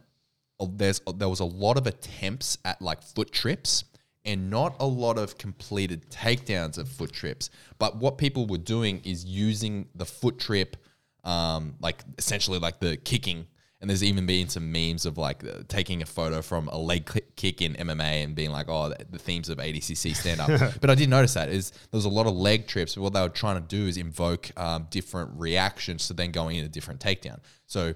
there's 0.60 1.00
there 1.16 1.28
was 1.28 1.40
a 1.40 1.44
lot 1.44 1.76
of 1.76 1.86
attempts 1.86 2.58
at 2.64 2.82
like 2.82 3.02
foot 3.02 3.30
trips. 3.32 3.84
And 4.26 4.48
not 4.48 4.76
a 4.80 4.86
lot 4.86 5.18
of 5.18 5.36
completed 5.36 6.08
takedowns 6.08 6.78
of 6.78 6.88
foot 6.88 7.12
trips. 7.12 7.50
But 7.78 7.96
what 7.96 8.16
people 8.16 8.46
were 8.46 8.56
doing 8.56 9.02
is 9.04 9.26
using 9.26 9.86
the 9.94 10.06
foot 10.06 10.38
trip 10.38 10.78
um, 11.24 11.74
like 11.80 12.02
essentially 12.18 12.58
like 12.58 12.80
the 12.80 12.96
kicking. 12.96 13.46
And 13.84 13.90
there's 13.90 14.02
even 14.02 14.24
been 14.24 14.48
some 14.48 14.72
memes 14.72 15.04
of 15.04 15.18
like 15.18 15.44
uh, 15.44 15.58
taking 15.68 16.00
a 16.00 16.06
photo 16.06 16.40
from 16.40 16.68
a 16.68 16.78
leg 16.78 17.06
kick 17.36 17.60
in 17.60 17.74
MMA 17.74 18.24
and 18.24 18.34
being 18.34 18.50
like, 18.50 18.70
oh, 18.70 18.88
the, 18.88 19.04
the 19.10 19.18
themes 19.18 19.50
of 19.50 19.58
ADCC 19.58 20.16
stand 20.16 20.40
up. 20.40 20.48
but 20.80 20.88
I 20.88 20.94
did 20.94 21.10
notice 21.10 21.34
that 21.34 21.50
is 21.50 21.70
there 21.70 21.98
was 21.98 22.06
a 22.06 22.08
lot 22.08 22.26
of 22.26 22.32
leg 22.32 22.66
trips. 22.66 22.96
What 22.96 23.12
they 23.12 23.20
were 23.20 23.28
trying 23.28 23.56
to 23.56 23.68
do 23.68 23.86
is 23.86 23.98
invoke 23.98 24.50
um, 24.58 24.86
different 24.88 25.32
reactions 25.38 26.08
to 26.08 26.14
then 26.14 26.30
going 26.30 26.56
in 26.56 26.64
a 26.64 26.68
different 26.68 26.98
takedown. 26.98 27.40
So 27.66 27.92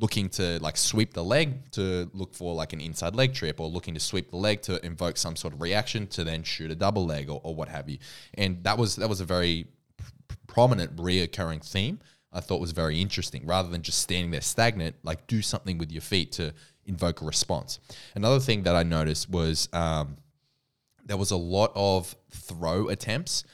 looking 0.00 0.28
to 0.28 0.60
like 0.62 0.76
sweep 0.76 1.12
the 1.12 1.24
leg 1.24 1.72
to 1.72 2.08
look 2.14 2.34
for 2.34 2.54
like 2.54 2.72
an 2.72 2.80
inside 2.80 3.16
leg 3.16 3.34
trip 3.34 3.58
or 3.58 3.66
looking 3.66 3.94
to 3.94 4.00
sweep 4.00 4.30
the 4.30 4.36
leg 4.36 4.62
to 4.62 4.86
invoke 4.86 5.16
some 5.16 5.34
sort 5.34 5.54
of 5.54 5.60
reaction 5.60 6.06
to 6.06 6.22
then 6.22 6.44
shoot 6.44 6.70
a 6.70 6.76
double 6.76 7.04
leg 7.04 7.28
or, 7.28 7.40
or 7.42 7.52
what 7.52 7.68
have 7.68 7.88
you. 7.88 7.98
And 8.34 8.62
that 8.62 8.78
was 8.78 8.94
that 8.94 9.08
was 9.08 9.20
a 9.20 9.24
very 9.24 9.66
prominent 10.46 10.94
reoccurring 10.94 11.64
theme 11.64 11.98
I 12.32 12.40
thought 12.40 12.60
was 12.60 12.72
very 12.72 13.00
interesting. 13.00 13.46
Rather 13.46 13.68
than 13.68 13.82
just 13.82 13.98
standing 14.00 14.30
there 14.30 14.40
stagnant, 14.40 14.96
like 15.02 15.26
do 15.26 15.42
something 15.42 15.78
with 15.78 15.92
your 15.92 16.02
feet 16.02 16.32
to 16.32 16.54
invoke 16.86 17.20
a 17.22 17.24
response. 17.24 17.78
Another 18.14 18.40
thing 18.40 18.62
that 18.64 18.74
I 18.74 18.82
noticed 18.82 19.28
was 19.30 19.68
um, 19.72 20.16
there 21.04 21.16
was 21.16 21.30
a 21.30 21.36
lot 21.36 21.72
of 21.74 22.14
throw 22.30 22.88
attempts 22.88 23.44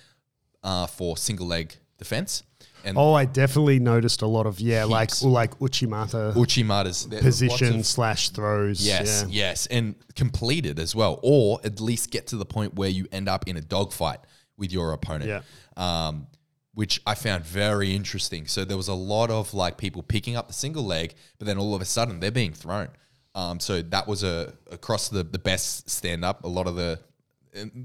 uh, 0.62 0.86
for 0.86 1.16
single 1.16 1.46
leg 1.46 1.74
defense. 1.98 2.42
And 2.84 2.96
Oh, 2.96 3.12
I 3.12 3.24
definitely 3.24 3.80
noticed 3.80 4.22
a 4.22 4.26
lot 4.26 4.46
of 4.46 4.60
yeah, 4.60 4.84
like 4.84 5.10
Heaps. 5.10 5.22
like 5.24 5.58
Uchimata 5.58 6.32
Uchimata's 6.34 7.06
lots 7.06 7.16
of- 7.16 7.20
position 7.22 7.82
slash 7.82 8.30
throws. 8.30 8.86
Yes, 8.86 9.24
yeah. 9.28 9.48
yes, 9.48 9.66
and 9.66 9.96
completed 10.14 10.78
as 10.78 10.94
well, 10.94 11.18
or 11.24 11.58
at 11.64 11.80
least 11.80 12.10
get 12.12 12.28
to 12.28 12.36
the 12.36 12.46
point 12.46 12.74
where 12.76 12.88
you 12.88 13.06
end 13.10 13.28
up 13.28 13.48
in 13.48 13.56
a 13.56 13.60
dogfight 13.60 14.20
with 14.56 14.72
your 14.72 14.92
opponent. 14.92 15.28
Yeah. 15.28 15.40
Um, 15.76 16.28
which 16.74 17.00
I 17.06 17.14
found 17.14 17.44
very 17.44 17.94
interesting. 17.94 18.46
So 18.46 18.64
there 18.64 18.76
was 18.76 18.88
a 18.88 18.94
lot 18.94 19.30
of 19.30 19.54
like 19.54 19.78
people 19.78 20.02
picking 20.02 20.36
up 20.36 20.46
the 20.46 20.54
single 20.54 20.84
leg, 20.84 21.14
but 21.38 21.46
then 21.46 21.58
all 21.58 21.74
of 21.74 21.82
a 21.82 21.84
sudden 21.84 22.20
they're 22.20 22.30
being 22.30 22.52
thrown. 22.52 22.88
Um, 23.34 23.60
so 23.60 23.82
that 23.82 24.06
was 24.06 24.22
a 24.24 24.54
across 24.70 25.08
the 25.08 25.22
the 25.22 25.38
best 25.38 25.88
stand 25.88 26.24
up. 26.24 26.44
A 26.44 26.48
lot 26.48 26.66
of 26.66 26.76
the 26.76 27.00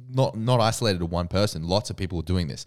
not 0.09 0.37
not 0.37 0.59
isolated 0.59 0.99
to 0.99 1.05
one 1.05 1.27
person. 1.27 1.67
Lots 1.67 1.89
of 1.89 1.97
people 1.97 2.17
were 2.17 2.23
doing 2.23 2.47
this. 2.47 2.65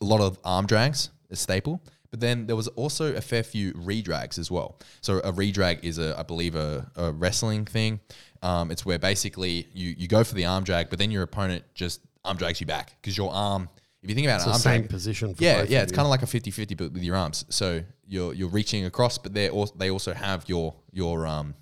A 0.00 0.04
lot 0.04 0.20
of 0.20 0.38
arm 0.44 0.66
drags, 0.66 1.10
a 1.30 1.36
staple. 1.36 1.82
But 2.10 2.20
then 2.20 2.46
there 2.46 2.56
was 2.56 2.68
also 2.68 3.14
a 3.14 3.20
fair 3.20 3.42
few 3.42 3.72
redrags 3.74 4.38
as 4.38 4.50
well. 4.50 4.78
So 5.02 5.18
a 5.18 5.32
redrag 5.32 5.84
is 5.84 5.98
a, 5.98 6.18
I 6.18 6.22
believe, 6.22 6.54
a, 6.54 6.90
a 6.96 7.12
wrestling 7.12 7.66
thing. 7.66 8.00
Um, 8.42 8.70
it's 8.70 8.86
where 8.86 8.98
basically 8.98 9.68
you 9.74 9.94
you 9.98 10.08
go 10.08 10.24
for 10.24 10.34
the 10.34 10.46
arm 10.46 10.64
drag, 10.64 10.90
but 10.90 10.98
then 10.98 11.10
your 11.10 11.22
opponent 11.22 11.64
just 11.74 12.00
arm 12.24 12.36
drags 12.36 12.60
you 12.60 12.66
back 12.66 12.96
because 13.00 13.16
your 13.16 13.30
arm. 13.32 13.68
If 14.02 14.08
you 14.08 14.14
think 14.14 14.26
about 14.26 14.36
It's 14.36 14.44
an 14.44 14.50
the 14.50 14.54
arm 14.54 14.60
same 14.60 14.80
drag, 14.82 14.90
position. 14.90 15.34
For 15.34 15.42
yeah, 15.42 15.64
yeah, 15.68 15.82
it's 15.82 15.92
kind 15.92 16.06
of 16.06 16.10
like 16.10 16.22
a 16.22 16.26
50-50 16.26 16.76
but 16.76 16.92
with 16.92 17.02
your 17.02 17.16
arms. 17.16 17.44
So 17.48 17.82
you're 18.06 18.32
you're 18.32 18.48
reaching 18.48 18.84
across, 18.84 19.18
but 19.18 19.34
they 19.34 19.50
also 19.50 19.74
they 19.76 19.90
also 19.90 20.14
have 20.14 20.44
your 20.48 20.74
your 20.92 21.26
um 21.26 21.54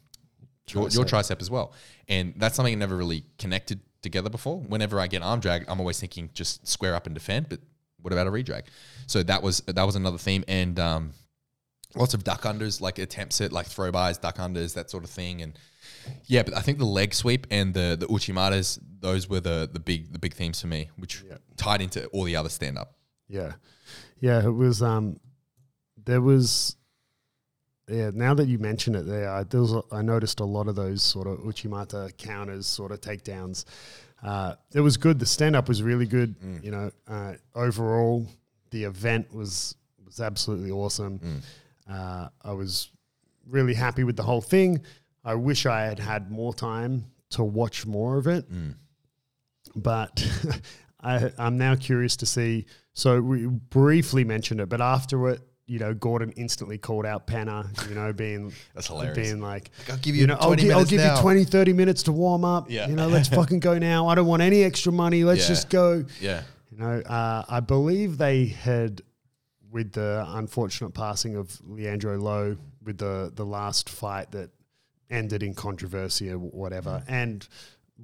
your, 0.68 0.88
your 0.88 1.04
tricep 1.04 1.40
as 1.40 1.50
well, 1.50 1.72
and 2.08 2.34
that's 2.36 2.56
something 2.56 2.74
I 2.74 2.76
never 2.76 2.96
really 2.96 3.24
connected 3.38 3.80
together 4.02 4.28
before. 4.28 4.58
Whenever 4.58 5.00
I 5.00 5.06
get 5.06 5.22
arm 5.22 5.40
drag, 5.40 5.64
I'm 5.68 5.80
always 5.80 5.98
thinking 6.00 6.30
just 6.34 6.66
square 6.66 6.94
up 6.94 7.06
and 7.06 7.14
defend, 7.14 7.48
but 7.48 7.60
what 8.02 8.12
about 8.12 8.26
a 8.26 8.30
redrag? 8.30 8.64
So 9.06 9.22
that 9.22 9.42
was 9.42 9.60
that 9.60 9.84
was 9.84 9.96
another 9.96 10.18
theme, 10.18 10.44
and 10.46 10.78
um, 10.78 11.12
lots 11.94 12.14
of 12.14 12.22
duck 12.24 12.42
unders, 12.42 12.80
like 12.80 12.98
attempts 12.98 13.40
at 13.40 13.52
like 13.52 13.66
throw 13.66 13.90
bys, 13.90 14.18
duck 14.18 14.36
unders, 14.36 14.74
that 14.74 14.90
sort 14.90 15.04
of 15.04 15.10
thing, 15.10 15.42
and 15.42 15.58
yeah, 16.26 16.42
but 16.42 16.54
I 16.56 16.60
think 16.60 16.78
the 16.78 16.84
leg 16.84 17.14
sweep 17.14 17.46
and 17.50 17.72
the 17.72 17.96
the 17.98 18.06
uchimatas, 18.06 18.78
those 19.10 19.28
were 19.28 19.40
the 19.40 19.68
the 19.72 19.80
big 19.80 20.12
the 20.12 20.18
big 20.18 20.34
themes 20.34 20.60
for 20.60 20.66
me, 20.66 20.90
which 20.96 21.22
tied 21.56 21.80
into 21.80 22.06
all 22.08 22.24
the 22.24 22.36
other 22.36 22.48
stand 22.48 22.76
up. 22.78 22.88
Yeah, 23.28 23.52
yeah. 24.20 24.44
It 24.44 24.50
was. 24.64 24.82
Um, 24.82 25.18
there 26.04 26.20
was. 26.20 26.76
Yeah. 27.88 28.10
Now 28.12 28.34
that 28.34 28.48
you 28.48 28.58
mention 28.58 28.94
it, 28.94 29.02
there, 29.06 29.30
I, 29.30 29.42
there 29.44 29.60
was. 29.60 29.72
a- 29.72 29.82
I 29.92 30.02
noticed 30.02 30.40
a 30.40 30.44
lot 30.44 30.66
of 30.68 30.74
those 30.76 31.02
sort 31.02 31.26
of 31.28 31.38
Uchimata 31.38 32.16
counters, 32.16 32.66
sort 32.66 32.90
of 32.92 33.00
takedowns. 33.00 33.64
Uh, 34.22 34.54
it 34.74 34.80
was 34.80 34.96
good. 34.96 35.18
The 35.18 35.26
stand 35.26 35.54
up 35.56 35.68
was 35.68 35.82
really 35.82 36.06
good. 36.06 36.34
You 36.62 36.70
know, 36.70 36.90
uh, 37.08 37.34
overall, 37.54 38.26
the 38.70 38.84
event 38.84 39.32
was 39.32 39.76
was 40.04 40.20
absolutely 40.20 40.70
awesome. 40.70 41.42
Uh, 41.88 42.28
I 42.42 42.52
was 42.52 42.90
really 43.48 43.74
happy 43.74 44.02
with 44.04 44.16
the 44.16 44.22
whole 44.24 44.40
thing. 44.40 44.80
I 45.24 45.34
wish 45.34 45.66
I 45.66 45.82
had 45.90 45.98
had 45.98 46.30
more 46.30 46.54
time 46.54 47.04
to 47.30 47.42
watch 47.44 47.86
more 47.86 48.16
of 48.18 48.26
it 48.26 48.44
but 49.76 50.26
I, 51.00 51.30
I'm 51.38 51.58
now 51.58 51.74
curious 51.76 52.16
to 52.16 52.26
see. 52.26 52.66
So 52.94 53.20
we 53.20 53.46
briefly 53.46 54.24
mentioned 54.24 54.60
it, 54.60 54.68
but 54.68 54.80
after 54.80 55.28
it, 55.30 55.40
you 55.66 55.78
know, 55.80 55.92
Gordon 55.94 56.32
instantly 56.36 56.78
called 56.78 57.04
out 57.04 57.26
Pena, 57.26 57.68
you 57.88 57.94
know, 57.96 58.12
being 58.12 58.52
That's 58.74 58.86
hilarious. 58.86 59.16
being 59.16 59.40
like, 59.40 59.70
I'll 59.90 59.96
give 59.98 60.14
you 60.14 60.26
know, 60.28 60.34
I'll, 60.34 60.46
20 60.48 60.62
gi- 60.62 60.72
I'll 60.72 60.84
give 60.84 61.00
now. 61.00 61.16
you 61.16 61.20
20, 61.22 61.44
30 61.44 61.72
minutes 61.72 62.02
to 62.04 62.12
warm 62.12 62.44
up. 62.44 62.70
Yeah. 62.70 62.88
You 62.88 62.94
know, 62.94 63.08
let's 63.08 63.28
fucking 63.40 63.60
go 63.60 63.76
now. 63.78 64.06
I 64.08 64.14
don't 64.14 64.26
want 64.26 64.42
any 64.42 64.62
extra 64.62 64.92
money. 64.92 65.24
Let's 65.24 65.42
Yeah. 65.42 65.48
just 65.48 65.68
go. 65.70 66.04
Yeah. 66.20 66.42
You 66.70 66.78
know, 66.78 67.00
uh, 67.00 67.44
I 67.48 67.60
believe 67.60 68.16
they 68.18 68.46
had, 68.46 69.02
with 69.70 69.92
the 69.92 70.24
unfortunate 70.28 70.94
passing 70.94 71.34
of 71.36 71.60
Leandro 71.64 72.16
Lo, 72.18 72.56
with 72.84 72.98
the 72.98 73.32
the 73.34 73.44
last 73.44 73.88
fight 73.90 74.30
that 74.30 74.50
ended 75.10 75.42
in 75.42 75.52
controversy 75.54 76.30
or 76.30 76.38
whatever, 76.38 77.02
Mm. 77.08 77.10
and 77.12 77.48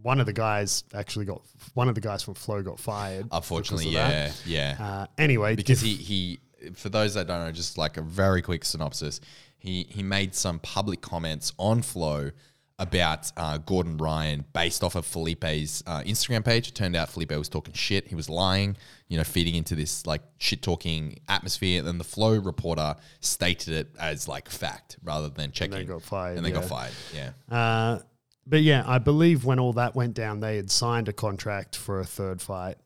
one 0.01 0.21
of 0.21 0.27
the 0.27 0.33
guys 0.33 0.85
actually 0.95 1.27
got 1.27 1.43
one 1.75 1.89
of 1.89 1.95
the 1.95 2.01
guys 2.01 2.23
from 2.23 2.35
Flow 2.35 2.63
got 2.63 2.81
fired. 2.81 3.27
Unfortunately, 3.31 3.89
of 3.89 3.93
that. 3.95 4.43
yeah, 4.47 4.77
yeah. 4.79 4.85
Uh, 4.85 5.07
anyway, 5.19 5.55
because 5.55 5.81
he 5.81 5.95
he 5.95 6.41
for 6.75 6.89
those 6.89 7.15
that 7.15 7.27
don't 7.27 7.45
know, 7.45 7.53
just 7.53 7.77
like 7.79 7.97
a 7.97 8.03
very 8.03 8.43
quick 8.43 8.65
synopsis, 8.65 9.21
he 9.59 9.87
he 9.89 10.03
made 10.03 10.35
some 10.35 10.59
public 10.59 11.01
comments 11.01 11.53
on 11.59 11.83
Flow 11.83 12.31
about 12.79 13.31
uh, 13.37 13.59
Gordon 13.59 13.97
Ryan 13.97 14.45
based 14.53 14.83
off 14.83 14.97
of 14.97 15.07
Felipe's 15.07 15.85
uh, 15.87 16.01
Instagram 16.01 16.45
page. 16.45 16.69
It 16.69 16.75
turned 16.75 16.97
out 16.97 17.09
Felipe 17.09 17.31
was 17.31 17.49
talking 17.49 17.75
shit. 17.75 18.09
He 18.09 18.17
was 18.17 18.29
lying, 18.29 18.77
you 19.09 19.17
know, 19.17 19.25
feeding 19.25 19.55
into 19.55 19.77
this 19.77 20.05
like 20.05 20.23
shit 20.39 20.63
talking 20.63 21.21
atmosphere. 21.29 21.79
And 21.79 21.87
then 21.87 21.99
the 21.99 22.05
Flow 22.05 22.37
reporter 22.37 22.97
stated 23.21 23.75
it 23.75 23.95
as 24.01 24.27
like 24.27 24.49
fact 24.49 24.97
rather 25.05 25.29
than 25.29 25.53
checking. 25.53 25.87
got 25.87 26.03
fired, 26.03 26.39
And 26.39 26.45
they 26.45 26.51
got 26.51 26.65
fired. 26.65 26.93
Yeah. 27.15 27.31
Uh, 27.55 28.01
but 28.47 28.63
yeah, 28.63 28.83
I 28.87 28.99
believe 28.99 29.45
when 29.45 29.59
all 29.59 29.73
that 29.75 29.95
went 29.95 30.15
down, 30.15 30.41
they 30.41 30.57
had 30.57 30.71
signed 30.71 31.09
a 31.09 31.13
contract 31.13 31.77
for 31.77 32.01
a 32.01 32.05
third 32.05 32.41
fight 32.43 32.77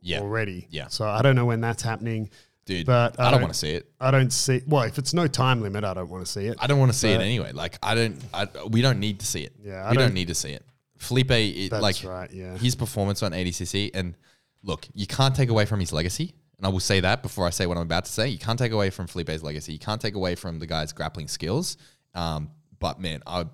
Yeah. 0.00 0.20
already. 0.20 0.66
Yeah. 0.70 0.88
So 0.88 1.06
I 1.06 1.22
don't 1.22 1.36
know 1.36 1.46
when 1.46 1.60
that's 1.60 1.82
happening. 1.82 2.30
Dude, 2.64 2.86
But 2.86 3.18
I 3.18 3.22
I 3.22 3.24
don't 3.24 3.32
don't- 3.32 3.42
want 3.42 3.52
to 3.54 3.58
see 3.58 3.70
it. 3.72 3.90
I 4.00 4.10
don't 4.12 4.32
see. 4.32 4.62
Well, 4.68 4.82
if 4.82 4.96
it's 4.96 5.12
no 5.12 5.26
time 5.26 5.62
limit, 5.62 5.82
I 5.84 5.94
don't 5.94 6.08
want 6.08 6.24
to 6.24 6.30
see 6.30 6.46
it. 6.46 6.56
I 6.60 6.68
don't 6.68 6.78
want 6.78 6.92
to 6.92 6.98
see 6.98 7.10
it 7.10 7.20
anyway. 7.20 7.50
Like 7.52 7.76
I 7.82 7.94
don't. 7.96 8.16
I, 8.32 8.46
we 8.70 8.82
don't 8.82 9.00
need 9.00 9.18
to 9.20 9.26
see 9.26 9.42
it. 9.42 9.52
Yeah, 9.64 9.84
I 9.84 9.90
we 9.90 9.96
don't, 9.96 10.06
don't- 10.06 10.14
need 10.14 10.28
to 10.28 10.34
see 10.34 10.52
it. 10.52 10.64
Felipe, 10.96 11.32
it, 11.32 11.72
like 11.72 11.96
right, 12.04 12.30
yeah. 12.32 12.56
his 12.56 12.76
performance 12.76 13.24
on 13.24 13.32
ADCC, 13.32 13.90
and 13.92 14.14
look, 14.62 14.86
you 14.94 15.08
can't 15.08 15.34
take 15.34 15.48
away 15.48 15.64
from 15.66 15.80
his 15.80 15.92
legacy. 15.92 16.32
And 16.58 16.64
I 16.64 16.68
will 16.68 16.78
say 16.78 17.00
that 17.00 17.24
before 17.24 17.44
I 17.44 17.50
say 17.50 17.66
what 17.66 17.76
I'm 17.76 17.82
about 17.82 18.04
to 18.04 18.12
say. 18.12 18.28
You 18.28 18.38
can't 18.38 18.56
take 18.56 18.70
away 18.70 18.90
from 18.90 19.08
Felipe's 19.08 19.42
legacy. 19.42 19.72
You 19.72 19.80
can't 19.80 20.00
take 20.00 20.14
away 20.14 20.36
from 20.36 20.60
the 20.60 20.66
guy's 20.68 20.92
grappling 20.92 21.26
skills. 21.26 21.76
Um, 22.14 22.50
but 22.78 23.00
man, 23.00 23.20
I 23.26 23.46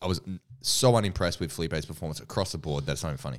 I 0.00 0.06
was 0.06 0.22
so 0.60 0.96
unimpressed 0.96 1.40
with 1.40 1.52
Felipe's 1.52 1.86
performance 1.86 2.20
across 2.20 2.52
the 2.52 2.58
board. 2.58 2.86
That's 2.86 3.02
not 3.02 3.10
even 3.10 3.18
funny. 3.18 3.38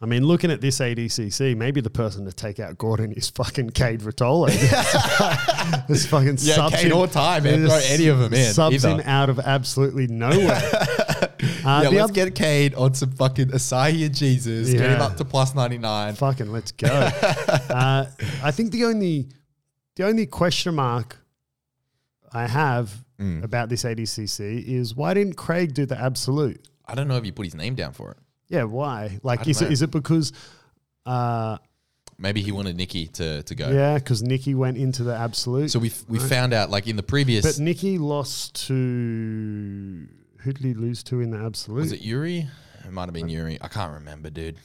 I 0.00 0.06
mean, 0.06 0.24
looking 0.26 0.50
at 0.50 0.60
this 0.60 0.80
ADCC, 0.80 1.56
maybe 1.56 1.80
the 1.80 1.88
person 1.88 2.24
to 2.24 2.32
take 2.32 2.58
out 2.58 2.76
Gordon 2.76 3.12
is 3.12 3.30
fucking 3.30 3.70
Kade 3.70 4.02
Ruotolo. 4.02 4.48
this 5.86 6.06
fucking 6.06 6.38
Yeah, 6.40 6.54
subs 6.56 6.74
Kade 6.74 6.86
in- 6.86 6.92
or 6.92 7.06
Ty, 7.06 7.38
man. 7.40 7.66
Throw 7.66 7.76
any 7.84 8.08
of 8.08 8.20
'em 8.20 8.34
in, 8.34 8.52
Subs 8.52 8.84
in 8.84 8.94
either. 8.94 9.02
out 9.06 9.30
of 9.30 9.38
absolutely 9.38 10.08
nowhere. 10.08 10.60
uh, 10.74 11.28
yeah, 11.64 11.88
let's 11.90 12.10
oth- 12.10 12.12
get 12.14 12.34
Kade 12.34 12.76
on 12.76 12.94
some 12.94 13.12
fucking 13.12 13.48
Asahi 13.50 14.04
and 14.06 14.12
Jesus. 14.14 14.72
Get 14.72 14.90
him 14.90 15.00
up 15.00 15.16
to 15.18 15.24
plus 15.24 15.54
ninety 15.54 15.78
nine. 15.78 16.16
fucking 16.16 16.50
let's 16.50 16.72
go. 16.72 16.88
uh, 16.88 18.06
I 18.42 18.50
think 18.50 18.72
the 18.72 18.86
only 18.86 19.28
the 19.94 20.04
only 20.04 20.26
question 20.26 20.74
mark 20.74 21.16
I 22.32 22.48
have 22.48 23.04
Mm. 23.22 23.44
about 23.44 23.68
this 23.68 23.84
ADCC 23.84 24.64
is 24.66 24.96
why 24.96 25.14
didn't 25.14 25.34
Craig 25.36 25.74
do 25.74 25.86
the 25.86 25.98
absolute? 25.98 26.66
I 26.86 26.94
don't 26.96 27.06
know 27.06 27.16
if 27.16 27.24
you 27.24 27.32
put 27.32 27.46
his 27.46 27.54
name 27.54 27.74
down 27.76 27.92
for 27.92 28.10
it. 28.10 28.16
Yeah, 28.48 28.64
why? 28.64 29.20
Like, 29.22 29.46
is 29.46 29.62
it, 29.62 29.70
is 29.70 29.80
it 29.82 29.90
because? 29.90 30.32
Uh, 31.06 31.58
Maybe 32.18 32.42
he 32.42 32.52
wanted 32.52 32.76
Nikki 32.76 33.06
to 33.08 33.42
to 33.42 33.54
go. 33.54 33.70
yeah, 33.70 33.94
because 33.98 34.22
Nikki 34.22 34.54
went 34.54 34.76
into 34.76 35.02
the 35.02 35.14
absolute. 35.16 35.70
So 35.70 35.78
we 35.78 35.90
we 36.08 36.18
found 36.18 36.52
out 36.52 36.70
like 36.70 36.86
in 36.86 36.96
the 36.96 37.02
previous 37.02 37.44
but 37.44 37.62
Nikki 37.62 37.98
lost 37.98 38.66
to 38.66 38.74
who 40.38 40.52
did 40.52 40.64
he 40.64 40.74
lose 40.74 41.02
to 41.04 41.20
in 41.20 41.30
the 41.30 41.38
absolute? 41.38 41.80
was 41.80 41.92
it 41.92 42.00
Yuri? 42.02 42.48
It 42.84 42.92
might 42.92 43.04
have 43.04 43.14
been 43.14 43.28
Yuri. 43.28 43.58
I 43.60 43.68
can't 43.68 43.94
remember, 43.94 44.30
dude. 44.30 44.56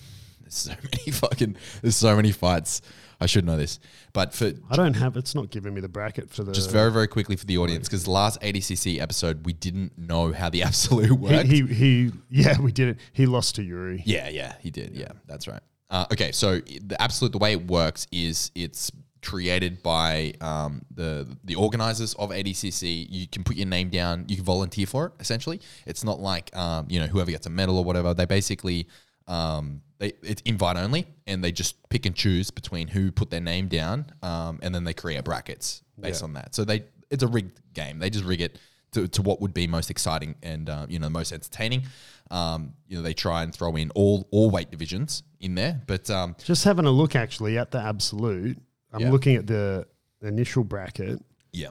There's 0.42 0.56
so 0.56 0.72
many 0.84 1.12
fucking 1.12 1.56
there's 1.82 1.96
so 1.96 2.16
many 2.16 2.32
fights. 2.32 2.82
I 3.20 3.26
should 3.26 3.46
know 3.46 3.58
this. 3.58 3.80
But 4.14 4.34
for 4.34 4.52
I 4.70 4.76
don't 4.76 4.94
have. 4.96 5.18
It's 5.18 5.34
not 5.34 5.50
giving 5.50 5.74
me 5.74 5.82
the 5.82 5.90
bracket 5.90 6.30
for 6.30 6.44
the. 6.44 6.52
just 6.52 6.72
very 6.72 6.92
very 6.92 7.08
quickly 7.08 7.36
for 7.36 7.46
the 7.46 7.58
audience 7.58 7.88
because 7.88 8.08
last 8.08 8.40
ADCC 8.42 9.00
episode 9.00 9.46
we 9.46 9.54
didn't 9.54 9.98
know 9.98 10.32
how 10.34 10.50
the 10.50 10.64
absolute 10.70 11.08
He, 11.08 11.12
worked. 11.12 11.48
he, 11.48 11.62
he 11.66 12.12
yeah 12.30 12.60
we 12.60 12.72
did 12.72 12.90
it. 12.90 12.98
He 13.14 13.26
lost 13.26 13.56
to 13.56 13.64
Yuri. 13.64 14.04
Yeah, 14.06 14.30
yeah, 14.30 14.54
he 14.60 14.70
did. 14.70 14.96
Yeah, 14.96 15.12
that's 15.26 15.48
right. 15.48 15.62
Uh, 15.90 16.06
okay, 16.12 16.32
so 16.32 16.60
the 16.60 17.02
absolute 17.02 17.32
the 17.32 17.38
way 17.38 17.54
it 17.54 17.66
works 17.66 18.08
is 18.12 18.52
it's 18.56 18.92
created 19.24 19.82
by 19.82 20.34
um, 20.42 20.82
the 20.94 21.28
the 21.44 21.56
organizers 21.56 22.14
of 22.16 22.30
ADCC. 22.30 23.08
You 23.10 23.28
can 23.28 23.44
put 23.44 23.56
your 23.56 23.68
name 23.68 23.90
down. 23.90 24.26
You 24.28 24.36
can 24.36 24.46
volunteer 24.46 24.86
for 24.86 25.08
it. 25.08 25.14
Essentially, 25.20 25.60
it's 25.86 26.04
not 26.04 26.20
like 26.20 26.56
um, 26.56 26.86
you 26.90 27.00
know 27.00 27.08
whoever 27.08 27.32
gets 27.32 27.48
a 27.48 27.50
medal 27.50 27.78
or 27.78 27.84
whatever. 27.84 28.14
They 28.14 28.26
basically 28.26 28.88
um, 29.28 29.82
they 30.00 30.14
it's 30.24 30.42
invite 30.46 30.78
only, 30.78 31.08
and 31.26 31.44
they 31.44 31.52
just 31.52 31.76
pick 31.90 32.06
and 32.06 32.16
choose 32.16 32.52
between 32.52 32.88
who 32.88 33.12
put 33.12 33.30
their 33.30 33.42
name 33.42 33.68
down, 33.68 34.06
um, 34.22 34.60
and 34.62 34.74
then 34.76 34.84
they 34.84 34.94
create 34.94 35.24
brackets 35.24 35.82
based 36.00 36.22
Yeah. 36.22 36.26
on 36.26 36.34
that. 36.34 36.56
So 36.56 36.64
they 36.64 36.84
it's 37.10 37.24
a 37.24 37.28
rigged 37.28 37.60
game. 37.74 38.00
They 38.00 38.10
just 38.10 38.26
rig 38.26 38.42
it 38.42 38.60
to, 38.92 39.08
to 39.08 39.22
what 39.22 39.42
would 39.42 39.54
be 39.54 39.66
most 39.68 39.90
exciting 39.90 40.36
and 40.44 40.70
uh, 40.70 40.86
you 40.90 41.00
know 41.00 41.10
most 41.10 41.32
entertaining. 41.32 41.84
Um, 42.30 42.74
you 42.88 42.98
know 42.98 43.04
they 43.04 43.14
try 43.14 43.44
and 43.44 43.54
throw 43.54 43.76
in 43.76 43.90
all 43.92 44.28
all 44.32 44.50
weight 44.50 44.70
divisions 44.72 45.24
in 45.40 45.56
there, 45.56 45.82
but 45.88 46.10
um, 46.10 46.36
Just 46.44 46.64
having 46.64 46.86
a 46.86 46.92
look 46.92 47.16
actually 47.16 47.58
at 47.58 47.72
the 47.72 47.80
absolute. 47.80 48.58
I'm 48.94 49.02
Yeah. 49.02 49.12
looking 49.12 49.36
at 49.36 49.48
the 49.48 49.88
initial 50.22 50.64
bracket. 50.64 51.20
yeah, 51.54 51.70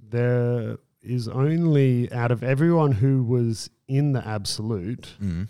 There 0.00 0.78
is 1.02 1.28
only 1.28 2.10
out 2.12 2.30
of 2.32 2.42
everyone 2.42 2.92
who 2.92 3.22
was 3.22 3.70
in 3.88 4.12
the 4.12 4.26
absolute, 4.26 5.14
mm, 5.22 5.46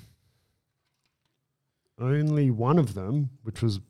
only 2.04 2.50
one 2.50 2.78
of 2.78 2.94
them, 2.94 3.30
which 3.42 3.62
was 3.62 3.80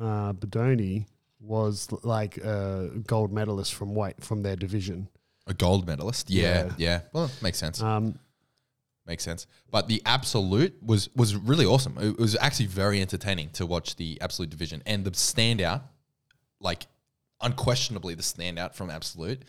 uh, 0.00 0.32
Bodoni, 0.32 1.06
was 1.40 1.88
like 2.02 2.38
a 2.38 2.90
gold 3.06 3.32
medalist 3.32 3.74
from 3.74 3.94
weight 3.94 4.22
from 4.22 4.42
their 4.42 4.56
division. 4.56 5.08
a 5.46 5.54
gold 5.54 5.86
medalist. 5.86 6.28
Yeah, 6.30 6.42
Yeah. 6.66 6.72
yeah. 6.78 7.00
Well, 7.12 7.30
makes 7.42 7.58
sense. 7.58 7.80
Um, 7.80 8.18
makes 9.06 9.22
sense. 9.22 9.46
But 9.70 9.86
the 9.86 10.02
absolute 10.04 10.74
was 10.82 11.08
was 11.14 11.36
really 11.36 11.64
awesome. 11.66 11.96
It 11.98 12.18
was 12.18 12.36
actually 12.40 12.66
very 12.66 13.00
entertaining 13.00 13.50
to 13.50 13.66
watch 13.66 13.96
the 13.96 14.18
absolute 14.20 14.50
division 14.50 14.82
and 14.86 15.04
the 15.04 15.12
standout, 15.12 15.82
like 16.60 16.86
unquestionably 17.40 18.14
the 18.14 18.22
standout 18.22 18.74
from 18.74 18.90
absolute 18.90 19.42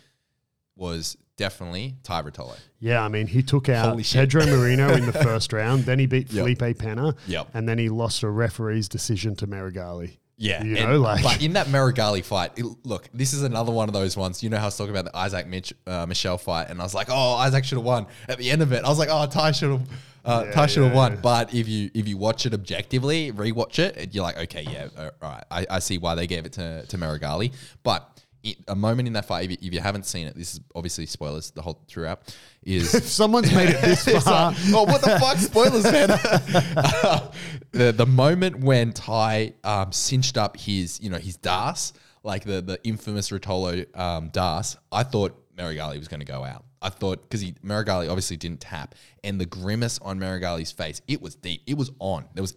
was 0.76 1.16
definitely 1.38 1.94
Ty 2.02 2.22
Ruotolo. 2.24 2.58
yeah, 2.80 3.02
I 3.02 3.08
mean, 3.08 3.26
he 3.26 3.42
took 3.42 3.70
out 3.70 3.88
Holy. 3.88 4.04
Pedro 4.04 4.42
Marinho 4.52 4.94
in 4.98 5.06
the 5.06 5.12
first 5.14 5.54
round. 5.54 5.84
Then 5.84 5.98
he 5.98 6.04
beat 6.04 6.30
Yep. 6.30 6.44
Felipe 6.58 6.78
Pena. 6.78 7.14
Yep. 7.26 7.48
And 7.54 7.66
then 7.66 7.78
he 7.78 7.88
lost 7.88 8.22
a 8.22 8.28
referee's 8.28 8.88
decision 8.88 9.34
to 9.36 9.46
Meregali. 9.46 10.18
Yeah, 10.40 10.62
You 10.62 10.76
and- 10.76 10.90
know, 10.90 10.98
like- 11.00 11.22
but 11.24 11.42
in 11.42 11.54
that 11.54 11.66
Meregali 11.68 12.24
fight, 12.24 12.52
it- 12.56 12.66
look, 12.84 13.08
this 13.14 13.32
is 13.32 13.42
another 13.42 13.72
one 13.72 13.88
of 13.88 13.94
those 13.94 14.16
ones. 14.16 14.42
You 14.42 14.50
know 14.50 14.56
how 14.58 14.64
I 14.64 14.66
was 14.66 14.76
talking 14.76 14.94
about 14.96 15.06
the 15.06 15.18
Izaak 15.18 15.46
Mitch 15.48 15.72
uh, 15.86 16.04
Michell 16.06 16.38
fight, 16.38 16.68
and 16.70 16.80
I 16.80 16.84
was 16.84 16.94
like, 16.94 17.08
oh, 17.10 17.36
Izaak 17.40 17.64
should 17.64 17.78
have 17.78 17.84
won. 17.84 18.06
At 18.28 18.38
the 18.38 18.50
end 18.50 18.60
of 18.62 18.72
it, 18.72 18.84
I 18.84 18.88
was 18.88 18.98
like, 18.98 19.08
oh, 19.10 19.26
Ty 19.26 19.50
should 19.52 19.70
have, 19.70 19.88
uh, 20.24 20.44
Yeah, 20.46 20.52
Ty 20.52 20.66
should 20.66 20.82
have 20.84 20.92
yeah, 20.92 20.96
won. 20.98 21.12
yeah. 21.14 21.20
But 21.22 21.54
if 21.54 21.66
you 21.68 21.90
if 21.92 22.06
you 22.06 22.16
watch 22.18 22.46
it 22.46 22.54
objectively, 22.54 23.32
rewatch 23.32 23.80
it, 23.80 23.96
and 23.96 24.14
you're 24.14 24.22
like, 24.22 24.38
okay, 24.38 24.62
yeah, 24.62 24.86
all 24.96 25.10
right, 25.22 25.44
I, 25.50 25.66
I 25.70 25.78
see 25.80 25.98
why 25.98 26.14
they 26.14 26.26
gave 26.28 26.46
it 26.46 26.52
to 26.52 26.84
to 26.86 26.98
Meregali. 26.98 27.52
But 27.82 28.08
it, 28.42 28.58
a 28.68 28.76
moment 28.76 29.08
in 29.08 29.14
that 29.14 29.24
fight, 29.24 29.44
if 29.44 29.50
you, 29.50 29.68
if 29.68 29.74
you 29.74 29.80
haven't 29.80 30.06
seen 30.06 30.26
it, 30.26 30.34
this 30.34 30.54
is 30.54 30.60
obviously 30.74 31.06
spoilers 31.06 31.50
the 31.50 31.62
whole 31.62 31.82
throughout. 31.88 32.34
Is 32.62 32.94
If 32.94 33.04
someone's 33.04 33.52
made 33.52 33.70
it 33.70 33.80
this 33.80 34.04
far, 34.24 34.52
like, 34.52 34.58
oh, 34.68 34.84
what 34.84 35.00
the 35.00 35.18
fuck? 35.18 35.36
Spoilers, 35.38 35.84
man. 35.84 36.08
the, 37.72 37.92
the 37.92 38.06
moment 38.06 38.60
when 38.60 38.92
Ty 38.92 39.54
um, 39.64 39.92
cinched 39.92 40.38
up 40.38 40.56
his, 40.56 41.00
you 41.00 41.10
know, 41.10 41.18
his 41.18 41.36
Das, 41.36 41.92
like 42.22 42.44
the, 42.44 42.60
the 42.60 42.78
infamous 42.84 43.30
Ruotolo 43.30 43.96
um, 43.98 44.28
Das, 44.30 44.76
I 44.92 45.02
thought 45.02 45.56
Meregali 45.56 45.98
was 45.98 46.08
going 46.08 46.20
to 46.20 46.26
go 46.26 46.44
out. 46.44 46.64
I 46.80 46.90
thought, 46.90 47.22
because 47.22 47.40
he 47.40 47.52
Meregali 47.64 48.08
obviously 48.08 48.36
didn't 48.36 48.60
tap, 48.60 48.94
and 49.24 49.40
the 49.40 49.46
grimace 49.46 49.98
on 50.00 50.20
Meregali's 50.20 50.70
face, 50.70 51.00
it 51.08 51.20
was 51.20 51.34
deep. 51.34 51.62
It 51.66 51.76
was 51.76 51.90
on. 51.98 52.26
There 52.34 52.42
was 52.42 52.56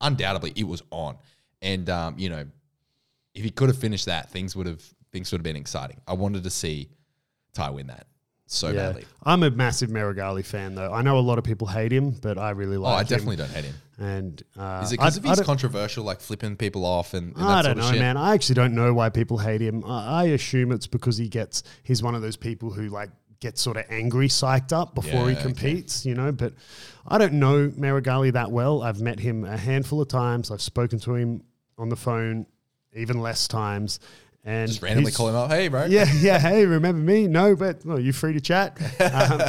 undoubtedly, 0.00 0.52
it 0.54 0.64
was 0.64 0.82
on. 0.90 1.16
And, 1.62 1.88
um, 1.88 2.18
you 2.18 2.28
know, 2.28 2.44
if 3.34 3.42
he 3.42 3.50
could 3.50 3.68
have 3.68 3.78
finished 3.78 4.06
that, 4.06 4.30
things 4.30 4.54
would 4.54 4.66
have 4.66 4.82
things 5.14 5.30
would 5.30 5.38
have 5.38 5.44
been 5.44 5.56
exciting. 5.56 6.00
I 6.08 6.14
wanted 6.14 6.42
to 6.42 6.50
see 6.50 6.90
Ty 7.54 7.70
win 7.70 7.86
that 7.86 8.08
so 8.46 8.68
yeah. 8.68 8.74
badly. 8.74 9.04
I'm 9.22 9.44
a 9.44 9.50
massive 9.50 9.88
Meregali 9.88 10.44
fan, 10.44 10.74
though. 10.74 10.92
I 10.92 11.02
know 11.02 11.18
a 11.18 11.20
lot 11.20 11.38
of 11.38 11.44
people 11.44 11.68
hate 11.68 11.92
him, 11.92 12.10
but 12.10 12.36
I 12.36 12.50
really 12.50 12.76
like. 12.76 12.92
Oh, 12.92 12.96
I 12.96 13.00
him. 13.02 13.06
definitely 13.06 13.36
don't 13.36 13.50
hate 13.50 13.64
him. 13.64 13.74
And 13.96 14.42
uh, 14.58 14.80
Is 14.82 14.92
it 14.92 14.98
because 14.98 15.16
of 15.16 15.24
his 15.24 15.40
controversial, 15.42 16.04
like 16.04 16.20
flipping 16.20 16.56
people 16.56 16.84
off 16.84 17.14
and, 17.14 17.32
and 17.36 17.44
I 17.44 17.62
don't 17.62 17.78
know, 17.78 17.92
man. 17.92 18.16
I 18.16 18.34
actually 18.34 18.56
don't 18.56 18.74
know 18.74 18.92
why 18.92 19.08
people 19.08 19.38
hate 19.38 19.60
him. 19.60 19.84
I, 19.84 20.22
I 20.22 20.24
assume 20.24 20.72
it's 20.72 20.88
because 20.88 21.16
he 21.16 21.28
gets 21.28 21.62
he's 21.84 22.02
one 22.02 22.16
of 22.16 22.20
those 22.20 22.36
people 22.36 22.70
who 22.72 22.88
like 22.88 23.10
gets 23.38 23.62
sort 23.62 23.76
of 23.76 23.84
angry, 23.90 24.26
psyched 24.26 24.72
up 24.72 24.96
before 24.96 25.28
he 25.28 25.34
Yeah, 25.34 25.38
okay. 25.38 25.42
competes, 25.42 26.04
you 26.04 26.16
know. 26.16 26.32
But 26.32 26.54
I 27.06 27.18
don't 27.18 27.34
know 27.34 27.68
Meregali 27.68 28.32
that 28.32 28.50
well. 28.50 28.82
I've 28.82 29.00
met 29.00 29.20
him 29.20 29.44
a 29.44 29.56
handful 29.56 30.00
of 30.00 30.08
times. 30.08 30.50
I've 30.50 30.62
spoken 30.62 30.98
to 31.00 31.14
him 31.14 31.44
on 31.78 31.88
the 31.88 31.96
phone 31.96 32.46
even 32.94 33.20
less 33.20 33.48
times, 33.48 34.00
and 34.44 34.68
Just 34.68 34.82
randomly 34.82 35.10
call 35.12 35.28
him 35.28 35.34
up. 35.34 35.50
Hey, 35.50 35.68
bro. 35.68 35.86
yeah, 35.86 36.04
yeah. 36.20 36.38
Hey, 36.38 36.66
remember 36.66 37.00
me? 37.00 37.26
No, 37.26 37.56
but 37.56 37.84
well, 37.84 37.98
you 37.98 38.12
free 38.12 38.32
to 38.34 38.40
chat. 38.40 38.78
Um, 39.00 39.40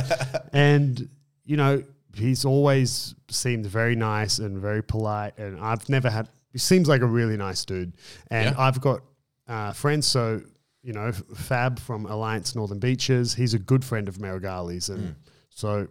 and 0.54 1.10
you 1.46 1.58
know, 1.58 1.84
he's 2.16 2.46
always 2.46 3.14
seemed 3.30 3.66
very 3.66 3.96
nice 3.96 4.40
and 4.40 4.58
very 4.58 4.82
polite. 4.84 5.38
And 5.38 5.60
I've 5.60 5.88
never 5.90 6.10
had. 6.10 6.30
He 6.52 6.60
seems 6.60 6.88
like 6.88 7.02
a 7.02 7.06
really 7.06 7.38
nice 7.38 7.66
dude. 7.66 7.94
And 8.32 8.52
Yeah. 8.56 8.62
I've 8.62 8.80
got 8.82 9.02
uh, 9.48 9.74
friends. 9.74 10.08
So 10.08 10.42
you 10.82 10.94
know, 10.94 11.12
Fab 11.12 11.80
from 11.80 12.06
Alliance 12.06 12.56
Northern 12.56 12.80
Beaches. 12.80 13.34
He's 13.34 13.54
a 13.54 13.60
good 13.60 13.84
friend 13.84 14.08
of 14.08 14.18
Meregali's, 14.18 14.90
and 14.90 15.10
Mm. 15.10 15.16
so 15.50 15.88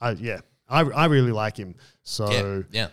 I 0.00 0.10
yeah, 0.12 0.40
I 0.68 0.80
I 0.82 1.06
really 1.06 1.32
like 1.32 1.56
him. 1.56 1.74
So 2.02 2.64
Yeah. 2.70 2.80
Yeah. 2.82 2.88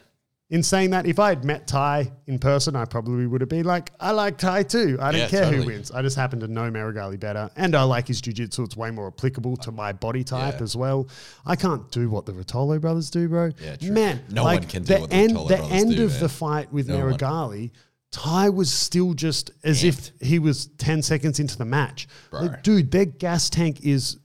In 0.51 0.63
saying 0.63 0.89
that, 0.89 1.05
if 1.05 1.19
I 1.19 1.29
had 1.29 1.45
met 1.45 1.67
Ty 1.67 2.11
in 2.25 2.39
person, 2.39 2.75
I 2.75 2.85
probably 2.85 3.27
would 3.27 3.39
have 3.41 3.51
been 3.51 3.65
like, 3.65 3.91
I 3.99 4.09
like 4.09 4.39
Ty 4.39 4.63
too. 4.63 4.97
I 4.99 5.11
don't 5.11 5.21
Yeah, 5.21 5.27
care 5.27 5.43
totally. 5.43 5.61
who 5.63 5.69
wins. 5.69 5.91
I 5.91 6.01
just 6.01 6.15
happen 6.15 6.39
to 6.39 6.47
know 6.47 6.71
Meregali 6.71 7.19
better. 7.19 7.51
And 7.55 7.75
I 7.75 7.83
like 7.83 8.07
his 8.07 8.19
jiu-jitsu. 8.19 8.63
It's 8.63 8.75
way 8.75 8.89
more 8.89 9.05
applicable 9.07 9.57
to 9.57 9.71
my 9.71 9.91
body 9.93 10.23
type 10.23 10.55
Yeah. 10.57 10.63
as 10.63 10.75
well. 10.75 11.07
I 11.45 11.55
can't 11.55 11.91
do 11.91 12.09
what 12.09 12.25
the 12.25 12.31
Ruotolo 12.31 12.81
brothers 12.81 13.11
do, 13.11 13.29
bro. 13.29 13.51
Yeah, 13.63 13.75
true. 13.75 13.91
Man, 13.91 14.21
No 14.31 14.43
like 14.43 14.61
one 14.61 14.69
can 14.69 14.83
do 14.83 14.93
what 15.01 15.09
the 15.11 15.17
what 15.33 15.47
the 15.49 15.57
end, 15.59 15.69
the 15.69 15.75
end 15.75 15.95
do, 15.95 16.05
of 16.05 16.11
man. 16.13 16.19
the 16.19 16.29
fight 16.29 16.73
with 16.73 16.87
No 16.89 16.97
one. 17.05 17.13
Meregali, 17.13 17.69
Ty 18.11 18.49
was 18.49 18.73
still 18.73 19.13
just 19.13 19.51
as 19.63 19.83
if 19.83 20.09
he 20.19 20.39
was 20.39 20.65
10 20.79 21.03
seconds 21.03 21.39
into 21.39 21.59
the 21.59 21.65
match. 21.65 22.07
Bro. 22.31 22.41
Like, 22.41 22.63
dude, 22.63 22.89
their 22.89 23.05
gas 23.05 23.51
tank 23.51 23.81
is 23.83 24.17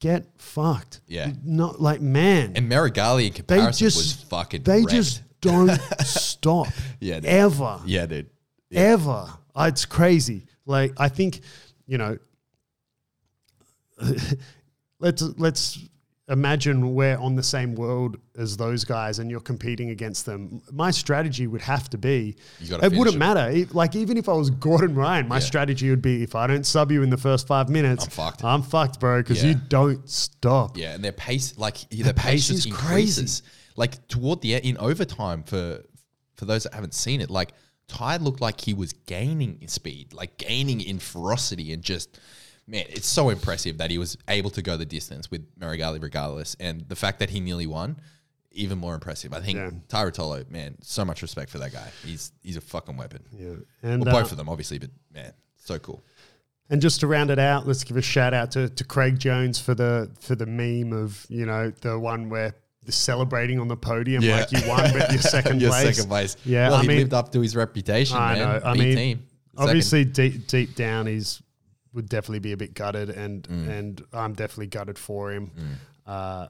get 0.00 0.24
fucked. 0.38 1.02
Yeah. 1.06 1.30
Not 1.44 1.80
like, 1.80 2.00
man 2.00 2.54
And 2.56 2.68
Meregali 2.68 3.26
in 3.26 3.30
they 3.32 3.36
comparison 3.36 3.86
just 3.86 3.96
was 3.96 4.12
fucking 4.28 4.64
they 4.64 4.78
wrecked. 4.80 4.90
just 4.90 5.22
don't 5.42 5.70
stop 6.00 6.68
Yeah, 7.00 7.16
dude. 7.16 7.26
ever 7.26 7.80
Yeah, 7.84 8.06
dude. 8.06 8.30
ever 8.72 9.28
Uh, 9.54 9.64
it's 9.68 9.84
crazy 9.84 10.46
like 10.64 10.92
i 10.98 11.08
think 11.08 11.40
you 11.86 11.98
know 11.98 12.16
let's 14.98 15.22
let's 15.38 15.78
imagine 16.28 16.94
we're 16.94 17.18
on 17.18 17.34
the 17.34 17.42
same 17.42 17.74
world 17.74 18.16
as 18.38 18.56
those 18.56 18.84
guys 18.84 19.18
and 19.18 19.30
you're 19.30 19.40
competing 19.40 19.90
against 19.90 20.24
them 20.24 20.62
my 20.72 20.90
strategy 20.90 21.46
would 21.46 21.60
have 21.60 21.90
to 21.90 21.98
be 21.98 22.36
it 22.60 22.92
wouldn't 22.92 23.16
it. 23.16 23.18
matter 23.18 23.52
like 23.72 23.94
even 23.96 24.16
if 24.16 24.28
i 24.28 24.32
was 24.32 24.48
gordon 24.48 24.94
ryan 24.94 25.26
my 25.28 25.36
Yeah. 25.36 25.40
strategy 25.40 25.90
would 25.90 26.00
be 26.00 26.22
if 26.22 26.34
i 26.34 26.46
don't 26.46 26.64
sub 26.64 26.90
you 26.92 27.02
in 27.02 27.10
the 27.10 27.16
first 27.18 27.46
five 27.46 27.68
minutes 27.68 28.04
I'm 28.04 28.10
fucked. 28.10 28.44
i'm 28.44 28.62
fucked 28.62 29.00
bro 29.00 29.20
because 29.20 29.42
Yeah. 29.42 29.50
you 29.50 29.56
don't 29.68 30.08
stop 30.08 30.78
Yeah, 30.78 30.94
and 30.94 31.04
their 31.04 31.12
pace, 31.12 31.58
like 31.58 31.78
their 31.90 32.12
pace, 32.14 32.48
pace 32.48 32.50
is 32.50 32.66
crazy. 32.66 33.42
Like 33.76 34.06
toward 34.08 34.40
the 34.40 34.54
end, 34.54 34.64
in 34.64 34.78
overtime, 34.78 35.42
for 35.42 35.82
for 36.36 36.44
those 36.44 36.64
that 36.64 36.74
haven't 36.74 36.94
seen 36.94 37.20
it, 37.20 37.30
like 37.30 37.52
Ty 37.88 38.16
looked 38.16 38.40
like 38.40 38.60
he 38.60 38.74
was 38.74 38.92
gaining 38.92 39.58
in 39.60 39.68
speed, 39.68 40.12
like 40.12 40.38
gaining 40.38 40.80
in 40.80 40.98
ferocity, 40.98 41.72
and 41.72 41.82
just 41.82 42.18
man, 42.66 42.84
it's 42.88 43.06
so 43.06 43.28
impressive 43.28 43.78
that 43.78 43.90
he 43.90 43.98
was 43.98 44.16
able 44.28 44.50
to 44.50 44.62
go 44.62 44.76
the 44.76 44.86
distance 44.86 45.30
with 45.30 45.42
Meregali 45.58 46.02
regardless, 46.02 46.56
and 46.60 46.88
the 46.88 46.96
fact 46.96 47.18
that 47.20 47.30
he 47.30 47.40
nearly 47.40 47.66
won. 47.66 47.96
Even 48.54 48.76
more 48.76 48.92
impressive. 48.92 49.32
I 49.32 49.40
think 49.40 49.56
Yeah. 49.56 49.70
Ty 49.88 50.04
Ruotolo, 50.04 50.50
man, 50.50 50.76
so 50.82 51.06
much 51.06 51.22
respect 51.22 51.50
for 51.50 51.56
that 51.58 51.72
guy. 51.72 51.88
He's 52.04 52.32
he's 52.42 52.58
a 52.58 52.60
fucking 52.60 52.98
weapon. 52.98 53.24
yeah 53.32 53.54
and 53.82 54.04
Well, 54.04 54.14
uh, 54.14 54.20
both 54.20 54.30
of 54.30 54.36
them, 54.36 54.50
obviously, 54.50 54.78
but 54.78 54.90
man, 55.10 55.32
so 55.56 55.78
cool. 55.78 56.04
And 56.68 56.80
just 56.82 57.00
to 57.00 57.06
round 57.06 57.30
it 57.30 57.38
out, 57.38 57.66
let's 57.66 57.82
give 57.82 57.96
a 57.96 58.02
shout 58.02 58.34
out 58.34 58.50
to, 58.50 58.68
to 58.68 58.84
Craig 58.84 59.18
Jones 59.18 59.58
for 59.58 59.74
the 59.74 60.10
for 60.20 60.34
the 60.34 60.44
meme 60.44 60.92
of 60.92 61.24
you 61.30 61.46
know 61.46 61.70
the 61.80 61.98
one 61.98 62.28
where 62.28 62.54
celebrating 62.88 63.60
on 63.60 63.68
the 63.68 63.76
podium 63.76 64.22
Yeah. 64.22 64.36
like 64.40 64.52
you 64.52 64.60
won 64.68 64.92
but 64.92 65.12
you're 65.12 65.20
second 65.22 65.60
Your 65.60 65.70
place. 65.70 65.96
second 65.96 66.08
place. 66.08 66.36
Yeah, 66.44 66.68
well, 66.70 66.78
I 66.78 66.82
he 66.82 66.88
mean- 66.88 66.98
lived 66.98 67.14
up 67.14 67.30
to 67.32 67.40
his 67.40 67.54
reputation, 67.54 68.16
I 68.16 68.34
man. 68.34 68.38
know. 68.38 68.60
I 68.68 68.72
B 68.74 68.78
mean, 68.80 68.96
team. 68.96 69.18
Second. 69.54 69.68
Obviously, 69.68 70.04
deep 70.04 70.46
deep 70.46 70.74
down, 70.74 71.06
he's 71.06 71.42
would 71.92 72.08
definitely 72.08 72.38
be 72.38 72.52
a 72.52 72.56
bit 72.56 72.72
gutted, 72.74 73.10
and 73.10 73.42
Mm. 73.48 73.68
and 73.68 74.04
I'm 74.14 74.32
definitely 74.32 74.68
gutted 74.68 74.98
for 74.98 75.30
him. 75.30 75.50
Uh, 76.06 76.48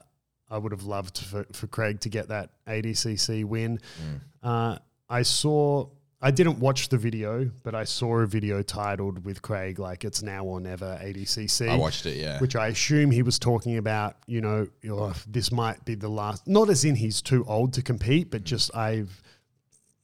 I 0.49 0.57
would 0.57 0.71
have 0.71 0.83
loved 0.83 1.17
for, 1.17 1.45
for 1.51 1.67
Craig 1.67 1.99
to 2.01 2.09
get 2.09 2.29
that 2.29 2.51
ADCC 2.67 3.43
win. 3.43 3.79
Mm. 4.01 4.19
Uh, 4.41 4.77
I 5.09 5.21
saw. 5.23 5.87
I 6.23 6.31
didn't 6.31 6.59
watch 6.59 6.87
the 6.87 6.97
video, 6.97 7.51
but 7.63 7.75
I 7.75 7.83
saw 7.83 8.19
a 8.19 8.25
video 8.25 8.61
titled 8.61 9.25
with 9.25 9.41
Craig 9.41 9.77
like 9.77 10.05
"It's 10.05 10.23
now 10.23 10.45
or 10.45 10.61
never 10.61 10.97
ADCC." 11.03 11.67
I 11.69 11.75
watched 11.75 12.05
it, 12.05 12.15
yeah. 12.15 12.39
which 12.39 12.55
I 12.55 12.67
assume 12.67 13.11
he 13.11 13.21
was 13.23 13.37
talking 13.37 13.77
about, 13.77 14.15
you 14.25 14.39
know, 14.39 14.67
oh, 14.89 15.13
this 15.27 15.51
might 15.51 15.83
be 15.83 15.95
the 15.95 16.07
last, 16.07 16.47
not 16.47 16.69
as 16.69 16.85
in 16.85 16.95
he's 16.95 17.21
too 17.21 17.43
old 17.45 17.73
to 17.73 17.81
compete, 17.81 18.31
but 18.31 18.45
just 18.45 18.73
I've, 18.73 19.21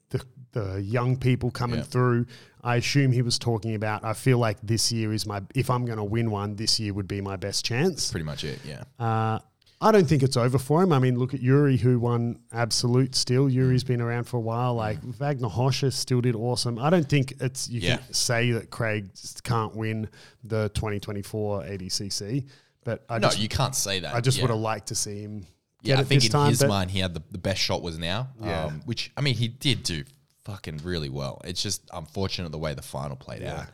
the, 0.09 0.21
the 0.51 0.81
young 0.81 1.15
people 1.15 1.51
coming 1.51 1.79
Yeah. 1.79 1.85
through, 1.85 2.25
I 2.61 2.75
assume 2.75 3.13
he 3.13 3.21
was 3.21 3.39
talking 3.39 3.73
about, 3.73 4.03
I 4.03 4.11
feel 4.11 4.39
like 4.39 4.57
this 4.61 4.91
year 4.91 5.13
is 5.13 5.25
my, 5.25 5.41
if 5.55 5.69
I'm 5.69 5.85
going 5.85 5.99
to 5.99 6.03
win 6.03 6.31
one, 6.31 6.57
this 6.57 6.81
year 6.81 6.93
would 6.93 7.07
be 7.07 7.21
my 7.21 7.37
best 7.37 7.63
chance. 7.63 8.11
Pretty 8.11 8.25
much 8.25 8.43
it, 8.43 8.59
yeah. 8.65 8.83
Uh, 8.99 9.39
I 9.81 9.93
don't 9.93 10.05
think 10.05 10.23
it's 10.23 10.35
over 10.35 10.59
for 10.59 10.83
him. 10.83 10.91
I 10.91 10.99
mean, 10.99 11.17
look 11.17 11.33
at 11.33 11.41
Yuri, 11.41 11.77
who 11.77 11.99
won 11.99 12.39
absolute 12.51 13.15
still. 13.15 13.49
Yuri's 13.49 13.83
been 13.85 14.01
around 14.01 14.25
for 14.25 14.35
a 14.35 14.41
while. 14.41 14.75
Like 14.75 15.01
Wagner 15.01 15.47
Rocha 15.47 15.89
still 15.91 16.19
did 16.19 16.35
awesome. 16.35 16.77
I 16.77 16.89
don't 16.89 17.07
think 17.07 17.33
it's 17.39 17.69
you 17.69 17.79
Yeah. 17.79 17.97
can 17.97 18.13
say 18.13 18.51
that 18.51 18.69
Craig 18.71 19.09
can't 19.43 19.73
win 19.75 20.09
the 20.43 20.67
2024 20.73 21.63
ADCC, 21.63 22.45
but 22.83 23.05
I 23.09 23.19
no, 23.19 23.27
just 23.29 23.39
you 23.39 23.47
can't 23.47 23.73
say 23.73 24.01
that. 24.01 24.13
I 24.13 24.19
just 24.19 24.37
yeah. 24.37 24.43
would 24.43 24.49
have 24.51 24.59
liked 24.59 24.87
to 24.89 24.95
see 24.95 25.21
him 25.21 25.39
get 25.41 25.47
Yeah, 25.83 25.99
I 26.01 26.03
think 26.03 26.25
in 26.25 26.29
time. 26.31 26.49
his 26.49 26.61
mind, 26.65 26.91
he 26.91 26.99
had 26.99 27.13
the, 27.13 27.21
the 27.31 27.37
best 27.37 27.61
shot 27.61 27.81
was 27.81 27.97
now. 27.97 28.27
Yeah. 28.41 28.65
Um, 28.65 28.81
which, 28.85 29.11
I 29.15 29.21
mean, 29.21 29.35
he 29.35 29.47
did 29.47 29.83
do 29.83 30.03
fucking 30.43 30.81
really 30.83 31.09
well. 31.09 31.39
It's 31.45 31.63
just 31.63 31.83
unfortunate 31.93 32.51
the 32.51 32.57
way 32.57 32.73
the 32.73 32.81
final 32.81 33.15
played 33.15 33.43
Yeah. 33.43 33.61
out 33.61 33.67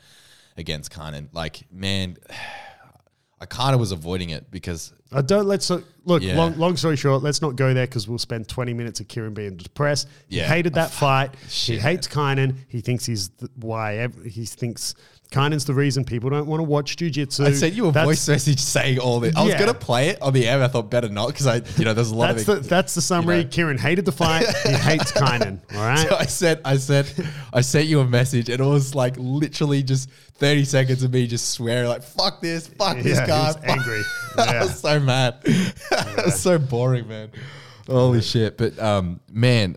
against 0.55 0.91
Kaynan. 0.91 1.29
Like, 1.33 1.63
man, 1.71 2.17
I 3.39 3.45
kind 3.45 3.73
of 3.73 3.79
was 3.79 3.91
avoiding 3.91 4.29
it 4.29 4.49
because 4.49 4.93
I 5.11 5.21
don't 5.21 5.45
let's 5.45 5.69
uh, 5.69 5.81
look. 6.05 6.23
Yeah. 6.23 6.37
Long, 6.37 6.57
long 6.57 6.77
story 6.77 6.95
short, 6.95 7.21
let's 7.21 7.41
not 7.41 7.55
go 7.57 7.73
there 7.73 7.85
because 7.85 8.07
we'll 8.07 8.17
spend 8.17 8.47
20 8.47 8.73
minutes 8.73 8.99
of 9.01 9.07
Kieran 9.09 9.33
being 9.33 9.57
depressed. 9.57 10.07
He 10.29 10.37
Yeah. 10.37 10.47
hated 10.47 10.73
that 10.75 10.89
fight. 11.03 11.35
he 11.49 11.77
hates 11.77 12.07
Kaynan. 12.07 12.55
He 12.69 12.79
thinks 12.81 13.05
he's 13.05 13.29
the, 13.29 13.49
why 13.57 13.97
ev- 13.97 14.23
he 14.23 14.45
thinks 14.45 14.95
Kaynan's 15.35 15.65
the 15.65 15.73
reason 15.73 16.05
people 16.05 16.29
don't 16.29 16.47
want 16.47 16.59
to 16.59 16.63
watch 16.63 16.95
jujitsu. 16.95 17.45
I 17.45 17.51
sent 17.53 17.73
you 17.73 17.87
a 17.87 17.91
That's- 17.91 18.05
voice 18.07 18.27
message 18.29 18.59
saying 18.59 18.99
all 18.99 19.19
this. 19.19 19.35
I 19.35 19.43
was 19.43 19.53
gonna 19.55 19.73
play 19.73 20.09
it 20.09 20.21
on 20.21 20.31
the 20.33 20.47
air. 20.47 20.63
I 20.63 20.67
thought 20.67 20.89
better 20.89 21.09
not 21.09 21.27
because 21.27 21.47
I, 21.47 21.61
you 21.77 21.83
know, 21.85 21.93
there's 21.93 22.11
a 22.11 22.15
lot 22.15 22.35
That's 22.35 22.47
of 22.47 22.63
the 22.63 22.69
that's 22.69 22.95
the 22.95 23.01
summary. 23.01 23.37
you 23.39 23.43
know. 23.43 23.49
Kieran 23.49 23.77
hated 23.77 24.05
the 24.05 24.11
fight. 24.11 24.45
He 24.65 24.71
hates 24.73 25.11
Kaynan. 25.11 25.59
All 25.75 25.81
right. 25.85 26.07
So 26.07 26.15
I 26.15 26.25
said, 26.25 26.61
I 26.63 26.77
said, 26.77 27.11
I 27.53 27.61
sent 27.61 27.87
you 27.87 27.99
a 27.99 28.05
message, 28.07 28.49
and 28.49 28.59
it 28.59 28.63
was 28.65 28.95
like 28.95 29.15
literally 29.17 29.83
just 29.83 30.09
thirty 30.35 30.63
seconds 30.65 31.03
of 31.03 31.11
me 31.13 31.27
just 31.27 31.49
swearing, 31.49 31.87
like 31.89 32.03
"fuck 32.03 32.41
this, 32.41 32.67
fuck 32.67 32.97
this 32.97 33.17
Yeah, 33.17 33.21
he 33.21 33.27
guy." 33.27 33.47
was 33.47 33.57
angry. 33.63 34.01
I 34.37 34.45
Yeah. 34.53 34.63
was 34.63 34.79
so 34.79 34.99
mad. 34.99 35.35
it 35.45 36.25
was 36.25 36.39
so 36.39 36.57
boring, 36.57 37.07
man. 37.07 37.29
Holy 37.87 38.21
shit! 38.21 38.57
But 38.57 38.79
um, 38.79 39.19
man. 39.31 39.75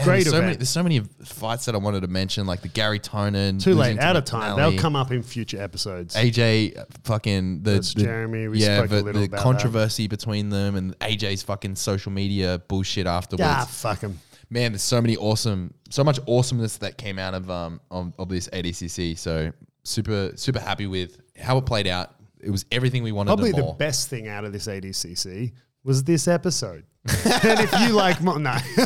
Man, 0.00 0.06
Great 0.06 0.14
there's 0.24 0.24
so, 0.26 0.30
event. 0.36 0.46
many, 0.46 0.56
there's 0.56 0.68
so 0.70 0.82
many 0.82 1.00
fights 1.24 1.64
that 1.66 1.74
I 1.74 1.78
wanted 1.78 2.00
to 2.00 2.08
mention, 2.08 2.46
like 2.46 2.62
the 2.62 2.68
Gary 2.68 2.98
Tonon. 2.98 3.62
Too 3.62 3.74
late. 3.74 3.88
losing 3.88 3.96
to 3.98 4.04
Out 4.04 4.16
of 4.16 4.24
time. 4.24 4.52
McNally. 4.56 4.70
They'll 4.70 4.80
come 4.80 4.96
up 4.96 5.10
in 5.12 5.22
future 5.22 5.60
episodes. 5.60 6.14
AJ 6.16 6.84
fucking 7.04 7.62
the, 7.62 7.72
That's 7.72 7.94
the- 7.94 8.02
Jeremy. 8.02 8.48
We 8.48 8.58
yeah, 8.58 8.78
spoke 8.78 8.86
a 8.86 8.88
the, 8.96 9.02
little 9.02 9.20
the 9.20 9.26
about 9.26 9.36
that. 9.36 9.42
controversy 9.42 10.08
between 10.08 10.48
them 10.48 10.76
and 10.76 10.98
AJ's 11.00 11.42
fucking 11.42 11.76
social 11.76 12.12
media 12.12 12.60
bullshit 12.68 13.06
afterwards. 13.06 13.44
Ah, 13.46 13.66
fuck 13.70 14.00
him. 14.00 14.18
Man, 14.48 14.72
there's 14.72 14.82
so 14.82 15.00
many 15.00 15.16
awesome, 15.16 15.74
so 15.90 16.02
much 16.02 16.18
awesomeness 16.26 16.78
that 16.78 16.98
came 16.98 17.18
out 17.20 17.34
of 17.34 17.48
um 17.50 17.80
of, 17.90 18.12
of 18.18 18.28
this 18.28 18.48
ADCC. 18.48 19.16
So 19.16 19.52
super 19.84 20.32
super 20.34 20.58
happy 20.58 20.86
with 20.88 21.20
how 21.38 21.56
it 21.58 21.66
played 21.66 21.86
out. 21.86 22.14
It 22.40 22.50
was 22.50 22.64
everything 22.72 23.02
we 23.02 23.12
wanted. 23.12 23.28
Probably 23.28 23.50
and 23.50 23.58
the 23.58 23.72
best 23.74 24.08
thing 24.08 24.26
out 24.26 24.44
of 24.44 24.52
this 24.52 24.66
ADCC 24.66 25.52
was 25.84 26.04
this 26.04 26.28
episode. 26.28 26.84
and 27.06 27.60
if 27.60 27.72
you 27.80 27.94
like, 27.94 28.20
mo- 28.20 28.36
no, 28.36 28.54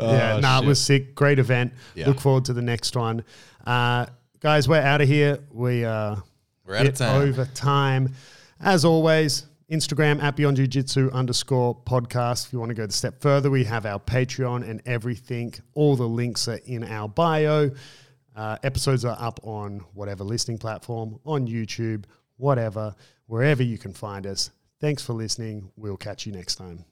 yeah, 0.00 0.38
nah, 0.40 0.62
it 0.62 0.66
was 0.66 0.80
sick. 0.80 1.14
Great 1.14 1.38
event. 1.38 1.74
Yeah. 1.94 2.06
Look 2.06 2.20
forward 2.20 2.46
to 2.46 2.54
the 2.54 2.62
next 2.62 2.96
one, 2.96 3.22
uh, 3.66 4.06
guys. 4.40 4.66
We're 4.66 4.80
out 4.80 5.02
of 5.02 5.08
here. 5.08 5.40
We 5.50 5.84
uh, 5.84 6.16
We're 6.64 6.76
out 6.76 6.86
of 6.86 6.94
time. 6.94 7.20
over 7.20 7.44
time. 7.44 8.14
As 8.60 8.86
always, 8.86 9.44
Instagram 9.70 10.22
at 10.22 10.34
Beyond 10.36 10.56
Jiu 10.56 10.66
Jitsu 10.66 11.10
underscore 11.12 11.74
podcast. 11.74 12.46
If 12.46 12.52
you 12.54 12.58
want 12.58 12.70
to 12.70 12.74
go 12.74 12.86
the 12.86 12.92
step 12.92 13.20
further, 13.20 13.50
we 13.50 13.64
have 13.64 13.84
our 13.84 13.98
Patreon 13.98 14.66
and 14.68 14.80
everything. 14.86 15.52
All 15.74 15.96
the 15.96 16.08
links 16.08 16.48
are 16.48 16.60
in 16.64 16.84
our 16.84 17.08
bio. 17.08 17.70
Uh, 18.34 18.56
episodes 18.62 19.04
are 19.04 19.16
up 19.20 19.38
on 19.42 19.84
whatever 19.92 20.24
listening 20.24 20.56
platform, 20.56 21.18
on 21.26 21.46
YouTube, 21.46 22.04
whatever, 22.38 22.94
wherever 23.26 23.62
you 23.62 23.76
can 23.76 23.92
find 23.92 24.26
us. 24.26 24.50
Thanks 24.82 25.00
for 25.00 25.12
listening. 25.12 25.70
We'll 25.76 25.96
catch 25.96 26.26
you 26.26 26.32
next 26.32 26.56
time. 26.56 26.84